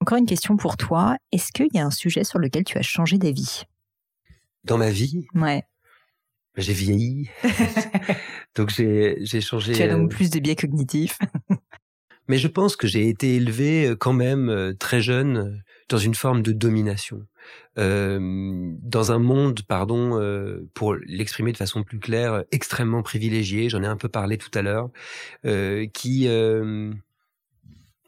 Encore 0.00 0.18
une 0.18 0.26
question 0.26 0.56
pour 0.56 0.76
toi. 0.76 1.16
Est-ce 1.30 1.52
qu'il 1.52 1.68
y 1.74 1.78
a 1.78 1.84
un 1.84 1.90
sujet 1.90 2.24
sur 2.24 2.38
lequel 2.38 2.64
tu 2.64 2.78
as 2.78 2.82
changé 2.82 3.18
d'avis? 3.18 3.64
Dans 4.64 4.78
ma 4.78 4.90
vie? 4.90 5.26
Ouais. 5.34 5.64
J'ai 6.56 6.72
vieilli. 6.72 7.28
donc 8.54 8.70
j'ai 8.70 9.40
changé. 9.40 9.72
Tu 9.72 9.82
as 9.82 9.88
donc 9.88 10.10
plus 10.10 10.30
de 10.30 10.38
biais 10.38 10.56
cognitifs. 10.56 11.18
Mais 12.28 12.38
je 12.38 12.48
pense 12.48 12.76
que 12.76 12.86
j'ai 12.86 13.08
été 13.08 13.36
élevé 13.36 13.86
euh, 13.88 13.96
quand 13.96 14.12
même 14.12 14.48
euh, 14.48 14.72
très 14.74 15.00
jeune 15.00 15.36
euh, 15.36 15.50
dans 15.88 15.98
une 15.98 16.14
forme 16.14 16.42
de 16.42 16.52
domination. 16.52 17.26
Euh, 17.78 18.18
dans 18.82 19.12
un 19.12 19.18
monde, 19.18 19.62
pardon, 19.62 20.18
euh, 20.18 20.66
pour 20.74 20.94
l'exprimer 20.94 21.52
de 21.52 21.56
façon 21.58 21.82
plus 21.82 21.98
claire, 21.98 22.44
extrêmement 22.52 23.02
privilégié, 23.02 23.68
j'en 23.68 23.82
ai 23.82 23.86
un 23.86 23.96
peu 23.96 24.08
parlé 24.08 24.38
tout 24.38 24.50
à 24.54 24.62
l'heure, 24.62 24.88
euh, 25.44 25.86
qui 25.92 26.28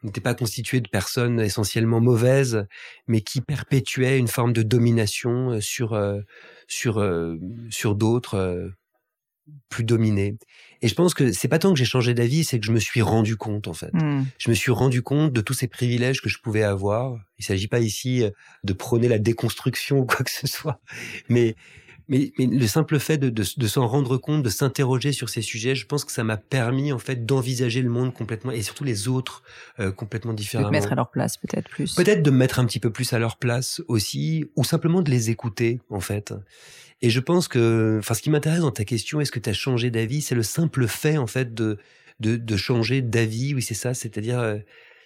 n'était 0.03 0.21
pas 0.21 0.35
constitué 0.35 0.81
de 0.81 0.89
personnes 0.89 1.41
essentiellement 1.41 2.01
mauvaises, 2.01 2.67
mais 3.09 3.21
qui 3.21 3.41
perpétuait 3.41 4.19
une 4.19 4.29
forme 4.29 4.53
de 4.53 4.63
domination 4.63 5.61
sur 5.61 5.99
sur 6.69 7.05
sur 7.71 7.95
d'autres 7.97 8.71
plus 9.69 9.85
dominé. 9.85 10.37
Et 10.83 10.89
je 10.89 10.95
pense 10.95 11.15
que 11.15 11.33
c'est 11.33 11.49
pas 11.49 11.59
tant 11.59 11.73
que 11.73 11.79
j'ai 11.79 11.85
changé 11.85 12.15
d'avis, 12.15 12.45
c'est 12.45 12.61
que 12.61 12.67
je 12.67 12.73
me 12.73 12.81
suis 12.81 13.03
rendu 13.03 13.37
compte 13.37 13.69
en 13.69 13.73
fait. 13.73 13.93
Hmm. 13.93 14.25
Je 14.39 14.51
me 14.51 14.55
suis 14.55 14.73
rendu 14.73 15.03
compte 15.03 15.33
de 15.33 15.41
tous 15.41 15.55
ces 15.55 15.69
privilèges 15.69 16.21
que 16.21 16.29
je 16.29 16.39
pouvais 16.39 16.63
avoir. 16.63 17.17
Il 17.39 17.45
s'agit 17.45 17.69
pas 17.69 17.81
ici 17.81 18.23
euh, 18.23 18.31
de 18.65 18.73
prôner 18.73 19.09
la 19.09 19.19
déconstruction 19.19 19.99
ou 19.99 20.07
quoi 20.07 20.25
que 20.25 20.31
ce 20.31 20.47
soit, 20.47 20.81
mais 21.29 21.57
mais, 22.09 22.33
mais 22.39 22.47
le 22.47 22.67
simple 22.67 22.99
fait 22.99 23.19
de, 23.19 23.29
de, 23.29 23.45
de 23.57 23.67
s'en 23.67 23.87
rendre 23.87 24.17
compte, 24.17 24.43
de 24.43 24.49
s'interroger 24.49 25.13
sur 25.13 25.29
ces 25.29 25.43
sujets, 25.43 25.75
je 25.75 25.87
pense 25.87 26.05
que 26.05 26.13
ça 26.13 26.25
m'a 26.25 26.37
permis 26.37 26.93
en 26.93 26.99
fait 26.99 27.27
d'envisager 27.27 27.83
le 27.83 27.91
monde 27.91 28.15
complètement 28.15 28.53
et 28.53 28.63
surtout 28.63 28.85
les 28.85 29.09
autres 29.09 29.43
euh, 29.81 29.93
complètement 29.93 30.33
différemment. 30.33 30.69
De 30.69 30.73
mettre 30.73 30.93
à 30.93 30.97
leur 30.97 31.11
place 31.11 31.37
peut-être 31.37 31.69
plus. 31.69 31.95
Peut-être 31.95 32.23
de 32.23 32.31
me 32.31 32.37
mettre 32.37 32.59
un 32.59 32.67
petit 32.67 32.81
peu 32.81 32.91
plus 32.91 33.13
à 33.13 33.19
leur 33.19 33.37
place 33.37 33.83
aussi, 33.89 34.47
ou 34.57 34.65
simplement 34.65 35.03
de 35.03 35.11
les 35.11 35.31
écouter 35.31 35.81
en 35.91 36.01
fait. 36.01 36.33
Et 37.03 37.11
je 37.11 37.21
pense 37.21 37.47
que, 37.49 37.97
enfin, 37.99 38.15
ce 38.15 38.23
qui 38.23 38.31
m'intéresse 38.31 38.61
dans 38.61 38.71
ta 38.71 38.85
question, 38.85 39.21
est-ce 39.21 39.31
que 39.33 39.39
tu 39.39 39.51
as 39.51 39.53
changé 39.53 39.91
d'avis? 39.91 40.23
C'est 40.23 40.35
le 40.35 40.43
simple 40.43 40.87
fait, 40.87 41.19
en 41.19 41.27
fait, 41.27 41.53
de, 41.53 41.79
de, 42.21 42.37
de 42.37 42.57
changer 42.57 43.03
d'avis. 43.03 43.55
Oui, 43.55 43.63
c'est 43.63 43.75
ça. 43.75 43.93
C'est-à-dire, 43.93 44.39
euh, 44.39 44.57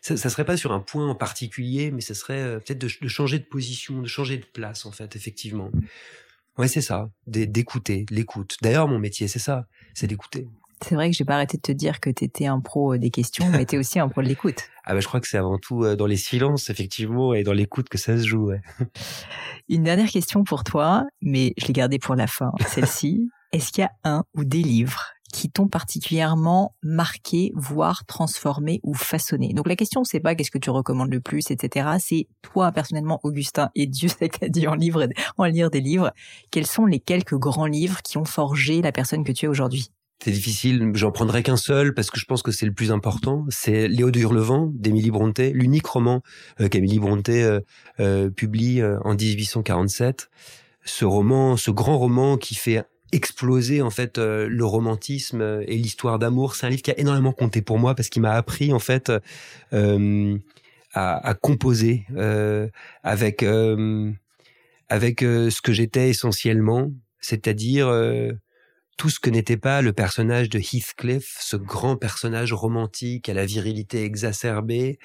ça, 0.00 0.16
ça 0.16 0.30
serait 0.30 0.44
pas 0.44 0.56
sur 0.56 0.72
un 0.72 0.80
point 0.80 1.08
en 1.08 1.16
particulier, 1.16 1.90
mais 1.90 2.00
ça 2.00 2.14
serait 2.14 2.40
euh, 2.40 2.58
peut-être 2.60 2.78
de, 2.78 2.88
de, 3.00 3.08
changer 3.08 3.40
de 3.40 3.44
position, 3.44 4.00
de 4.02 4.06
changer 4.06 4.36
de 4.36 4.44
place, 4.44 4.86
en 4.86 4.92
fait, 4.92 5.16
effectivement. 5.16 5.72
Ouais, 6.58 6.68
c'est 6.68 6.80
ça. 6.80 7.08
D'écouter, 7.26 8.06
l'écoute. 8.10 8.56
D'ailleurs, 8.62 8.88
mon 8.88 8.98
métier, 8.98 9.28
c'est 9.28 9.38
ça. 9.38 9.66
C'est 9.94 10.06
d'écouter. 10.06 10.46
C'est 10.82 10.94
vrai 10.94 11.10
que 11.10 11.16
j'ai 11.16 11.26
pas 11.26 11.34
arrêté 11.34 11.58
de 11.58 11.62
te 11.62 11.72
dire 11.72 12.00
que 12.00 12.08
tu 12.08 12.24
étais 12.24 12.46
un 12.46 12.60
pro 12.60 12.96
des 12.96 13.10
questions, 13.10 13.48
mais 13.50 13.66
tu 13.66 13.76
aussi 13.76 13.98
un 13.98 14.08
pro 14.08 14.22
de 14.22 14.28
l'écoute. 14.28 14.62
Ah 14.86 14.94
bah, 14.94 15.00
je 15.00 15.06
crois 15.06 15.20
que 15.20 15.28
c'est 15.28 15.38
avant 15.38 15.58
tout 15.58 15.84
euh, 15.84 15.94
dans 15.94 16.06
les 16.06 16.16
silences, 16.16 16.68
effectivement, 16.68 17.32
et 17.32 17.44
dans 17.44 17.52
l'écoute 17.52 17.88
que 17.88 17.98
ça 17.98 18.16
se 18.18 18.26
joue. 18.26 18.46
Ouais. 18.46 18.60
Une 19.68 19.84
dernière 19.84 20.08
question 20.08 20.42
pour 20.42 20.64
toi, 20.64 21.04
mais 21.20 21.52
je 21.58 21.66
l'ai 21.66 21.74
gardée 21.74 22.00
pour 22.00 22.16
la 22.16 22.26
fin, 22.26 22.50
celle-ci. 22.66 23.30
Est-ce 23.52 23.70
qu'il 23.70 23.82
y 23.82 23.84
a 23.84 23.90
un 24.02 24.24
ou 24.34 24.42
des 24.42 24.62
livres 24.62 25.12
qui 25.32 25.50
t'ont 25.50 25.68
particulièrement 25.68 26.74
marqué, 26.82 27.52
voire 27.54 28.04
transformé 28.06 28.80
ou 28.82 28.94
façonné. 28.94 29.52
Donc 29.54 29.68
la 29.68 29.76
question 29.76 30.04
c'est 30.04 30.20
pas 30.20 30.34
qu'est-ce 30.34 30.50
que 30.50 30.58
tu 30.58 30.70
recommandes 30.70 31.12
le 31.12 31.20
plus, 31.20 31.50
etc. 31.50 31.90
C'est 31.98 32.26
toi 32.42 32.72
personnellement, 32.72 33.20
Augustin, 33.22 33.70
et 33.74 33.86
Dieu 33.86 34.08
sait 34.08 34.28
que 34.28 34.46
dû 34.46 34.66
en, 34.66 34.76
en 35.38 35.44
lire 35.44 35.70
des 35.70 35.80
livres. 35.80 36.12
Quels 36.50 36.66
sont 36.66 36.86
les 36.86 37.00
quelques 37.00 37.36
grands 37.36 37.66
livres 37.66 38.02
qui 38.02 38.18
ont 38.18 38.24
forgé 38.24 38.82
la 38.82 38.92
personne 38.92 39.24
que 39.24 39.32
tu 39.32 39.46
es 39.46 39.48
aujourd'hui? 39.48 39.90
C'est 40.22 40.32
difficile, 40.32 40.90
j'en 40.94 41.12
prendrai 41.12 41.42
qu'un 41.42 41.56
seul 41.56 41.94
parce 41.94 42.10
que 42.10 42.20
je 42.20 42.26
pense 42.26 42.42
que 42.42 42.52
c'est 42.52 42.66
le 42.66 42.74
plus 42.74 42.92
important. 42.92 43.46
C'est 43.48 43.88
Léo 43.88 44.10
de 44.10 44.20
Hurlevent 44.20 44.70
d'Émilie 44.74 45.10
Brontë, 45.10 45.50
l'unique 45.54 45.86
roman 45.86 46.22
euh, 46.60 46.68
qu'Émilie 46.68 46.98
Brontë 46.98 47.42
euh, 47.42 47.60
euh, 48.00 48.28
publie 48.28 48.82
en 48.82 49.14
1847. 49.14 50.28
Ce 50.84 51.04
roman, 51.06 51.56
ce 51.56 51.70
grand 51.70 51.96
roman 51.96 52.36
qui 52.36 52.54
fait 52.54 52.84
exploser 53.12 53.82
en 53.82 53.90
fait 53.90 54.18
le 54.18 54.64
romantisme 54.64 55.62
et 55.66 55.76
l'histoire 55.76 56.18
d'amour. 56.18 56.54
C'est 56.54 56.66
un 56.66 56.70
livre 56.70 56.82
qui 56.82 56.90
a 56.90 56.98
énormément 56.98 57.32
compté 57.32 57.62
pour 57.62 57.78
moi 57.78 57.94
parce 57.94 58.08
qu'il 58.08 58.22
m'a 58.22 58.32
appris 58.32 58.72
en 58.72 58.78
fait 58.78 59.12
à, 59.72 61.28
à, 61.28 61.34
composer 61.34 62.06
avec 63.02 63.42
avec 64.88 65.20
ce 65.20 65.62
que 65.62 65.72
j'étais 65.72 66.10
essentiellement, 66.10 66.92
c'est-à-dire 67.20 67.88
tout 69.00 69.08
ce 69.08 69.18
que 69.18 69.30
n'était 69.30 69.56
pas 69.56 69.80
le 69.80 69.94
personnage 69.94 70.50
de 70.50 70.58
Heathcliff, 70.58 71.38
ce 71.40 71.56
grand 71.56 71.96
personnage 71.96 72.52
romantique 72.52 73.30
à 73.30 73.32
la 73.32 73.46
virilité 73.46 74.04
exacerbée, 74.04 74.98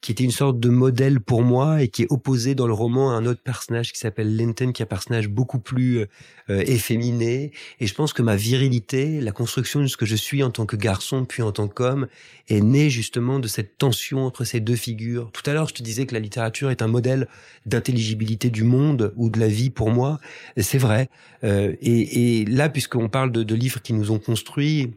qui 0.00 0.12
était 0.12 0.24
une 0.24 0.30
sorte 0.30 0.60
de 0.60 0.68
modèle 0.68 1.20
pour 1.20 1.42
moi 1.42 1.82
et 1.82 1.88
qui 1.88 2.02
est 2.02 2.06
opposé 2.10 2.54
dans 2.54 2.66
le 2.66 2.72
roman 2.72 3.10
à 3.10 3.14
un 3.14 3.26
autre 3.26 3.42
personnage 3.42 3.92
qui 3.92 3.98
s'appelle 3.98 4.36
Linton, 4.36 4.72
qui 4.72 4.82
est 4.82 4.84
un 4.84 4.86
personnage 4.86 5.28
beaucoup 5.28 5.58
plus 5.58 5.98
euh, 5.98 6.06
efféminé. 6.48 7.52
Et 7.80 7.86
je 7.86 7.94
pense 7.94 8.12
que 8.12 8.22
ma 8.22 8.36
virilité, 8.36 9.20
la 9.20 9.32
construction 9.32 9.80
de 9.80 9.86
ce 9.86 9.96
que 9.96 10.06
je 10.06 10.14
suis 10.14 10.42
en 10.42 10.50
tant 10.50 10.66
que 10.66 10.76
garçon 10.76 11.24
puis 11.24 11.42
en 11.42 11.50
tant 11.50 11.66
qu'homme, 11.66 12.06
est 12.48 12.60
née 12.60 12.90
justement 12.90 13.40
de 13.40 13.48
cette 13.48 13.76
tension 13.76 14.24
entre 14.24 14.44
ces 14.44 14.60
deux 14.60 14.76
figures. 14.76 15.30
Tout 15.32 15.48
à 15.50 15.52
l'heure, 15.52 15.68
je 15.68 15.74
te 15.74 15.82
disais 15.82 16.06
que 16.06 16.14
la 16.14 16.20
littérature 16.20 16.70
est 16.70 16.80
un 16.80 16.86
modèle 16.86 17.26
d'intelligibilité 17.66 18.50
du 18.50 18.62
monde 18.62 19.12
ou 19.16 19.30
de 19.30 19.40
la 19.40 19.48
vie 19.48 19.70
pour 19.70 19.90
moi. 19.90 20.20
C'est 20.56 20.78
vrai. 20.78 21.08
Euh, 21.42 21.74
et, 21.80 22.40
et, 22.40 22.44
là, 22.44 22.68
puisqu'on 22.68 23.08
parle 23.08 23.32
de, 23.32 23.42
de 23.42 23.54
livres 23.54 23.82
qui 23.82 23.92
nous 23.92 24.10
ont 24.12 24.18
construits, 24.18 24.92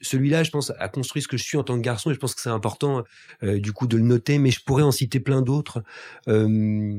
celui-là, 0.00 0.42
je 0.42 0.50
pense, 0.50 0.72
a 0.78 0.88
construit 0.88 1.22
ce 1.22 1.28
que 1.28 1.36
je 1.36 1.44
suis 1.44 1.58
en 1.58 1.62
tant 1.62 1.76
que 1.76 1.82
garçon 1.82 2.10
et 2.10 2.14
je 2.14 2.18
pense 2.18 2.34
que 2.34 2.40
c'est 2.40 2.50
important 2.50 3.04
euh, 3.42 3.60
du 3.60 3.72
coup 3.72 3.86
de 3.86 3.96
le 3.96 4.02
noter. 4.02 4.38
Mais 4.38 4.50
je 4.50 4.60
pourrais 4.62 4.82
en 4.82 4.92
citer 4.92 5.20
plein 5.20 5.42
d'autres 5.42 5.82
euh, 6.28 6.98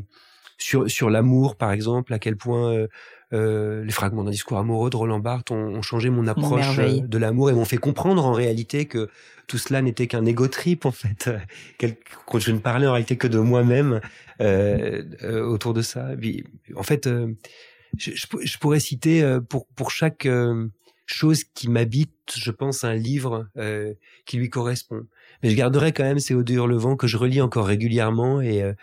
sur 0.57 0.89
sur 0.89 1.09
l'amour, 1.09 1.55
par 1.55 1.71
exemple, 1.71 2.13
à 2.13 2.19
quel 2.19 2.37
point 2.37 2.71
euh, 2.71 2.87
euh 3.33 3.83
les 3.83 3.91
fragments 3.91 4.23
d'un 4.23 4.31
discours 4.31 4.57
amoureux 4.57 4.89
de 4.89 4.95
Roland 4.95 5.19
Barthes 5.19 5.51
ont, 5.51 5.75
ont 5.75 5.81
changé 5.81 6.09
mon 6.09 6.27
approche 6.27 6.79
euh, 6.79 6.99
de 7.01 7.17
l'amour 7.17 7.49
et 7.49 7.53
m'ont 7.53 7.65
fait 7.65 7.77
comprendre 7.77 8.23
en 8.23 8.33
réalité 8.33 8.85
que 8.85 9.09
tout 9.47 9.57
cela 9.57 9.81
n'était 9.81 10.07
qu'un 10.07 10.25
égo 10.25 10.47
trip 10.47 10.85
en 10.85 10.91
fait, 10.91 11.29
quand 12.25 12.39
je 12.39 12.51
ne 12.51 12.59
parlais 12.59 12.87
en 12.87 12.93
réalité 12.93 13.17
que 13.17 13.27
de 13.27 13.39
moi-même 13.39 13.99
autour 14.39 15.73
de 15.73 15.81
ça. 15.81 16.09
en 16.75 16.83
fait, 16.83 17.09
je, 17.97 18.11
je, 18.11 18.57
pourrais 18.57 18.79
citer 18.79 19.37
pour 19.49 19.67
pour 19.75 19.91
chaque 19.91 20.27
chose 21.05 21.43
qui 21.43 21.69
m'habite, 21.69 22.33
je 22.35 22.51
pense, 22.51 22.83
un 22.83 22.95
livre 22.95 23.47
euh, 23.57 23.93
qui 24.25 24.37
lui 24.37 24.49
correspond. 24.49 25.05
Mais 25.43 25.49
je 25.49 25.55
garderai 25.55 25.91
quand 25.91 26.03
même 26.03 26.19
ces 26.19 26.33
Odeurs 26.33 26.67
le 26.67 26.77
vent 26.77 26.95
que 26.95 27.07
je 27.07 27.17
relis 27.17 27.41
encore 27.41 27.67
régulièrement 27.67 28.41
et 28.41 28.63
euh, 28.63 28.73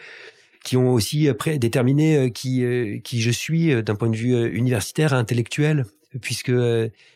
qui 0.64 0.76
ont 0.76 0.92
aussi 0.92 1.28
après 1.28 1.58
déterminé 1.58 2.30
qui 2.30 2.64
qui 3.02 3.20
je 3.20 3.30
suis 3.32 3.82
d'un 3.82 3.96
point 3.96 4.08
de 4.08 4.16
vue 4.16 4.48
universitaire 4.54 5.12
intellectuel 5.12 5.86
puisque 6.20 6.52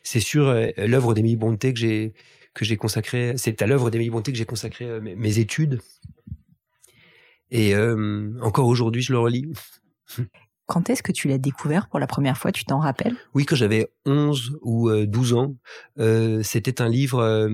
c'est 0.02 0.18
sur 0.18 0.52
l'œuvre 0.76 1.14
d'Émilie 1.14 1.36
Bonté 1.36 1.72
que 1.72 1.78
j'ai 1.78 2.12
que 2.54 2.64
j'ai 2.64 2.76
consacré 2.76 3.34
c'est 3.36 3.62
à 3.62 3.68
l'œuvre 3.68 3.90
d'Émilie 3.90 4.10
Bonté 4.10 4.32
que 4.32 4.38
j'ai 4.38 4.46
consacré 4.46 5.00
mes, 5.00 5.38
études 5.38 5.80
et 7.52 7.76
encore 8.42 8.66
aujourd'hui 8.66 9.02
je 9.02 9.12
le 9.12 9.20
relis 9.20 9.46
quand 10.66 10.90
est-ce 10.90 11.02
que 11.02 11.12
tu 11.12 11.28
l'as 11.28 11.38
découvert 11.38 11.88
pour 11.88 11.98
la 11.98 12.06
première 12.06 12.36
fois? 12.36 12.52
Tu 12.52 12.64
t'en 12.64 12.78
rappelles? 12.80 13.16
Oui, 13.34 13.44
quand 13.44 13.56
j'avais 13.56 13.90
11 14.04 14.58
ou 14.62 14.90
12 15.06 15.32
ans. 15.34 15.54
Euh, 15.98 16.42
C'était 16.42 16.82
un 16.82 16.88
livre 16.88 17.48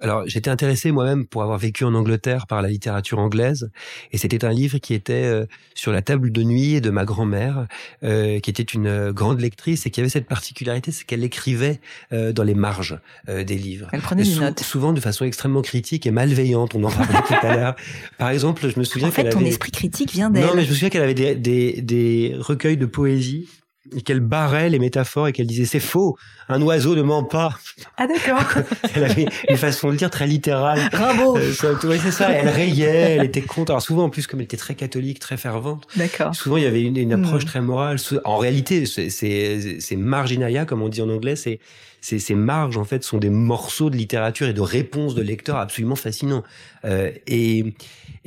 alors, 0.00 0.22
j'étais 0.26 0.50
intéressé 0.50 0.92
moi-même 0.92 1.26
pour 1.26 1.42
avoir 1.42 1.58
vécu 1.58 1.84
en 1.84 1.94
Angleterre 1.94 2.46
par 2.46 2.62
la 2.62 2.68
littérature 2.68 3.18
anglaise, 3.18 3.70
et 4.12 4.18
c'était 4.18 4.44
un 4.44 4.52
livre 4.52 4.78
qui 4.78 4.94
était 4.94 5.24
euh, 5.24 5.46
sur 5.74 5.92
la 5.92 6.02
table 6.02 6.30
de 6.30 6.42
nuit 6.42 6.80
de 6.80 6.90
ma 6.90 7.04
grand-mère, 7.04 7.66
euh, 8.02 8.40
qui 8.40 8.50
était 8.50 8.62
une 8.62 8.86
euh, 8.86 9.12
grande 9.12 9.40
lectrice 9.40 9.86
et 9.86 9.90
qui 9.90 10.00
avait 10.00 10.08
cette 10.08 10.26
particularité, 10.26 10.92
c'est 10.92 11.04
qu'elle 11.04 11.24
écrivait 11.24 11.80
euh, 12.12 12.32
dans 12.32 12.44
les 12.44 12.54
marges 12.54 12.98
des 13.26 13.56
livres. 13.56 13.88
Elle 13.92 14.00
prenait 14.00 14.22
des 14.22 14.34
notes. 14.36 14.60
Souvent 14.60 14.92
de 14.92 15.00
façon 15.00 15.24
extrêmement 15.24 15.62
critique 15.62 16.06
et 16.06 16.10
malveillante. 16.10 16.74
On 16.74 16.84
en 16.84 16.90
parlait 16.90 17.20
tout 17.26 17.46
à 17.46 17.56
l'heure. 17.56 17.76
Par 18.18 18.30
exemple, 18.30 18.68
je 18.68 18.78
me 18.78 18.84
souviens 18.84 19.08
en 19.08 19.10
fait, 19.10 19.28
ton 19.30 19.40
esprit 19.40 19.70
critique 19.70 20.12
vient 20.12 20.30
d'elle. 20.30 20.46
Non, 20.46 20.54
mais 20.54 20.64
je 20.64 20.68
me 20.70 20.74
souviens 20.74 20.90
qu'elle 20.90 21.02
avait 21.02 21.14
des, 21.14 21.34
des, 21.34 21.80
des 21.82 22.36
recueils 22.38 22.76
de 22.76 22.86
poésie 22.86 23.48
et 23.96 24.02
qu'elle 24.02 24.20
barrait 24.20 24.68
les 24.68 24.78
métaphores 24.78 25.28
et 25.28 25.32
qu'elle 25.32 25.46
disait 25.46 25.64
c'est 25.64 25.80
faux, 25.80 26.16
un 26.48 26.60
oiseau 26.62 26.94
ne 26.94 27.02
ment 27.02 27.24
pas. 27.24 27.58
Ah 27.96 28.06
d'accord. 28.06 28.44
elle 28.94 29.04
avait 29.04 29.26
une 29.48 29.56
façon 29.56 29.90
de 29.90 29.96
dire 29.96 30.10
très 30.10 30.26
littérale. 30.26 30.80
Bravo. 30.92 31.36
Euh, 31.38 31.52
c'est 31.52 32.10
ça. 32.10 32.30
Elle 32.30 32.48
rayait, 32.48 33.16
elle 33.16 33.24
était 33.24 33.42
contre. 33.42 33.72
Alors 33.72 33.82
souvent 33.82 34.04
en 34.04 34.10
plus 34.10 34.26
comme 34.26 34.40
elle 34.40 34.44
était 34.44 34.56
très 34.56 34.74
catholique, 34.74 35.18
très 35.20 35.36
fervente. 35.36 35.86
D'accord. 35.96 36.34
Souvent 36.34 36.56
il 36.56 36.64
y 36.64 36.66
avait 36.66 36.82
une, 36.82 37.12
approche 37.12 37.44
hmm. 37.44 37.48
très 37.48 37.60
morale. 37.60 37.98
En 38.24 38.36
réalité, 38.36 38.84
c'est 38.86 39.10
c'est 39.10 39.96
marginalia 39.96 40.64
comme 40.64 40.82
on 40.82 40.88
dit 40.88 41.02
en 41.02 41.08
anglais, 41.08 41.36
c'est 41.36 41.60
ces, 42.00 42.18
ces 42.18 42.34
marges 42.34 42.76
en 42.76 42.84
fait 42.84 43.02
sont 43.02 43.18
des 43.18 43.30
morceaux 43.30 43.90
de 43.90 43.96
littérature 43.96 44.46
et 44.46 44.52
de 44.52 44.60
réponses 44.60 45.14
de 45.14 45.22
lecteurs 45.22 45.56
absolument 45.56 45.96
fascinants. 45.96 46.44
Euh, 46.84 47.10
et, 47.26 47.74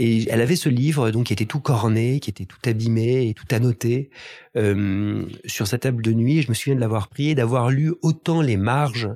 et 0.01 0.27
elle 0.31 0.41
avait 0.41 0.55
ce 0.55 0.67
livre 0.67 1.11
donc 1.11 1.27
qui 1.27 1.33
était 1.33 1.45
tout 1.45 1.59
corné, 1.59 2.19
qui 2.19 2.31
était 2.31 2.45
tout 2.45 2.57
abîmé 2.65 3.29
et 3.29 3.35
tout 3.35 3.45
annoté 3.51 4.09
euh, 4.57 5.27
sur 5.45 5.67
sa 5.67 5.77
table 5.77 6.01
de 6.01 6.11
nuit. 6.11 6.41
Je 6.41 6.49
me 6.49 6.55
souviens 6.55 6.73
de 6.73 6.79
l'avoir 6.79 7.07
prié, 7.07 7.35
d'avoir 7.35 7.69
lu 7.69 7.93
autant 8.01 8.41
les 8.41 8.57
marges 8.57 9.09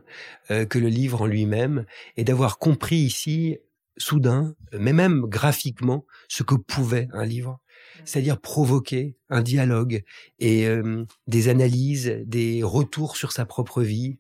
euh, 0.52 0.66
que 0.66 0.78
le 0.78 0.88
livre 0.88 1.24
en 1.24 1.26
lui-même 1.26 1.86
et 2.18 2.24
d'avoir 2.24 2.60
compris 2.60 2.98
ici 2.98 3.58
soudain, 3.98 4.54
mais 4.78 4.94
même 4.94 5.22
graphiquement, 5.22 6.06
ce 6.28 6.44
que 6.44 6.54
pouvait 6.54 7.08
un 7.14 7.26
livre. 7.26 7.60
C'est-à-dire 8.04 8.40
provoquer 8.40 9.16
un 9.30 9.42
dialogue 9.42 10.04
et 10.38 10.68
euh, 10.68 11.04
des 11.26 11.50
analyses, 11.50 12.14
des 12.28 12.62
retours 12.62 13.18
sur 13.18 13.32
sa 13.32 13.46
propre 13.46 13.82
vie, 13.82 14.20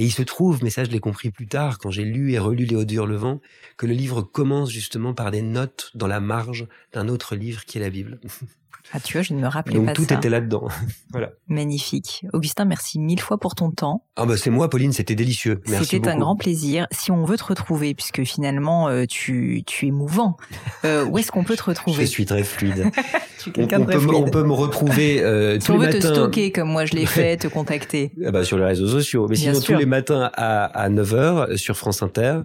et 0.00 0.04
il 0.04 0.10
se 0.10 0.22
trouve, 0.22 0.64
mais 0.64 0.70
ça 0.70 0.82
je 0.82 0.90
l'ai 0.90 0.98
compris 0.98 1.30
plus 1.30 1.46
tard, 1.46 1.76
quand 1.76 1.90
j'ai 1.90 2.04
lu 2.04 2.32
et 2.32 2.38
relu 2.38 2.64
Léo 2.64 3.04
Levent, 3.04 3.42
que 3.76 3.84
le 3.84 3.92
livre 3.92 4.22
commence 4.22 4.70
justement 4.70 5.12
par 5.12 5.30
des 5.30 5.42
notes 5.42 5.90
dans 5.94 6.06
la 6.06 6.20
marge 6.20 6.66
d'un 6.94 7.06
autre 7.08 7.36
livre 7.36 7.66
qui 7.66 7.76
est 7.76 7.82
la 7.82 7.90
Bible. 7.90 8.18
Ah, 8.92 9.00
tu 9.00 9.14
vois, 9.14 9.22
je 9.22 9.34
ne 9.34 9.40
me 9.40 9.46
rappelais 9.46 9.76
Donc, 9.76 9.86
pas 9.86 9.92
tout 9.92 10.12
était 10.12 10.28
là-dedans. 10.28 10.68
voilà. 11.10 11.30
Magnifique. 11.48 12.24
Augustin, 12.32 12.64
merci 12.64 12.98
mille 12.98 13.20
fois 13.20 13.38
pour 13.38 13.54
ton 13.54 13.70
temps. 13.70 14.04
Ah 14.16 14.26
bah 14.26 14.36
c'est 14.36 14.50
moi, 14.50 14.68
Pauline, 14.68 14.92
c'était 14.92 15.14
délicieux. 15.14 15.60
Merci 15.68 15.96
C'était 15.96 16.08
un 16.08 16.18
grand 16.18 16.36
plaisir. 16.36 16.86
Si 16.90 17.10
on 17.10 17.24
veut 17.24 17.36
te 17.36 17.44
retrouver, 17.44 17.94
puisque 17.94 18.24
finalement 18.24 18.88
euh, 18.88 19.04
tu, 19.06 19.62
tu 19.66 19.86
es 19.86 19.90
mouvant, 19.90 20.36
euh, 20.84 21.04
où 21.04 21.18
est-ce 21.18 21.30
qu'on 21.30 21.44
peut 21.44 21.56
te 21.56 21.62
retrouver? 21.62 22.02
Je 22.02 22.06
suis 22.06 22.26
très 22.26 22.42
fluide. 22.42 22.90
tu 23.38 23.50
es 23.50 23.74
on, 23.74 23.84
peut, 23.84 23.98
fluide. 23.98 24.14
on 24.14 24.30
peut 24.30 24.44
me 24.44 24.52
retrouver 24.52 25.22
euh, 25.22 25.58
si 25.60 25.70
on 25.70 25.78
veut 25.78 25.90
te 25.90 26.00
stocker 26.00 26.52
comme 26.52 26.68
moi 26.68 26.84
je 26.84 26.94
l'ai 26.94 27.06
fait, 27.06 27.36
te 27.36 27.48
contacter. 27.48 28.12
Ah 28.24 28.30
bah, 28.30 28.44
sur 28.44 28.58
les 28.58 28.64
réseaux 28.64 28.88
sociaux. 28.88 29.26
Mais 29.28 29.36
sinon, 29.36 29.60
tous 29.60 29.74
les 29.74 29.86
matins 29.86 30.30
à, 30.34 30.64
à 30.64 30.88
9h 30.88 31.56
sur 31.56 31.76
France 31.76 32.02
Inter. 32.02 32.40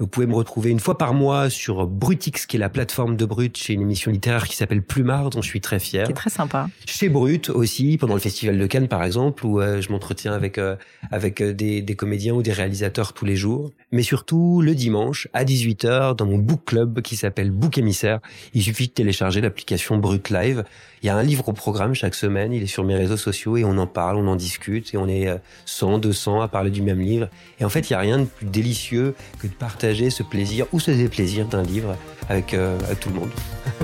Vous 0.00 0.06
pouvez 0.06 0.26
me 0.26 0.34
retrouver 0.34 0.70
une 0.70 0.80
fois 0.80 0.96
par 0.96 1.12
mois 1.12 1.50
sur 1.50 1.86
Brutix, 1.86 2.46
qui 2.46 2.56
est 2.56 2.58
la 2.58 2.70
plateforme 2.70 3.16
de 3.16 3.26
Brut, 3.26 3.58
chez 3.58 3.74
une 3.74 3.82
émission 3.82 4.10
littéraire 4.10 4.48
qui 4.48 4.56
s'appelle 4.56 4.82
Plumard, 4.82 5.28
dont 5.28 5.42
je 5.42 5.46
suis 5.46 5.60
très 5.60 5.78
fier. 5.78 6.06
C'est 6.06 6.14
très 6.14 6.30
sympa. 6.30 6.70
Chez 6.86 7.10
Brut 7.10 7.50
aussi, 7.50 7.98
pendant 7.98 8.14
le 8.14 8.20
Festival 8.20 8.56
de 8.56 8.66
Cannes 8.66 8.88
par 8.88 9.04
exemple, 9.04 9.44
où 9.44 9.60
euh, 9.60 9.82
je 9.82 9.92
m'entretiens 9.92 10.32
avec 10.32 10.56
euh, 10.56 10.76
avec 11.10 11.42
euh, 11.42 11.52
des, 11.52 11.82
des 11.82 11.96
comédiens 11.96 12.32
ou 12.32 12.40
des 12.40 12.54
réalisateurs 12.54 13.12
tous 13.12 13.26
les 13.26 13.36
jours. 13.36 13.72
Mais 13.92 14.02
surtout 14.02 14.62
le 14.62 14.74
dimanche 14.74 15.28
à 15.34 15.44
18h 15.44 16.16
dans 16.16 16.24
mon 16.24 16.38
book 16.38 16.64
club 16.64 17.02
qui 17.02 17.16
s'appelle 17.16 17.50
Book 17.50 17.76
Émissaire. 17.76 18.20
Il 18.54 18.62
suffit 18.62 18.88
de 18.88 18.92
télécharger 18.92 19.42
l'application 19.42 19.98
Brut 19.98 20.30
Live. 20.30 20.64
Il 21.02 21.06
y 21.06 21.10
a 21.10 21.16
un 21.16 21.22
livre 21.22 21.46
au 21.46 21.52
programme 21.52 21.92
chaque 21.92 22.14
semaine. 22.14 22.54
Il 22.54 22.62
est 22.62 22.66
sur 22.66 22.84
mes 22.84 22.96
réseaux 22.96 23.18
sociaux 23.18 23.58
et 23.58 23.64
on 23.64 23.76
en 23.76 23.86
parle, 23.86 24.16
on 24.16 24.28
en 24.28 24.36
discute 24.36 24.94
et 24.94 24.96
on 24.96 25.08
est 25.08 25.28
100, 25.66 25.98
200 25.98 26.40
à 26.40 26.48
parler 26.48 26.70
du 26.70 26.82
même 26.82 27.00
livre. 27.00 27.28
Et 27.58 27.64
en 27.64 27.68
fait, 27.68 27.90
il 27.90 27.94
y 27.94 27.96
a 27.96 28.00
rien 28.00 28.18
de 28.18 28.24
plus 28.24 28.46
délicieux 28.46 29.14
que 29.40 29.46
de 29.46 29.52
partager 29.52 29.89
ce 30.10 30.22
plaisir 30.22 30.66
ou 30.72 30.80
ce 30.80 30.90
déplaisir 30.90 31.46
d'un 31.46 31.62
livre 31.62 31.96
avec, 32.28 32.54
avec 32.54 33.00
tout 33.00 33.10
le 33.10 33.16
monde. 33.16 33.30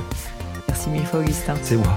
Merci 0.68 0.88
mille 0.90 1.04
fois, 1.04 1.20
Augustin. 1.20 1.54
C'est 1.62 1.76
moi. 1.76 1.96